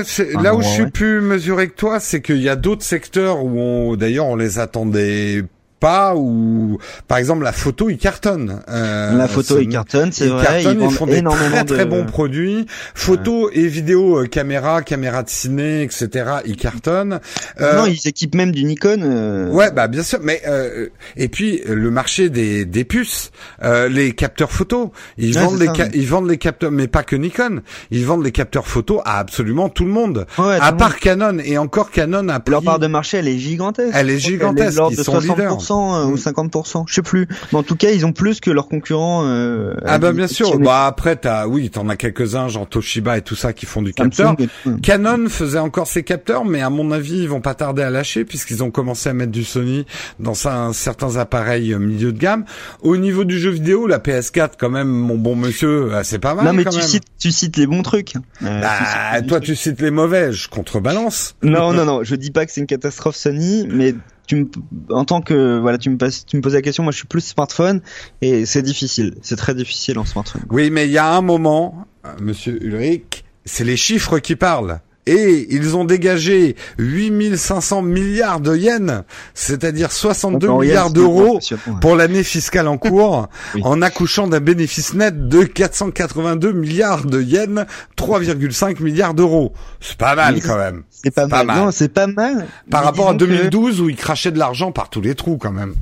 Enfin, 0.00 0.24
là 0.42 0.54
où 0.54 0.60
je 0.62 0.68
suis 0.68 0.82
ouais. 0.84 0.90
plus 0.90 1.20
mesuré 1.20 1.68
que 1.68 1.74
toi, 1.76 2.00
c'est 2.00 2.20
qu'il 2.20 2.42
y 2.42 2.48
a 2.48 2.56
d'autres 2.56 2.82
secteurs 2.84 3.42
où 3.44 3.58
on, 3.58 3.96
d'ailleurs, 3.96 4.26
on 4.26 4.36
les 4.36 4.58
attendait 4.58 5.44
pas, 5.80 6.14
ou 6.16 6.78
par 7.08 7.18
exemple 7.18 7.44
la 7.44 7.52
photo, 7.52 7.88
ils 7.90 7.98
cartonnent. 7.98 8.60
Euh, 8.68 9.16
La 9.16 9.28
photo 9.28 9.56
c'est- 9.56 9.64
et 9.64 9.68
cartonne, 9.68 10.10
c'est 10.12 10.26
ils 10.26 10.30
vrai. 10.32 10.44
cartonnent, 10.44 10.80
ils 10.80 10.86
ils 10.86 10.90
font 10.90 11.06
des 11.06 11.22
très 11.22 11.64
très 11.64 11.84
bons 11.84 12.04
produits. 12.04 12.66
Photo 12.94 13.50
et 13.52 13.66
vidéo, 13.66 14.18
euh, 14.22 14.26
caméra, 14.26 14.82
caméra 14.82 15.22
de 15.22 15.28
ciné, 15.28 15.82
etc. 15.82 16.08
Ils 16.46 16.56
cartonnent. 16.56 17.20
Euh, 17.60 17.76
Non, 17.76 17.86
ils 17.86 17.98
s'équipent 17.98 18.34
même 18.34 18.52
du 18.52 18.64
Nikon. 18.64 19.00
euh, 19.02 19.50
Ouais, 19.50 19.70
bah 19.70 19.88
bien 19.88 20.02
sûr, 20.02 20.18
mais 20.22 20.42
euh, 20.46 20.88
et 21.16 21.28
puis 21.28 21.60
euh, 21.68 21.74
le 21.74 21.90
marché 21.90 22.30
des, 22.30 22.64
des 22.64 22.84
puces, 22.84 23.30
euh, 23.62 23.88
les 23.88 24.12
capteurs 24.12 24.52
photo, 24.52 24.92
ils 25.18 25.36
Ouais, 25.36 25.44
vendent 25.44 25.58
les 25.60 25.66
ça, 25.66 25.72
ca- 25.76 25.84
ouais. 25.84 25.90
ils 25.94 26.06
vendent 26.06 26.28
les 26.28 26.38
capteurs, 26.38 26.70
mais 26.70 26.88
pas 26.88 27.02
que 27.02 27.16
Nikon, 27.16 27.60
ils 27.90 28.04
vendent 28.04 28.24
les 28.24 28.32
capteurs 28.32 28.66
photo 28.66 29.00
à 29.04 29.18
absolument 29.18 29.68
tout 29.68 29.84
le 29.84 29.90
monde, 29.92 30.26
ouais, 30.38 30.58
à 30.60 30.72
part. 30.72 30.96
Canon 30.98 31.38
et 31.44 31.58
encore 31.58 31.90
Canon 31.90 32.28
a 32.28 32.40
pris. 32.40 32.52
Leur 32.52 32.62
part 32.62 32.78
de 32.78 32.86
marché, 32.86 33.18
elle 33.18 33.28
est 33.28 33.38
gigantesque. 33.38 33.90
Elle 33.94 34.08
est 34.10 34.18
gigantesque, 34.18 34.80
ils 34.90 34.96
sont 35.04 35.18
leaders. 35.18 35.60
60% 35.66 35.94
euh, 35.94 36.04
ou 36.06 36.12
Mm. 36.12 36.16
50%, 36.16 36.84
je 36.86 36.94
sais 36.94 37.02
plus. 37.02 37.28
Mais 37.52 37.58
en 37.58 37.62
tout 37.62 37.76
cas, 37.76 37.90
ils 37.90 38.04
ont 38.06 38.12
plus 38.12 38.40
que 38.40 38.50
leurs 38.50 38.68
concurrents. 38.68 39.22
Euh, 39.26 39.74
Ah 39.84 39.98
bah 39.98 40.12
bien 40.12 40.26
sûr, 40.26 40.58
bah 40.58 40.86
après 40.86 41.16
t'as, 41.16 41.46
oui, 41.46 41.70
t'en 41.70 41.88
as 41.88 41.96
quelques-uns, 41.96 42.48
genre 42.48 42.68
Toshiba 42.68 43.18
et 43.18 43.22
tout 43.22 43.36
ça 43.36 43.52
qui 43.52 43.66
font 43.66 43.82
du 43.82 43.92
capteur. 43.92 44.34
Canon 44.82 45.28
faisait 45.28 45.58
encore 45.58 45.86
ses 45.86 46.02
capteurs, 46.02 46.44
mais 46.44 46.62
à 46.62 46.70
mon 46.70 46.90
avis, 46.92 47.18
ils 47.22 47.28
vont 47.28 47.40
pas 47.40 47.54
tarder 47.54 47.82
à 47.82 47.90
lâcher 47.90 48.24
puisqu'ils 48.24 48.62
ont 48.62 48.70
commencé 48.70 49.08
à 49.08 49.12
mettre 49.12 49.32
du 49.32 49.44
Sony 49.44 49.86
dans 50.20 50.34
certains 50.34 51.16
appareils 51.16 51.72
euh, 51.72 51.78
milieu 51.78 52.12
de 52.12 52.18
gamme. 52.18 52.44
Au 52.82 52.96
niveau 52.96 53.24
du 53.24 53.38
jeu 53.38 53.50
vidéo, 53.50 53.86
la 53.86 53.98
PS4, 53.98 54.50
quand 54.58 54.70
même, 54.70 54.88
mon 54.88 55.16
bon 55.16 55.36
monsieur, 55.36 55.92
euh, 55.94 56.02
c'est 56.04 56.18
pas 56.18 56.34
mal. 56.34 56.44
Non 56.44 56.52
mais 56.52 56.64
quand 56.64 56.70
tu 56.70 56.78
même. 56.78 56.86
cites, 56.86 57.04
tu 57.18 57.30
cites 57.32 57.56
les 57.56 57.66
bons 57.66 57.82
trucs. 57.82 58.14
Euh, 58.42 58.60
Bah, 58.60 59.20
tu 59.20 59.26
toi, 59.26 59.40
tu 59.40 59.56
cites 59.56 59.80
les 59.80 59.90
mauvais, 59.90 60.32
je 60.32 60.48
contrebalance. 60.48 61.34
Non 61.42 61.72
non 61.72 61.84
non, 61.84 62.02
je 62.02 62.14
dis 62.16 62.30
pas 62.30 62.46
que 62.46 62.52
c'est 62.52 62.60
une 62.60 62.66
catastrophe 62.66 63.16
Sony, 63.16 63.66
mais 63.70 63.94
tu 64.26 64.36
me, 64.36 64.46
en 64.90 65.04
tant 65.04 65.20
que 65.20 65.58
voilà, 65.58 65.78
tu 65.78 65.90
me 65.90 65.96
tu 65.96 66.36
me 66.36 66.42
poses 66.42 66.54
la 66.54 66.62
question. 66.62 66.82
Moi, 66.82 66.92
je 66.92 66.98
suis 66.98 67.06
plus 67.06 67.22
smartphone 67.22 67.80
et 68.20 68.46
c'est 68.46 68.62
difficile. 68.62 69.14
C'est 69.22 69.36
très 69.36 69.54
difficile 69.54 69.98
en 69.98 70.04
smartphone. 70.04 70.42
Oui, 70.50 70.70
mais 70.70 70.86
il 70.86 70.92
y 70.92 70.98
a 70.98 71.14
un 71.14 71.22
moment, 71.22 71.86
euh, 72.04 72.10
monsieur 72.20 72.62
Ulrich, 72.62 73.24
c'est 73.44 73.64
les 73.64 73.76
chiffres 73.76 74.18
qui 74.18 74.36
parlent. 74.36 74.80
Et 75.08 75.46
ils 75.50 75.76
ont 75.76 75.84
dégagé 75.84 76.56
8500 76.78 77.82
milliards 77.82 78.40
de 78.40 78.56
yens, 78.56 79.02
c'est-à-dire 79.34 79.92
62 79.92 80.48
Encore, 80.48 80.60
milliards 80.62 80.90
d'euros 80.90 81.38
pour 81.80 81.94
l'année 81.94 82.24
fiscale 82.24 82.66
en 82.66 82.76
cours, 82.76 83.28
Oui. 83.54 83.60
en 83.64 83.82
accouchant 83.82 84.26
d'un 84.26 84.40
bénéfice 84.40 84.94
net 84.94 85.28
de 85.28 85.44
482 85.44 86.50
milliards 86.52 87.04
de 87.06 87.22
yens, 87.22 87.66
3,5 87.96 88.82
milliards 88.82 89.14
d'euros. 89.14 89.52
C'est 89.80 89.96
pas 89.96 90.16
mal 90.16 90.40
quand 90.42 90.58
même. 90.58 90.82
C'est 90.90 91.12
pas, 91.12 91.28
pas 91.28 91.44
mal. 91.44 91.46
mal. 91.46 91.58
Non, 91.66 91.70
c'est 91.70 91.88
pas 91.92 92.06
mal. 92.08 92.46
Par 92.70 92.80
Mais 92.80 92.86
rapport 92.86 93.10
à 93.10 93.14
disons 93.14 93.26
que- 93.30 93.34
2012 93.36 93.80
où 93.80 93.88
ils 93.88 93.96
crachaient 93.96 94.32
de 94.32 94.38
l'argent 94.38 94.72
par 94.72 94.90
tous 94.90 95.00
les 95.00 95.14
trous 95.14 95.36
quand 95.38 95.52
même. 95.52 95.74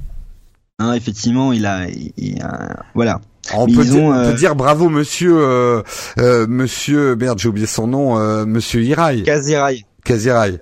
Hein, 0.78 0.92
effectivement, 0.94 1.52
il 1.52 1.64
a, 1.66 1.88
il- 1.88 2.12
il 2.18 2.42
a- 2.42 2.82
voilà. 2.94 3.20
On 3.52 3.66
peut, 3.66 3.72
ils 3.84 3.90
dire, 3.90 4.02
ont, 4.02 4.10
on 4.10 4.22
peut 4.24 4.28
euh, 4.30 4.32
dire 4.32 4.56
bravo 4.56 4.88
monsieur 4.88 5.36
euh, 5.36 5.82
euh, 6.18 6.46
monsieur 6.48 7.14
merde 7.16 7.38
j'ai 7.38 7.48
oublié 7.48 7.66
son 7.66 7.86
nom 7.86 8.18
euh, 8.18 8.46
monsieur 8.46 8.80
Hirai 8.82 9.22
Kazirai. 9.22 9.84
Kazirai. 10.04 10.60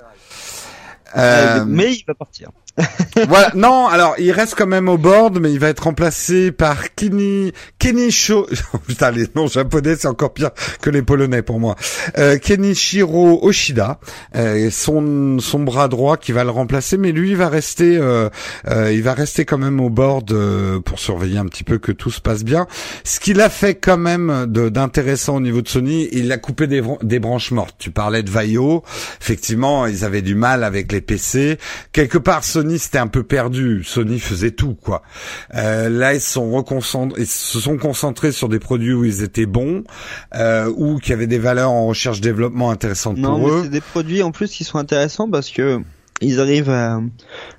Euh, 1.17 1.65
mais 1.67 1.93
il 1.95 2.05
va 2.07 2.15
partir. 2.15 2.51
voilà. 3.29 3.51
Non, 3.55 3.87
alors 3.87 4.15
il 4.19 4.33
reste 4.33 4.55
quand 4.57 4.67
même 4.67 4.89
au 4.89 4.97
board, 4.97 5.39
mais 5.41 5.53
il 5.53 5.59
va 5.59 5.69
être 5.69 5.85
remplacé 5.85 6.53
par 6.53 6.95
Kenny 6.95 7.53
Kenicho. 7.79 8.47
Putain, 8.87 9.11
les 9.11 9.27
noms 9.35 9.47
japonais 9.47 9.97
c'est 9.99 10.09
encore 10.09 10.33
pire 10.33 10.51
que 10.81 10.89
les 10.89 11.03
polonais 11.03 11.43
pour 11.43 11.61
moi. 11.61 11.77
Euh, 12.19 12.39
Kenichiro 12.39 13.41
Oshida, 13.45 14.01
euh, 14.37 14.71
son 14.71 15.39
son 15.39 15.61
bras 15.61 15.89
droit 15.89 16.17
qui 16.17 16.33
va 16.33 16.45
le 16.45 16.51
remplacer, 16.51 16.97
mais 16.97 17.13
lui 17.13 17.31
il 17.31 17.37
va 17.37 17.49
rester, 17.49 17.97
euh, 17.97 18.29
euh, 18.69 18.93
il 18.93 19.03
va 19.03 19.15
rester 19.15 19.45
quand 19.45 19.59
même 19.59 19.81
au 19.81 19.91
board 19.91 20.33
euh, 20.33 20.81
pour 20.81 20.99
surveiller 20.99 21.39
un 21.39 21.47
petit 21.47 21.65
peu 21.65 21.79
que 21.79 21.93
tout 21.93 22.11
se 22.11 22.21
passe 22.21 22.45
bien. 22.45 22.67
Ce 23.05 23.21
qu'il 23.21 23.41
a 23.41 23.51
fait 23.51 23.75
quand 23.75 23.99
même 23.99 24.47
d'intéressant 24.47 25.37
au 25.37 25.41
niveau 25.41 25.61
de 25.61 25.69
Sony, 25.69 26.09
il 26.13 26.33
a 26.33 26.39
coupé 26.39 26.67
des, 26.67 26.83
des 27.03 27.19
branches 27.19 27.51
mortes. 27.51 27.75
Tu 27.79 27.91
parlais 27.91 28.23
de 28.23 28.31
Vaio, 28.31 28.83
effectivement, 29.21 29.87
ils 29.87 30.05
avaient 30.05 30.23
du 30.23 30.35
mal 30.35 30.65
avec 30.65 30.91
les 30.93 31.01
PC. 31.01 31.59
Quelque 31.93 32.19
part, 32.19 32.45
Sony 32.45 32.62
c'était 32.79 32.99
un 32.99 33.07
peu 33.07 33.23
perdu. 33.23 33.83
Sony 33.85 34.19
faisait 34.19 34.51
tout, 34.53 34.75
quoi. 34.75 35.03
Euh, 35.55 35.89
là, 35.89 36.15
ils 36.15 36.21
se 36.21 36.33
sont 36.33 37.11
ils 37.19 37.27
se 37.27 37.61
sont 37.61 37.77
concentrés 37.77 38.33
sur 38.33 38.49
des 38.49 38.59
produits 38.59 38.93
où 38.95 39.05
ils 39.05 39.23
étaient 39.23 39.47
bons 39.47 39.85
euh, 40.35 40.73
ou 40.77 40.99
qui 40.99 41.13
avaient 41.13 41.27
des 41.27 41.39
valeurs 41.39 41.71
en 41.71 41.87
recherche-développement 41.87 42.71
intéressantes 42.71 43.19
Non, 43.19 43.39
pour 43.39 43.49
mais 43.49 43.55
eux. 43.55 43.61
c'est 43.65 43.69
des 43.71 43.81
produits 43.81 44.23
en 44.23 44.31
plus 44.33 44.51
qui 44.51 44.65
sont 44.65 44.79
intéressants 44.79 45.29
parce 45.31 45.51
que 45.51 45.81
ils 46.21 46.39
arrivent 46.41 46.71
à, 46.71 47.01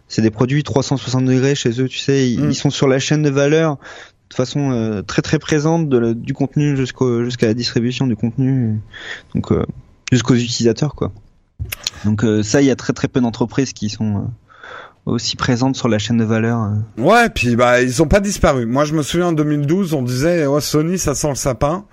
c'est 0.07 0.21
des 0.21 0.31
produits 0.31 0.63
360 0.63 1.25
degrés 1.25 1.53
chez 1.55 1.81
eux, 1.81 1.87
tu 1.89 1.97
sais, 1.99 2.29
ils, 2.31 2.39
Mm. 2.45 2.49
ils 2.51 2.55
sont 2.55 2.69
sur 2.69 2.87
la 2.87 2.97
chaîne 2.99 3.21
de 3.21 3.29
valeur 3.29 3.77
de 4.29 4.35
façon 4.35 4.71
euh, 4.71 5.01
très 5.01 5.21
très 5.21 5.37
présente 5.37 5.89
de 5.89 5.97
la- 5.97 6.13
du 6.13 6.33
contenu 6.33 6.75
jusqu'au 6.77 7.23
jusqu'à 7.25 7.45
la 7.47 7.53
distribution 7.53 8.07
du 8.07 8.15
contenu, 8.15 8.79
donc 9.35 9.51
euh, 9.51 9.63
jusqu'aux 10.11 10.35
utilisateurs 10.35 10.95
quoi. 10.95 11.11
Donc 12.05 12.23
euh, 12.23 12.41
ça, 12.43 12.61
il 12.61 12.67
y 12.67 12.71
a 12.71 12.75
très 12.75 12.93
très 12.93 13.07
peu 13.07 13.21
d'entreprises 13.21 13.73
qui 13.73 13.89
sont 13.89 14.27
aussi 15.05 15.35
présentes 15.35 15.75
sur 15.75 15.89
la 15.89 15.99
chaîne 15.99 16.17
de 16.17 16.23
valeur. 16.23 16.59
euh. 16.63 17.01
Ouais, 17.01 17.29
puis 17.29 17.55
bah 17.57 17.81
ils 17.81 18.01
ont 18.01 18.07
pas 18.07 18.21
disparu. 18.21 18.65
Moi, 18.65 18.85
je 18.85 18.93
me 18.93 19.03
souviens 19.03 19.27
en 19.27 19.33
2012, 19.33 19.93
on 19.93 20.01
disait 20.01 20.45
oh, 20.45 20.59
Sony, 20.61 20.97
ça 20.97 21.13
sent 21.13 21.29
le 21.29 21.35
sapin, 21.35 21.83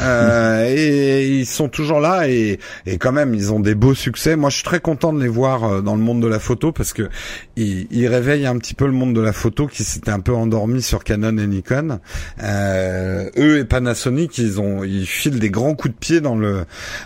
euh, 0.00 0.66
et, 0.68 1.28
ils 1.28 1.46
sont 1.46 1.68
toujours 1.68 2.00
là 2.00 2.28
et, 2.28 2.58
et 2.84 2.98
quand 2.98 3.12
même 3.12 3.34
ils 3.34 3.52
ont 3.54 3.60
des 3.60 3.74
beaux 3.74 3.94
succès. 3.94 4.36
Moi, 4.36 4.50
je 4.50 4.56
suis 4.56 4.64
très 4.64 4.80
content 4.80 5.12
de 5.14 5.22
les 5.22 5.28
voir 5.28 5.64
euh, 5.64 5.80
dans 5.80 5.94
le 5.96 6.02
monde 6.02 6.20
de 6.20 6.26
la 6.26 6.38
photo 6.38 6.70
parce 6.72 6.92
que 6.92 7.08
ils, 7.56 7.86
ils 7.90 8.06
réveillent 8.06 8.46
un 8.46 8.58
petit 8.58 8.74
peu 8.74 8.84
le 8.86 8.92
monde 8.92 9.14
de 9.14 9.20
la 9.22 9.32
photo 9.32 9.66
qui 9.66 9.82
s'était 9.82 10.10
un 10.10 10.20
peu 10.20 10.34
endormi 10.34 10.82
sur 10.82 11.04
Canon 11.04 11.38
et 11.38 11.46
Nikon. 11.46 12.00
Euh, 12.42 13.30
eux 13.38 13.58
et 13.58 13.64
Panasonic, 13.64 14.36
ils 14.38 14.60
ont 14.60 14.84
ils 14.84 15.06
filent 15.06 15.38
des 15.38 15.50
grands 15.50 15.74
coups 15.74 15.94
de 15.94 15.98
pied 15.98 16.20
dans 16.20 16.36
le 16.36 16.64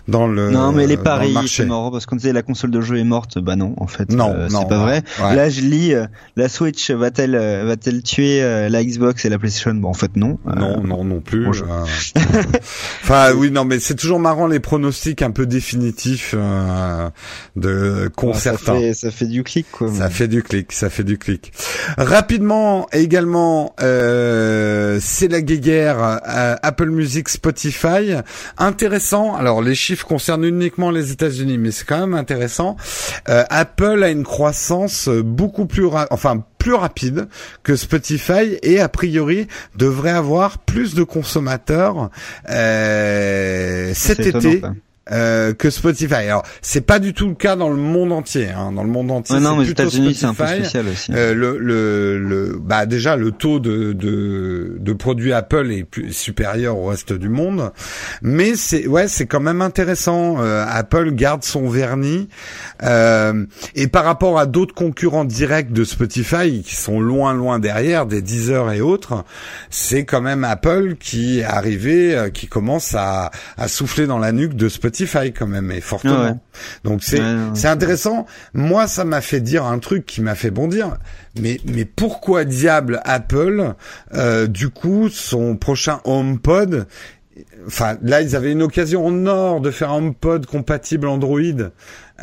dans 0.09 0.27
le 0.27 0.51
non, 0.51 0.73
mais 0.73 0.87
les 0.87 0.97
paris, 0.97 1.35
c'est 1.47 1.67
marrant 1.67 1.91
parce 1.93 2.07
qu'on 2.07 2.17
disait 2.17 2.33
la 2.33 2.43
console 2.43 2.71
de 2.73 2.81
jeu 2.81 2.99
est 2.99 3.05
morte. 3.05 3.39
Bah 3.39 3.55
non, 3.57 3.75
en 3.77 3.87
fait, 3.87 4.11
Non, 4.11 4.33
euh, 4.35 4.49
c'est 4.49 4.69
pas 4.69 4.79
vrai. 4.79 5.03
ouais. 5.23 5.37
Là, 5.37 5.49
je 5.53 5.61
lis 5.61 5.95
euh, 5.95 6.07
la 6.37 6.49
Switch 6.49 6.91
va-t-elle 6.91 7.35
euh, 7.35 7.65
va-t-elle 7.65 8.03
tuer 8.03 8.43
euh, 8.43 8.69
la 8.69 8.83
Xbox 8.85 9.25
et 9.25 9.29
la 9.29 9.39
PlayStation? 9.39 9.75
Bon, 9.75 9.89
en 9.89 9.95
fait, 9.95 10.17
non. 10.17 10.39
Non, 10.45 10.83
non, 10.83 11.05
non 11.05 11.21
plus. 11.21 11.47
enfin, 13.03 13.33
oui, 13.35 13.51
non, 13.51 13.65
mais 13.65 13.79
c'est 13.79 13.95
toujours 13.95 14.19
marrant 14.19 14.47
les 14.47 14.61
pronostics 14.61 15.23
un 15.23 15.31
peu 15.31 15.47
définitifs 15.47 16.35
de 16.35 16.39
bah, 17.57 18.09
concerts. 18.15 18.59
ça 18.59 18.75
fait 18.75 18.95
ça 18.95 19.11
fait 19.11 19.27
du 19.27 19.45
clic 19.45 19.67
quoi. 19.71 19.93
Ça 19.93 20.11
fait 20.11 20.29
du 20.29 20.43
clic, 20.43 20.73
ça 20.73 20.91
fait 20.91 21.05
du 21.05 21.19
clic. 21.19 21.53
Rapidement, 21.97 22.89
également, 22.93 23.75
c'est 23.79 25.29
la 25.29 25.41
guéguerre 25.41 26.21
Apple 26.63 26.91
Music, 26.91 27.29
Spotify. 27.29 28.17
Intéressant. 28.59 29.35
Alors, 29.37 29.63
les 29.63 29.75
chiffres 29.75 30.07
concernent 30.07 30.45
uniquement 30.45 30.91
les 30.91 31.13
États-Unis, 31.13 31.59
mais 31.59 31.71
c'est 31.71 31.87
quand 31.87 32.01
même 32.01 32.15
intéressant. 32.15 32.77
Apple 33.27 34.03
a 34.03 34.11
une 34.11 34.25
croissance 34.25 35.09
beaucoup 35.09 35.42
beaucoup 35.43 35.67
plus, 35.67 35.89
enfin 36.11 36.45
plus 36.59 36.75
rapide 36.75 37.27
que 37.65 37.75
Spotify 37.75 38.59
et 38.63 38.79
a 38.79 38.89
priori 38.89 39.49
devrait 39.75 40.13
avoir 40.13 40.59
plus 40.59 40.95
de 40.95 41.03
consommateurs 41.03 42.11
euh, 42.49 43.91
cet 43.93 44.21
été 44.21 44.63
euh, 45.11 45.53
que 45.53 45.71
Spotify. 45.71 46.15
Alors, 46.15 46.45
c'est 46.61 46.87
pas 46.87 46.99
du 46.99 47.13
tout 47.13 47.29
le 47.29 47.35
cas 47.35 47.57
dans 47.57 47.71
le 47.71 47.77
monde 47.77 48.13
entier. 48.13 48.49
Hein. 48.51 48.73
Dans 48.73 48.85
le 48.85 48.91
monde 48.91 49.11
entier, 49.11 49.41
non, 49.41 49.57
mais 49.57 49.69
États-Unis, 49.69 50.15
c'est 50.15 50.27
un 50.27 50.35
peu 50.35 50.47
spécial 50.47 50.87
aussi. 50.89 51.13
Euh, 51.13 51.35
le, 51.35 51.59
le, 51.59 52.19
le, 52.19 52.59
bah 52.61 52.87
déjà, 52.87 53.17
le 53.17 53.33
taux 53.33 53.59
de, 53.59 53.93
de, 53.93 54.77
de 54.79 54.93
produits 54.93 55.33
Apple 55.33 55.73
est 55.73 55.85
plus, 55.85 56.13
supérieur 56.13 56.79
au 56.79 56.87
reste 56.87 57.13
du 57.13 57.29
monde, 57.29 57.73
mais 58.23 58.55
c'est 58.55 58.87
ouais, 58.87 59.09
c'est 59.09 59.27
quand 59.27 59.41
même 59.41 59.61
intéressant. 59.61 60.37
Euh, 60.41 60.65
Apple 60.69 61.13
garde 61.13 61.43
son 61.43 61.69
vernis 61.69 62.29
euh, 62.83 63.45
et 63.75 63.89
par 63.89 64.05
rapport 64.05 64.39
à 64.39 64.47
d'autres 64.47 64.75
concurrents 64.75 65.25
directs 65.25 65.73
de 65.73 65.85
Spotify 65.85 66.63
qui 66.63 66.77
sont 66.77 67.01
loin, 67.01 67.35
loin 67.35 67.59
derrière, 67.59 68.07
des 68.07 68.23
Deezer 68.23 68.71
et 68.73 68.81
autres, 68.81 69.25
c'est 69.71 70.05
quand 70.05 70.21
même 70.21 70.45
Apple 70.45 70.95
qui 71.01 71.41
est 71.41 71.45
arrivé, 71.45 72.15
euh, 72.15 72.31
qui 72.31 72.47
commence 72.47 72.95
à, 72.95 73.31
à 73.57 73.69
souffler 73.69 74.07
dans 74.07 74.19
la 74.19 74.33
nuque 74.33 74.55
de 74.55 74.69
Spotify 74.69 74.93
Spotify 75.07 75.33
quand 75.33 75.47
même, 75.47 75.71
et 75.71 75.81
fortement. 75.81 76.41
Donc 76.85 77.03
c'est 77.03 77.23
c'est 77.55 77.69
intéressant. 77.69 78.27
Moi, 78.55 78.87
ça 78.87 79.05
m'a 79.05 79.21
fait 79.21 79.41
dire 79.41 79.65
un 79.65 79.79
truc 79.79 80.07
qui 80.07 80.21
m'a 80.21 80.35
fait 80.35 80.51
bondir. 80.51 80.97
Mais 81.41 81.61
mais 81.65 81.85
pourquoi 81.85 82.45
diable 82.45 83.01
Apple, 83.05 83.75
euh, 84.15 84.47
du 84.47 84.69
coup, 84.69 85.09
son 85.09 85.57
prochain 85.57 86.01
HomePod 86.05 86.87
Enfin, 87.67 87.97
là, 88.03 88.21
ils 88.21 88.37
avaient 88.37 88.53
une 88.53 88.63
occasion 88.63 89.07
en 89.07 89.27
or 89.27 89.61
de 89.61 89.71
faire 89.71 89.91
un 89.91 89.99
HomePod 89.99 90.47
compatible 90.47 91.07
Android. 91.09 91.71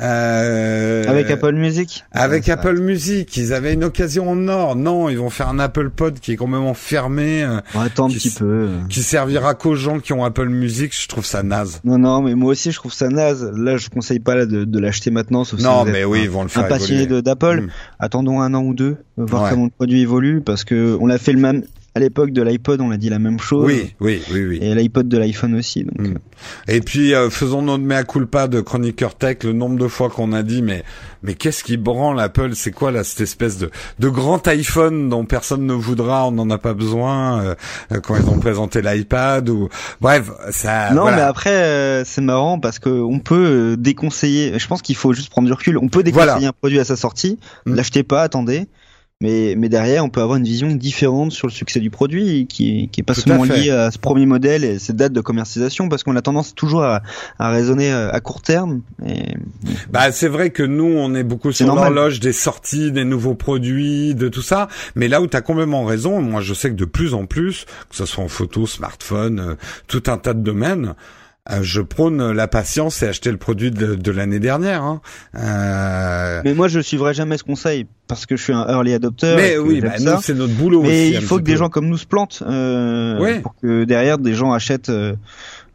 Euh, 0.01 1.03
avec 1.07 1.29
Apple 1.29 1.53
Music 1.53 2.05
Avec 2.11 2.47
Apple 2.47 2.79
Music, 2.79 3.35
ils 3.37 3.53
avaient 3.53 3.73
une 3.73 3.83
occasion 3.83 4.29
en 4.29 4.47
or. 4.47 4.75
Non, 4.75 5.09
ils 5.09 5.17
vont 5.17 5.29
faire 5.29 5.49
un 5.49 5.59
Apple 5.59 5.89
Pod 5.89 6.19
qui 6.19 6.33
est 6.33 6.35
quand 6.35 6.47
même 6.47 6.63
enfermé. 6.63 7.43
Euh, 7.43 7.59
attends 7.75 8.05
un 8.05 8.09
petit 8.09 8.29
peu. 8.29 8.69
Qui 8.89 9.03
servira 9.03 9.55
qu'aux 9.55 9.75
gens 9.75 9.99
qui 9.99 10.13
ont 10.13 10.23
Apple 10.23 10.49
Music. 10.49 10.93
Je 10.95 11.07
trouve 11.07 11.25
ça 11.25 11.43
naze. 11.43 11.81
Non, 11.83 11.97
non, 11.97 12.21
mais 12.21 12.35
moi 12.35 12.51
aussi 12.51 12.71
je 12.71 12.77
trouve 12.77 12.93
ça 12.93 13.09
naze. 13.09 13.51
Là, 13.55 13.77
je 13.77 13.89
conseille 13.89 14.19
pas 14.19 14.45
de, 14.45 14.63
de 14.63 14.79
l'acheter 14.79 15.11
maintenant, 15.11 15.43
sauf 15.43 15.59
non, 15.61 15.85
si 15.85 15.91
mais 15.91 16.03
oui, 16.03 16.21
ils 16.23 16.29
vont 16.29 16.43
le 16.43 16.49
faire. 16.49 16.65
Un 16.65 16.67
passionné 16.67 17.05
d'Apple, 17.21 17.61
mm. 17.61 17.69
attendons 17.99 18.41
un 18.41 18.53
an 18.53 18.63
ou 18.63 18.73
deux, 18.73 18.97
voir 19.17 19.49
comment 19.49 19.65
le 19.65 19.71
produit 19.71 20.01
évolue, 20.01 20.41
parce 20.41 20.63
que 20.63 20.97
on 20.99 21.09
a 21.09 21.17
fait 21.17 21.33
le 21.33 21.39
même, 21.39 21.63
à 21.95 21.99
l'époque 21.99 22.31
de 22.31 22.41
l'iPod, 22.41 22.81
on 22.81 22.91
a 22.91 22.97
dit 22.97 23.09
la 23.09 23.19
même 23.19 23.39
chose. 23.39 23.65
Oui, 23.65 23.93
oui, 23.99 24.21
oui, 24.31 24.45
oui. 24.45 24.59
Et 24.61 24.75
l'iPod 24.75 25.07
de 25.07 25.17
l'iPhone 25.17 25.55
aussi. 25.55 25.83
Donc. 25.83 25.99
Mm. 25.99 26.13
Euh. 26.13 26.17
Et 26.67 26.81
puis 26.81 27.13
euh, 27.13 27.29
faisons 27.29 27.61
notre 27.61 27.83
mea 27.83 28.03
culpa 28.03 28.47
de 28.47 28.61
Chroniqueur 28.61 29.15
Tech, 29.15 29.37
le 29.43 29.53
nombre 29.53 29.77
de 29.77 29.87
fois 29.87 30.09
qu'on 30.09 30.31
a 30.31 30.43
dit 30.43 30.61
mais 30.61 30.83
mais 31.23 31.33
qu'est-ce 31.33 31.63
qui 31.63 31.77
branle 31.77 32.19
Apple? 32.19 32.51
C'est 32.53 32.71
quoi 32.71 32.91
là 32.91 33.03
cette 33.03 33.21
espèce 33.21 33.57
de 33.57 33.71
de 33.97 34.09
grand 34.09 34.47
iPhone 34.47 35.09
dont 35.09 35.25
personne 35.25 35.65
ne 35.65 35.73
voudra, 35.73 36.27
on 36.27 36.31
n'en 36.31 36.49
a 36.49 36.57
pas 36.57 36.73
besoin 36.73 37.41
euh, 37.41 37.55
quand 38.01 38.15
ils 38.15 38.29
ont 38.29 38.39
présenté 38.39 38.81
l'iPad 38.81 39.49
ou 39.49 39.69
bref 39.99 40.29
ça. 40.51 40.93
Non, 40.93 41.05
mais 41.05 41.21
après 41.21 42.03
c'est 42.05 42.21
marrant 42.21 42.59
parce 42.59 42.79
que 42.79 42.89
on 42.89 43.19
peut 43.19 43.75
déconseiller. 43.77 44.57
Je 44.59 44.67
pense 44.67 44.81
qu'il 44.81 44.95
faut 44.95 45.13
juste 45.13 45.29
prendre 45.29 45.47
du 45.47 45.53
recul. 45.53 45.77
On 45.77 45.89
peut 45.89 46.03
déconseiller 46.03 46.47
un 46.47 46.53
produit 46.53 46.79
à 46.79 46.85
sa 46.85 46.95
sortie. 46.95 47.39
Mm. 47.65 47.75
L'achetez 47.75 48.03
pas, 48.03 48.21
attendez. 48.21 48.67
Mais, 49.21 49.55
mais 49.57 49.67
derrière, 49.67 50.05
on 50.05 50.09
peut 50.09 50.21
avoir 50.21 50.37
une 50.37 50.45
vision 50.45 50.73
différente 50.73 51.33
sur 51.33 51.45
le 51.45 51.51
succès 51.51 51.81
du 51.81 51.89
produit, 51.89 52.47
qui, 52.47 52.87
qui 52.87 53.01
est 53.01 53.03
pas 53.03 53.13
seulement 53.13 53.43
lié 53.43 53.69
à 53.69 53.91
ce 53.91 53.97
premier 53.97 54.25
modèle 54.25 54.63
et 54.63 54.79
cette 54.79 54.95
date 54.95 55.11
de 55.11 55.19
commercialisation, 55.19 55.89
parce 55.89 56.03
qu'on 56.03 56.15
a 56.15 56.21
tendance 56.21 56.55
toujours 56.55 56.83
à, 56.83 57.01
à 57.37 57.49
raisonner 57.49 57.91
euh, 57.91 58.09
à 58.13 58.21
court 58.21 58.41
terme. 58.41 58.81
Et... 59.05 59.35
Bah, 59.89 60.13
c'est 60.13 60.29
vrai 60.29 60.51
que 60.51 60.63
nous, 60.63 60.85
on 60.85 61.15
est 61.15 61.25
beaucoup 61.25 61.51
sur 61.51 61.67
l'horloge 61.75 62.21
des 62.21 62.31
sorties, 62.31 62.93
des 62.93 63.03
nouveaux 63.03 63.35
produits, 63.35 64.15
de 64.15 64.29
tout 64.29 64.41
ça. 64.41 64.69
Mais 64.95 65.09
là 65.09 65.21
où 65.21 65.27
tu 65.27 65.35
as 65.35 65.41
complètement 65.41 65.83
raison, 65.83 66.21
moi, 66.21 66.39
je 66.39 66.53
sais 66.53 66.69
que 66.69 66.75
de 66.75 66.85
plus 66.85 67.13
en 67.13 67.25
plus, 67.25 67.65
que 67.89 67.97
ce 67.97 68.05
soit 68.05 68.23
en 68.23 68.29
photo, 68.29 68.67
smartphone, 68.67 69.39
euh, 69.41 69.55
tout 69.87 70.03
un 70.07 70.17
tas 70.17 70.33
de 70.33 70.41
domaines, 70.41 70.95
euh, 71.51 71.59
je 71.61 71.81
prône 71.81 72.31
la 72.31 72.47
patience 72.47 73.01
et 73.01 73.07
acheter 73.07 73.31
le 73.31 73.37
produit 73.37 73.71
de, 73.71 73.95
de 73.95 74.11
l'année 74.11 74.39
dernière. 74.39 74.83
Hein. 74.83 75.01
Euh... 75.35 76.41
Mais 76.43 76.53
moi, 76.53 76.67
je 76.67 76.79
suivrai 76.79 77.13
jamais 77.13 77.37
ce 77.37 77.43
conseil 77.43 77.87
parce 78.07 78.25
que 78.25 78.35
je 78.37 78.43
suis 78.43 78.53
un 78.53 78.67
early 78.67 78.93
adopter. 78.93 79.35
Mais 79.35 79.57
oui, 79.57 79.81
bah, 79.81 80.19
c'est 80.21 80.35
notre 80.35 80.53
boulot. 80.53 80.83
Mais 80.83 81.09
il 81.09 81.21
faut 81.21 81.37
que 81.37 81.43
des 81.43 81.57
gens 81.57 81.69
comme 81.69 81.87
nous 81.87 81.97
se 81.97 82.05
plantent 82.05 82.43
euh, 82.45 83.39
pour 83.41 83.55
que 83.55 83.83
derrière 83.83 84.17
des 84.17 84.33
gens 84.33 84.51
achètent. 84.51 84.91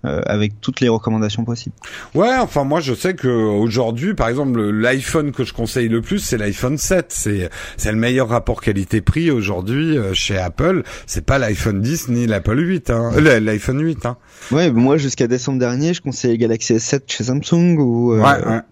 Euh, 0.05 0.21
avec 0.27 0.61
toutes 0.61 0.81
les 0.81 0.89
recommandations 0.91 1.45
possibles. 1.45 1.75
Ouais, 2.15 2.35
enfin 2.39 2.65
moi 2.65 2.81
je 2.81 2.93
sais 2.93 3.15
que 3.15 3.29
aujourd'hui, 3.29 4.13
par 4.13 4.29
exemple, 4.29 4.61
l'iPhone 4.61 5.33
que 5.33 5.45
je 5.45 5.55
conseille 5.55 5.89
le 5.89 6.03
plus, 6.03 6.19
c'est 6.19 6.37
l'iPhone 6.37 6.77
7. 6.77 7.07
C'est 7.09 7.49
c'est 7.79 7.91
le 7.91 7.97
meilleur 7.97 8.29
rapport 8.29 8.61
qualité-prix 8.61 9.31
aujourd'hui 9.31 9.97
euh, 9.97 10.13
chez 10.13 10.37
Apple. 10.37 10.83
C'est 11.07 11.25
pas 11.25 11.39
l'iPhone 11.39 11.81
10 11.81 12.09
ni 12.11 12.27
l'Apple 12.27 12.59
8, 12.59 12.91
hein. 12.91 13.13
Euh, 13.17 13.41
l'iPhone 13.41 13.81
8. 13.81 14.05
Hein. 14.05 14.19
Ouais, 14.51 14.71
moi 14.71 14.99
jusqu'à 14.99 15.27
décembre 15.27 15.59
dernier, 15.59 15.95
je 15.95 16.03
conseillais 16.03 16.37
Galaxy 16.37 16.75
S7 16.75 17.01
chez 17.07 17.25
Samsung 17.25 17.79
ou, 17.79 18.15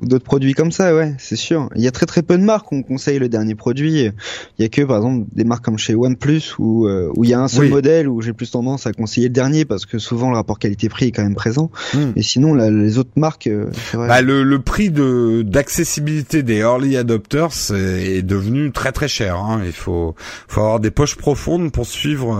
d'autres 0.02 0.24
produits 0.24 0.52
comme 0.52 0.72
ça. 0.72 0.94
Ouais, 0.94 1.14
c'est 1.18 1.36
sûr. 1.36 1.70
Il 1.76 1.82
y 1.82 1.88
a 1.88 1.92
très 1.92 2.04
très 2.04 2.20
peu 2.20 2.36
de 2.36 2.44
marques 2.44 2.70
où 2.72 2.76
on 2.76 2.82
conseille 2.82 3.18
le 3.18 3.30
dernier 3.30 3.54
produit. 3.54 4.10
Il 4.58 4.62
y 4.62 4.64
a 4.64 4.68
que 4.68 4.82
par 4.82 4.98
exemple 4.98 5.24
des 5.32 5.44
marques 5.44 5.64
comme 5.64 5.78
chez 5.78 5.94
OnePlus 5.94 6.56
où 6.58 6.86
où 6.88 7.24
il 7.24 7.30
y 7.30 7.34
a 7.34 7.40
un 7.40 7.48
seul 7.48 7.70
modèle 7.70 8.06
où 8.06 8.20
j'ai 8.20 8.34
plus 8.34 8.50
tendance 8.50 8.86
à 8.86 8.92
conseiller 8.92 9.28
le 9.28 9.34
dernier 9.34 9.64
parce 9.64 9.86
que 9.86 9.98
souvent 9.98 10.28
le 10.28 10.36
rapport 10.36 10.58
qualité-prix 10.58 11.06
est 11.06 11.10
quand 11.10 11.21
même 11.22 11.34
présent. 11.34 11.70
Et 12.16 12.22
sinon, 12.22 12.54
les 12.54 12.98
autres 12.98 13.10
marques, 13.16 13.46
euh, 13.46 13.70
Bah, 13.94 14.22
le, 14.22 14.42
le, 14.42 14.58
prix 14.60 14.90
de 14.90 15.42
d'accessibilité 15.42 16.42
des 16.42 16.58
early 16.58 16.96
adopters 16.96 17.72
est, 17.72 18.22
devenu 18.22 18.70
très 18.72 18.92
très 18.92 19.08
cher. 19.08 19.36
Hein. 19.36 19.62
Il 19.64 19.72
faut 19.72 20.14
faut 20.48 20.60
avoir 20.60 20.80
des 20.80 20.90
poches 20.90 21.16
profondes 21.16 21.72
pour 21.72 21.86
suivre, 21.86 22.38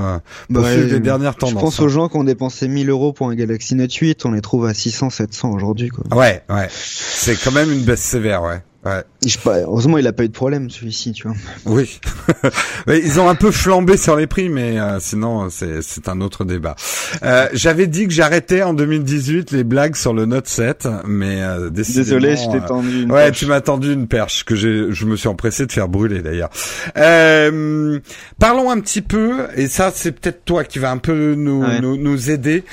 euh, 0.52 0.62
suivre 0.62 0.92
les 0.92 1.00
dernières 1.00 1.36
tendances. 1.36 1.54
Je 1.54 1.60
pense 1.60 1.80
aux 1.80 1.84
hein. 1.84 1.88
gens 1.88 2.08
qui 2.08 2.16
ont 2.16 2.24
dépensé 2.24 2.68
1000 2.68 2.88
euros 2.90 3.12
pour 3.12 3.28
un 3.28 3.34
Galaxy 3.34 3.74
Note 3.74 3.92
8, 3.92 4.24
on 4.26 4.32
les 4.32 4.40
trouve 4.40 4.66
à 4.66 4.74
600, 4.74 5.10
700 5.10 5.52
aujourd'hui. 5.52 5.90
Ouais, 6.10 6.42
ouais. 6.48 6.68
C'est 6.70 7.36
quand 7.42 7.52
même 7.52 7.72
une 7.72 7.82
baisse 7.82 8.02
sévère, 8.02 8.42
ouais. 8.42 8.62
Ouais. 8.84 9.04
Je 9.24 9.38
pas, 9.38 9.60
heureusement, 9.60 9.98
il 9.98 10.06
a 10.08 10.12
pas 10.12 10.24
eu 10.24 10.28
de 10.28 10.32
problème 10.32 10.68
celui-ci, 10.68 11.12
tu 11.12 11.28
vois. 11.28 11.36
Oui, 11.66 12.00
ils 12.88 13.20
ont 13.20 13.28
un 13.28 13.36
peu 13.36 13.52
flambé 13.52 13.96
sur 13.96 14.16
les 14.16 14.26
prix, 14.26 14.48
mais 14.48 14.80
euh, 14.80 14.98
sinon 14.98 15.48
c'est 15.50 15.82
c'est 15.82 16.08
un 16.08 16.20
autre 16.20 16.44
débat. 16.44 16.74
Euh, 17.22 17.46
J'avais 17.52 17.86
dit 17.86 18.08
que 18.08 18.12
j'arrêtais 18.12 18.62
en 18.62 18.74
2018 18.74 19.52
les 19.52 19.62
blagues 19.62 19.94
sur 19.94 20.12
le 20.12 20.26
Note 20.26 20.48
7, 20.48 20.88
mais 21.06 21.42
euh, 21.42 21.70
désolé, 21.70 22.36
je 22.36 22.50
t'ai 22.50 22.56
euh, 22.56 22.66
tendu. 22.66 23.02
Une 23.02 23.12
ouais, 23.12 23.30
tu 23.30 23.46
m'as 23.46 23.60
tendu 23.60 23.92
une 23.92 24.08
perche 24.08 24.44
que 24.44 24.56
j'ai, 24.56 24.86
je 24.90 25.06
me 25.06 25.14
suis 25.14 25.28
empressé 25.28 25.66
de 25.66 25.72
faire 25.72 25.86
brûler 25.86 26.20
d'ailleurs. 26.20 26.50
Euh, 26.96 28.00
parlons 28.40 28.68
un 28.68 28.80
petit 28.80 29.02
peu, 29.02 29.46
et 29.54 29.68
ça 29.68 29.92
c'est 29.94 30.10
peut-être 30.10 30.44
toi 30.44 30.64
qui 30.64 30.80
va 30.80 30.90
un 30.90 30.98
peu 30.98 31.34
nous 31.36 31.64
nous, 31.80 31.96
nous, 31.96 32.30
aider 32.30 32.64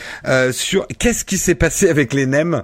sur 0.52 0.88
qu'est-ce 0.98 1.24
qui 1.24 1.38
s'est 1.38 1.54
passé 1.54 1.88
avec 1.88 2.14
les 2.14 2.26
NEM. 2.26 2.64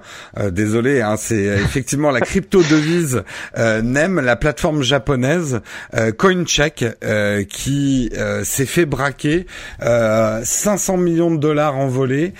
désolé, 0.50 1.00
hein, 1.00 1.14
c'est 1.16 1.44
effectivement 1.44 2.10
la 2.10 2.20
crypto 2.20 2.60
devise 2.64 3.22
euh, 3.58 3.82
la 4.22 4.36
plateforme 4.36 4.82
japonaise 4.82 5.60
euh, 5.94 6.12
CoinCheck, 6.12 6.84
euh, 7.04 7.44
qui 7.44 8.10
s'est 8.44 8.66
fait 8.66 8.86
braquer 8.86 9.46
500 9.80 10.96
millions 10.96 11.30
de 11.30 11.38
dollars 11.38 11.76
envolés 11.76 12.34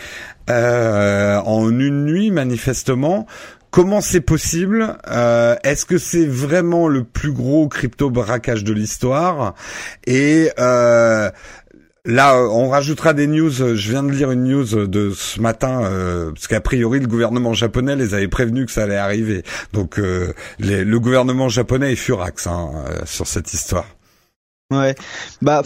en 0.48 1.70
une 1.70 2.04
nuit 2.04 2.30
manifestement. 2.30 3.26
Comment 3.70 4.00
c'est 4.00 4.20
possible 4.20 4.96
Est-ce 5.06 5.84
que 5.84 5.98
c'est 5.98 6.26
vraiment 6.26 6.88
le 6.88 7.04
plus 7.04 7.32
gros 7.32 7.68
crypto 7.68 8.10
braquage 8.10 8.64
de 8.64 8.72
l'histoire? 8.72 9.54
Et 10.06 10.50
Là, 12.06 12.36
euh, 12.36 12.48
on 12.48 12.68
rajoutera 12.68 13.14
des 13.14 13.26
news. 13.26 13.50
Je 13.50 13.90
viens 13.90 14.04
de 14.04 14.12
lire 14.12 14.30
une 14.30 14.44
news 14.44 14.86
de 14.86 15.10
ce 15.10 15.40
matin, 15.40 15.82
euh, 15.82 16.30
parce 16.30 16.46
qu'a 16.46 16.60
priori 16.60 17.00
le 17.00 17.08
gouvernement 17.08 17.52
japonais 17.52 17.96
les 17.96 18.14
avait 18.14 18.28
prévenus 18.28 18.66
que 18.66 18.72
ça 18.72 18.84
allait 18.84 18.96
arriver. 18.96 19.42
Donc 19.72 19.98
euh, 19.98 20.32
le 20.60 20.96
gouvernement 20.98 21.48
japonais 21.48 21.92
est 21.92 21.96
furax 21.96 22.46
hein, 22.46 22.70
sur 23.04 23.26
cette 23.26 23.52
histoire. 23.52 23.86
Ouais. 24.72 24.94
Bah, 25.42 25.62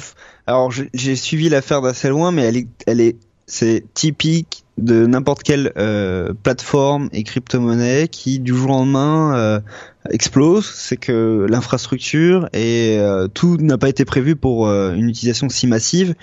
alors 0.46 0.72
j'ai 0.72 1.16
suivi 1.16 1.50
l'affaire 1.50 1.82
d'assez 1.82 2.08
loin, 2.08 2.32
mais 2.32 2.42
elle 2.42 2.56
est, 2.56 2.68
elle 2.86 3.00
est, 3.02 3.16
c'est 3.46 3.84
typique 3.92 4.64
de 4.78 5.04
n'importe 5.04 5.42
quelle 5.42 5.72
plateforme 6.42 7.10
et 7.12 7.22
crypto-monnaie 7.22 8.08
qui 8.08 8.40
du 8.40 8.54
jour 8.54 8.70
au 8.70 8.72
lendemain 8.78 9.60
explose, 10.08 10.64
c'est 10.64 10.96
que 10.96 11.46
l'infrastructure 11.48 12.48
et 12.54 12.96
euh, 12.98 13.28
tout 13.28 13.58
n'a 13.58 13.76
pas 13.76 13.88
été 13.88 14.04
prévu 14.04 14.34
pour 14.34 14.66
euh, 14.66 14.94
une 14.94 15.08
utilisation 15.08 15.48
si 15.50 15.66
massive. 15.66 16.14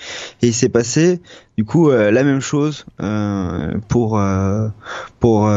Et 0.42 0.48
il 0.48 0.54
s'est 0.54 0.70
passé 0.70 1.22
du 1.58 1.66
coup 1.66 1.90
euh, 1.90 2.10
la 2.10 2.24
même 2.24 2.40
chose 2.40 2.86
pour 3.88 4.20
pour 5.20 5.52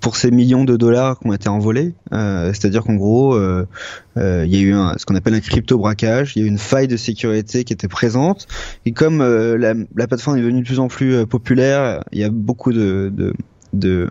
pour 0.00 0.16
ces 0.16 0.30
millions 0.30 0.64
de 0.64 0.76
dollars 0.76 1.18
qui 1.18 1.28
ont 1.28 1.32
été 1.32 1.48
envolés, 1.48 1.94
c'est-à-dire 2.10 2.84
qu'en 2.84 2.94
gros 2.94 3.38
il 3.38 4.46
y 4.46 4.56
a 4.56 4.60
eu 4.60 4.72
un, 4.72 4.94
ce 4.96 5.04
qu'on 5.04 5.14
appelle 5.14 5.34
un 5.34 5.40
crypto 5.40 5.78
braquage, 5.78 6.32
il 6.36 6.40
y 6.40 6.42
a 6.42 6.46
eu 6.46 6.48
une 6.48 6.58
faille 6.58 6.88
de 6.88 6.96
sécurité 6.96 7.64
qui 7.64 7.72
était 7.72 7.88
présente. 7.88 8.46
Et 8.86 8.92
comme 8.92 9.18
la, 9.18 9.74
la, 9.74 10.06
plateforme 10.06 10.38
est 10.38 10.40
devenue 10.40 10.60
de 10.60 10.66
plus 10.66 10.80
en 10.80 10.88
plus 10.88 11.26
populaire, 11.26 12.02
il 12.12 12.20
y 12.20 12.24
a 12.24 12.30
beaucoup 12.30 12.72
de, 12.72 13.12
de 13.14 13.34
de, 13.72 14.08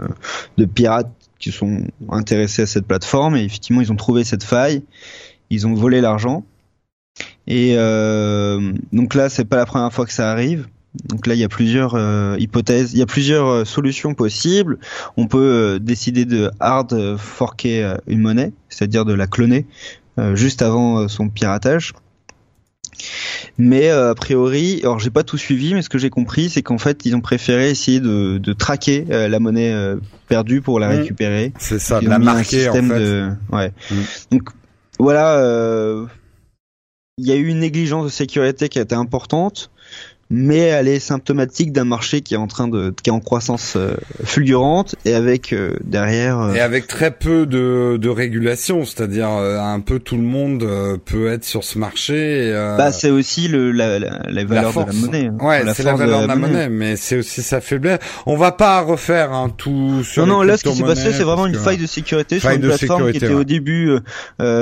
de 0.57 0.65
pirates 0.65 1.11
qui 1.45 1.51
sont 1.51 1.83
intéressés 2.09 2.63
à 2.63 2.65
cette 2.65 2.87
plateforme 2.87 3.35
et 3.35 3.43
effectivement 3.43 3.81
ils 3.81 3.91
ont 3.91 3.95
trouvé 3.95 4.23
cette 4.23 4.43
faille 4.43 4.83
ils 5.49 5.67
ont 5.67 5.73
volé 5.73 6.01
l'argent. 6.01 6.43
Et 7.47 7.75
euh, 7.77 8.73
donc 8.91 9.13
là, 9.13 9.29
c'est 9.29 9.45
pas 9.45 9.57
la 9.57 9.65
première 9.65 9.93
fois 9.93 10.05
que 10.05 10.13
ça 10.13 10.31
arrive. 10.31 10.67
Donc 11.09 11.27
là, 11.27 11.33
il 11.33 11.39
y 11.39 11.43
a 11.43 11.49
plusieurs 11.49 11.93
euh, 11.95 12.37
hypothèses, 12.39 12.93
il 12.93 12.99
y 12.99 13.01
a 13.01 13.05
plusieurs 13.05 13.47
euh, 13.47 13.65
solutions 13.65 14.13
possibles. 14.13 14.79
On 15.17 15.27
peut 15.27 15.79
décider 15.81 16.25
de 16.25 16.51
hard 16.59 17.17
forker 17.17 17.97
une 18.07 18.21
monnaie, 18.21 18.53
c'est-à-dire 18.69 19.05
de 19.05 19.13
la 19.13 19.27
cloner 19.27 19.65
juste 20.33 20.61
avant 20.61 21.09
son 21.09 21.27
piratage. 21.27 21.93
Mais 23.57 23.89
a 23.89 24.13
priori, 24.15 24.79
alors 24.83 24.99
j'ai 24.99 25.09
pas 25.09 25.23
tout 25.23 25.37
suivi, 25.37 25.73
mais 25.73 25.81
ce 25.81 25.89
que 25.89 25.97
j'ai 25.97 26.09
compris, 26.09 26.49
c'est 26.49 26.61
qu'en 26.61 26.77
fait, 26.77 27.05
ils 27.05 27.15
ont 27.15 27.21
préféré 27.21 27.69
essayer 27.69 27.99
de, 27.99 28.37
de 28.37 28.53
traquer 28.53 29.05
la 29.09 29.39
monnaie 29.39 29.73
perdue 30.27 30.61
pour 30.61 30.79
la 30.79 30.89
mmh. 30.89 30.99
récupérer. 30.99 31.53
C'est 31.59 31.79
ça, 31.79 32.01
de 32.01 32.09
la 32.09 32.19
marquer 32.19 32.69
en 32.69 32.73
fait. 32.73 32.81
De... 32.81 33.29
Ouais. 33.51 33.71
Mmh. 33.91 33.95
Donc 34.31 34.49
voilà, 34.99 35.37
euh, 35.39 36.05
il 37.17 37.27
y 37.27 37.31
a 37.31 37.35
eu 37.35 37.47
une 37.47 37.59
négligence 37.59 38.05
de 38.05 38.09
sécurité 38.09 38.69
qui 38.69 38.79
a 38.79 38.81
été 38.81 38.95
importante 38.95 39.71
mais 40.31 40.57
elle 40.57 40.87
est 40.87 40.99
symptomatique 40.99 41.71
d'un 41.71 41.83
marché 41.83 42.21
qui 42.21 42.33
est 42.33 42.37
en 42.37 42.47
train 42.47 42.67
de 42.67 42.93
qui 43.03 43.11
est 43.11 43.13
en 43.13 43.19
croissance 43.19 43.75
euh, 43.75 43.93
fulgurante 44.23 44.95
et 45.05 45.13
avec 45.13 45.53
euh, 45.53 45.75
derrière 45.83 46.39
euh, 46.39 46.53
et 46.53 46.61
avec 46.61 46.87
très 46.87 47.11
peu 47.11 47.45
de, 47.45 47.97
de 47.97 48.09
régulation 48.09 48.85
c'est-à-dire 48.85 49.27
un 49.27 49.79
peu 49.81 49.99
tout 49.99 50.15
le 50.15 50.23
monde 50.23 50.67
peut 51.05 51.27
être 51.27 51.43
sur 51.43 51.63
ce 51.63 51.77
marché 51.77 52.51
bah 52.77 52.91
c'est 52.91 53.11
aussi 53.11 53.47
le 53.47 53.71
la, 53.71 53.99
la, 53.99 54.23
la 54.27 54.45
valeur 54.45 54.73
de 54.73 54.79
la 54.79 54.93
monnaie 54.93 55.27
hein. 55.27 55.45
ouais 55.45 55.61
c'est 55.75 55.83
la 55.83 55.93
valeur 55.93 56.23
de 56.23 56.27
la, 56.27 56.35
monnaie. 56.35 56.69
mais 56.69 56.95
c'est 56.95 57.17
aussi 57.17 57.43
sa 57.43 57.61
faiblesse. 57.61 57.99
On 58.25 58.35
va 58.35 58.51
pas 58.51 58.81
refaire 58.81 59.31
un 59.31 59.49
tout 59.49 60.03
sur 60.03 60.25
non 60.25 60.37
non 60.37 60.41
là 60.41 60.57
ce 60.57 60.63
qui 60.63 60.75
s'est 60.75 60.83
passé 60.83 61.11
c'est 61.13 61.23
vraiment 61.23 61.45
une 61.45 61.55
faille 61.55 61.77
de 61.77 61.85
sécurité 61.85 62.39
sur 62.39 62.49
une 62.49 62.61
plateforme 62.61 63.11
qui 63.11 63.17
était 63.17 63.33
au 63.33 63.43
début 63.43 63.91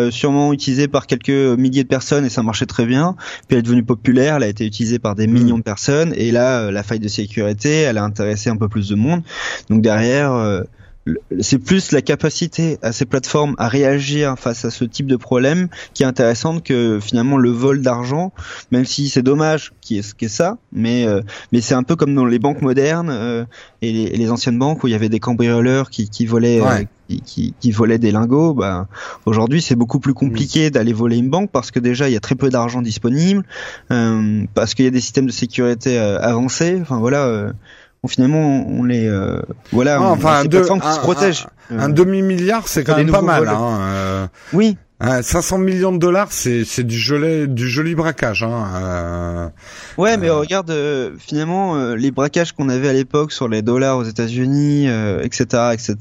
sûrement 0.09 0.51
utilisée 0.51 0.89
par 0.89 1.07
quelques 1.07 1.29
milliers 1.29 1.83
de 1.83 1.87
personnes 1.87 2.25
et 2.25 2.29
ça 2.29 2.43
marchait 2.43 2.65
très 2.65 2.85
bien. 2.85 3.15
Puis 3.47 3.55
elle 3.55 3.59
est 3.59 3.61
devenue 3.61 3.83
populaire 3.83 4.33
elle 4.35 4.43
a 4.43 4.47
été 4.47 4.65
utilisée 4.65 4.99
par 4.99 5.15
des 5.15 5.27
millions 5.27 5.52
de 5.57 5.63
personnes. 5.63 6.13
Et 6.15 6.31
là, 6.31 6.61
euh, 6.61 6.71
la 6.71 6.83
faille 6.83 6.99
de 6.99 7.07
sécurité, 7.07 7.81
elle 7.81 7.97
a 7.97 8.03
intéressé 8.03 8.49
un 8.49 8.57
peu 8.57 8.67
plus 8.67 8.89
de 8.89 8.95
monde. 8.95 9.21
Donc 9.69 9.81
derrière, 9.81 10.33
euh, 10.33 10.61
c'est 11.41 11.59
plus 11.59 11.91
la 11.91 12.01
capacité 12.01 12.77
à 12.81 12.93
ces 12.93 13.05
plateformes 13.05 13.55
à 13.57 13.67
réagir 13.67 14.35
face 14.37 14.63
à 14.63 14.71
ce 14.71 14.85
type 14.85 15.05
de 15.07 15.17
problème 15.17 15.67
qui 15.93 16.03
est 16.03 16.05
intéressante 16.05 16.63
que 16.63 16.99
finalement 17.01 17.37
le 17.37 17.49
vol 17.49 17.81
d'argent, 17.81 18.31
même 18.71 18.85
si 18.85 19.09
c'est 19.09 19.21
dommage 19.21 19.73
qui 19.81 19.97
est 19.97 20.01
ce 20.01 20.15
qu'est 20.15 20.29
ça, 20.29 20.57
mais 20.71 21.05
euh, 21.05 21.21
mais 21.51 21.59
c'est 21.59 21.75
un 21.75 21.83
peu 21.83 21.97
comme 21.97 22.15
dans 22.15 22.25
les 22.25 22.39
banques 22.39 22.61
modernes 22.61 23.45
et, 23.81 23.91
les, 23.91 24.31
anciennes 24.31 24.57
banques 24.57 24.83
où 24.83 24.87
il 24.87 24.91
y 24.91 24.95
avait 24.95 25.09
des 25.09 25.19
cambrioleurs 25.19 25.89
qui 25.89 26.25
volaient 26.25 26.61
qui, 27.25 27.53
qui, 27.59 27.71
volaient 27.71 27.97
des 27.97 28.11
lingots, 28.11 28.53
bah, 28.53 28.87
aujourd'hui 29.25 29.61
c'est 29.61 29.75
beaucoup 29.75 29.99
plus 29.99 30.13
compliqué 30.13 30.69
d'aller 30.69 30.93
voler 30.93 31.17
une 31.17 31.29
banque 31.29 31.51
parce 31.51 31.71
que 31.71 31.79
déjà 31.79 32.09
il 32.09 32.13
y 32.13 32.17
a 32.17 32.19
très 32.19 32.35
peu 32.35 32.49
d'argent 32.49 32.81
disponible, 32.81 33.43
euh, 33.91 34.43
parce 34.53 34.73
qu'il 34.73 34.85
y 34.85 34.87
a 34.87 34.91
des 34.91 35.01
systèmes 35.01 35.25
de 35.25 35.31
sécurité 35.31 35.99
euh, 35.99 36.19
avancés. 36.19 36.79
Enfin 36.81 36.97
voilà, 36.97 37.25
euh, 37.25 37.51
finalement 38.07 38.65
on 38.67 38.83
les 38.83 39.07
euh, 39.07 39.41
voilà, 39.71 39.97
ah, 39.99 40.11
enfin, 40.11 40.41
un, 40.41 40.45
deux, 40.45 40.61
qui 40.61 40.67
se 40.67 40.99
protègent. 40.99 41.47
Un, 41.69 41.89
demi 41.89 42.21
milliard 42.21 42.67
c'est 42.67 42.83
quand 42.83 42.97
même 42.97 43.11
pas 43.11 43.21
mal. 43.21 43.47
Hein, 43.47 44.29
oui. 44.53 44.77
500 45.21 45.57
millions 45.57 45.91
de 45.91 45.97
dollars, 45.97 46.31
c'est 46.31 46.63
c'est 46.63 46.83
du 46.83 46.97
joli 46.97 47.49
du 47.49 47.67
joli 47.67 47.93
braquage. 47.93 48.43
Hein. 48.43 48.65
Euh, 48.75 49.49
ouais, 49.97 50.15
mais 50.15 50.29
regarde, 50.29 50.69
euh, 50.69 51.11
finalement, 51.19 51.93
les 51.93 52.11
braquages 52.11 52.53
qu'on 52.53 52.69
avait 52.69 52.87
à 52.87 52.93
l'époque 52.93 53.33
sur 53.33 53.49
les 53.49 53.61
dollars 53.61 53.97
aux 53.97 54.03
États-Unis, 54.03 54.87
etc., 55.21 55.73
etc. 55.73 55.95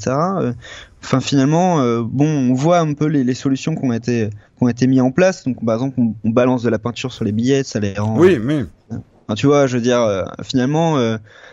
Enfin, 1.03 1.21
finalement, 1.21 2.03
bon, 2.03 2.27
on 2.27 2.55
voit 2.55 2.79
un 2.79 2.95
peu 2.95 3.07
les, 3.07 3.25
les 3.25 3.35
solutions 3.35 3.75
qui 3.75 3.85
ont 3.85 3.93
été 3.93 4.31
qui 4.31 4.65
ont 4.65 4.69
été 4.69 4.87
mis 4.87 5.01
en 5.01 5.11
place. 5.11 5.45
Donc, 5.45 5.65
par 5.65 5.75
exemple, 5.75 5.99
on, 5.99 6.31
balance 6.31 6.63
de 6.63 6.71
la 6.71 6.79
peinture 6.79 7.13
sur 7.13 7.25
les 7.25 7.33
billets, 7.33 7.65
ça 7.65 7.81
les 7.81 7.95
rend. 7.95 8.19
Oui, 8.19 8.39
mais. 8.41 8.65
Enfin, 8.91 9.35
tu 9.35 9.47
vois, 9.47 9.67
je 9.67 9.77
veux 9.77 9.83
dire, 9.83 10.27
finalement, 10.43 10.97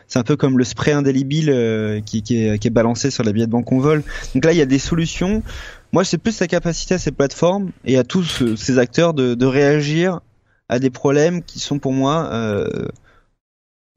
c'est 0.08 0.20
un 0.20 0.24
peu 0.24 0.36
comme 0.36 0.58
le 0.58 0.64
spray 0.64 0.92
indélébile 0.92 2.02
qui, 2.06 2.22
qui, 2.22 2.44
est, 2.44 2.60
qui 2.60 2.68
est 2.68 2.72
balancé 2.72 3.12
sur 3.12 3.24
les 3.24 3.34
billets 3.34 3.48
de 3.48 3.52
banque 3.52 3.66
qu'on 3.66 3.80
vole. 3.80 4.04
Donc 4.34 4.46
là, 4.46 4.54
il 4.54 4.58
y 4.58 4.62
a 4.62 4.66
des 4.66 4.80
solutions. 4.80 5.44
Moi, 5.92 6.04
c'est 6.04 6.20
plus 6.20 6.40
la 6.40 6.48
capacité 6.48 6.96
à 6.96 6.98
ces 7.00 7.12
plateformes 7.12 7.72
et 7.84 7.98
à 7.98 8.04
tous 8.04 8.56
ces 8.56 8.78
acteurs 8.78 9.14
de, 9.14 9.34
de, 9.34 9.46
réagir 9.46 10.20
à 10.68 10.78
des 10.78 10.92
problèmes 10.92 11.42
qui 11.42 11.60
sont 11.60 11.80
pour 11.80 11.94
moi 11.94 12.30
euh, 12.32 12.68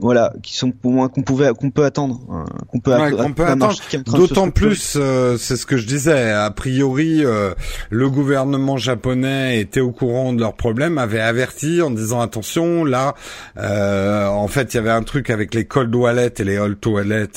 voilà, 0.03 0.33
qui 0.43 0.57
sont 0.57 0.71
pour 0.71 0.91
moi 0.91 1.07
qu'on 1.07 1.21
pouvait, 1.21 1.51
qu'on 1.57 1.71
peut 1.71 1.85
attendre, 1.85 2.19
hein, 2.29 2.43
qu'on 2.67 2.81
peut, 2.81 2.93
attendre. 2.93 3.73
D'autant 4.07 4.51
plus, 4.51 4.97
euh, 4.97 5.37
c'est 5.37 5.55
ce 5.55 5.65
que 5.65 5.77
je 5.77 5.87
disais. 5.87 6.29
A 6.29 6.51
priori, 6.51 7.23
euh, 7.23 7.53
le 7.89 8.09
gouvernement 8.09 8.75
japonais 8.75 9.61
était 9.61 9.79
au 9.79 9.91
courant 9.91 10.33
de 10.33 10.41
leurs 10.41 10.57
problèmes, 10.57 10.97
avait 10.97 11.21
averti 11.21 11.81
en 11.81 11.89
disant 11.89 12.19
attention, 12.19 12.83
là, 12.83 13.15
euh, 13.57 14.27
en 14.27 14.49
fait, 14.49 14.73
il 14.73 14.77
y 14.77 14.79
avait 14.81 14.89
un 14.89 15.03
truc 15.03 15.29
avec 15.29 15.53
les 15.53 15.63
cold 15.63 15.95
wallets 15.95 16.33
et 16.37 16.43
les 16.43 16.57
old 16.57 16.81
toilets, 16.81 17.29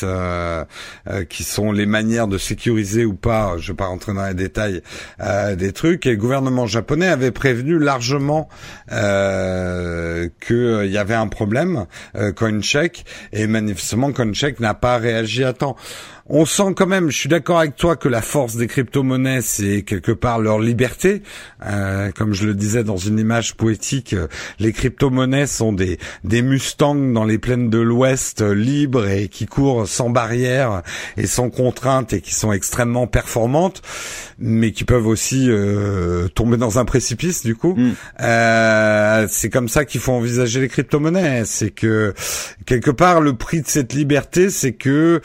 qui 1.28 1.44
sont 1.44 1.70
les 1.70 1.86
manières 1.86 2.26
de 2.26 2.36
sécuriser 2.36 3.04
ou 3.04 3.14
pas. 3.14 3.54
Je 3.58 3.70
vais 3.70 3.76
pas 3.76 3.86
rentrer 3.86 4.12
dans 4.12 4.26
les 4.26 4.34
détails 4.34 4.82
des 5.56 5.72
trucs. 5.72 6.04
Et 6.06 6.10
le 6.10 6.16
gouvernement 6.16 6.66
japonais 6.66 7.06
avait 7.06 7.30
prévenu 7.30 7.78
largement 7.78 8.48
qu'il 8.88 10.90
y 10.90 10.98
avait 10.98 11.14
un 11.14 11.28
problème 11.28 11.86
quand 12.34 12.55
Et 13.32 13.46
manifestement 13.46 14.12
Konchek 14.12 14.60
n'a 14.60 14.74
pas 14.74 14.98
réagi 14.98 15.44
à 15.44 15.52
temps 15.52 15.76
on 16.28 16.44
sent 16.44 16.74
quand 16.74 16.86
même, 16.86 17.10
je 17.10 17.16
suis 17.16 17.28
d'accord 17.28 17.60
avec 17.60 17.76
toi 17.76 17.94
que 17.94 18.08
la 18.08 18.20
force 18.20 18.56
des 18.56 18.66
crypto-monnaies, 18.66 19.42
c'est 19.42 19.82
quelque 19.82 20.12
part 20.12 20.40
leur 20.40 20.58
liberté. 20.58 21.22
Euh, 21.64 22.10
comme 22.10 22.32
je 22.32 22.46
le 22.46 22.54
disais 22.54 22.82
dans 22.82 22.96
une 22.96 23.18
image 23.18 23.54
poétique, 23.54 24.12
euh, 24.12 24.26
les 24.58 24.72
crypto-monnaies 24.72 25.46
sont 25.46 25.72
des, 25.72 25.98
des 26.24 26.42
Mustangs 26.42 27.12
dans 27.12 27.24
les 27.24 27.38
plaines 27.38 27.70
de 27.70 27.78
l'Ouest, 27.78 28.42
euh, 28.42 28.54
libres 28.54 29.08
et 29.08 29.28
qui 29.28 29.46
courent 29.46 29.86
sans 29.86 30.10
barrière 30.10 30.82
et 31.16 31.26
sans 31.26 31.48
contrainte 31.48 32.12
et 32.12 32.20
qui 32.20 32.34
sont 32.34 32.52
extrêmement 32.52 33.06
performantes, 33.06 33.82
mais 34.38 34.72
qui 34.72 34.84
peuvent 34.84 35.06
aussi 35.06 35.48
tomber 36.34 36.56
dans 36.56 36.78
un 36.78 36.84
précipice 36.84 37.44
du 37.44 37.54
coup. 37.54 37.74
Mm. 37.76 39.26
c'est 39.28 39.50
comme 39.50 39.68
ça 39.68 39.84
qu'il 39.84 40.00
faut 40.00 40.12
envisager 40.12 40.60
les 40.60 40.68
crypto-monnaies. 40.68 41.44
C'est 41.44 41.70
que 41.70 42.14
quelque 42.66 42.90
part 42.90 43.20
le 43.20 43.34
prix 43.34 43.62
de 43.62 43.68
cette 43.68 43.92
liberté, 43.92 44.50
c'est 44.50 44.72
que 44.72 45.20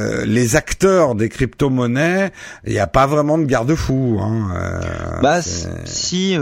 euh, 0.00 0.24
les 0.24 0.56
acteurs 0.56 1.14
des 1.14 1.28
crypto-monnaies, 1.28 2.30
il 2.66 2.72
n'y 2.72 2.78
a 2.78 2.86
pas 2.86 3.06
vraiment 3.06 3.38
de 3.38 3.44
garde-fou. 3.44 4.18
Hein, 4.20 4.50
euh, 4.54 5.20
bah 5.20 5.40
si, 5.42 6.36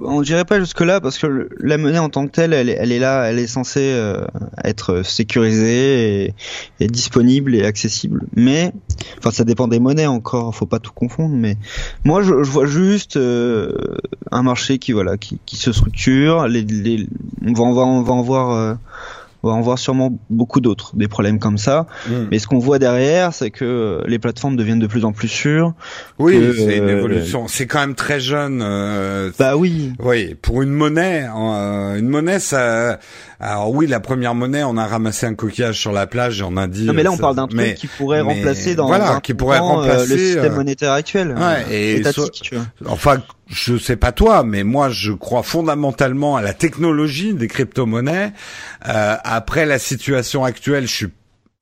on 0.00 0.20
dirait 0.22 0.44
pas 0.44 0.58
jusque 0.58 0.80
là 0.80 1.00
parce 1.00 1.18
que 1.18 1.48
la 1.58 1.78
monnaie 1.78 1.98
en 1.98 2.08
tant 2.08 2.26
que 2.26 2.32
telle, 2.32 2.52
elle, 2.52 2.68
est 2.68 2.98
là, 2.98 3.24
elle 3.24 3.38
est 3.38 3.46
censée 3.46 3.92
euh, 3.92 4.24
être 4.64 5.02
sécurisée 5.02 6.34
et, 6.80 6.86
disponible 6.86 7.54
et 7.54 7.64
accessible. 7.64 8.22
Mais, 8.34 8.72
enfin, 9.18 9.30
ça 9.30 9.44
dépend 9.44 9.68
des 9.68 9.80
monnaies 9.80 10.06
encore, 10.06 10.54
faut 10.54 10.66
pas 10.66 10.78
tout 10.78 10.92
confondre. 10.92 11.34
Mais 11.34 11.56
moi, 12.04 12.22
je, 12.22 12.34
vois 12.34 12.66
juste 12.66 13.18
un 13.18 14.42
marché 14.42 14.78
qui 14.78 14.92
voilà, 14.92 15.16
qui, 15.16 15.56
se 15.56 15.72
structure. 15.72 16.46
Les, 16.46 17.06
on 17.44 17.52
va, 17.52 17.62
on 17.62 17.72
va, 17.72 17.82
on 17.82 18.02
va 18.02 18.12
en 18.12 18.22
voir 18.22 18.78
on 19.42 19.48
va 19.48 19.54
en 19.54 19.60
voir 19.60 19.78
sûrement 19.78 20.18
beaucoup 20.30 20.60
d'autres, 20.60 20.94
des 20.96 21.08
problèmes 21.08 21.38
comme 21.38 21.58
ça. 21.58 21.86
Hmm. 22.08 22.26
Mais 22.30 22.38
ce 22.38 22.46
qu'on 22.46 22.58
voit 22.58 22.78
derrière, 22.78 23.34
c'est 23.34 23.50
que 23.50 24.02
les 24.06 24.18
plateformes 24.18 24.56
deviennent 24.56 24.78
de 24.78 24.86
plus 24.86 25.04
en 25.04 25.12
plus 25.12 25.28
sûres. 25.28 25.74
Oui, 26.18 26.34
c'est 26.56 26.78
une 26.78 26.84
euh, 26.84 26.98
évolution. 26.98 27.48
C'est 27.48 27.66
quand 27.66 27.80
même 27.80 27.94
très 27.94 28.20
jeune. 28.20 28.60
Euh, 28.62 29.30
bah 29.38 29.56
oui. 29.56 29.92
Oui, 29.98 30.36
pour 30.40 30.62
une 30.62 30.70
monnaie, 30.70 31.26
euh, 31.34 31.96
une 31.96 32.08
monnaie, 32.08 32.38
ça. 32.38 32.98
Alors 33.40 33.70
oui, 33.72 33.88
la 33.88 33.98
première 33.98 34.34
monnaie, 34.34 34.62
on 34.62 34.76
a 34.76 34.86
ramassé 34.86 35.26
un 35.26 35.34
coquillage 35.34 35.78
sur 35.78 35.92
la 35.92 36.06
plage 36.06 36.40
et 36.40 36.44
on 36.44 36.56
a 36.56 36.68
dit. 36.68 36.84
Non, 36.84 36.92
mais 36.92 37.02
là, 37.02 37.10
on 37.10 37.16
parle 37.16 37.36
d'un 37.36 37.48
truc 37.48 37.74
qui 37.74 37.88
pourrait 37.88 38.20
remplacer 38.20 38.76
dans. 38.76 38.86
Voilà, 38.86 39.18
qui 39.20 39.34
pourrait 39.34 39.58
remplacer 39.58 40.12
le 40.12 40.18
système 40.18 40.54
monétaire 40.54 40.92
actuel. 40.92 41.34
Ouais, 41.36 41.74
et 41.74 41.96
étatique, 41.96 42.40
tu 42.42 42.54
vois. 42.54 42.66
Enfin, 42.86 43.18
je 43.52 43.76
sais 43.76 43.96
pas 43.96 44.12
toi, 44.12 44.44
mais 44.44 44.64
moi 44.64 44.88
je 44.88 45.12
crois 45.12 45.42
fondamentalement 45.42 46.36
à 46.36 46.42
la 46.42 46.54
technologie 46.54 47.34
des 47.34 47.48
crypto-monnaies. 47.48 48.32
Euh, 48.88 49.16
après 49.22 49.66
la 49.66 49.78
situation 49.78 50.44
actuelle, 50.44 50.86
je 50.86 50.92
suis 50.92 51.08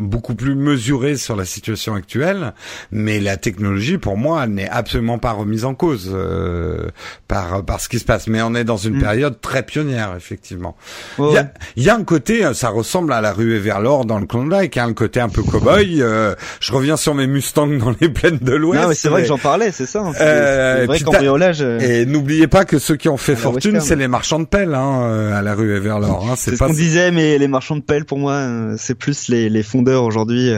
beaucoup 0.01 0.35
plus 0.35 0.55
mesuré 0.55 1.17
sur 1.17 1.37
la 1.37 1.45
situation 1.45 1.95
actuelle, 1.95 2.55
mais 2.91 3.21
la 3.21 3.37
technologie, 3.37 3.99
pour 3.99 4.17
moi, 4.17 4.47
n'est 4.47 4.69
absolument 4.69 5.19
pas 5.19 5.33
remise 5.33 5.65
en 5.65 5.75
cause 5.75 6.11
euh, 6.13 6.89
par 7.29 7.65
par 7.65 7.81
ce 7.81 7.89
qui 7.89 7.99
se 7.99 8.05
passe. 8.05 8.27
Mais 8.27 8.43
on 8.43 8.55
est 8.55 8.65
dans 8.65 8.77
une 8.77 8.97
mm. 8.97 9.03
période 9.03 9.41
très 9.41 9.63
pionnière, 9.63 10.15
effectivement. 10.17 10.77
Il 11.19 11.33
y, 11.33 11.39
a, 11.39 11.53
y, 11.77 11.89
a, 11.91 11.95
un 11.95 12.05
côté, 12.05 12.45
euh, 12.45 12.55
ça 12.55 12.71
ressemble 12.71 13.13
à 13.13 13.21
la 13.21 13.33
ruée 13.33 13.59
vers 13.59 13.81
l'or 13.81 14.05
dans 14.05 14.19
le 14.19 14.27
Klondike, 14.27 14.77
hein, 14.77 14.89
un 14.89 14.93
côté 14.95 15.21
un 15.21 15.29
peu 15.29 15.43
cowboy. 15.43 16.03
Euh, 16.03 16.35
je 16.61 16.73
reviens 16.73 16.97
sur 16.97 17.15
mes 17.15 17.27
Mustangs 17.27 17.67
dans 17.79 17.95
les 18.01 18.09
plaines 18.09 18.39
de 18.41 18.53
l'Ouest. 18.53 18.83
Non, 18.83 18.91
c'est 18.95 19.09
vrai 19.09 19.23
que 19.23 19.29
j'en 19.29 19.39
parlais, 19.39 19.71
c'est 19.73 19.87
ça. 19.87 20.01
Hein, 20.01 20.13
euh, 20.21 20.85
vrai 20.87 21.01
cambriolage. 21.01 21.63
Et 21.63 22.07
n'oubliez 22.07 22.47
pas 22.47 22.65
que 22.65 22.79
ceux 22.79 22.97
qui 22.97 23.09
ont 23.09 23.17
fait 23.17 23.37
fortune, 23.37 23.81
c'est 23.81 23.97
les 23.97 24.09
marchands 24.09 24.41
de 24.41 24.47
pelles 24.47 24.75
hein, 24.75 25.33
à 25.35 25.43
la 25.43 25.55
ruée 25.55 25.81
vers 25.81 26.01
l'or. 26.01 26.27
Hein, 26.31 26.35
c'est 26.37 26.57
ce 26.57 26.59
qu'on 26.59 26.73
disait, 26.73 27.11
mais 27.11 27.39
les 27.39 27.49
marchands 27.49 27.77
de 27.77 27.83
pelles, 27.83 28.05
pour 28.05 28.19
moi, 28.19 28.47
c'est 28.77 28.95
plus 28.95 29.29
les, 29.29 29.49
les 29.49 29.63
fondeurs 29.63 29.90
vendeurs 29.91 30.05
aujourd'hui, 30.05 30.53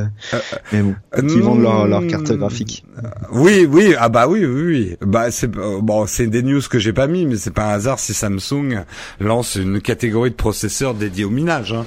mais 0.72 0.82
bon, 0.82 0.94
qui 1.28 1.40
vendent 1.40 1.62
leur, 1.62 1.86
leur 1.86 2.06
carte 2.06 2.30
hmm. 2.30 2.36
graphique. 2.36 2.84
Oui, 3.32 3.66
oui, 3.70 3.94
ah 3.98 4.08
bah 4.08 4.28
oui, 4.28 4.44
oui, 4.44 4.62
oui. 4.62 4.96
Bah 5.00 5.30
c'est 5.30 5.50
bon, 5.50 6.06
c'est 6.06 6.26
des 6.26 6.42
news 6.42 6.60
que 6.68 6.78
j'ai 6.78 6.92
pas 6.92 7.06
mis, 7.06 7.26
mais 7.26 7.36
c'est 7.36 7.52
pas 7.52 7.66
un 7.66 7.74
hasard 7.74 7.98
si 7.98 8.14
Samsung 8.14 8.84
lance 9.20 9.56
une 9.56 9.80
catégorie 9.80 10.30
de 10.30 10.36
processeurs 10.36 10.94
dédiés 10.94 11.24
au 11.24 11.30
minage. 11.30 11.72
Hein. 11.72 11.86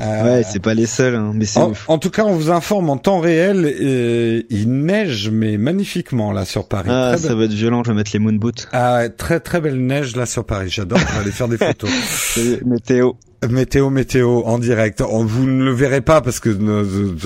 Euh, 0.00 0.24
ouais, 0.24 0.42
c'est 0.42 0.58
pas 0.58 0.72
les 0.72 0.86
seuls, 0.86 1.14
hein, 1.14 1.32
mais 1.34 1.44
c'est 1.44 1.60
en, 1.60 1.72
en, 1.86 1.98
tout 1.98 2.08
cas, 2.08 2.24
on 2.24 2.34
vous 2.34 2.50
informe 2.50 2.88
en 2.88 2.96
temps 2.96 3.20
réel. 3.20 3.66
Et 3.66 4.46
il 4.48 4.70
neige, 4.70 5.28
mais 5.30 5.58
magnifiquement 5.58 6.32
là 6.32 6.46
sur 6.46 6.66
Paris. 6.66 6.88
Ah, 6.90 7.16
ça 7.18 7.34
va 7.34 7.44
être 7.44 7.52
violent. 7.52 7.82
Je 7.84 7.90
vais 7.90 7.96
mettre 7.96 8.10
les 8.14 8.18
moon 8.18 8.32
boots. 8.32 8.68
Ah, 8.72 9.08
très 9.10 9.38
très 9.38 9.60
belle 9.60 9.84
neige 9.84 10.16
là 10.16 10.24
sur 10.24 10.44
Paris. 10.46 10.70
J'adore. 10.70 10.98
Je 10.98 11.04
vais 11.04 11.20
aller 11.20 11.30
faire 11.30 11.48
des 11.48 11.58
photos. 11.58 11.90
météo. 12.64 13.12
Météo, 13.48 13.90
météo, 13.90 14.42
en 14.44 14.58
direct. 14.58 15.02
Vous 15.02 15.46
ne 15.46 15.64
le 15.64 15.72
verrez 15.72 16.00
pas 16.00 16.20
parce 16.20 16.40
que 16.40 16.50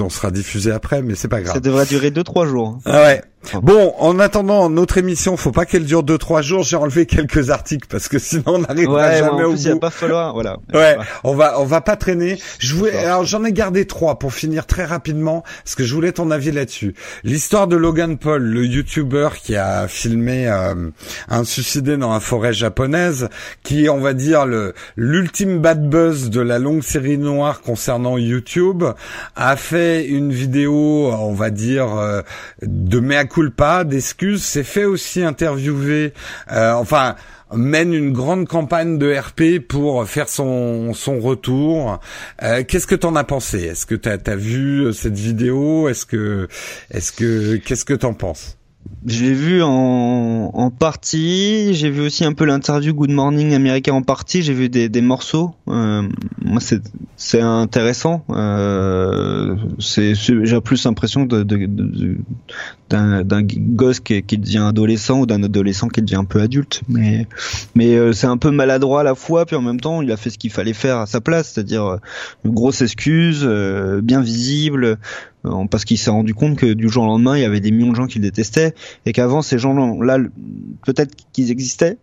on 0.01 0.09
sera 0.09 0.31
diffusé 0.31 0.71
après, 0.71 1.03
mais 1.03 1.15
c'est 1.15 1.29
pas 1.29 1.41
grave. 1.43 1.55
Ça 1.55 1.61
devrait 1.61 1.87
durer 1.87 2.11
deux 2.11 2.25
trois 2.25 2.47
jours. 2.47 2.79
Ah 2.85 3.03
ouais. 3.03 3.23
Bon, 3.63 3.95
en 3.99 4.19
attendant 4.19 4.69
notre 4.69 4.99
émission, 4.99 5.37
faut 5.37 5.53
pas 5.53 5.67
qu'elle 5.67 5.85
dure 5.85 6.03
deux 6.03 6.19
trois 6.19 6.43
jours. 6.43 6.63
J'ai 6.63 6.77
enlevé 6.77 7.07
quelques 7.07 7.51
articles 7.51 7.87
parce 7.89 8.09
que 8.09 8.19
sinon 8.19 8.43
on 8.47 8.59
n'arrivera 8.59 9.09
ouais, 9.09 9.19
jamais 9.19 9.45
au 9.45 9.53
bout. 9.53 9.61
Il 9.65 9.79
pas 9.79 9.91
falloir, 9.91 10.35
voilà. 10.35 10.57
Ouais, 10.75 10.97
on 11.23 11.35
va 11.35 11.61
on 11.61 11.65
va 11.65 11.81
pas 11.81 11.97
traîner. 11.97 12.39
Je 12.59 12.75
voulais, 12.75 12.97
alors 12.97 13.25
j'en 13.25 13.45
ai 13.45 13.53
gardé 13.53 13.87
trois 13.87 14.19
pour 14.19 14.33
finir 14.33 14.67
très 14.67 14.85
rapidement 14.85 15.45
parce 15.65 15.75
que 15.75 15.85
je 15.85 15.95
voulais 15.95 16.13
ton 16.13 16.31
avis 16.31 16.51
là-dessus. 16.51 16.95
L'histoire 17.25 17.69
de 17.69 17.77
Logan 17.77 18.19
Paul, 18.19 18.43
le 18.43 18.67
YouTuber 18.67 19.29
qui 19.43 19.55
a 19.55 19.87
filmé 19.87 20.49
euh, 20.49 20.91
un 21.29 21.45
suicidé 21.45 21.97
dans 21.97 22.13
la 22.13 22.21
forêt 22.21 22.53
japonaise, 22.53 23.29
qui 23.63 23.89
on 23.89 24.01
va 24.01 24.13
dire 24.13 24.47
le 24.47 24.75
l'ultime 24.97 25.61
bad 25.61 25.89
buzz 25.89 26.31
de 26.31 26.41
la 26.41 26.59
longue 26.59 26.83
série 26.83 27.19
noire 27.19 27.61
concernant 27.61 28.19
YouTube, 28.19 28.85
a 29.37 29.57
fait 29.57 30.05
une 30.07 30.33
vidéo, 30.33 31.13
on 31.13 31.33
va 31.33 31.51
dire 31.51 31.95
euh, 31.97 32.23
de 32.63 32.99
mea 32.99 33.25
pas 33.51 33.85
d'excuses, 33.85 34.45
s'est 34.45 34.65
fait 34.65 34.85
aussi 34.85 35.23
interviewer, 35.23 36.13
euh, 36.53 36.73
enfin 36.73 37.17
mène 37.53 37.95
une 37.95 38.13
grande 38.13 38.49
campagne 38.49 38.99
de 38.99 39.15
RP 39.15 39.61
pour 39.67 40.05
faire 40.07 40.29
son 40.29 40.93
son 40.95 41.21
retour. 41.21 42.01
Euh, 42.43 42.65
qu'est-ce 42.67 42.87
que 42.87 42.97
t'en 42.97 43.15
as 43.15 43.25
pensé? 43.25 43.63
Est-ce 43.63 43.87
que 43.87 43.95
t'as 43.95 44.19
as 44.27 44.37
vu 44.37 44.93
cette 44.93 45.17
vidéo? 45.17 45.89
Est-ce 45.89 46.07
que 46.07 46.49
est-ce 46.91 47.13
que 47.13 47.57
qu'est-ce 47.57 47.85
que 47.85 47.95
t'en 47.95 48.15
penses? 48.15 48.57
Je 49.05 49.25
l'ai 49.25 49.35
vu 49.35 49.63
en, 49.63 50.71
partie. 50.79 51.75
J'ai 51.75 51.91
vu 51.91 52.01
aussi 52.01 52.25
un 52.25 52.33
peu 52.33 52.45
l'interview 52.45 52.95
Good 52.95 53.11
Morning 53.11 53.55
America 53.55 53.93
en 53.93 54.03
partie. 54.03 54.43
J'ai 54.43 54.55
vu 54.55 54.69
des, 54.69 55.01
morceaux. 55.01 55.55
Euh, 55.69 56.03
moi, 56.43 56.61
c'est 57.17 57.41
intéressant. 57.41 58.25
Euh, 58.31 59.57
j'ai 59.79 60.61
plus 60.61 60.85
l'impression 60.85 61.27
d'un 62.89 63.43
gosse 63.43 64.01
qui, 64.01 64.23
qui, 64.23 64.39
devient 64.39 64.65
adolescent 64.67 65.21
ou 65.21 65.27
d'un 65.27 65.43
adolescent 65.43 65.89
qui 65.89 66.03
devient 66.03 66.17
un 66.17 66.25
peu 66.25 66.41
adulte. 66.41 66.83
Mais 66.89 67.27
mais 67.75 67.95
euh, 67.95 68.13
c'est 68.13 68.27
un 68.27 68.39
peu 68.39 68.51
maladroit 68.51 69.01
à 69.01 69.05
la 69.05 69.15
fois. 69.15 69.47
Puis 69.47 69.57
en 69.57 69.63
même 69.63 69.81
temps, 69.81 70.03
il 70.03 70.11
a 70.11 70.17
fait 70.17 70.31
ce 70.31 70.39
qu'il 70.39 70.51
fallait 70.51 70.73
faire 70.73 70.99
à 70.99 71.07
sa 71.07 71.21
place, 71.21 71.53
c'est-à-dire 71.53 71.85
euh, 71.85 71.97
une 72.45 72.55
grosse 72.55 72.81
excuse, 72.83 73.43
euh, 73.45 74.01
bien 74.01 74.21
visible 74.21 74.99
parce 75.71 75.85
qu'il 75.85 75.99
s'est 75.99 76.11
rendu 76.11 76.35
compte 76.35 76.57
que 76.57 76.73
du 76.73 76.89
jour 76.89 77.05
au 77.05 77.07
lendemain, 77.07 77.37
il 77.37 77.43
y 77.43 77.45
avait 77.45 77.61
des 77.61 77.71
millions 77.71 77.91
de 77.91 77.97
gens 77.97 78.07
qui 78.07 78.19
le 78.19 78.25
détestaient 78.25 78.75
et 79.05 79.13
qu'avant 79.13 79.43
ces 79.43 79.59
gens-là, 79.59 80.19
peut-être 80.85 81.15
qu'ils 81.33 81.51
existaient, 81.51 81.99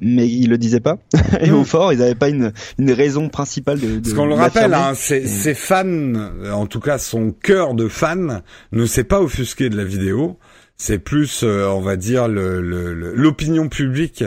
mais 0.00 0.28
ils 0.28 0.48
le 0.48 0.58
disaient 0.58 0.80
pas. 0.80 0.98
et 1.40 1.50
au 1.50 1.64
fort, 1.64 1.92
ils 1.92 1.98
n'avaient 1.98 2.14
pas 2.14 2.28
une, 2.28 2.52
une 2.78 2.92
raison 2.92 3.28
principale 3.28 3.80
de. 3.80 3.96
de 3.96 4.00
Parce 4.00 4.14
qu'on 4.14 4.26
le 4.26 4.34
rappelle, 4.34 4.74
hein, 4.74 4.92
ses, 4.94 5.26
ses, 5.26 5.54
fans, 5.54 6.14
en 6.52 6.66
tout 6.66 6.80
cas 6.80 6.98
son 6.98 7.32
cœur 7.32 7.74
de 7.74 7.88
fan, 7.88 8.42
ne 8.72 8.86
s'est 8.86 9.04
pas 9.04 9.20
offusqué 9.20 9.68
de 9.68 9.76
la 9.76 9.84
vidéo. 9.84 10.38
C'est 10.76 10.98
plus, 10.98 11.42
euh, 11.44 11.68
on 11.68 11.80
va 11.80 11.96
dire, 11.96 12.28
l'opinion 12.28 13.62
le, 13.64 13.68
publique 13.68 14.24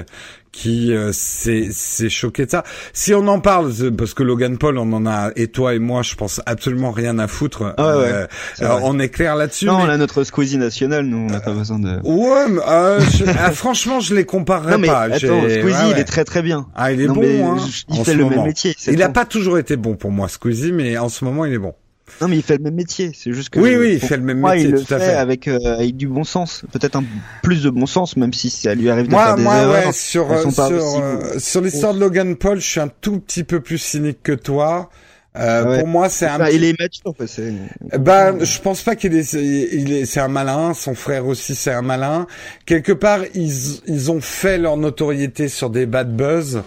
qui 0.57 0.91
euh, 0.91 1.11
s'est 1.13 2.09
choqué 2.09 2.45
de 2.45 2.51
ça. 2.51 2.63
Si 2.91 3.13
on 3.13 3.27
en 3.27 3.39
parle, 3.39 3.71
parce 3.95 4.15
que 4.15 4.23
Logan 4.23 4.57
Paul, 4.57 4.79
on 4.79 4.91
en 4.91 5.05
a, 5.05 5.29
et 5.35 5.49
toi 5.49 5.75
et 5.75 5.79
moi, 5.79 6.01
je 6.01 6.15
pense 6.15 6.41
absolument 6.47 6.89
rien 6.89 7.19
à 7.19 7.27
foutre. 7.27 7.75
Ah 7.77 7.99
ouais, 7.99 8.27
euh, 8.61 8.79
on 8.81 8.97
est 8.97 9.09
clair 9.09 9.35
là-dessus. 9.35 9.67
Non, 9.67 9.77
on 9.81 9.89
a 9.89 9.97
notre 9.97 10.23
Squeezie 10.23 10.57
national, 10.57 11.05
nous, 11.05 11.17
on 11.17 11.27
n'a 11.27 11.41
pas 11.41 11.53
besoin 11.53 11.77
de. 11.77 11.99
Ouais, 12.03 12.47
mais, 12.49 12.61
euh, 12.67 12.99
ah, 13.39 13.51
franchement, 13.51 13.99
je 13.99 14.15
les 14.15 14.25
comparerais 14.25 14.71
non, 14.71 14.77
mais 14.79 14.87
pas. 14.87 15.01
Attends, 15.01 15.17
Squeezie, 15.19 15.91
il 15.91 15.99
est 15.99 16.05
très 16.05 16.23
très 16.23 16.41
bien. 16.41 16.65
Ah, 16.75 16.91
il 16.91 17.01
est 17.01 17.07
bon. 17.07 17.21
Hein, 17.21 17.57
il 17.89 18.03
fait 18.03 18.15
le 18.15 18.25
même 18.25 18.43
métier. 18.43 18.75
Il 18.87 18.97
n'a 18.97 19.09
pas 19.09 19.25
toujours 19.25 19.59
été 19.59 19.75
bon 19.75 19.95
pour 19.95 20.11
moi, 20.11 20.27
Squeezie, 20.27 20.71
mais 20.71 20.97
en 20.97 21.09
ce 21.09 21.23
moment, 21.23 21.45
il 21.45 21.53
est 21.53 21.59
bon. 21.59 21.75
Non, 22.21 22.27
mais 22.27 22.37
il 22.37 22.43
fait 22.43 22.57
le 22.57 22.63
même 22.63 22.75
métier. 22.75 23.11
C'est 23.13 23.33
juste 23.33 23.49
que. 23.49 23.59
Oui, 23.59 23.75
oui, 23.75 23.93
il 23.93 23.99
fait 23.99 24.17
le 24.17 24.23
même 24.23 24.39
métier. 24.39 24.61
Il 24.61 24.71
le 24.71 24.81
tout 24.83 24.93
à 24.93 24.99
fait, 24.99 25.05
fait. 25.05 25.13
avec 25.15 25.47
euh, 25.47 25.59
avec 25.75 25.95
du 25.97 26.07
bon 26.07 26.23
sens, 26.23 26.63
peut-être 26.71 26.95
un 26.95 27.03
plus 27.43 27.63
de 27.63 27.69
bon 27.69 27.85
sens, 27.85 28.15
même 28.17 28.33
si 28.33 28.49
ça 28.49 28.73
lui 28.75 28.89
arrive 28.89 29.07
de 29.07 29.11
moi, 29.11 29.25
faire 29.25 29.35
des 29.35 29.43
moi, 29.43 29.57
erreurs. 29.57 29.85
Ouais, 29.87 29.91
sur 29.93 30.31
euh, 30.31 30.49
sur, 30.49 30.63
euh, 31.03 31.39
sur 31.39 31.61
l'histoire 31.61 31.93
de 31.93 31.99
Logan 31.99 32.35
Paul, 32.35 32.59
je 32.59 32.65
suis 32.67 32.79
un 32.79 32.87
tout 33.01 33.19
petit 33.19 33.43
peu 33.43 33.59
plus 33.59 33.77
cynique 33.77 34.23
que 34.23 34.31
toi. 34.31 34.89
Euh, 35.35 35.61
Ah 35.65 35.69
ouais. 35.69 35.79
Pour 35.79 35.87
moi, 35.87 36.09
c'est 36.09 36.25
un. 36.25 36.39
Petit- 36.39 36.55
il 36.55 36.63
est 36.63 36.69
immature, 36.71 37.13
quoi. 37.15 37.27
C'est. 37.27 37.53
Ben, 37.99 38.43
je 38.43 38.59
pense 38.59 38.81
pas 38.81 38.95
qu'il 38.95 39.13
est, 39.13 39.33
il 39.33 39.93
est, 39.93 40.05
c'est 40.05 40.19
un 40.19 40.29
malin. 40.29 40.73
Son 40.73 40.95
frère 40.95 41.27
aussi, 41.27 41.53
c'est 41.53 41.71
un 41.71 41.83
malin. 41.83 42.25
Quelque 42.65 42.91
part, 42.93 43.19
ils, 43.35 43.81
ils 43.85 44.09
ont 44.11 44.19
fait 44.21 44.57
leur 44.57 44.77
notoriété 44.77 45.47
sur 45.47 45.69
des 45.69 45.85
bad 45.85 46.15
buzz. 46.15 46.63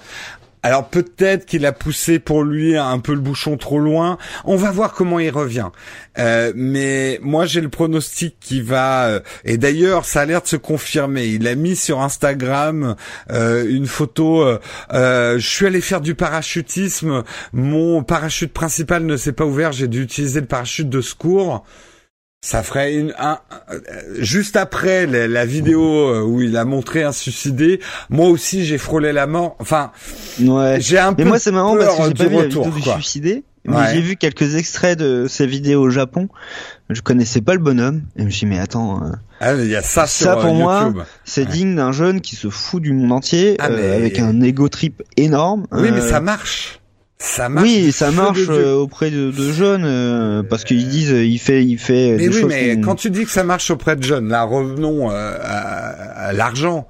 Alors 0.63 0.89
peut-être 0.89 1.47
qu'il 1.47 1.65
a 1.65 1.73
poussé 1.73 2.19
pour 2.19 2.43
lui 2.43 2.77
un 2.77 2.99
peu 2.99 3.15
le 3.15 3.21
bouchon 3.21 3.57
trop 3.57 3.79
loin. 3.79 4.19
On 4.45 4.57
va 4.57 4.71
voir 4.71 4.93
comment 4.93 5.19
il 5.19 5.31
revient. 5.31 5.69
Euh, 6.19 6.53
mais 6.55 7.19
moi 7.23 7.47
j'ai 7.47 7.61
le 7.61 7.71
pronostic 7.71 8.37
qui 8.41 8.61
va. 8.61 9.07
euh, 9.07 9.21
et 9.45 9.57
d'ailleurs 9.57 10.05
ça 10.05 10.21
a 10.21 10.25
l'air 10.27 10.43
de 10.43 10.49
se 10.49 10.57
confirmer. 10.57 11.27
Il 11.27 11.49
a 11.49 11.55
mis 11.55 11.77
sur 11.77 12.01
Instagram 12.01 12.97
euh, 13.31 13.65
une 13.69 13.87
photo. 13.87 14.45
je 14.93 15.39
suis 15.39 15.67
allé 15.67 15.81
faire 15.81 16.01
du 16.01 16.15
parachutisme. 16.15 17.25
Mon 17.53 18.03
parachute 18.03 18.53
principal 18.53 19.05
ne 19.07 19.17
s'est 19.17 19.33
pas 19.33 19.47
ouvert. 19.47 19.73
J'ai 19.73 19.89
dû 19.89 20.03
utiliser 20.03 20.41
le 20.41 20.47
parachute 20.47 20.91
de 20.91 21.01
secours. 21.01 21.65
Ça 22.43 22.63
ferait 22.63 22.95
une, 22.95 23.13
un, 23.19 23.39
euh, 23.71 23.81
juste 24.19 24.57
après 24.57 25.07
la, 25.07 25.29
la 25.29 25.45
vidéo 25.45 25.83
euh, 26.09 26.23
où 26.23 26.41
il 26.41 26.57
a 26.57 26.65
montré 26.65 27.03
un 27.03 27.13
suicidé. 27.13 27.81
Moi 28.09 28.29
aussi, 28.29 28.65
j'ai 28.65 28.79
frôlé 28.79 29.13
la 29.13 29.27
mort. 29.27 29.57
Enfin, 29.59 29.93
Ouais. 30.41 30.79
j'ai 30.81 30.99
un 30.99 31.13
peu 31.13 31.23
Mais 31.23 31.29
moi, 31.29 31.39
c'est 31.39 31.51
marrant 31.53 31.77
parce 31.77 31.99
que 31.99 32.05
j'ai 32.05 32.15
pas 32.15 32.25
vu 32.31 32.37
la 32.37 32.43
retour, 32.45 32.71
vidéo 32.71 32.95
du 32.95 33.03
suicidé. 33.03 33.45
Mais 33.67 33.77
Ouais. 33.77 33.83
j'ai 33.93 34.01
vu 34.01 34.17
quelques 34.17 34.55
extraits 34.55 34.99
de 34.99 35.27
ces 35.29 35.47
vidéos 35.47 35.83
au 35.83 35.91
Japon. 35.91 36.29
Je 36.89 37.03
connaissais 37.03 37.43
pas 37.43 37.53
le 37.53 37.59
bonhomme. 37.61 38.05
Et 38.17 38.21
je 38.21 38.25
me 38.25 38.31
suis 38.31 38.47
dit, 38.47 38.55
mais 38.55 38.59
attends, 38.59 39.03
euh, 39.05 39.11
Ah, 39.41 39.53
il 39.53 39.67
y 39.69 39.77
a 39.77 39.83
ça 39.83 40.07
sur 40.07 40.25
Ça, 40.29 40.37
pour 40.37 40.55
moi, 40.55 40.95
c'est 41.27 41.43
Ouais. 41.45 41.47
digne 41.53 41.77
d'un 41.77 41.93
jeune 41.93 42.23
qui 42.23 42.37
se 42.37 42.49
fout 42.49 42.83
du 42.83 42.95
monde 42.95 43.13
entier, 43.13 43.57
Ah, 43.59 43.67
euh, 43.69 43.77
mais- 43.77 43.97
avec 43.97 44.19
un 44.19 44.41
ego 44.41 44.67
trip 44.71 45.03
énorme. 45.19 45.67
Oui, 45.73 45.91
mais 45.93 46.01
ça 46.01 46.21
marche. 46.21 46.80
Ça 47.23 47.51
marche. 47.51 47.67
Oui, 47.69 47.93
ça 47.93 48.11
marche 48.11 48.49
euh, 48.49 48.73
auprès 48.77 49.11
de, 49.11 49.31
de 49.31 49.53
jeunes 49.53 49.85
euh, 49.85 50.43
parce 50.43 50.65
qu'ils 50.65 50.89
disent 50.89 51.13
euh, 51.13 51.23
il 51.23 51.39
fait 51.39 51.63
il 51.63 51.77
fait 51.77 52.13
Mais 52.13 52.17
des 52.17 52.29
oui, 52.29 52.41
choses 52.41 52.49
mais 52.49 52.81
quand 52.81 52.95
tu 52.95 53.11
dis 53.11 53.27
que 53.27 53.31
ça 53.31 53.45
marche 53.45 53.71
auprès 53.71 53.95
de 53.95 54.03
jeunes, 54.03 54.29
là 54.31 54.43
revenons 54.43 55.11
euh, 55.11 55.37
à, 55.43 56.29
à 56.29 56.33
l'argent. 56.33 56.89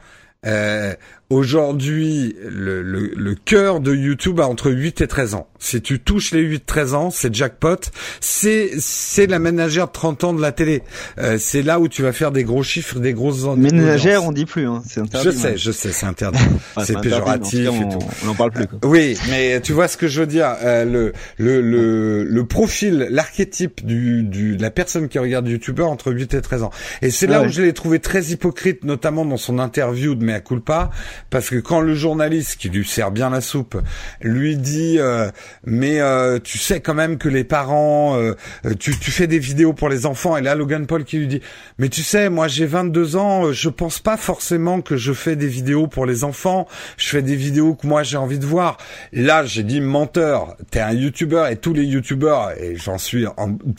Euh, 1.33 1.35
Aujourd'hui, 1.41 2.37
le, 2.49 2.83
le, 2.83 3.13
le 3.17 3.35
cœur 3.35 3.81
de 3.81 3.95
YouTube 3.95 4.41
a 4.41 4.47
entre 4.47 4.71
8 4.71 5.01
et 5.01 5.07
13 5.07 5.35
ans. 5.35 5.47
Si 5.59 5.81
tu 5.83 5.99
touches 6.01 6.33
les 6.33 6.43
8-13 6.59 6.95
ans, 6.95 7.11
c'est 7.11 7.35
jackpot. 7.35 7.77
C'est 8.21 8.71
c'est 8.79 9.27
la 9.27 9.39
ménagère 9.39 9.87
de 9.89 9.93
30 9.93 10.25
ans 10.25 10.33
de 10.33 10.41
la 10.41 10.53
télé. 10.53 10.83
Euh, 11.19 11.37
c'est 11.39 11.63
là 11.63 11.81
où 11.81 11.89
tu 11.89 12.03
vas 12.03 12.13
faire 12.13 12.31
des 12.31 12.45
gros 12.45 12.63
chiffres, 12.63 12.99
des 12.99 13.13
grosses 13.13 13.45
ménagère 13.57 14.25
on 14.25 14.33
dit 14.33 14.47
plus 14.47 14.67
hein, 14.67 14.83
c'est 14.87 15.01
interdit. 15.01 15.27
Je 15.27 15.31
sais, 15.33 15.57
je 15.59 15.71
sais, 15.71 15.93
c'est 15.93 16.07
interdit. 16.07 16.39
Enfin, 16.77 16.85
c'est 16.87 17.01
péjoratif 17.01 17.65
cas, 17.67 17.73
et 17.73 17.85
on- 17.85 17.99
tout. 17.99 18.07
On 18.23 18.27
n'en 18.27 18.35
parle 18.35 18.53
plus 18.53 18.67
quoi. 18.67 18.79
Oui, 18.85 19.17
mais 19.29 19.61
tu 19.61 19.73
vois 19.73 19.89
ce 19.89 19.97
que 19.97 20.09
je 20.09 20.21
veux 20.21 20.27
dire. 20.27 20.55
euh, 20.63 20.85
le, 20.85 21.13
le, 21.39 21.61
le, 21.61 22.25
le 22.25 22.45
profil, 22.47 23.09
l'archétype 23.11 23.85
du, 23.85 24.23
du, 24.23 24.57
de 24.57 24.63
la 24.63 24.71
personne 24.71 25.09
qui 25.09 25.19
regarde 25.19 25.47
YouTuber 25.49 25.83
entre 25.83 26.13
8 26.13 26.35
et 26.35 26.41
13 26.41 26.63
ans. 26.63 26.71
Et 27.03 27.11
c'est 27.11 27.27
là 27.27 27.41
ouais. 27.43 27.47
où 27.49 27.51
je 27.51 27.61
l'ai 27.63 27.73
trouvé 27.73 27.99
très 27.99 28.23
hypocrite, 28.27 28.85
notamment 28.85 29.25
dans 29.25 29.37
son 29.37 29.59
interview 29.59 30.15
de 30.15 30.25
Mea 30.25 30.41
Culpa, 30.41 30.91
parce 31.29 31.51
que 31.51 31.57
quand 31.57 31.81
le 31.81 31.95
journaliste, 31.95 32.57
qui 32.57 32.69
lui 32.71 32.87
sert 32.87 33.11
bien 33.11 33.31
la 33.31 33.41
soupe, 33.41 33.77
lui 34.23 34.57
dit 34.57 34.97
euh, 34.99 35.31
mais 35.65 36.01
euh, 36.01 36.39
tu 36.43 36.59
sais 36.59 36.81
quand 36.81 36.95
même 36.95 37.19
que 37.19 37.29
les 37.29 37.45
parents, 37.45 38.17
euh, 38.17 38.35
euh, 38.67 38.75
tu, 38.79 38.99
tu 38.99 39.11
fais 39.11 39.27
des 39.27 39.39
vidéos 39.39 39.73
pour 39.73 39.89
les 39.89 40.07
enfants, 40.07 40.37
et 40.37 40.43
là 40.43 40.55
Logan 40.55 40.87
Paul 40.87 41.05
qui 41.05 41.19
lui 41.19 41.27
dit 41.27 41.41
mais 41.79 41.89
tu 41.89 42.03
sais, 42.03 42.29
moi 42.31 42.49
j'ai 42.49 42.67
22 42.67 43.17
ans, 43.17 43.47
euh, 43.47 43.53
je 43.53 43.69
pense 43.69 43.99
pas 43.99 44.17
forcément 44.17 44.81
que 44.81 44.97
je 44.97 45.13
fais 45.13 45.37
des 45.37 45.47
vidéos 45.49 45.87
pour 45.87 46.07
les 46.07 46.25
enfants, 46.25 46.67
je 46.97 47.09
fais 47.09 47.23
des 47.23 47.37
vidéos 47.37 47.75
que 47.75 47.87
moi 47.87 48.03
j'ai 48.03 48.17
envie 48.17 48.39
de 48.39 48.47
voir. 48.47 48.77
Là, 49.13 49.45
j'ai 49.45 49.63
dit 49.63 49.81
menteur, 49.81 50.57
t'es 50.71 50.81
un 50.81 50.93
youtubeur 50.93 51.49
et 51.49 51.57
tous 51.57 51.73
les 51.75 51.85
youtubeurs, 51.85 52.53
et 52.61 52.77
j'en 52.77 52.99
suis 52.99 53.27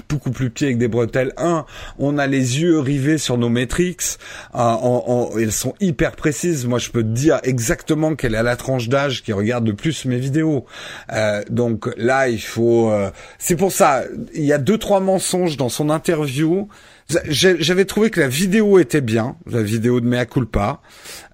beaucoup 0.10 0.32
plus 0.32 0.50
petit 0.50 0.66
avec 0.66 0.78
des 0.78 0.88
bretelles, 0.88 1.34
un, 1.38 1.66
on 2.00 2.18
a 2.18 2.28
les 2.28 2.60
yeux 2.62 2.80
rivés 2.80 3.18
sur 3.18 3.38
nos 3.38 3.50
métriques, 3.50 4.02
euh, 4.56 4.58
on- 4.82 5.04
on- 5.08 5.38
elles 5.38 5.52
sont 5.52 5.74
hyper 5.80 6.12
précises, 6.16 6.66
moi 6.66 6.80
je 6.80 6.90
peux 6.90 7.04
te 7.04 7.08
dire 7.08 7.31
dire 7.32 7.40
exactement 7.44 8.16
quelle 8.16 8.36
est 8.36 8.44
la 8.44 8.56
tranche 8.56 8.90
d'âge 8.90 9.24
qui 9.24 9.34
regarde 9.34 9.68
le 9.68 9.74
plus 9.74 10.06
mes 10.06 10.18
vidéos. 10.18 10.66
Euh, 11.14 11.42
donc 11.50 11.90
là, 11.98 12.30
il 12.30 12.42
faut. 12.42 12.90
euh, 12.92 13.10
c'est 13.40 13.56
pour 13.56 13.72
ça. 13.72 14.04
Il 14.34 14.44
y 14.44 14.54
a 14.54 14.58
deux 14.58 14.78
trois 14.78 15.00
mensonges 15.00 15.58
dans 15.58 15.70
son 15.70 15.90
interview. 15.90 16.68
J'avais 17.28 17.84
trouvé 17.84 18.10
que 18.10 18.22
la 18.22 18.30
vidéo 18.30 18.80
était 18.80 19.02
bien, 19.02 19.36
la 19.46 19.62
vidéo 19.62 20.00
de 20.00 20.06
Mea 20.08 20.26
Culpa, 20.26 20.80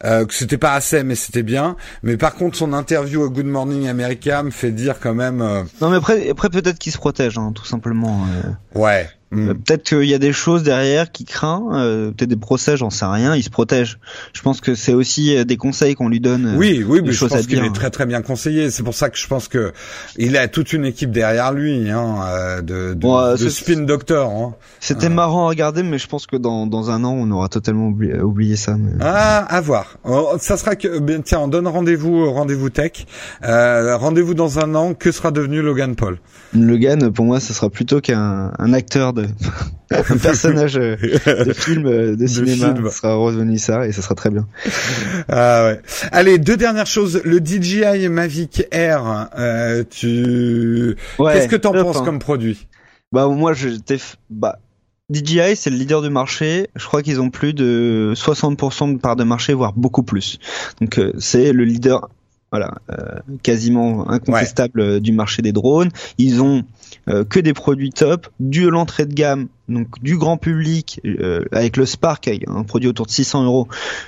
euh, 0.06 0.26
que 0.26 0.34
c'était 0.34 0.58
pas 0.58 0.74
assez, 0.74 1.04
mais 1.04 1.14
c'était 1.14 1.44
bien. 1.44 1.76
Mais 2.02 2.18
par 2.18 2.34
contre, 2.34 2.58
son 2.58 2.74
interview 2.74 3.22
au 3.22 3.30
Good 3.30 3.46
Morning 3.46 3.88
America 3.88 4.42
me 4.42 4.50
fait 4.50 4.72
dire 4.72 4.96
quand 5.00 5.14
même, 5.14 5.40
euh, 5.42 5.62
Non, 5.80 5.90
mais 5.92 5.98
après, 5.98 6.30
après 6.32 6.50
peut-être 6.50 6.80
qu'il 6.80 6.92
se 6.92 6.98
protège, 6.98 7.38
hein, 7.38 7.52
tout 7.54 7.66
simplement. 7.66 8.26
euh. 8.44 8.80
ouais. 8.80 9.08
Hmm. 9.32 9.50
Euh, 9.50 9.54
Peut-être 9.54 9.84
qu'il 9.84 10.04
y 10.06 10.14
a 10.14 10.18
des 10.20 10.34
choses 10.34 10.64
derrière 10.64 11.12
qui 11.12 11.26
craint, 11.26 11.64
euh, 11.74 12.12
peut-être 12.12 12.30
des 12.30 12.36
procès, 12.36 12.78
j'en 12.78 12.90
sais 12.90 13.06
rien, 13.06 13.36
il 13.36 13.44
se 13.44 13.50
protège. 13.50 14.00
Je 14.34 14.42
pense 14.42 14.62
que 14.62 14.76
c'est 14.76 14.94
aussi 14.94 15.36
euh, 15.36 15.44
des 15.44 15.58
conseils 15.58 15.96
qu'on 15.96 16.10
lui 16.10 16.20
donne. 16.20 16.56
Oui, 16.58 16.84
oui, 16.88 17.02
mais 17.04 17.12
je 17.12 17.26
pense 17.26 17.46
qu'il 17.48 17.60
est 17.64 17.74
très 17.74 17.90
très 17.90 18.06
bien 18.06 18.22
conseillé. 18.22 18.70
C'est 18.72 18.84
pour 18.84 18.94
ça 18.94 19.10
que 19.10 19.18
je 19.18 19.28
pense 19.28 19.48
que 19.48 19.74
il 20.18 20.38
a 20.38 20.48
toute 20.48 20.74
une 20.74 20.86
équipe 20.86 21.12
derrière 21.12 21.52
lui, 21.54 21.90
hein, 21.90 22.62
de, 22.62 22.94
de, 22.94 22.94
Bon, 22.94 23.18
euh, 23.18 23.34
de 23.34 23.38
c'est- 23.38 23.50
spin 23.64 23.82
doctor. 23.82 24.30
Hein. 24.32 24.56
C'était 24.80 25.10
marrant 25.10 25.46
à 25.46 25.50
regarder, 25.50 25.84
mais 25.84 25.98
je 25.98 26.08
pense 26.08 26.26
que 26.28 26.36
dans, 26.38 26.68
dans 26.68 26.90
un 26.92 27.04
an, 27.04 27.14
on 27.14 27.30
aura 27.32 27.50
totalement 27.50 27.88
oublié, 27.88 28.20
oublié 28.22 28.56
ça. 28.56 28.78
mais- 28.78 28.92
Ah, 29.02 29.40
à 29.50 29.62
voir. 29.62 29.98
Oh, 30.04 30.36
Ça 30.40 30.58
sera 30.58 30.76
que 30.76 31.00
bien, 31.00 31.22
tiens, 31.22 31.40
on 31.40 31.48
donne 31.48 31.68
rendez-vous 31.68 32.14
au 32.16 32.32
rendez-vous 32.32 32.70
tech. 32.70 33.06
Rendez-vous 33.42 34.34
dans 34.34 34.60
un 34.60 34.74
an. 34.76 34.94
Que 34.94 35.12
sera 35.12 35.32
devenu 35.32 35.62
Logan 35.62 35.96
Paul? 35.96 36.18
Logan, 36.54 37.12
pour 37.12 37.26
moi, 37.26 37.40
ce 37.40 37.54
sera 37.54 37.70
plutôt 37.70 38.00
qu'un 38.02 38.52
un 38.58 38.74
acteur 38.74 39.14
un 39.92 40.18
personnage 40.18 40.78
euh, 40.78 40.96
de 41.46 41.54
film, 41.54 41.86
euh, 41.86 42.16
de, 42.16 42.28
cinéma. 42.28 42.74
film. 42.76 42.90
Sera 42.92 43.16
revenu 43.16 43.58
ça 43.58 43.88
et 43.88 43.92
ça 43.92 44.02
sera 44.02 44.16
très 44.16 44.30
bien. 44.30 44.48
Ah 45.30 45.66
ouais. 45.66 45.82
Allez, 46.12 46.38
deux 46.38 46.58
dernières 46.58 46.88
choses. 46.88 47.22
Le 47.24 47.40
DJI 47.44 48.10
Mavic 48.10 48.64
Air. 48.72 49.30
euh, 49.38 49.84
tu 49.90 50.96
Ouais, 51.20 51.34
Qu'est-ce 51.34 51.48
que 51.48 51.56
t'en 51.56 51.72
penses 51.72 51.98
hein. 51.98 52.04
comme 52.06 52.20
produit? 52.20 52.68
Bah 53.12 53.28
moi, 53.28 53.54
f- 53.54 54.16
bah 54.30 54.60
DJI, 55.10 55.56
c'est 55.56 55.70
le 55.70 55.78
leader 55.78 56.02
du 56.02 56.10
marché. 56.10 56.68
Je 56.76 56.86
crois 56.86 57.02
qu'ils 57.02 57.22
ont 57.22 57.30
plus 57.30 57.54
de 57.54 58.12
60% 58.16 58.94
de 58.96 59.00
part 59.00 59.16
de 59.16 59.24
marché, 59.24 59.54
voire 59.54 59.72
beaucoup 59.74 60.04
plus. 60.04 60.38
Donc 60.82 61.00
euh, 61.00 61.14
c'est 61.18 61.54
le 61.54 61.64
leader, 61.64 62.10
voilà, 62.52 62.74
euh, 62.92 63.20
quasiment 63.44 64.10
incontestable 64.10 65.00
du 65.00 65.14
marché 65.14 65.42
des 65.42 65.54
drones. 65.54 65.90
Ils 66.18 66.42
ont 66.42 66.64
euh, 67.10 67.24
que 67.24 67.40
des 67.40 67.54
produits 67.54 67.90
top, 67.92 68.28
du 68.40 68.70
l'entrée 68.70 69.06
de 69.06 69.14
gamme, 69.14 69.48
donc 69.70 69.88
du 70.02 70.18
grand 70.18 70.38
public 70.38 71.00
euh, 71.06 71.46
avec 71.52 71.78
le 71.78 71.86
Spark, 71.86 72.28
avec 72.28 72.48
un 72.50 72.64
produit 72.64 72.90
autour 72.90 73.06
de 73.06 73.12
600 73.12 73.44
euros, 73.46 73.68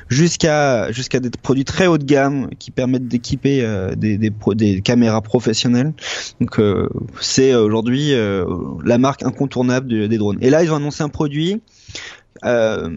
jusqu'à 0.10 0.92
jusqu'à 0.92 1.20
des 1.20 1.30
produits 1.30 1.66
très 1.66 1.88
haut 1.88 1.98
de 1.98 2.04
gamme 2.04 2.50
qui 2.60 2.72
permettent 2.72 3.08
d'équiper 3.08 3.64
euh, 3.64 3.96
des, 3.96 4.18
des, 4.18 4.32
pro- 4.32 4.54
des 4.56 4.82
caméras 4.82 5.22
professionnelles. 5.22 5.94
Donc 6.42 6.60
euh, 6.60 6.90
c'est 7.22 7.54
aujourd'hui 7.56 8.14
euh, 8.14 8.46
la 8.84 8.98
marque 8.98 9.24
incontournable 9.24 9.88
de- 9.88 10.08
des 10.08 10.18
drones. 10.18 10.38
Et 10.42 10.50
là, 10.50 10.64
ils 10.64 10.72
ont 10.72 10.76
annoncé 10.76 11.04
un 11.04 11.10
produit 11.10 11.62
euh, 12.46 12.90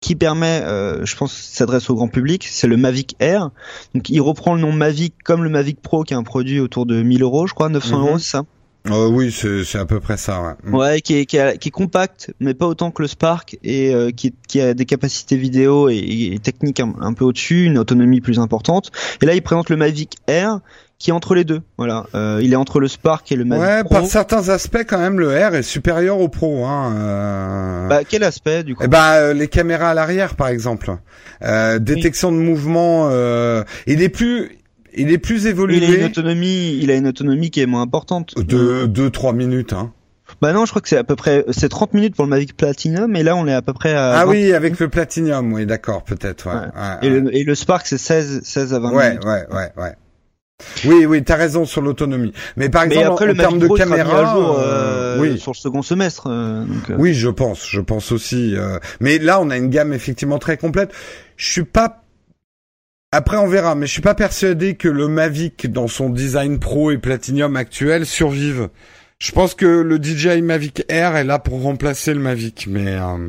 qui 0.00 0.14
permet, 0.14 0.60
euh, 0.64 1.04
je 1.04 1.16
pense, 1.16 1.32
s'adresse 1.32 1.88
au 1.90 1.94
grand 1.94 2.08
public, 2.08 2.46
c'est 2.48 2.66
le 2.66 2.76
Mavic 2.76 3.16
Air. 3.18 3.50
Donc 3.94 4.08
il 4.10 4.20
reprend 4.20 4.54
le 4.54 4.60
nom 4.60 4.70
Mavic 4.72 5.14
comme 5.24 5.42
le 5.42 5.50
Mavic 5.50 5.80
Pro, 5.80 6.04
qui 6.04 6.14
est 6.14 6.16
un 6.16 6.22
produit 6.22 6.60
autour 6.60 6.86
de 6.86 7.02
1000 7.02 7.22
euros, 7.22 7.46
je 7.46 7.54
crois, 7.54 7.68
900 7.68 7.96
Mhm. 7.98 8.06
euros, 8.06 8.18
c'est 8.18 8.30
ça? 8.30 8.42
Euh, 8.90 9.08
Oui, 9.08 9.32
c'est 9.32 9.78
à 9.78 9.84
peu 9.86 10.00
près 10.00 10.16
ça. 10.16 10.40
Ouais. 10.42 10.52
Mm. 10.70 10.74
Ouais, 10.74 11.00
qui 11.00 11.18
est, 11.18 11.26
qui, 11.26 11.36
est, 11.36 11.58
qui 11.58 11.68
est 11.68 11.72
compact, 11.72 12.32
mais 12.40 12.54
pas 12.54 12.66
autant 12.66 12.90
que 12.90 13.02
le 13.02 13.08
Spark, 13.08 13.58
et 13.64 13.94
euh, 13.94 14.10
qui, 14.10 14.34
qui 14.48 14.60
a 14.60 14.74
des 14.74 14.84
capacités 14.84 15.36
vidéo 15.36 15.88
et, 15.88 15.96
et 16.34 16.38
techniques 16.38 16.80
un, 16.80 16.94
un 17.00 17.12
peu 17.12 17.24
au-dessus, 17.24 17.64
une 17.64 17.78
autonomie 17.78 18.20
plus 18.20 18.38
importante. 18.38 18.90
Et 19.22 19.26
là, 19.26 19.34
il 19.34 19.42
présente 19.42 19.70
le 19.70 19.76
Mavic 19.76 20.16
Air, 20.26 20.60
qui 20.98 21.10
est 21.10 21.12
entre 21.12 21.34
les 21.34 21.44
deux. 21.44 21.60
Voilà, 21.76 22.06
euh, 22.14 22.40
il 22.42 22.52
est 22.54 22.56
entre 22.56 22.80
le 22.80 22.88
Spark 22.88 23.30
et 23.30 23.36
le 23.36 23.44
Mavic 23.44 23.66
Ouais, 23.66 23.84
Pro. 23.84 23.94
par 23.94 24.06
certains 24.06 24.48
aspects, 24.48 24.84
quand 24.86 24.98
même, 24.98 25.20
le 25.20 25.28
R 25.28 25.54
est 25.54 25.62
supérieur 25.62 26.20
au 26.20 26.28
Pro. 26.28 26.64
Hein, 26.64 26.94
euh. 26.96 27.88
Bah, 27.88 28.00
quel 28.08 28.22
aspect 28.24 28.62
du 28.64 28.74
coup 28.74 28.82
Eh 28.84 28.88
ben, 28.88 29.12
euh, 29.14 29.34
les 29.34 29.48
caméras 29.48 29.90
à 29.90 29.94
l'arrière, 29.94 30.36
par 30.36 30.48
exemple. 30.48 30.96
Euh, 31.42 31.78
détection 31.78 32.32
de 32.32 32.38
mouvement. 32.38 33.08
Euh, 33.10 33.62
il 33.86 34.00
est 34.00 34.08
plus, 34.08 34.52
il 34.96 35.12
est 35.12 35.18
plus 35.18 35.42
Il 35.42 35.46
a 35.46 35.50
une 35.50 35.56
évolué 35.56 36.04
autonomie, 36.04 36.78
il 36.82 36.90
a 36.90 36.94
une 36.96 37.06
autonomie 37.06 37.50
qui 37.50 37.60
est 37.60 37.66
moins 37.66 37.82
importante. 37.82 38.34
de 38.36 38.86
2-3 38.86 39.34
minutes. 39.34 39.72
Hein. 39.72 39.92
Bah 40.42 40.52
non, 40.52 40.64
je 40.64 40.70
crois 40.72 40.82
que 40.82 40.88
c'est 40.88 40.96
à 40.96 41.04
peu 41.04 41.14
près, 41.14 41.44
c'est 41.52 41.68
30 41.68 41.94
minutes 41.94 42.16
pour 42.16 42.24
le 42.24 42.30
Mavic 42.30 42.56
Platinum, 42.56 43.14
et 43.14 43.22
là 43.22 43.36
on 43.36 43.46
est 43.46 43.52
à 43.54 43.62
peu 43.62 43.72
près 43.72 43.94
à. 43.94 44.18
Ah 44.18 44.24
20. 44.26 44.30
oui, 44.32 44.52
avec 44.52 44.80
le 44.80 44.88
Platinum, 44.88 45.52
oui, 45.52 45.66
d'accord, 45.66 46.02
peut-être. 46.02 46.48
Ouais, 46.48 46.54
Ouais. 46.54 46.60
ouais, 46.60 46.98
Et 47.02 47.10
ouais. 47.12 47.20
le, 47.20 47.36
et 47.36 47.44
le 47.44 47.54
Spark 47.54 47.86
c'est 47.86 47.96
16, 47.98 48.40
16 48.42 48.74
à 48.74 48.78
20 48.80 48.90
ouais, 48.92 49.08
minutes. 49.10 49.24
ouais, 49.24 49.46
ouais, 49.54 49.70
ouais. 49.76 49.92
Oui, 50.86 51.04
oui, 51.06 51.22
t'as 51.22 51.36
raison 51.36 51.66
sur 51.66 51.82
l'autonomie. 51.82 52.32
Mais 52.56 52.70
par 52.70 52.86
Mais 52.86 52.94
exemple, 52.96 53.12
après 53.12 53.24
en, 53.26 53.28
le 53.28 53.36
termes 53.36 53.58
de 53.58 53.66
Pro 53.66 53.76
caméra, 53.76 54.30
à 54.30 54.34
jour 54.34 54.58
euh, 54.58 54.62
euh, 54.64 55.20
oui, 55.20 55.38
sur 55.38 55.52
le 55.52 55.56
second 55.56 55.82
semestre. 55.82 56.28
euh, 56.28 56.64
donc, 56.64 56.90
euh, 56.90 56.96
Oui, 56.98 57.12
je 57.12 57.28
pense, 57.28 57.68
je 57.68 57.80
pense 57.82 58.10
aussi. 58.10 58.54
euh, 58.56 58.78
Mais 59.00 59.18
là, 59.18 59.38
on 59.40 59.50
a 59.50 59.56
une 59.58 59.68
gamme 59.68 59.92
effectivement 59.92 60.38
très 60.38 60.56
complète. 60.56 60.92
Je 61.36 61.50
suis 61.52 61.64
pas. 61.64 62.02
Après, 63.16 63.38
on 63.38 63.46
verra, 63.46 63.74
mais 63.74 63.86
je 63.86 63.92
suis 63.92 64.02
pas 64.02 64.14
persuadé 64.14 64.74
que 64.74 64.88
le 64.88 65.08
Mavic, 65.08 65.72
dans 65.72 65.88
son 65.88 66.10
design 66.10 66.58
pro 66.58 66.90
et 66.90 66.98
Platinum 66.98 67.56
actuel, 67.56 68.04
survive. 68.04 68.68
Je 69.18 69.32
pense 69.32 69.54
que 69.54 69.64
le 69.64 69.96
DJI 69.96 70.42
Mavic 70.42 70.84
Air 70.90 71.16
est 71.16 71.24
là 71.24 71.38
pour 71.38 71.62
remplacer 71.62 72.12
le 72.12 72.20
Mavic, 72.20 72.66
mais 72.68 72.88
euh, 72.88 73.28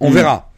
on 0.00 0.10
Hmm. 0.10 0.14
verra. 0.14 0.52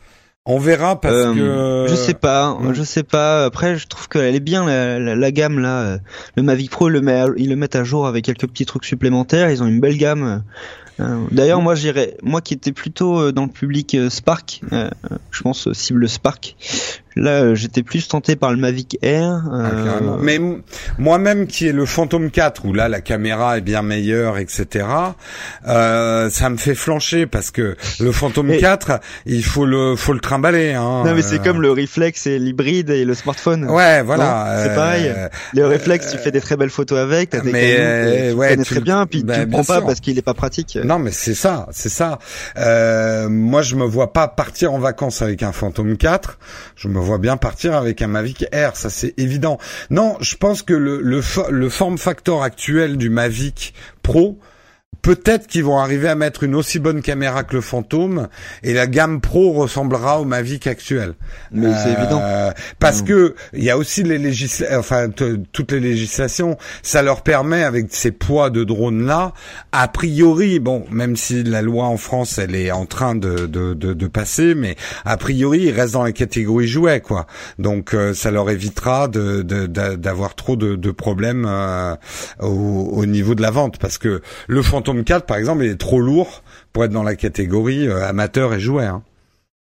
On 0.47 0.59
verra 0.59 1.01
parce 1.01 1.15
Euh, 1.15 1.85
que 1.87 1.91
Je 1.93 1.95
sais 1.95 2.15
pas, 2.15 2.59
je 2.73 2.83
sais 2.83 3.05
pas. 3.05 3.45
Après, 3.45 3.77
je 3.77 3.87
trouve 3.87 4.09
qu'elle 4.09 4.35
est 4.35 4.41
bien 4.41 4.67
la, 4.67 4.99
la, 4.99 5.15
la 5.15 5.31
gamme 5.31 5.61
là. 5.61 5.99
Le 6.37 6.43
Mavic 6.43 6.71
Pro, 6.73 6.89
le 6.89 7.01
met 7.01 7.13
à- 7.21 7.27
ils 7.37 7.49
le 7.49 7.55
mettent 7.55 7.77
à 7.77 7.85
jour 7.85 8.09
avec 8.09 8.25
quelques 8.25 8.49
petits 8.49 8.67
trucs 8.67 8.85
supplémentaires. 8.85 9.49
Ils 9.53 9.63
ont 9.63 9.67
une 9.69 9.79
belle 9.79 9.97
gamme. 9.97 10.43
Euh, 10.99 11.25
D'ailleurs, 11.31 11.61
Mm. 11.61 11.65
moi, 11.65 11.75
j'irais, 11.77 12.17
moi 12.25 12.41
qui 12.41 12.55
étais 12.55 12.73
plutôt 12.73 13.31
dans 13.31 13.43
le 13.45 13.51
public 13.53 13.97
Spark, 14.11 14.61
je 15.31 15.43
pense 15.43 15.73
cible 15.73 16.09
Spark. 16.09 16.57
Là, 17.17 17.43
euh, 17.43 17.55
j'étais 17.55 17.83
plus 17.83 18.09
tenté 18.09 18.37
par 18.37 18.51
le 18.53 18.57
Mavic 18.57 18.99
Air. 19.03 19.43
Ah, 19.51 19.55
euh, 19.57 19.85
carrément. 19.85 20.17
Mais 20.21 20.41
moi-même 20.99 21.47
qui 21.47 21.69
est 21.69 21.73
le 21.73 21.85
Phantom 21.87 22.31
4 22.31 22.65
où 22.65 22.73
là 22.73 22.89
la 22.89 23.01
caméra 23.01 23.59
est 23.59 23.61
bien 23.61 23.83
meilleure, 23.83 24.39
etc. 24.39 24.87
Euh, 25.69 26.31
ça 26.31 26.49
me 26.51 26.57
fait 26.57 26.75
flancher 26.75 27.27
parce 27.27 27.51
que 27.51 27.77
le 28.01 28.13
Phantom 28.13 28.51
Et- 28.51 28.59
4, 28.59 29.01
il 29.27 29.45
faut 29.45 29.67
le 29.67 29.97
faut 29.97 30.13
le 30.13 30.21
trimballer. 30.21 30.73
Hein, 30.73 31.03
Non, 31.05 31.15
mais 31.15 31.23
c'est 31.23 31.41
Euh, 31.41 31.45
comme 31.45 31.61
le 31.63 31.71
réflexe 31.71 32.27
et 32.27 32.39
l'hybride 32.39 32.91
et 32.91 33.05
le 33.05 33.15
smartphone. 33.15 33.69
Ouais, 33.71 34.03
voilà. 34.03 34.63
C'est 34.65 34.71
euh, 34.71 34.75
pareil. 34.75 35.15
Le 35.55 35.67
réflexe, 35.67 36.11
tu 36.13 36.19
fais 36.19 36.31
des 36.31 36.41
très 36.41 36.57
belles 36.57 36.71
photos 36.71 36.99
avec, 36.99 37.31
t'as 37.31 37.41
des 37.41 37.53
mais, 37.53 38.29
tu 38.31 38.35
ouais, 38.37 38.49
connais 38.51 38.65
tu- 38.65 38.75
très 38.75 38.81
bien, 38.81 39.07
puis 39.07 39.23
bah, 39.23 39.35
tu 39.35 39.41
le 39.43 39.49
prends 39.49 39.65
pas 39.65 39.81
parce 39.83 40.01
qu'il 40.01 40.19
est 40.19 40.23
pas 40.23 40.35
pratique. 40.35 40.79
Non, 40.83 40.99
mais 40.99 41.11
c'est 41.13 41.35
ça, 41.35 41.67
c'est 41.73 41.89
ça. 41.89 42.19
Euh, 42.57 43.29
moi, 43.29 43.63
je 43.63 43.77
me 43.77 43.85
vois 43.85 44.13
pas 44.13 44.29
partir 44.29 44.73
en 44.73 44.79
vacances 44.79 45.23
avec 45.23 45.43
un 45.43 45.53
Phantom 45.53 45.97
4. 45.97 46.39
Je 46.77 46.89
me 46.89 46.99
vois 47.03 47.19
bien 47.19 47.37
partir 47.37 47.75
avec 47.75 48.03
un 48.03 48.07
Mavic 48.07 48.47
Air, 48.53 48.77
ça 48.77 48.91
c'est 48.91 49.15
évident. 49.19 49.59
Non, 49.91 50.17
je 50.21 50.37
pense 50.37 50.63
que 50.63 50.75
le, 50.75 51.01
le, 51.01 51.21
le 51.51 51.69
form 51.69 51.99
factor 51.99 52.43
actuel 52.43 52.97
du 52.97 53.11
Mavic 53.11 53.75
Pro, 54.03 54.39
peut-être 55.03 55.47
qu'ils 55.49 55.65
vont 55.65 55.79
arriver 55.79 56.09
à 56.09 56.15
mettre 56.15 56.45
une 56.45 56.55
aussi 56.55 56.79
bonne 56.79 57.03
caméra 57.03 57.43
que 57.43 57.55
le 57.57 57.61
Phantom 57.61 58.29
et 58.63 58.73
la 58.73 58.87
gamme 58.87 59.21
Pro 59.21 59.53
ressemblera 59.53 60.21
au 60.21 60.25
Mavic 60.25 60.67
actuel. 60.67 61.15
Mais 61.51 61.73
c'est 61.83 61.89
Euh, 61.91 61.99
évident. 61.99 62.23
Parce 62.79 63.03
Mm. 63.03 63.05
que 63.07 63.35
il 63.53 63.65
y 63.65 63.71
a 63.71 63.79
aussi 63.79 64.03
les 64.05 64.19
législations, 64.19 64.79
enfin 64.79 65.09
toutes 65.53 65.73
les 65.73 65.81
législations, 65.81 66.57
ça 66.83 67.03
leur 67.03 67.23
permet 67.23 67.65
avec 67.65 67.87
ces 67.91 68.13
poids 68.13 68.51
de 68.51 68.63
drones 68.65 69.05
là, 69.07 69.33
a 69.73 69.89
priori, 69.89 70.61
bon, 70.61 70.85
même 70.91 71.17
si 71.17 71.43
la 71.43 71.63
loi 71.63 71.85
en 71.87 71.97
France 71.97 72.39
elle 72.39 72.55
est 72.55 72.71
en 72.71 72.87
train 72.87 73.15
de 73.17 73.47
de, 73.47 73.75
de, 73.75 73.95
de 73.95 74.07
passer, 74.07 74.55
mais 74.55 74.77
a 75.05 75.17
priori 75.17 75.63
ils 75.63 75.73
restent 75.73 75.95
dans 75.95 76.05
la 76.05 76.13
catégorie 76.13 76.69
jouets 76.69 77.01
quoi. 77.01 77.27
Donc 77.59 77.95
euh, 77.95 78.15
ça 78.15 78.31
leur 78.31 78.51
évitera 78.51 79.09
de 79.09 79.43
de- 79.43 79.67
d'a- 79.67 79.97
d'avoir 79.97 80.35
trop 80.37 80.55
de, 80.55 80.77
de 80.77 80.91
problèmes 80.93 81.45
euh, 81.49 81.97
au, 82.41 82.47
au 82.93 83.07
niveau 83.07 83.35
de 83.35 83.43
la 83.43 83.51
vente 83.51 83.79
parce 83.79 83.99
que 83.99 84.23
le 84.47 84.63
Phantom 84.83 85.05
4 85.05 85.27
par 85.27 85.37
exemple 85.37 85.63
il 85.65 85.71
est 85.71 85.77
trop 85.77 86.01
lourd 86.01 86.43
pour 86.73 86.85
être 86.85 86.91
dans 86.91 87.05
la 87.05 87.15
catégorie 87.15 87.87
euh, 87.87 88.05
amateur 88.05 88.53
et 88.53 88.59
jouet. 88.61 88.85
Hein. 88.87 89.03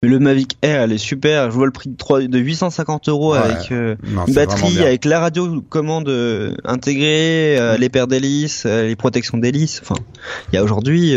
Mais 0.01 0.09
le 0.09 0.19
Mavic 0.19 0.57
Air, 0.63 0.81
elle 0.81 0.91
est 0.91 0.97
super. 0.97 1.49
Je 1.49 1.55
vois 1.55 1.65
le 1.65 1.71
prix 1.71 1.89
de, 1.89 1.95
3, 1.95 2.23
de 2.23 2.37
850 2.37 3.07
euros 3.07 3.33
Ouais. 3.33 3.39
avec 3.39 3.71
euh, 3.71 3.95
Non, 4.03 4.25
une 4.25 4.33
batterie, 4.33 4.79
avec 4.83 5.05
la 5.05 5.21
radio 5.21 5.61
commande 5.69 6.09
euh, 6.09 6.55
intégrée, 6.65 7.57
euh, 7.57 7.77
les 7.77 7.87
paires 7.87 8.07
d'hélices, 8.07 8.65
les 8.65 8.97
protections 8.97 9.37
d'hélices. 9.37 9.79
Enfin, 9.81 9.95
il 10.51 10.55
y 10.55 10.57
a 10.57 10.63
aujourd'hui. 10.63 11.15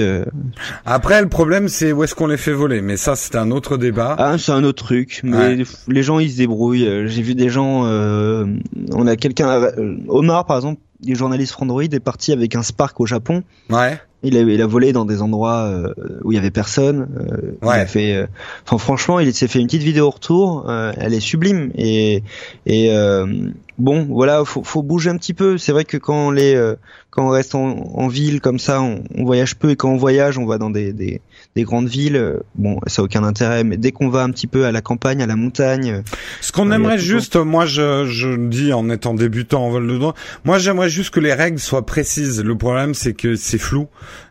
Après, 0.85 1.21
le 1.21 1.29
problème, 1.29 1.67
c'est 1.69 1.91
où 1.91 2.05
est-ce 2.05 2.15
qu'on 2.15 2.29
les 2.29 2.37
fait 2.37 2.53
voler. 2.53 2.81
Mais 2.81 2.97
ça, 2.97 3.17
c'est 3.17 3.35
un 3.35 3.51
autre 3.51 3.77
débat. 3.77 4.15
Ah, 4.19 4.37
c'est 4.39 4.53
un 4.53 4.63
autre 4.63 4.85
truc. 4.85 5.21
Mais 5.25 5.37
Ouais. 5.37 5.63
les 5.89 6.03
gens, 6.05 6.21
ils 6.21 6.31
se 6.31 6.37
débrouillent. 6.37 7.09
J'ai 7.09 7.23
vu 7.23 7.35
des 7.35 7.49
gens. 7.49 7.83
on 7.87 9.07
a 9.09 9.17
quelqu'un, 9.17 9.69
Omar 10.07 10.47
par 10.47 10.59
exemple, 10.59 10.81
des 11.01 11.15
journalistes 11.15 11.53
Frandroid 11.53 11.83
est 11.83 12.01
parti 12.01 12.33
avec 12.33 12.55
un 12.57 12.63
Spark 12.63 12.99
au 13.01 13.07
Japon. 13.07 13.43
Ouais. 13.71 13.99
Il 14.23 14.37
a, 14.37 14.41
il 14.41 14.61
a 14.63 14.67
volé 14.67 14.93
dans 14.93 15.05
des 15.05 15.23
endroits 15.23 15.67
euh, 15.67 15.93
où 16.25 16.33
il 16.33 16.37
y 16.37 16.39
avait 16.39 16.51
personne. 16.51 17.07
Euh, 17.19 17.53
il 17.63 17.69
Ouais. 17.69 17.75
a 17.75 17.87
fait, 17.87 18.15
euh, 18.15 18.27
enfin, 18.65 18.79
franchement, 18.79 19.21
il 19.21 19.33
s'est 19.35 19.47
fait 19.47 19.61
une 19.61 19.67
petite 19.67 19.83
vidéo 19.83 20.11
retour. 20.11 20.69
elle 20.71 21.15
est 21.15 21.21
sublime 21.21 21.71
et 21.77 22.23
et 22.65 22.91
bon, 23.79 24.07
voilà, 24.11 24.45
faut, 24.45 24.65
faut 24.65 24.83
bouger 24.83 25.11
un 25.11 25.17
petit 25.17 25.35
peu. 25.35 25.59
C'est 25.59 25.73
vrai 25.73 25.85
que 25.85 25.97
quand 25.99 26.29
on 26.29 26.31
les, 26.31 26.59
quand 27.11 27.27
on 27.27 27.31
reste 27.31 27.55
en, 27.55 27.69
en 27.95 28.09
ville 28.09 28.41
comme 28.41 28.59
ça, 28.59 28.81
on, 28.83 29.05
on 29.15 29.25
voyage 29.25 29.57
peu 29.57 29.71
et 29.71 29.77
quand 29.77 29.91
on 29.91 29.97
voyage, 29.97 30.39
on 30.39 30.47
va 30.47 30.59
dans 30.59 30.71
des 30.71 30.93
des, 30.93 31.21
des 31.57 31.65
grandes 31.65 31.89
villes. 31.89 32.17
euh, 32.17 32.37
Bon, 32.55 32.79
ça 32.87 33.03
a 33.03 33.05
aucun 33.07 33.25
intérêt. 33.25 33.65
Mais 33.65 33.77
dès 33.77 33.91
qu'on 33.91 34.09
va 34.09 34.23
un 34.23 34.31
petit 34.31 34.47
peu 34.47 34.67
à 34.67 34.73
la 34.73 34.81
campagne, 34.83 35.23
à 35.23 35.27
la 35.27 35.35
montagne, 35.37 35.91
euh, 35.91 36.03
Ce 36.41 36.53
qu'on 36.53 36.71
a 36.71 36.77
aimerait 36.77 36.99
juste, 36.99 37.35
moi 37.37 37.67
je, 37.67 38.05
je 38.07 38.37
dis 38.37 38.73
en 38.73 38.89
étant 38.91 39.15
débutant 39.15 39.65
en 39.67 39.71
vol 39.71 39.87
de 39.89 39.97
drone, 39.99 40.15
moi 40.45 40.59
j'aimerais 40.59 40.91
juste 40.91 41.11
que 41.11 41.21
les 41.21 41.33
règles 41.35 41.59
soient 41.59 41.85
précises. 41.87 42.43
Le 42.45 42.57
problème 42.57 42.95
c'est 42.95 43.15
que 43.15 43.35
c'est 43.35 43.59
flou 43.59 43.89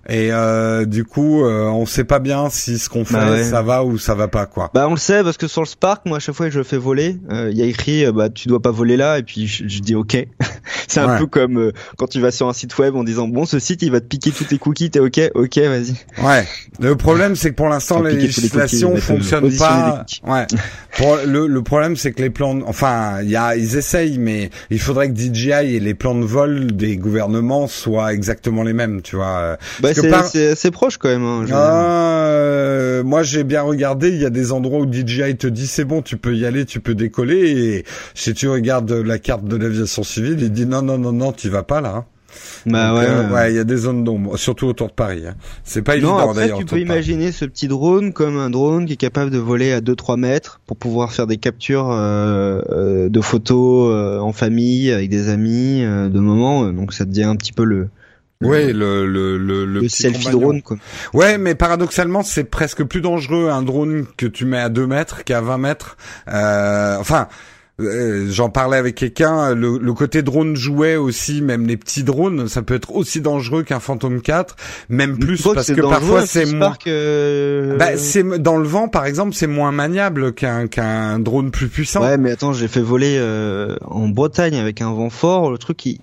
et 0.07 0.31
euh, 0.31 0.85
du 0.85 1.03
coup 1.03 1.43
euh, 1.43 1.65
on 1.65 1.85
sait 1.85 2.03
pas 2.03 2.19
bien 2.19 2.49
si 2.49 2.77
ce 2.77 2.89
qu'on 2.89 3.05
fait 3.05 3.13
Bah 3.15 3.31
ouais. 3.31 3.43
ça 3.43 3.61
va 3.61 3.83
ou 3.83 3.97
ça 3.97 4.13
va 4.15 4.27
pas 4.27 4.45
quoi. 4.45 4.69
Bah 4.73 4.87
on 4.87 4.91
le 4.91 4.97
sait 4.97 5.23
parce 5.23 5.37
que 5.37 5.47
sur 5.47 5.61
le 5.61 5.67
Spark, 5.67 6.05
moi 6.05 6.17
à 6.17 6.19
chaque 6.19 6.35
fois 6.35 6.45
que 6.47 6.51
je 6.53 6.59
le 6.59 6.63
fais 6.63 6.77
voler, 6.77 7.17
euh, 7.31 7.49
il 7.51 7.57
y 7.57 7.61
a 7.61 7.65
écrit 7.65 8.05
euh, 8.05 8.11
bah 8.11 8.29
tu 8.29 8.47
dois 8.47 8.61
pas 8.61 8.71
voler 8.71 8.97
là 8.97 9.17
et 9.19 9.23
puis 9.23 9.47
je, 9.47 9.67
je 9.67 9.79
dis 9.79 9.95
ok. 9.95 10.15
c'est 10.87 10.99
un 10.99 11.05
Ouais. 11.13 11.17
peu 11.19 11.27
comme 11.27 11.57
euh, 11.57 11.71
quand 11.97 12.07
tu 12.07 12.19
vas 12.21 12.31
sur 12.31 12.47
un 12.47 12.53
site 12.53 12.77
web 12.77 12.95
en 12.95 13.03
disant 13.03 13.27
bon 13.27 13.45
ce 13.45 13.59
site 13.59 13.81
il 13.81 13.91
va 13.91 13.99
te 13.99 14.05
piquer 14.05 14.31
tous 14.31 14.43
tes 14.45 14.57
cookies, 14.57 14.89
t'es 14.91 14.99
ok, 14.99 15.19
ok 15.33 15.57
vas-y. 15.59 15.93
Ouais. 16.23 16.45
Le 16.79 16.95
problème 16.95 17.35
c'est 17.35 17.49
que 17.51 17.55
pour 17.55 17.67
l'instant 17.69 18.01
les 18.01 18.11
cookies, 18.11 18.25
législation 18.27 18.93
mettre, 18.93 19.11
euh, 19.11 19.15
fonctionne 19.15 19.41
positionner 19.41 19.75
les 19.85 19.91
pas. 20.27 20.33
Ouais. 20.33 20.47
Pour 20.97 21.17
le, 21.25 21.47
le 21.47 21.61
problème 21.61 21.97
c'est 21.97 22.13
que 22.13 22.21
les 22.21 22.29
plans, 22.29 22.55
de- 22.55 22.63
enfin 22.65 23.21
il 23.21 23.29
y 23.29 23.35
a 23.35 23.55
ils 23.57 23.75
essayent 23.75 24.17
mais 24.17 24.49
il 24.69 24.79
faudrait 24.79 25.09
que 25.11 25.15
DJI 25.19 25.75
et 25.75 25.79
les 25.81 25.93
plans 25.93 26.15
de 26.15 26.23
vol 26.25 26.67
des 26.73 26.95
gouvernements 26.95 27.67
soient 27.67 28.13
exactement 28.13 28.63
les 28.63 28.71
mêmes, 28.71 29.01
tu 29.01 29.17
vois. 29.17 29.37
euh, 29.39 29.55
Bah 29.81 29.91
c'est 30.01 30.09
par- 30.09 30.25
c'est 30.25 30.55
c'est 30.55 30.71
proche 30.71 30.97
quand 30.97 31.09
même. 31.09 31.23
Hein. 31.23 31.45
Ah, 31.51 32.25
euh, 32.27 33.03
moi 33.03 33.23
j'ai 33.23 33.43
bien 33.43 33.61
regardé, 33.61 34.09
il 34.09 34.21
y 34.21 34.25
a 34.25 34.29
des 34.29 34.51
endroits 34.51 34.79
où 34.79 34.91
DJI 34.91 35.35
te 35.37 35.47
dit 35.47 35.67
c'est 35.67 35.85
bon, 35.85 36.01
tu 36.01 36.17
peux 36.17 36.35
y 36.35 36.45
aller, 36.45 36.65
tu 36.65 36.79
peux 36.79 36.95
décoller 36.95 37.49
et 37.49 37.85
si 38.13 38.33
tu 38.33 38.47
regardes 38.47 38.91
la 38.91 39.19
carte 39.19 39.45
de 39.45 39.55
l'aviation 39.55 40.03
civile, 40.03 40.37
il 40.41 40.51
dit 40.51 40.65
non 40.65 40.81
non 40.81 40.97
non 40.97 41.11
non, 41.11 41.31
tu 41.31 41.49
vas 41.49 41.63
pas 41.63 41.81
là. 41.81 41.95
hein. 41.97 42.05
bah 42.65 42.89
Donc, 42.89 42.99
ouais. 42.99 43.05
euh, 43.07 43.27
ouais. 43.27 43.33
ouais, 43.33 43.53
il 43.53 43.55
y 43.55 43.59
a 43.59 43.63
des 43.63 43.77
zones 43.77 44.03
d'ombre, 44.03 44.37
surtout 44.37 44.67
autour 44.67 44.87
de 44.87 44.93
Paris. 44.93 45.23
hein. 45.27 45.35
C'est 45.63 45.81
pas 45.81 45.93
Non, 45.93 45.97
évident 45.97 46.17
après 46.29 46.41
d'ailleurs. 46.41 46.57
tu 46.59 46.65
peux 46.65 46.79
imaginer 46.79 47.31
ce 47.31 47.45
petit 47.45 47.67
drone 47.67 48.11
comme 48.13 48.37
un 48.37 48.49
drone 48.49 48.85
qui 48.85 48.93
est 48.93 48.97
capable 48.97 49.31
de 49.31 49.37
voler 49.37 49.71
à 49.71 49.79
2-3 49.81 50.17
mètres 50.17 50.59
pour 50.65 50.75
pouvoir 50.77 51.13
faire 51.13 51.27
des 51.27 51.37
captures 51.37 51.89
euh, 51.91 52.61
euh, 52.71 53.09
de 53.09 53.21
photos 53.21 53.89
euh, 53.93 54.19
en 54.19 54.33
famille 54.33 54.91
avec 54.91 55.09
des 55.09 55.29
amis 55.29 55.83
euh, 55.83 56.09
de 56.09 56.19
moments. 56.19 56.65
Donc 56.73 56.93
ça 56.93 57.05
devient 57.05 57.23
un 57.23 57.35
petit 57.35 57.53
peu 57.53 57.63
le 57.63 57.75
le- 57.75 57.89
Ouais, 58.41 58.73
le 58.73 59.05
le 59.07 59.37
le, 59.37 59.65
le 59.65 59.65
le 59.65 59.79
petit 59.81 60.03
selfie 60.03 60.25
compagnon. 60.25 60.39
drone 60.41 60.61
quoi. 60.61 60.77
Ouais, 61.13 61.37
mais 61.37 61.55
paradoxalement, 61.55 62.21
c'est 62.21 62.43
presque 62.43 62.83
plus 62.83 63.01
dangereux 63.01 63.49
un 63.49 63.61
drone 63.61 64.05
que 64.17 64.25
tu 64.25 64.45
mets 64.45 64.59
à 64.59 64.69
2 64.69 64.85
mètres 64.87 65.23
qu'à 65.23 65.41
20 65.41 65.57
mètres. 65.57 65.95
Euh, 66.27 66.97
enfin, 66.99 67.27
euh, 67.81 68.27
j'en 68.29 68.49
parlais 68.49 68.77
avec 68.77 68.95
quelqu'un, 68.95 69.53
le, 69.53 69.77
le 69.77 69.93
côté 69.93 70.21
drone 70.21 70.55
jouet 70.55 70.95
aussi, 70.95 71.41
même 71.41 71.65
les 71.67 71.75
petits 71.75 72.03
drones, 72.03 72.47
ça 72.47 72.61
peut 72.61 72.73
être 72.75 72.95
aussi 72.95 73.19
dangereux 73.19 73.63
qu'un 73.63 73.81
Phantom 73.81 74.21
4, 74.21 74.55
même 74.87 75.17
plus 75.17 75.41
parce 75.41 75.71
que 75.73 75.81
parfois 75.81 76.25
c'est 76.25 76.45
moins... 76.45 76.75
Euh, 76.87 77.75
Bah, 77.77 77.97
c'est 77.97 78.23
dans 78.41 78.55
le 78.57 78.67
vent, 78.67 78.87
par 78.87 79.05
exemple, 79.05 79.33
c'est 79.33 79.47
moins 79.47 79.73
maniable 79.73 80.33
qu'un 80.33 80.67
qu'un 80.67 81.19
drone 81.19 81.51
plus 81.51 81.67
puissant. 81.67 82.01
Ouais, 82.01 82.17
mais 82.17 82.31
attends, 82.31 82.53
j'ai 82.53 82.69
fait 82.69 82.81
voler 82.81 83.17
euh, 83.19 83.75
en 83.85 84.07
Bretagne 84.07 84.55
avec 84.57 84.81
un 84.81 84.93
vent 84.93 85.09
fort. 85.09 85.51
Le 85.51 85.57
truc, 85.57 85.85
il, 85.85 85.99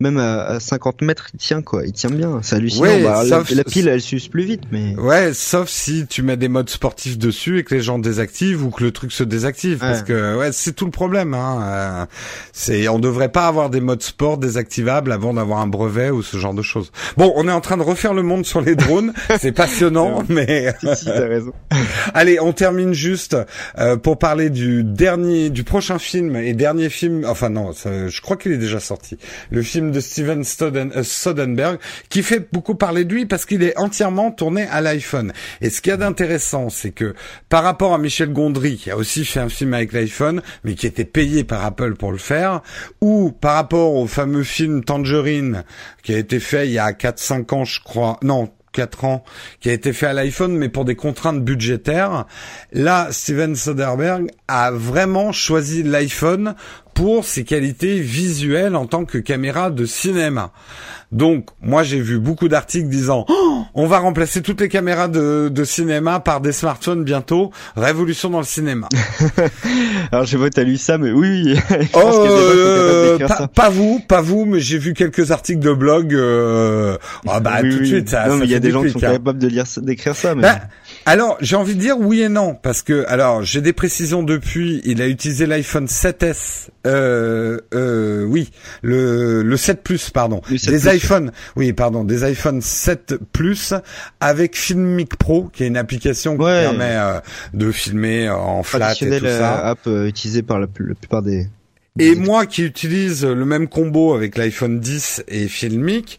même 0.00 0.18
à, 0.18 0.42
à 0.44 0.60
50 0.60 1.02
mètres, 1.02 1.28
il 1.34 1.38
tient 1.38 1.62
quoi. 1.62 1.84
Il 1.86 1.92
tient 1.92 2.10
bien. 2.10 2.40
C'est 2.42 2.56
hallucinant. 2.56 2.82
Ouais, 2.82 3.02
Bah, 3.02 3.22
la, 3.24 3.38
sauf- 3.38 3.50
la 3.50 3.64
pile, 3.64 3.88
elle 3.88 4.00
s'use 4.00 4.28
plus 4.28 4.44
vite, 4.44 4.62
mais. 4.72 4.96
Ouais, 4.96 5.32
sauf 5.32 5.68
si 5.68 6.06
tu 6.08 6.22
mets 6.22 6.36
des 6.36 6.48
modes 6.48 6.68
sportifs 6.70 7.16
dessus 7.18 7.58
et 7.58 7.64
que 7.64 7.74
les 7.74 7.80
gens 7.80 7.98
désactivent 7.98 8.64
ou 8.64 8.70
que 8.70 8.82
le 8.82 8.90
truc 8.90 9.12
se 9.12 9.22
désactive, 9.24 9.78
parce 9.78 10.02
que 10.02 10.36
ouais, 10.36 10.50
c'est 10.52 10.72
tout 10.72 10.84
le 10.84 10.90
problème. 10.90 11.32
Hein. 11.34 11.60
Euh, 11.62 12.06
c'est, 12.52 12.88
on 12.88 12.98
devrait 12.98 13.28
pas 13.30 13.46
avoir 13.46 13.70
des 13.70 13.80
modes 13.80 14.02
sport 14.02 14.36
désactivables 14.38 15.12
avant 15.12 15.34
d'avoir 15.34 15.60
un 15.60 15.66
brevet 15.66 16.10
ou 16.10 16.22
ce 16.22 16.36
genre 16.36 16.54
de 16.54 16.62
choses. 16.62 16.90
Bon, 17.16 17.32
on 17.36 17.46
est 17.48 17.52
en 17.52 17.60
train 17.60 17.76
de 17.76 17.82
refaire 17.82 18.14
le 18.14 18.22
monde 18.22 18.44
sur 18.44 18.60
les 18.60 18.74
drones, 18.74 19.12
c'est 19.40 19.52
passionnant, 19.52 20.24
mais 20.28 20.74
si, 20.80 20.96
si, 20.96 21.04
t'as 21.06 21.26
raison. 21.28 21.52
allez, 22.14 22.40
on 22.40 22.52
termine 22.52 22.92
juste 22.94 23.36
euh, 23.78 23.96
pour 23.96 24.18
parler 24.18 24.50
du 24.50 24.82
dernier, 24.84 25.50
du 25.50 25.62
prochain 25.64 25.98
film 25.98 26.36
et 26.36 26.52
dernier 26.52 26.88
film. 26.90 27.24
Enfin 27.28 27.48
non, 27.48 27.72
ça- 27.72 28.08
je 28.08 28.20
crois 28.20 28.36
qu'il 28.36 28.52
est 28.52 28.58
déjà 28.58 28.80
sorti. 28.80 29.16
Le 29.50 29.62
film 29.62 29.83
de 29.90 30.00
Steven 30.00 30.42
Stoden- 30.42 30.92
euh, 30.96 31.02
Soderbergh, 31.02 31.78
qui 32.08 32.22
fait 32.22 32.48
beaucoup 32.52 32.74
parler 32.74 33.04
de 33.04 33.12
lui 33.14 33.26
parce 33.26 33.44
qu'il 33.44 33.62
est 33.62 33.78
entièrement 33.78 34.30
tourné 34.30 34.62
à 34.70 34.80
l'iPhone. 34.80 35.32
Et 35.60 35.70
ce 35.70 35.80
qu'il 35.80 35.90
y 35.90 35.94
a 35.94 35.96
d'intéressant, 35.96 36.70
c'est 36.70 36.90
que 36.92 37.14
par 37.48 37.62
rapport 37.62 37.94
à 37.94 37.98
Michel 37.98 38.32
Gondry, 38.32 38.76
qui 38.76 38.90
a 38.90 38.96
aussi 38.96 39.24
fait 39.24 39.40
un 39.40 39.48
film 39.48 39.74
avec 39.74 39.92
l'iPhone, 39.92 40.42
mais 40.64 40.74
qui 40.74 40.86
était 40.86 41.04
payé 41.04 41.44
par 41.44 41.64
Apple 41.64 41.94
pour 41.94 42.12
le 42.12 42.18
faire, 42.18 42.62
ou 43.00 43.30
par 43.32 43.54
rapport 43.54 43.94
au 43.94 44.06
fameux 44.06 44.42
film 44.44 44.84
Tangerine, 44.84 45.64
qui 46.02 46.14
a 46.14 46.18
été 46.18 46.40
fait 46.40 46.66
il 46.66 46.72
y 46.72 46.78
a 46.78 46.92
4-5 46.92 47.54
ans, 47.54 47.64
je 47.64 47.80
crois, 47.80 48.18
non, 48.22 48.50
4 48.72 49.04
ans, 49.04 49.24
qui 49.60 49.70
a 49.70 49.72
été 49.72 49.92
fait 49.92 50.06
à 50.06 50.12
l'iPhone, 50.12 50.56
mais 50.56 50.68
pour 50.68 50.84
des 50.84 50.96
contraintes 50.96 51.42
budgétaires. 51.42 52.26
Là, 52.72 53.08
Steven 53.12 53.54
Soderbergh 53.54 54.26
a 54.48 54.72
vraiment 54.72 55.30
choisi 55.32 55.82
l'iPhone 55.82 56.54
pour 56.94 57.24
ses 57.24 57.44
qualités 57.44 57.98
visuelles 58.00 58.76
en 58.76 58.86
tant 58.86 59.04
que 59.04 59.18
caméra 59.18 59.70
de 59.70 59.84
cinéma. 59.84 60.52
Donc, 61.12 61.46
moi, 61.62 61.84
j'ai 61.84 62.00
vu 62.00 62.18
beaucoup 62.18 62.48
d'articles 62.48 62.88
disant 62.88 63.24
Oh, 63.28 63.62
on 63.74 63.86
va 63.86 63.98
remplacer 63.98 64.42
toutes 64.42 64.60
les 64.60 64.68
caméras 64.68 65.06
de, 65.06 65.48
de 65.48 65.64
cinéma 65.64 66.18
par 66.18 66.40
des 66.40 66.50
smartphones 66.50 67.04
bientôt. 67.04 67.52
Révolution 67.76 68.30
dans 68.30 68.40
le 68.40 68.44
cinéma. 68.44 68.88
Alors, 70.12 70.24
je 70.24 70.32
sais 70.32 70.38
pas, 70.42 70.50
t'as 70.50 70.64
lu 70.64 70.76
ça, 70.76 70.98
mais 70.98 71.12
oui, 71.12 71.54
je 71.70 71.86
Oh, 71.92 72.00
pense 72.00 72.14
euh, 72.18 73.18
pas, 73.18 73.28
ça. 73.28 73.48
pas 73.48 73.68
vous, 73.68 74.00
pas 74.00 74.22
vous, 74.22 74.44
mais 74.44 74.58
j'ai 74.58 74.78
vu 74.78 74.92
quelques 74.92 75.30
articles 75.30 75.60
de 75.60 75.72
blog. 75.72 76.14
Euh... 76.14 76.96
Ah 77.28 77.38
bah 77.38 77.58
Oui, 77.62 77.70
tout 77.70 77.78
de 77.78 77.84
suite, 77.84 78.08
ça. 78.08 78.26
Non, 78.26 78.32
ça 78.32 78.38
mais 78.38 78.44
il 78.46 78.50
y 78.50 78.56
a 78.56 78.60
des 78.60 78.72
gens 78.72 78.82
qui 78.82 78.90
sont 78.90 78.98
hein. 78.98 79.12
capables 79.12 79.38
de 79.38 79.48
lire, 79.48 79.64
d'écrire 79.82 80.16
ça, 80.16 80.34
mais. 80.34 80.42
Bah, 80.42 80.58
alors, 81.06 81.36
j'ai 81.40 81.54
envie 81.54 81.74
de 81.74 81.80
dire 81.80 81.96
oui 81.98 82.22
et 82.22 82.28
non, 82.28 82.56
parce 82.60 82.82
que, 82.82 83.04
alors, 83.08 83.42
j'ai 83.42 83.60
des 83.60 83.72
précisions 83.72 84.22
depuis, 84.24 84.80
il 84.84 85.00
a 85.00 85.06
utilisé 85.06 85.46
l'iPhone 85.46 85.86
7S, 85.86 86.68
euh, 86.86 87.58
euh, 87.72 88.24
oui, 88.24 88.50
le, 88.82 89.42
le 89.42 89.56
7 89.56 89.82
Plus, 89.82 90.10
pardon, 90.10 90.40
Le 90.50 90.58
7 90.58 90.74
des 90.74 90.80
Plus. 90.80 90.96
iPhones, 90.96 91.32
oui, 91.56 91.72
pardon, 91.72 92.04
des 92.04 92.24
iPhone 92.24 92.60
7 92.60 93.16
Plus 93.32 93.74
avec 94.20 94.56
Filmic 94.56 95.16
Pro, 95.16 95.50
qui 95.52 95.64
est 95.64 95.66
une 95.66 95.76
application 95.76 96.36
qui 96.36 96.44
permet 96.44 96.96
euh, 96.96 97.20
de 97.52 97.70
filmer 97.72 98.28
en 98.28 98.62
flat 98.62 98.92
et 98.92 98.94
tout 98.94 99.04
traditionnelle 99.04 99.26
euh, 99.26 99.38
ça. 99.38 99.66
app 99.68 99.86
utilisée 99.86 100.42
par 100.42 100.58
la, 100.58 100.66
plupart 100.66 101.22
des. 101.22 101.48
Et 101.98 102.16
moi 102.16 102.44
qui 102.46 102.64
utilise 102.64 103.24
le 103.24 103.44
même 103.44 103.68
combo 103.68 104.14
avec 104.14 104.36
l'iPhone 104.36 104.80
10 104.80 105.24
et 105.28 105.46
Filmic, 105.46 106.18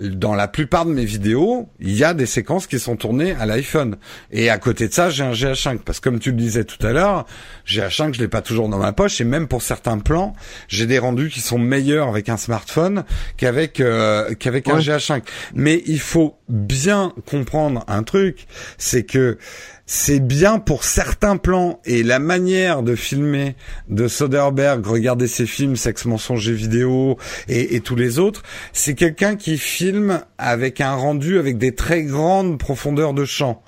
dans 0.00 0.34
la 0.34 0.48
plupart 0.48 0.86
de 0.86 0.92
mes 0.92 1.04
vidéos, 1.04 1.68
il 1.78 1.92
y 1.94 2.04
a 2.04 2.14
des 2.14 2.26
séquences 2.26 2.66
qui 2.66 2.78
sont 2.78 2.96
tournées 2.96 3.32
à 3.38 3.44
l'iPhone. 3.46 3.96
Et 4.30 4.48
à 4.48 4.58
côté 4.58 4.88
de 4.88 4.92
ça, 4.94 5.10
j'ai 5.10 5.22
un 5.24 5.32
GH5. 5.32 5.80
Parce 5.80 6.00
que 6.00 6.08
comme 6.08 6.18
tu 6.18 6.30
le 6.30 6.36
disais 6.38 6.64
tout 6.64 6.84
à 6.86 6.92
l'heure, 6.92 7.26
GH5, 7.66 8.14
je 8.14 8.20
l'ai 8.20 8.28
pas 8.28 8.40
toujours 8.42 8.68
dans 8.68 8.78
ma 8.78 8.92
poche. 8.92 9.20
Et 9.20 9.24
même 9.24 9.46
pour 9.46 9.62
certains 9.62 9.98
plans, 9.98 10.34
j'ai 10.68 10.86
des 10.86 10.98
rendus 10.98 11.28
qui 11.28 11.40
sont 11.40 11.58
meilleurs 11.58 12.08
avec 12.08 12.28
un 12.28 12.36
smartphone 12.38 13.04
qu'avec 13.36 13.80
euh, 13.80 14.34
qu'avec 14.34 14.68
un 14.68 14.76
Ouais. 14.76 14.80
GH5. 14.80 15.22
Mais 15.54 15.82
il 15.86 16.00
faut 16.00 16.38
bien 16.48 17.12
comprendre 17.26 17.84
un 17.86 18.02
truc, 18.02 18.46
c'est 18.78 19.04
que 19.04 19.36
c'est 19.92 20.20
bien 20.20 20.60
pour 20.60 20.84
certains 20.84 21.36
plans 21.36 21.80
et 21.84 22.04
la 22.04 22.20
manière 22.20 22.84
de 22.84 22.94
filmer 22.94 23.56
de 23.88 24.06
Soderbergh, 24.06 24.86
regardez 24.86 25.26
ses 25.26 25.46
films, 25.46 25.74
Sexe, 25.74 26.04
mensonge 26.04 26.48
et 26.48 26.52
vidéo 26.52 27.18
et, 27.48 27.74
et 27.74 27.80
tous 27.80 27.96
les 27.96 28.20
autres, 28.20 28.44
c'est 28.72 28.94
quelqu'un 28.94 29.34
qui 29.34 29.58
filme 29.58 30.20
avec 30.38 30.80
un 30.80 30.94
rendu 30.94 31.40
avec 31.40 31.58
des 31.58 31.74
très 31.74 32.04
grandes 32.04 32.56
profondeurs 32.56 33.14
de 33.14 33.24
champ. 33.24 33.64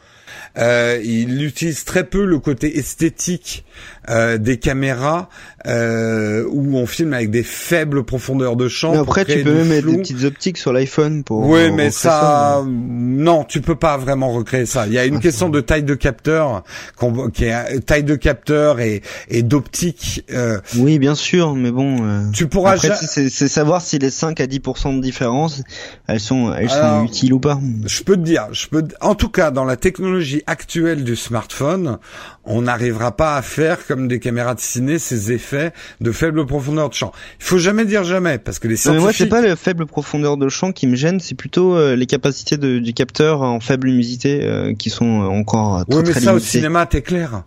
Euh, 0.59 1.01
il 1.03 1.43
utilise 1.43 1.85
très 1.85 2.05
peu 2.05 2.25
le 2.25 2.39
côté 2.39 2.79
esthétique 2.79 3.65
euh, 4.11 4.37
des 4.39 4.59
caméras 4.59 5.29
euh, 5.67 6.45
où 6.51 6.77
on 6.77 6.87
filme 6.87 7.13
avec 7.13 7.31
des 7.31 7.43
faibles 7.43 8.03
profondeurs 8.05 8.57
de 8.57 8.69
champ. 8.69 8.93
Mais 8.93 8.99
après, 8.99 9.25
tu 9.25 9.43
peux 9.45 9.53
même 9.53 9.69
mettre 9.69 9.87
des 9.89 9.99
petites 9.99 10.25
optiques 10.25 10.59
sur 10.59 10.73
l'iPhone 10.73 11.23
pour. 11.25 11.47
Oui, 11.49 11.71
mais 11.71 11.91
ça, 11.91 12.63
non, 12.67 13.45
tu 13.45 13.61
peux 13.61 13.77
pas 13.77 13.97
vraiment 13.97 14.33
recréer 14.33 14.67
ça. 14.67 14.87
Il 14.87 14.93
y 14.93 14.99
a 14.99 15.05
une 15.07 15.21
question 15.21 15.49
de 15.49 15.61
taille 15.61 15.85
de 15.85 15.95
capteur, 15.95 16.65
qu'on- 16.97 17.31
qui 17.31 17.45
est 17.45 17.81
taille 17.87 18.05
de 18.05 18.17
capteur 18.17 18.81
et, 18.81 19.03
et 19.29 19.43
d'optique. 19.43 20.25
euh, 20.33 20.59
Oui, 20.77 20.99
bien 20.99 21.15
sûr, 21.15 21.55
mais 21.55 21.71
bon. 21.71 22.05
euh, 22.05 22.23
tu 22.33 22.49
pourras 22.49 22.73
Après, 22.73 22.89
ja- 22.89 22.97
c'est- 22.97 23.29
savoir 23.49 23.81
si 23.83 23.99
les 23.99 24.11
5 24.11 24.41
à 24.41 24.47
10% 24.47 24.93
de 24.97 25.01
différence, 25.01 25.63
elles 26.09 26.21
sont, 26.21 26.53
elles 26.53 26.71
Alors, 26.73 27.01
sont 27.01 27.05
utiles 27.07 27.33
ou 27.33 27.39
pas. 27.39 27.59
Je 27.87 28.03
peux 28.03 28.17
te 28.17 28.23
dire, 28.23 28.49
je 28.53 28.67
peux, 28.67 28.85
en 29.01 29.15
tout 29.15 29.29
cas, 29.29 29.51
dans 29.51 29.65
la 29.65 29.77
technologie 29.77 29.93
technologie 30.03 30.43
actuelle 30.47 31.05
du 31.05 31.17
smartphone, 31.17 31.99
on 32.45 32.63
n'arrivera 32.63 33.15
pas 33.17 33.37
à 33.37 33.43
faire 33.43 33.87
comme 33.93 34.09
des 34.09 34.21
caméras 34.21 34.55
de 34.55 34.61
ciné 34.61 34.99
ces 34.99 35.33
effets 35.33 35.73
de 36.01 36.13
faible 36.13 36.47
profondeur 36.47 36.89
de 36.89 36.95
champ. 36.95 37.13
Il 37.39 37.45
faut 37.45 37.59
jamais 37.59 37.85
dire 37.85 38.05
jamais 38.05 38.39
parce 38.39 38.59
que 38.59 38.67
les 38.69 38.77
scientifiques. 38.77 39.01
Mais 39.01 39.03
moi, 39.03 39.13
c'est 39.13 39.27
pas 39.27 39.43
la 39.43 39.55
faible 39.55 39.85
profondeur 39.85 40.39
de 40.39 40.49
champ 40.49 40.73
qui 40.73 40.87
me 40.87 40.97
gêne, 40.97 41.21
c'est 41.21 41.35
plutôt 41.35 41.77
euh, 41.77 41.95
les 41.95 42.07
capacités 42.07 42.57
de, 42.57 42.79
du 42.79 42.95
capteur 42.95 43.43
en 43.43 43.61
faible 43.61 43.89
luminosité 43.89 44.41
euh, 44.45 44.73
qui 44.73 44.89
sont 44.89 45.05
encore 45.05 45.85
très, 45.85 45.99
oui, 45.99 46.05
mais 46.07 46.13
très 46.13 46.21
ça 46.21 46.31
limitées. 46.31 46.37
au 46.37 46.39
cinéma, 46.39 46.87
t'es 46.87 47.03
clair. 47.03 47.45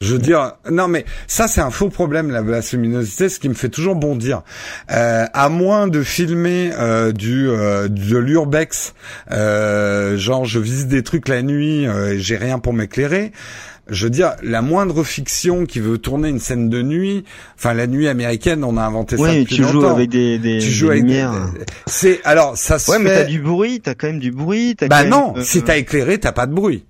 Je 0.00 0.12
veux 0.12 0.20
dire, 0.20 0.52
non 0.70 0.86
mais 0.86 1.04
ça 1.26 1.48
c'est 1.48 1.60
un 1.60 1.72
faux 1.72 1.88
problème 1.88 2.30
la, 2.30 2.60
luminosité, 2.72 3.28
ce 3.28 3.40
qui 3.40 3.48
me 3.48 3.54
fait 3.54 3.68
toujours 3.68 3.96
bondir. 3.96 4.42
Euh, 4.92 5.24
à 5.32 5.48
moins 5.48 5.88
de 5.88 6.04
filmer 6.04 6.70
euh, 6.78 7.10
du 7.10 7.48
euh, 7.48 7.88
de 7.88 8.16
l'urbex, 8.16 8.94
euh, 9.32 10.16
genre 10.16 10.44
je 10.44 10.60
visite 10.60 10.86
des 10.86 11.02
trucs 11.02 11.26
la 11.26 11.42
nuit, 11.42 11.88
euh, 11.88 12.12
et 12.12 12.20
j'ai 12.20 12.36
rien 12.36 12.60
pour 12.60 12.74
m'éclairer. 12.74 13.32
Je 13.90 14.04
veux 14.04 14.10
dire, 14.10 14.32
la 14.42 14.60
moindre 14.62 15.02
fiction 15.02 15.64
qui 15.64 15.80
veut 15.80 15.98
tourner 15.98 16.28
une 16.28 16.38
scène 16.40 16.68
de 16.68 16.82
nuit, 16.82 17.24
enfin 17.56 17.72
la 17.74 17.86
nuit 17.86 18.06
américaine, 18.08 18.62
on 18.64 18.76
a 18.76 18.82
inventé 18.82 19.16
ça 19.16 19.22
Oui, 19.22 19.40
depuis 19.40 19.56
tu 19.56 19.62
joues 19.64 19.86
avec 19.86 20.10
des, 20.10 20.38
des, 20.38 20.58
tu 20.58 20.66
des 20.66 20.70
joues 20.70 20.90
avec 20.90 21.02
lumières. 21.02 21.32
C'est 21.86 22.20
alors 22.24 22.56
ça 22.56 22.78
se 22.78 22.90
Ouais, 22.90 22.98
mais 22.98 23.08
fait. 23.10 23.16
t'as 23.24 23.24
du 23.30 23.40
bruit, 23.40 23.80
t'as 23.80 23.94
quand 23.94 24.08
même 24.08 24.18
du 24.18 24.30
bruit. 24.30 24.74
t'as 24.76 24.88
Bah 24.88 25.04
quand 25.04 25.08
non, 25.10 25.32
même, 25.32 25.40
euh, 25.42 25.44
si 25.44 25.62
t'as 25.62 25.76
éclairé, 25.78 26.18
t'as 26.18 26.32
pas 26.32 26.46
de 26.46 26.52
bruit. 26.54 26.84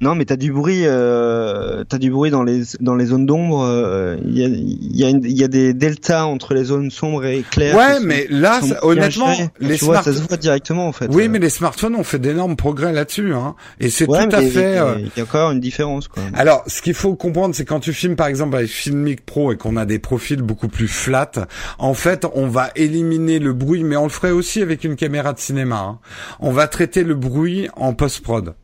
Non, 0.00 0.14
mais 0.14 0.24
t'as 0.24 0.36
du 0.36 0.52
bruit, 0.52 0.82
euh, 0.84 1.82
t'as 1.88 1.98
du 1.98 2.10
bruit 2.10 2.30
dans 2.30 2.42
les 2.42 2.62
dans 2.80 2.94
les 2.94 3.06
zones 3.06 3.26
d'ombre. 3.26 3.62
euh, 3.64 4.16
Il 4.26 4.38
y, 4.38 4.44
a, 4.44 4.48
il 4.48 5.30
y, 5.30 5.38
y 5.40 5.44
a 5.44 5.48
des 5.48 5.72
deltas 5.74 6.26
entre 6.26 6.54
les 6.54 6.64
zones 6.64 6.90
sombres 6.90 7.24
et 7.24 7.42
claires. 7.50 7.74
Ouais, 7.76 7.94
sont- 7.98 8.04
mais 8.04 8.26
là, 8.30 8.60
sont 8.60 8.66
ça- 8.68 8.84
honnêtement, 8.84 9.32
les 9.58 9.76
tu 9.78 9.84
vois, 9.84 9.94
smart- 9.96 10.04
ça 10.04 10.12
se 10.12 10.20
voit 10.26 10.36
directement 10.36 10.86
en 10.86 10.92
fait. 10.92 11.08
Oui, 11.10 11.24
Euh, 11.24 11.28
mais 11.30 11.38
les 11.38 11.50
smartphones 11.50 11.94
ont 11.94 12.04
fait 12.04 12.18
d'énormes 12.18 12.56
progrès 12.56 12.92
là-dessus, 12.92 13.32
hein. 13.32 13.54
Et 13.80 13.88
c'est 13.90 14.06
ouais, 14.08 14.26
tout 14.28 14.36
à 14.36 14.40
mais 14.40 14.50
fait. 14.50 14.78
euh, 14.78 14.94
Il 14.98 15.10
y 15.16 15.20
a 15.20 15.22
encore 15.24 15.50
une 15.50 15.60
différence 15.60 16.08
quoi. 16.08 16.22
Alors, 16.36 16.64
ce 16.66 16.82
qu'il 16.82 16.92
faut 16.92 17.14
comprendre, 17.14 17.54
c'est 17.54 17.64
quand 17.64 17.80
tu 17.80 17.94
filmes 17.94 18.14
par 18.14 18.26
exemple 18.26 18.56
avec 18.56 18.68
Filmic 18.68 19.24
Pro 19.24 19.52
et 19.52 19.56
qu'on 19.56 19.76
a 19.76 19.86
des 19.86 19.98
profils 19.98 20.42
beaucoup 20.42 20.68
plus 20.68 20.86
flats, 20.86 21.30
en 21.78 21.94
fait, 21.94 22.26
on 22.34 22.46
va 22.46 22.70
éliminer 22.76 23.38
le 23.38 23.54
bruit, 23.54 23.84
mais 23.84 23.96
on 23.96 24.04
le 24.04 24.10
ferait 24.10 24.32
aussi 24.32 24.60
avec 24.60 24.84
une 24.84 24.96
caméra 24.96 25.32
de 25.32 25.38
cinéma. 25.38 25.78
hein. 25.78 25.98
On 26.40 26.52
va 26.52 26.68
traiter 26.68 27.04
le 27.04 27.14
bruit 27.14 27.68
en 27.74 27.94
post-prod. 27.94 28.54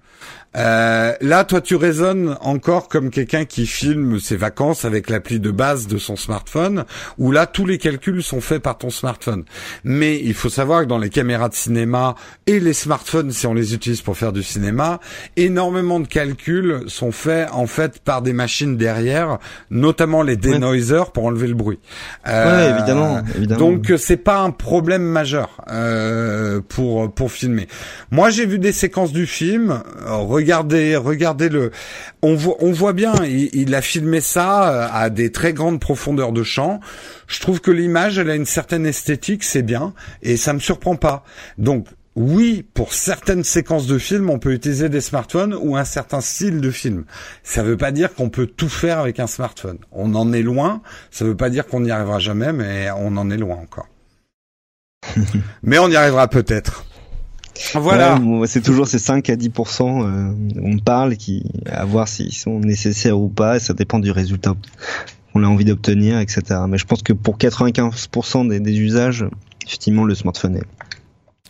Euh, 0.54 1.14
là, 1.20 1.44
toi, 1.44 1.60
tu 1.60 1.76
résonnes 1.76 2.36
encore 2.40 2.88
comme 2.88 3.10
quelqu'un 3.10 3.44
qui 3.44 3.66
filme 3.66 4.20
ses 4.20 4.36
vacances 4.36 4.84
avec 4.84 5.08
l'appli 5.08 5.40
de 5.40 5.50
base 5.50 5.86
de 5.86 5.96
son 5.96 6.16
smartphone, 6.16 6.84
où 7.18 7.32
là, 7.32 7.46
tous 7.46 7.64
les 7.64 7.78
calculs 7.78 8.22
sont 8.22 8.40
faits 8.40 8.62
par 8.62 8.76
ton 8.78 8.90
smartphone. 8.90 9.44
Mais 9.84 10.20
il 10.22 10.34
faut 10.34 10.50
savoir 10.50 10.82
que 10.82 10.86
dans 10.86 10.98
les 10.98 11.08
caméras 11.08 11.48
de 11.48 11.54
cinéma 11.54 12.16
et 12.46 12.60
les 12.60 12.74
smartphones, 12.74 13.30
si 13.30 13.46
on 13.46 13.54
les 13.54 13.74
utilise 13.74 14.02
pour 14.02 14.16
faire 14.16 14.32
du 14.32 14.42
cinéma, 14.42 15.00
énormément 15.36 16.00
de 16.00 16.06
calculs 16.06 16.82
sont 16.86 17.12
faits 17.12 17.48
en 17.52 17.66
fait 17.66 18.00
par 18.00 18.22
des 18.22 18.32
machines 18.32 18.76
derrière, 18.76 19.38
notamment 19.70 20.22
les 20.22 20.36
denoisers 20.36 21.12
pour 21.12 21.24
enlever 21.24 21.46
le 21.46 21.54
bruit. 21.54 21.78
Ouais, 22.26 22.70
évidemment, 22.70 23.22
évidemment. 23.34 23.58
Donc 23.58 23.90
euh, 23.90 23.96
c'est 23.96 24.16
pas 24.16 24.40
un 24.40 24.50
problème 24.50 25.02
majeur 25.02 25.62
euh, 25.70 26.60
pour 26.68 27.12
pour 27.12 27.32
filmer. 27.32 27.68
Moi 28.10 28.30
j'ai 28.30 28.46
vu 28.46 28.58
des 28.58 28.72
séquences 28.72 29.12
du 29.12 29.26
film. 29.26 29.82
Regardez 30.12 30.96
regardez 30.96 31.48
le. 31.48 31.70
On 32.22 32.34
voit 32.34 32.56
on 32.60 32.72
voit 32.72 32.92
bien. 32.92 33.14
Il, 33.24 33.50
il 33.52 33.74
a 33.74 33.82
filmé 33.82 34.20
ça 34.20 34.70
euh, 34.70 34.88
à 34.92 35.10
des 35.10 35.32
très 35.32 35.52
grandes 35.52 35.80
profondeurs 35.80 36.32
de 36.32 36.42
champ. 36.42 36.80
Je 37.26 37.40
trouve 37.40 37.60
que 37.60 37.70
l'image 37.70 38.18
elle 38.18 38.30
a 38.30 38.34
une 38.34 38.46
certaine 38.46 38.86
esthétique, 38.86 39.44
c'est 39.44 39.62
bien 39.62 39.94
et 40.22 40.36
ça 40.36 40.52
me 40.52 40.58
surprend 40.58 40.96
pas. 40.96 41.24
Donc 41.58 41.86
oui, 42.14 42.66
pour 42.74 42.92
certaines 42.92 43.44
séquences 43.44 43.86
de 43.86 43.96
film, 43.96 44.28
on 44.28 44.38
peut 44.38 44.52
utiliser 44.52 44.90
des 44.90 45.00
smartphones 45.00 45.54
ou 45.54 45.76
un 45.76 45.84
certain 45.84 46.20
style 46.20 46.60
de 46.60 46.70
film. 46.70 47.04
Ça 47.42 47.62
veut 47.62 47.78
pas 47.78 47.90
dire 47.90 48.14
qu'on 48.14 48.28
peut 48.28 48.46
tout 48.46 48.68
faire 48.68 48.98
avec 48.98 49.18
un 49.18 49.26
smartphone. 49.26 49.78
On 49.92 50.14
en 50.14 50.32
est 50.32 50.42
loin. 50.42 50.82
Ça 51.10 51.24
veut 51.24 51.36
pas 51.36 51.48
dire 51.48 51.66
qu'on 51.66 51.80
n'y 51.80 51.90
arrivera 51.90 52.18
jamais, 52.18 52.52
mais 52.52 52.90
on 52.96 53.16
en 53.16 53.30
est 53.30 53.38
loin 53.38 53.56
encore. 53.56 53.88
mais 55.62 55.78
on 55.78 55.88
y 55.88 55.96
arrivera 55.96 56.28
peut-être. 56.28 56.84
Voilà. 57.74 58.20
C'est 58.46 58.62
toujours 58.62 58.86
ces 58.86 58.98
5 58.98 59.28
à 59.30 59.36
10% 59.36 60.04
euh, 60.04 60.32
on 60.60 60.78
parle 60.78 61.16
qui 61.16 61.44
à 61.70 61.84
voir 61.84 62.08
s'ils 62.08 62.34
sont 62.34 62.60
nécessaires 62.60 63.18
ou 63.18 63.28
pas, 63.28 63.58
ça 63.58 63.74
dépend 63.74 63.98
du 63.98 64.10
résultat 64.10 64.54
qu'on 65.32 65.42
a 65.44 65.46
envie 65.46 65.64
d'obtenir, 65.64 66.18
etc. 66.18 66.42
Mais 66.68 66.78
je 66.78 66.86
pense 66.86 67.02
que 67.02 67.12
pour 67.12 67.38
95% 67.38 68.48
des, 68.48 68.60
des 68.60 68.78
usages, 68.78 69.26
effectivement, 69.66 70.04
le 70.04 70.14
smartphone 70.14 70.56
est, 70.56 70.66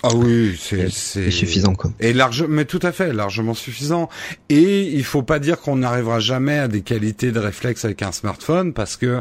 Ah 0.04 0.14
oui, 0.14 0.58
c'est 0.60 0.78
est 0.80 0.90
c'est 0.92 1.30
suffisant, 1.30 1.74
quoi. 1.74 1.92
Et 2.00 2.12
large, 2.12 2.44
mais 2.48 2.64
tout 2.64 2.80
à 2.82 2.90
fait, 2.90 3.12
largement 3.12 3.54
suffisant. 3.54 4.08
Et 4.48 4.82
il 4.88 5.04
faut 5.04 5.22
pas 5.22 5.38
dire 5.38 5.60
qu'on 5.60 5.76
n'arrivera 5.76 6.18
jamais 6.18 6.58
à 6.58 6.66
des 6.68 6.82
qualités 6.82 7.30
de 7.30 7.38
réflexe 7.38 7.84
avec 7.84 8.02
un 8.02 8.10
smartphone, 8.10 8.72
parce 8.72 8.96
que 8.96 9.20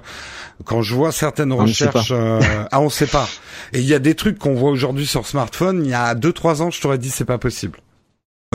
quand 0.66 0.82
je 0.82 0.96
vois 0.96 1.12
certaines 1.12 1.52
On 1.54 1.58
recherches, 1.58 2.12
euh, 2.12 2.40
ah 2.72 2.82
on 2.82 2.90
sait 2.90 3.06
pas. 3.08 3.30
Et 3.74 3.80
il 3.80 3.86
y 3.86 3.94
a 3.94 4.00
des 4.00 4.16
trucs 4.16 4.40
qu'on 4.40 4.56
voit 4.56 4.72
aujourd'hui 4.72 5.06
sur 5.06 5.28
smartphone. 5.28 5.84
Il 5.86 5.92
y 5.92 5.94
a 5.94 6.16
deux 6.16 6.34
trois 6.34 6.62
ans, 6.64 6.72
je 6.72 6.82
t'aurais 6.82 6.98
dit 6.98 7.10
c'est 7.10 7.26
pas 7.26 7.38
possible. 7.38 7.80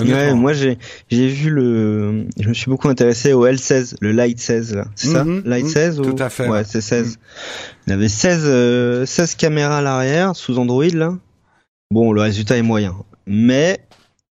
Ouais, 0.04 0.34
moi 0.34 0.52
j'ai 0.52 0.76
j'ai 1.10 1.26
vu 1.28 1.48
le, 1.48 2.26
je 2.38 2.48
me 2.50 2.52
suis 2.52 2.68
beaucoup 2.68 2.88
intéressé 2.88 3.32
au 3.32 3.46
L16, 3.46 3.94
le 4.02 4.12
Light 4.12 4.38
16, 4.38 4.74
là. 4.74 4.84
c'est 4.94 5.08
ça, 5.08 5.24
Mhm, 5.24 5.42
Light 5.46 5.64
mhm, 5.64 5.70
16 5.70 6.00
ou 6.00 6.02
tout 6.12 6.22
à 6.22 6.28
fait, 6.28 6.46
Ouais, 6.48 6.64
c'est 6.64 6.82
16. 6.82 7.18
Il 7.86 7.94
avait 7.94 8.08
16 8.10 8.42
euh, 8.44 9.06
16 9.06 9.36
caméras 9.36 9.78
à 9.78 9.80
l'arrière 9.80 10.36
sous 10.36 10.58
Android 10.58 10.84
là. 10.92 11.14
Bon, 11.90 12.12
le 12.12 12.20
résultat 12.20 12.56
est 12.56 12.62
moyen, 12.62 12.94
mais 13.26 13.80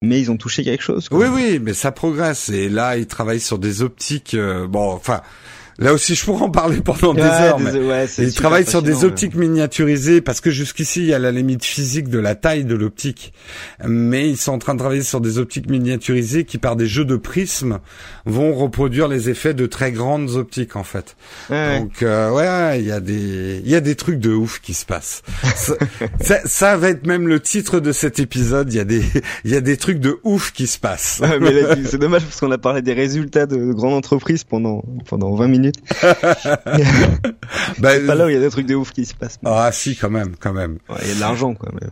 mais 0.01 0.21
ils 0.21 0.31
ont 0.31 0.38
touché 0.38 0.63
quelque 0.63 0.84
chose. 0.84 1.09
Quoi. 1.09 1.19
Oui, 1.19 1.27
oui, 1.27 1.59
mais 1.59 1.73
ça 1.73 1.91
progresse. 1.91 2.49
Et 2.49 2.69
là, 2.69 2.97
ils 2.97 3.07
travaillent 3.07 3.39
sur 3.41 3.59
des 3.59 3.81
optiques. 3.81 4.34
euh, 4.34 4.67
bon, 4.67 4.93
enfin, 4.93 5.21
là 5.80 5.93
aussi, 5.93 6.15
je 6.15 6.23
pourrais 6.26 6.43
en 6.43 6.49
parler 6.51 6.81
pendant 6.81 7.14
des 7.14 7.22
heures. 7.22 7.57
des- 7.57 7.64
mais 7.80 7.88
ouais, 7.88 8.07
sur 8.69 8.81
des 8.81 8.91
optiques 9.07 9.35
miniaturisées 9.35 10.22
parce 10.22 10.41
que 10.41 10.51
jusqu'ici, 10.51 10.99
il 11.01 11.06
y 11.07 11.14
a 11.14 11.19
la 11.19 11.31
limite 11.31 11.64
physique 11.65 12.10
de 12.10 12.19
la 12.19 12.35
taille 12.35 12.65
de 12.65 12.76
l'optique. 12.76 13.34
Mais 13.88 14.30
ils 14.30 14.38
sont 14.38 14.51
en 14.53 14.60
train 14.60 14.73
de 14.73 14.80
travailler 14.80 15.03
sur 15.03 15.22
des 15.22 15.38
optiques 15.38 15.69
miniaturisées 15.69 16.43
qui, 16.45 16.57
par 16.57 16.76
des 16.76 16.85
jeux 16.88 17.06
de 17.06 17.15
prismes, 17.15 17.80
vont 18.26 18.53
reproduire 18.53 19.07
les 19.07 19.30
effets 19.30 19.53
de 19.53 19.65
très 19.65 19.91
grandes 19.91 20.31
optiques, 20.31 20.76
en 20.76 20.84
fait. 20.84 21.15
Donc, 21.80 22.03
euh, 22.03 22.31
ouais, 22.31 22.80
il 22.80 22.85
y 22.88 22.91
a 22.91 22.99
des, 22.99 23.61
il 23.64 23.69
y 23.69 23.76
a 23.76 23.81
des 23.81 23.95
trucs 23.95 24.19
de 24.19 24.31
ouf 24.31 24.60
qui 24.61 24.73
se 24.73 24.85
passent. 24.85 25.23
ça, 25.56 25.73
ça, 26.22 26.39
ça 26.45 26.77
va 26.77 26.89
être 26.89 27.07
même 27.07 27.27
le 27.27 27.39
titre 27.39 27.80
de 27.80 27.91
cet 27.91 28.19
épisode. 28.19 28.72
Il 28.73 28.77
y 28.77 28.80
a 28.80 28.85
des, 28.85 29.01
il 29.45 29.51
y 29.51 29.56
a 29.56 29.61
des 29.61 29.77
trucs 29.77 29.99
de 29.99 30.19
ouf 30.23 30.51
qui 30.51 30.68
se 30.68 30.77
passent. 30.80 31.22
Mais 31.39 31.53
c'est 31.85 31.97
dommage 31.97 32.23
parce 32.23 32.39
qu'on 32.39 32.51
a 32.51 32.57
parlé 32.57 32.81
des 32.81 32.93
résultats 32.93 33.45
de, 33.45 33.56
de 33.56 33.73
grandes 33.73 33.93
entreprises 33.93 34.43
pendant 34.43 34.84
pendant 35.07 35.34
20 35.35 35.47
minutes. 35.47 35.68
Bah, 37.79 37.91
C'est 37.93 38.05
pas 38.05 38.15
là 38.15 38.25
où 38.25 38.29
il 38.29 38.33
y 38.33 38.37
a 38.37 38.41
des 38.41 38.49
trucs 38.49 38.65
de 38.67 38.75
ouf 38.75 38.91
qui 38.91 39.05
se 39.05 39.13
passent. 39.15 39.39
Ah 39.45 39.71
si, 39.71 39.95
quand 39.95 40.09
même, 40.09 40.35
quand 40.39 40.53
même. 40.53 40.77
Ouais, 40.89 40.97
Il 41.03 41.09
y 41.09 41.11
a 41.11 41.15
de 41.15 41.19
l'argent 41.19 41.53
quoi. 41.53 41.69
Mais... 41.73 41.87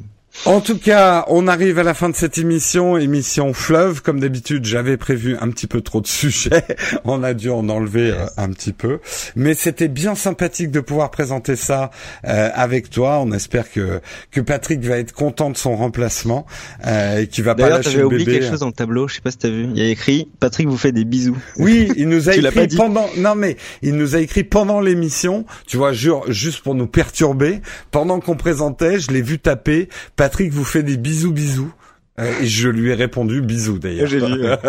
En 0.46 0.62
tout 0.62 0.78
cas, 0.78 1.26
on 1.28 1.48
arrive 1.48 1.80
à 1.80 1.84
la 1.84 1.94
fin 1.94 2.10
de 2.10 2.16
cette 2.16 2.38
émission, 2.38 2.96
émission 2.98 3.54
fleuve. 3.54 4.02
Comme 4.02 4.20
d'habitude, 4.20 4.66
j'avais 4.66 4.96
prévu 4.96 5.36
un 5.42 5.50
petit 5.50 5.68
peu 5.68 5.82
trop 5.82 6.00
de 6.00 6.08
sujets. 6.18 6.64
On 7.04 7.24
a 7.24 7.34
dû 7.34 7.50
en 7.50 7.68
enlever 7.70 8.12
euh, 8.12 8.26
un 8.38 8.50
petit 8.50 8.72
peu. 8.72 9.00
Mais 9.36 9.56
c'était 9.56 9.88
bien 9.88 10.16
sympathique 10.16 10.72
de 10.72 10.80
pouvoir 10.80 11.12
présenter 11.12 11.56
ça 11.56 11.92
euh, 12.26 12.50
avec 12.54 12.90
toi. 12.90 13.20
On 13.20 13.32
espère 13.32 13.70
que, 13.72 14.00
que 14.32 14.40
Patrick 14.40 14.82
va 14.86 15.00
être 15.00 15.12
content 15.12 15.50
de 15.50 15.58
son 15.58 15.76
remplacement 15.76 16.46
euh, 16.86 17.22
et 17.22 17.28
qu'il 17.28 17.44
va 17.44 17.56
pas 17.56 17.70
lâcher 17.70 17.98
le 17.98 18.06
oublié 18.06 18.26
bébé. 18.26 18.40
quelque 18.40 18.52
chose 18.52 18.60
dans 18.62 18.68
le 18.68 18.74
tableau. 18.74 19.08
Je 19.08 19.16
sais 19.16 19.22
pas 19.22 19.32
si 19.32 19.40
t'as 19.40 19.50
vu. 19.50 19.68
Il 19.74 19.78
y 19.78 19.86
a 19.86 19.90
écrit 19.90 20.30
Patrick 20.40 20.68
vous 20.68 20.78
fait 20.78 20.92
des 20.92 21.06
bisous. 21.06 21.38
Oui, 21.58 21.92
il 21.98 22.08
nous 22.08 22.30
a 22.30 22.36
écrit 22.36 22.68
pendant. 22.68 23.10
Non 23.18 23.36
mais 23.36 23.58
il 23.82 23.96
nous 23.96 24.16
a 24.16 24.20
écrit 24.20 24.44
pendant 24.44 24.80
l'émission. 24.80 25.46
Tu 25.66 25.76
vois, 25.76 25.92
jure, 25.92 26.32
juste 26.32 26.62
pour 26.62 26.76
nous 26.76 26.88
perturber. 26.88 27.62
Pendant 27.92 28.20
qu'on 28.20 28.36
présentait, 28.36 29.00
je 29.00 29.12
l'ai 29.12 29.22
vu 29.22 29.40
taper. 29.40 29.90
Patrick 30.16 30.27
vous 30.50 30.66
fait 30.66 30.84
des 30.84 30.98
bisous, 30.98 31.32
bisous. 31.32 31.72
Euh, 32.20 32.34
et 32.42 32.48
je 32.48 32.68
lui 32.68 32.90
ai 32.90 32.96
répondu 32.96 33.42
bisous 33.42 33.78
d'ailleurs. 33.78 34.10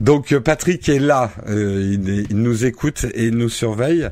Donc 0.00 0.32
euh, 0.32 0.40
Patrick 0.40 0.86
est 0.90 0.98
là, 0.98 1.32
euh, 1.48 1.96
il, 2.30 2.36
nous 2.36 2.66
écoute 2.66 3.06
et 3.14 3.28
il 3.28 3.36
nous 3.36 3.48
surveille. 3.48 4.08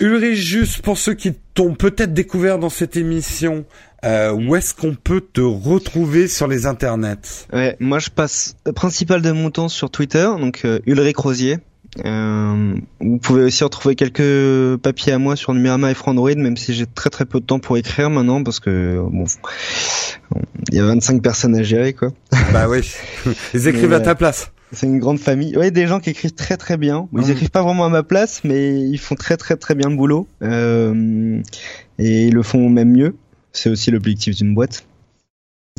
Ulrich, 0.00 0.38
juste 0.38 0.82
pour 0.82 0.98
ceux 0.98 1.14
qui 1.14 1.34
t'ont 1.54 1.74
peut-être 1.74 2.12
découvert 2.12 2.58
dans 2.58 2.68
cette 2.68 2.96
émission, 2.96 3.64
euh, 4.04 4.32
où 4.32 4.54
est-ce 4.54 4.74
qu'on 4.74 4.94
peut 4.94 5.20
te 5.20 5.40
retrouver 5.40 6.28
sur 6.28 6.46
les 6.46 6.66
internets? 6.66 7.46
Ouais, 7.52 7.76
moi 7.80 7.98
je 7.98 8.10
passe 8.10 8.56
principal 8.74 9.22
de 9.22 9.32
mon 9.32 9.50
temps 9.50 9.68
sur 9.68 9.90
Twitter, 9.90 10.28
donc 10.38 10.62
euh, 10.64 10.80
Ulrich 10.86 11.16
Rosier. 11.16 11.58
Euh, 12.04 12.74
vous 13.00 13.18
pouvez 13.18 13.44
aussi 13.44 13.64
retrouver 13.64 13.94
quelques 13.94 14.76
papiers 14.82 15.12
à 15.12 15.18
moi 15.18 15.36
sur 15.36 15.54
Numérama 15.54 15.90
et 15.90 15.94
Frandroid, 15.94 16.34
même 16.34 16.56
si 16.56 16.74
j'ai 16.74 16.86
très 16.86 17.10
très 17.10 17.24
peu 17.24 17.40
de 17.40 17.44
temps 17.46 17.58
pour 17.58 17.76
écrire 17.78 18.10
maintenant 18.10 18.42
parce 18.42 18.60
que 18.60 19.00
bon, 19.10 19.24
il 20.70 20.76
y 20.76 20.80
a 20.80 20.84
25 20.84 21.22
personnes 21.22 21.56
à 21.56 21.62
gérer 21.62 21.92
quoi. 21.94 22.10
Bah 22.52 22.68
oui, 22.68 22.80
ils 23.54 23.68
écrivent 23.68 23.90
Mais, 23.90 23.96
à 23.96 24.00
ta 24.00 24.14
place. 24.14 24.50
C'est 24.72 24.86
une 24.86 24.98
grande 24.98 25.20
famille. 25.20 25.56
Ouais, 25.56 25.70
des 25.70 25.86
gens 25.86 26.00
qui 26.00 26.10
écrivent 26.10 26.34
très 26.34 26.56
très 26.56 26.76
bien. 26.76 27.08
Ils 27.12 27.20
Mhm. 27.20 27.30
écrivent 27.30 27.50
pas 27.50 27.62
vraiment 27.62 27.84
à 27.84 27.88
ma 27.88 28.02
place, 28.02 28.40
mais 28.44 28.74
ils 28.80 28.98
font 28.98 29.14
très 29.14 29.36
très 29.36 29.56
très 29.56 29.74
bien 29.74 29.88
le 29.88 29.96
boulot. 29.96 30.26
Euh, 30.42 31.40
et 31.98 32.26
ils 32.26 32.34
le 32.34 32.42
font 32.42 32.68
même 32.68 32.90
mieux. 32.92 33.14
C'est 33.52 33.70
aussi 33.70 33.90
l'objectif 33.90 34.34
d'une 34.36 34.54
boîte. 34.54 34.84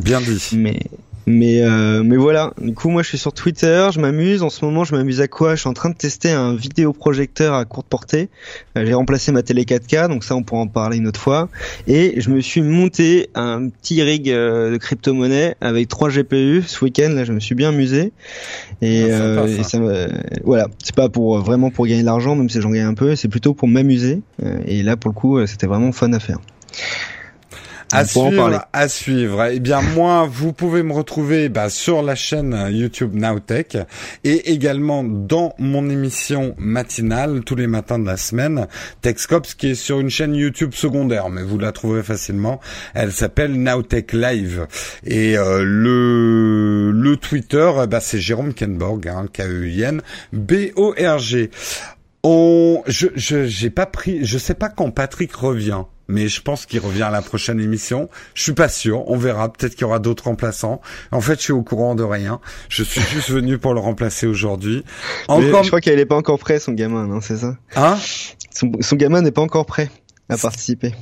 Bien 0.01 0.21
dit. 0.21 0.41
Mais 0.53 0.79
Mais 1.29 1.61
euh, 1.61 2.03
mais 2.03 2.15
voilà. 2.15 2.53
Du 2.61 2.73
coup, 2.73 2.89
moi, 2.89 3.03
je 3.03 3.09
suis 3.09 3.17
sur 3.17 3.33
Twitter, 3.33 3.89
je 3.93 3.99
m'amuse. 3.99 4.43
En 4.43 4.49
ce 4.49 4.63
moment, 4.63 4.85
je 4.85 4.95
m'amuse 4.95 5.19
à 5.19 5.27
quoi? 5.27 5.55
Je 5.55 5.59
suis 5.59 5.67
en 5.69 5.73
train 5.73 5.89
de 5.89 5.95
tester 5.95 6.31
un 6.31 6.55
vidéoprojecteur 6.55 7.53
à 7.53 7.65
courte 7.65 7.87
portée. 7.87 8.29
Euh, 8.77 8.85
J'ai 8.85 8.93
remplacé 8.93 9.33
ma 9.33 9.43
télé 9.43 9.63
4K, 9.65 10.07
donc 10.07 10.23
ça, 10.23 10.35
on 10.37 10.43
pourra 10.43 10.61
en 10.61 10.67
parler 10.67 10.95
une 10.97 11.07
autre 11.07 11.19
fois. 11.19 11.49
Et 11.85 12.21
je 12.21 12.29
me 12.29 12.39
suis 12.39 12.61
monté 12.61 13.29
un 13.35 13.67
petit 13.67 14.01
rig 14.03 14.29
euh, 14.29 14.71
de 14.71 14.77
crypto-monnaie 14.77 15.55
avec 15.59 15.89
trois 15.89 16.09
GPU 16.09 16.63
ce 16.65 16.85
week-end. 16.85 17.09
Là, 17.09 17.25
je 17.25 17.33
me 17.33 17.41
suis 17.41 17.55
bien 17.55 17.69
amusé. 17.69 18.13
Et, 18.81 19.03
Ah, 19.03 19.09
sympa, 19.09 19.41
euh, 19.41 19.47
ça. 19.55 19.59
et 19.59 19.63
ça 19.63 19.79
me- 19.79 20.07
voilà, 20.45 20.67
c'est 20.81 20.95
pas 20.95 21.09
pour 21.09 21.39
vraiment 21.39 21.71
pour 21.71 21.87
gagner 21.87 22.01
de 22.01 22.05
l'argent, 22.05 22.37
même 22.37 22.49
si 22.49 22.61
j'en 22.61 22.69
gagne 22.69 22.85
un 22.85 22.93
peu. 22.93 23.17
C'est 23.17 23.27
plutôt 23.27 23.53
pour 23.53 23.67
m'amuser. 23.67 24.21
Et 24.65 24.81
là, 24.81 24.95
pour 24.95 25.11
le 25.11 25.15
coup, 25.15 25.45
c'était 25.45 25.67
vraiment 25.67 25.91
fun 25.91 26.13
à 26.13 26.19
faire. 26.19 26.37
À 27.91 28.03
suivre, 28.03 28.67
à 28.73 28.87
suivre. 28.89 29.45
Eh 29.45 29.59
bien, 29.59 29.81
moi, 29.81 30.27
vous 30.29 30.51
pouvez 30.51 30.83
me 30.83 30.91
retrouver 30.91 31.47
bah, 31.47 31.69
sur 31.69 32.01
la 32.01 32.15
chaîne 32.15 32.67
YouTube 32.69 33.13
Nowtech 33.13 33.77
et 34.25 34.51
également 34.51 35.05
dans 35.05 35.53
mon 35.57 35.89
émission 35.89 36.53
matinale 36.57 37.41
tous 37.45 37.55
les 37.55 37.67
matins 37.67 37.97
de 37.97 38.05
la 38.05 38.17
semaine, 38.17 38.67
Techscope, 39.01 39.47
qui 39.57 39.69
est 39.69 39.75
sur 39.75 39.99
une 40.01 40.09
chaîne 40.09 40.35
YouTube 40.35 40.73
secondaire, 40.73 41.29
mais 41.29 41.43
vous 41.43 41.57
la 41.57 41.71
trouverez 41.71 42.03
facilement. 42.03 42.59
Elle 42.93 43.13
s'appelle 43.13 43.53
Nowtech 43.53 44.11
Live. 44.11 44.67
Et 45.05 45.37
euh, 45.37 45.63
le 45.63 46.91
le 46.91 47.17
Twitter, 47.17 47.71
ben, 47.89 47.99
c'est 47.99 48.19
Jérôme 48.19 48.53
Kenborg, 48.53 49.07
hein, 49.07 49.25
K-E-I-N 49.31 50.01
B-O-R-G. 50.33 51.51
On, 52.23 52.83
je, 52.87 53.07
je, 53.15 53.45
j'ai 53.45 53.69
pas 53.69 53.85
pris, 53.85 54.25
je 54.25 54.37
sais 54.37 54.55
pas 54.55 54.69
quand 54.69 54.91
Patrick 54.91 55.33
revient, 55.33 55.83
mais 56.07 56.27
je 56.27 56.41
pense 56.41 56.65
qu'il 56.65 56.79
revient 56.79 57.03
à 57.03 57.11
la 57.11 57.21
prochaine 57.21 57.59
émission. 57.59 58.09
Je 58.33 58.43
suis 58.43 58.53
pas 58.53 58.69
sûr, 58.69 59.09
on 59.09 59.17
verra. 59.17 59.51
Peut-être 59.51 59.73
qu'il 59.73 59.81
y 59.81 59.85
aura 59.85 59.99
d'autres 59.99 60.25
remplaçants. 60.25 60.81
En 61.11 61.21
fait, 61.21 61.35
je 61.35 61.43
suis 61.43 61.53
au 61.53 61.63
courant 61.63 61.95
de 61.95 62.03
rien. 62.03 62.39
Je 62.69 62.83
suis 62.83 63.01
juste 63.13 63.29
venu 63.29 63.57
pour 63.57 63.73
le 63.73 63.79
remplacer 63.79 64.27
aujourd'hui. 64.27 64.83
Encore, 65.27 65.63
Je 65.63 65.67
crois 65.69 65.81
qu'elle 65.81 65.99
est 65.99 66.05
pas 66.05 66.15
encore 66.15 66.39
prêt, 66.39 66.59
son 66.59 66.73
gamin, 66.73 67.07
non 67.07 67.21
C'est 67.21 67.37
ça? 67.37 67.55
Hein? 67.75 67.97
Son, 68.51 68.71
son 68.81 68.95
gamin 68.95 69.21
n'est 69.21 69.31
pas 69.31 69.41
encore 69.41 69.65
prêt 69.65 69.89
à 70.29 70.37
participer. 70.37 70.93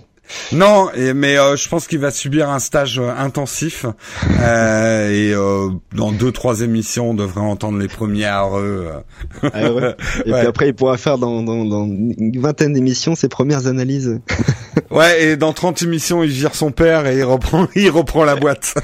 Non, 0.52 0.90
et, 0.96 1.14
mais 1.14 1.38
euh, 1.38 1.56
je 1.56 1.68
pense 1.70 1.88
qu'il 1.88 2.00
va 2.00 2.12
subir 2.12 2.50
un 2.50 2.60
stage 2.60 3.00
euh, 3.00 3.10
intensif. 3.18 3.86
Euh, 4.42 5.10
et 5.12 5.34
euh, 5.34 5.70
dans 5.96 6.12
deux, 6.12 6.32
trois 6.32 6.62
émissions, 6.62 7.12
on 7.12 7.14
devrait 7.14 7.42
entendre 7.42 7.78
les 7.80 7.88
premiers 7.88 8.26
areux. 8.26 8.88
euh. 9.44 9.50
Ah 9.54 9.72
ouais. 9.72 9.96
Et 10.26 10.32
Ouais. 10.32 10.40
puis 10.40 10.48
après, 10.48 10.68
il 10.70 10.74
pourra 10.74 10.98
faire 10.98 11.18
dans, 11.18 11.42
dans, 11.44 11.64
dans 11.66 11.86
une 11.86 12.40
vingtaine 12.40 12.74
d'émissions 12.74 13.16
ses 13.16 13.28
premières 13.30 13.68
analyses. 13.68 14.20
Ouais, 14.92 15.24
et 15.24 15.38
dans 15.38 15.52
30 15.54 15.82
émissions, 15.84 16.22
il 16.24 16.30
vire 16.30 16.54
son 16.54 16.72
père 16.72 17.08
et 17.08 17.18
il 17.18 17.24
reprend, 17.24 17.68
il 17.76 17.90
reprend 17.90 18.24
la 18.24 18.36
boîte. 18.36 18.76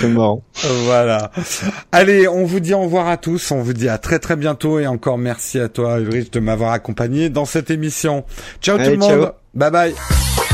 C'est 0.00 0.08
marrant. 0.08 0.42
Voilà. 0.84 1.30
Allez, 1.92 2.28
on 2.28 2.44
vous 2.44 2.60
dit 2.60 2.74
au 2.74 2.80
revoir 2.82 3.08
à 3.08 3.16
tous. 3.16 3.50
On 3.52 3.62
vous 3.62 3.72
dit 3.72 3.88
à 3.88 3.98
très 3.98 4.18
très 4.18 4.36
bientôt 4.36 4.78
et 4.80 4.86
encore 4.86 5.18
merci 5.18 5.58
à 5.58 5.68
toi, 5.68 5.98
Ulrich, 6.00 6.32
de 6.32 6.40
m'avoir 6.40 6.72
accompagné 6.72 7.30
dans 7.30 7.44
cette 7.44 7.70
émission. 7.70 8.24
Ciao 8.60 8.76
tout 8.76 8.84
le 8.90 8.96
monde. 8.96 9.08
ciao. 9.10 9.25
Bye 9.56 9.70
bye. 9.70 10.45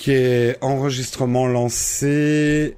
Ok, 0.00 0.10
enregistrement 0.62 1.46
lancé. 1.46 2.74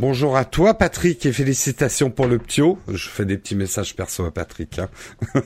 Bonjour 0.00 0.36
à 0.36 0.44
toi 0.44 0.74
Patrick 0.74 1.24
et 1.26 1.32
félicitations 1.32 2.10
pour 2.10 2.26
le 2.26 2.40
ptio. 2.40 2.76
Je 2.88 3.08
fais 3.08 3.24
des 3.24 3.38
petits 3.38 3.54
messages 3.54 3.94
perso 3.94 4.24
à 4.24 4.34
Patrick. 4.34 4.80
hein. 4.80 4.88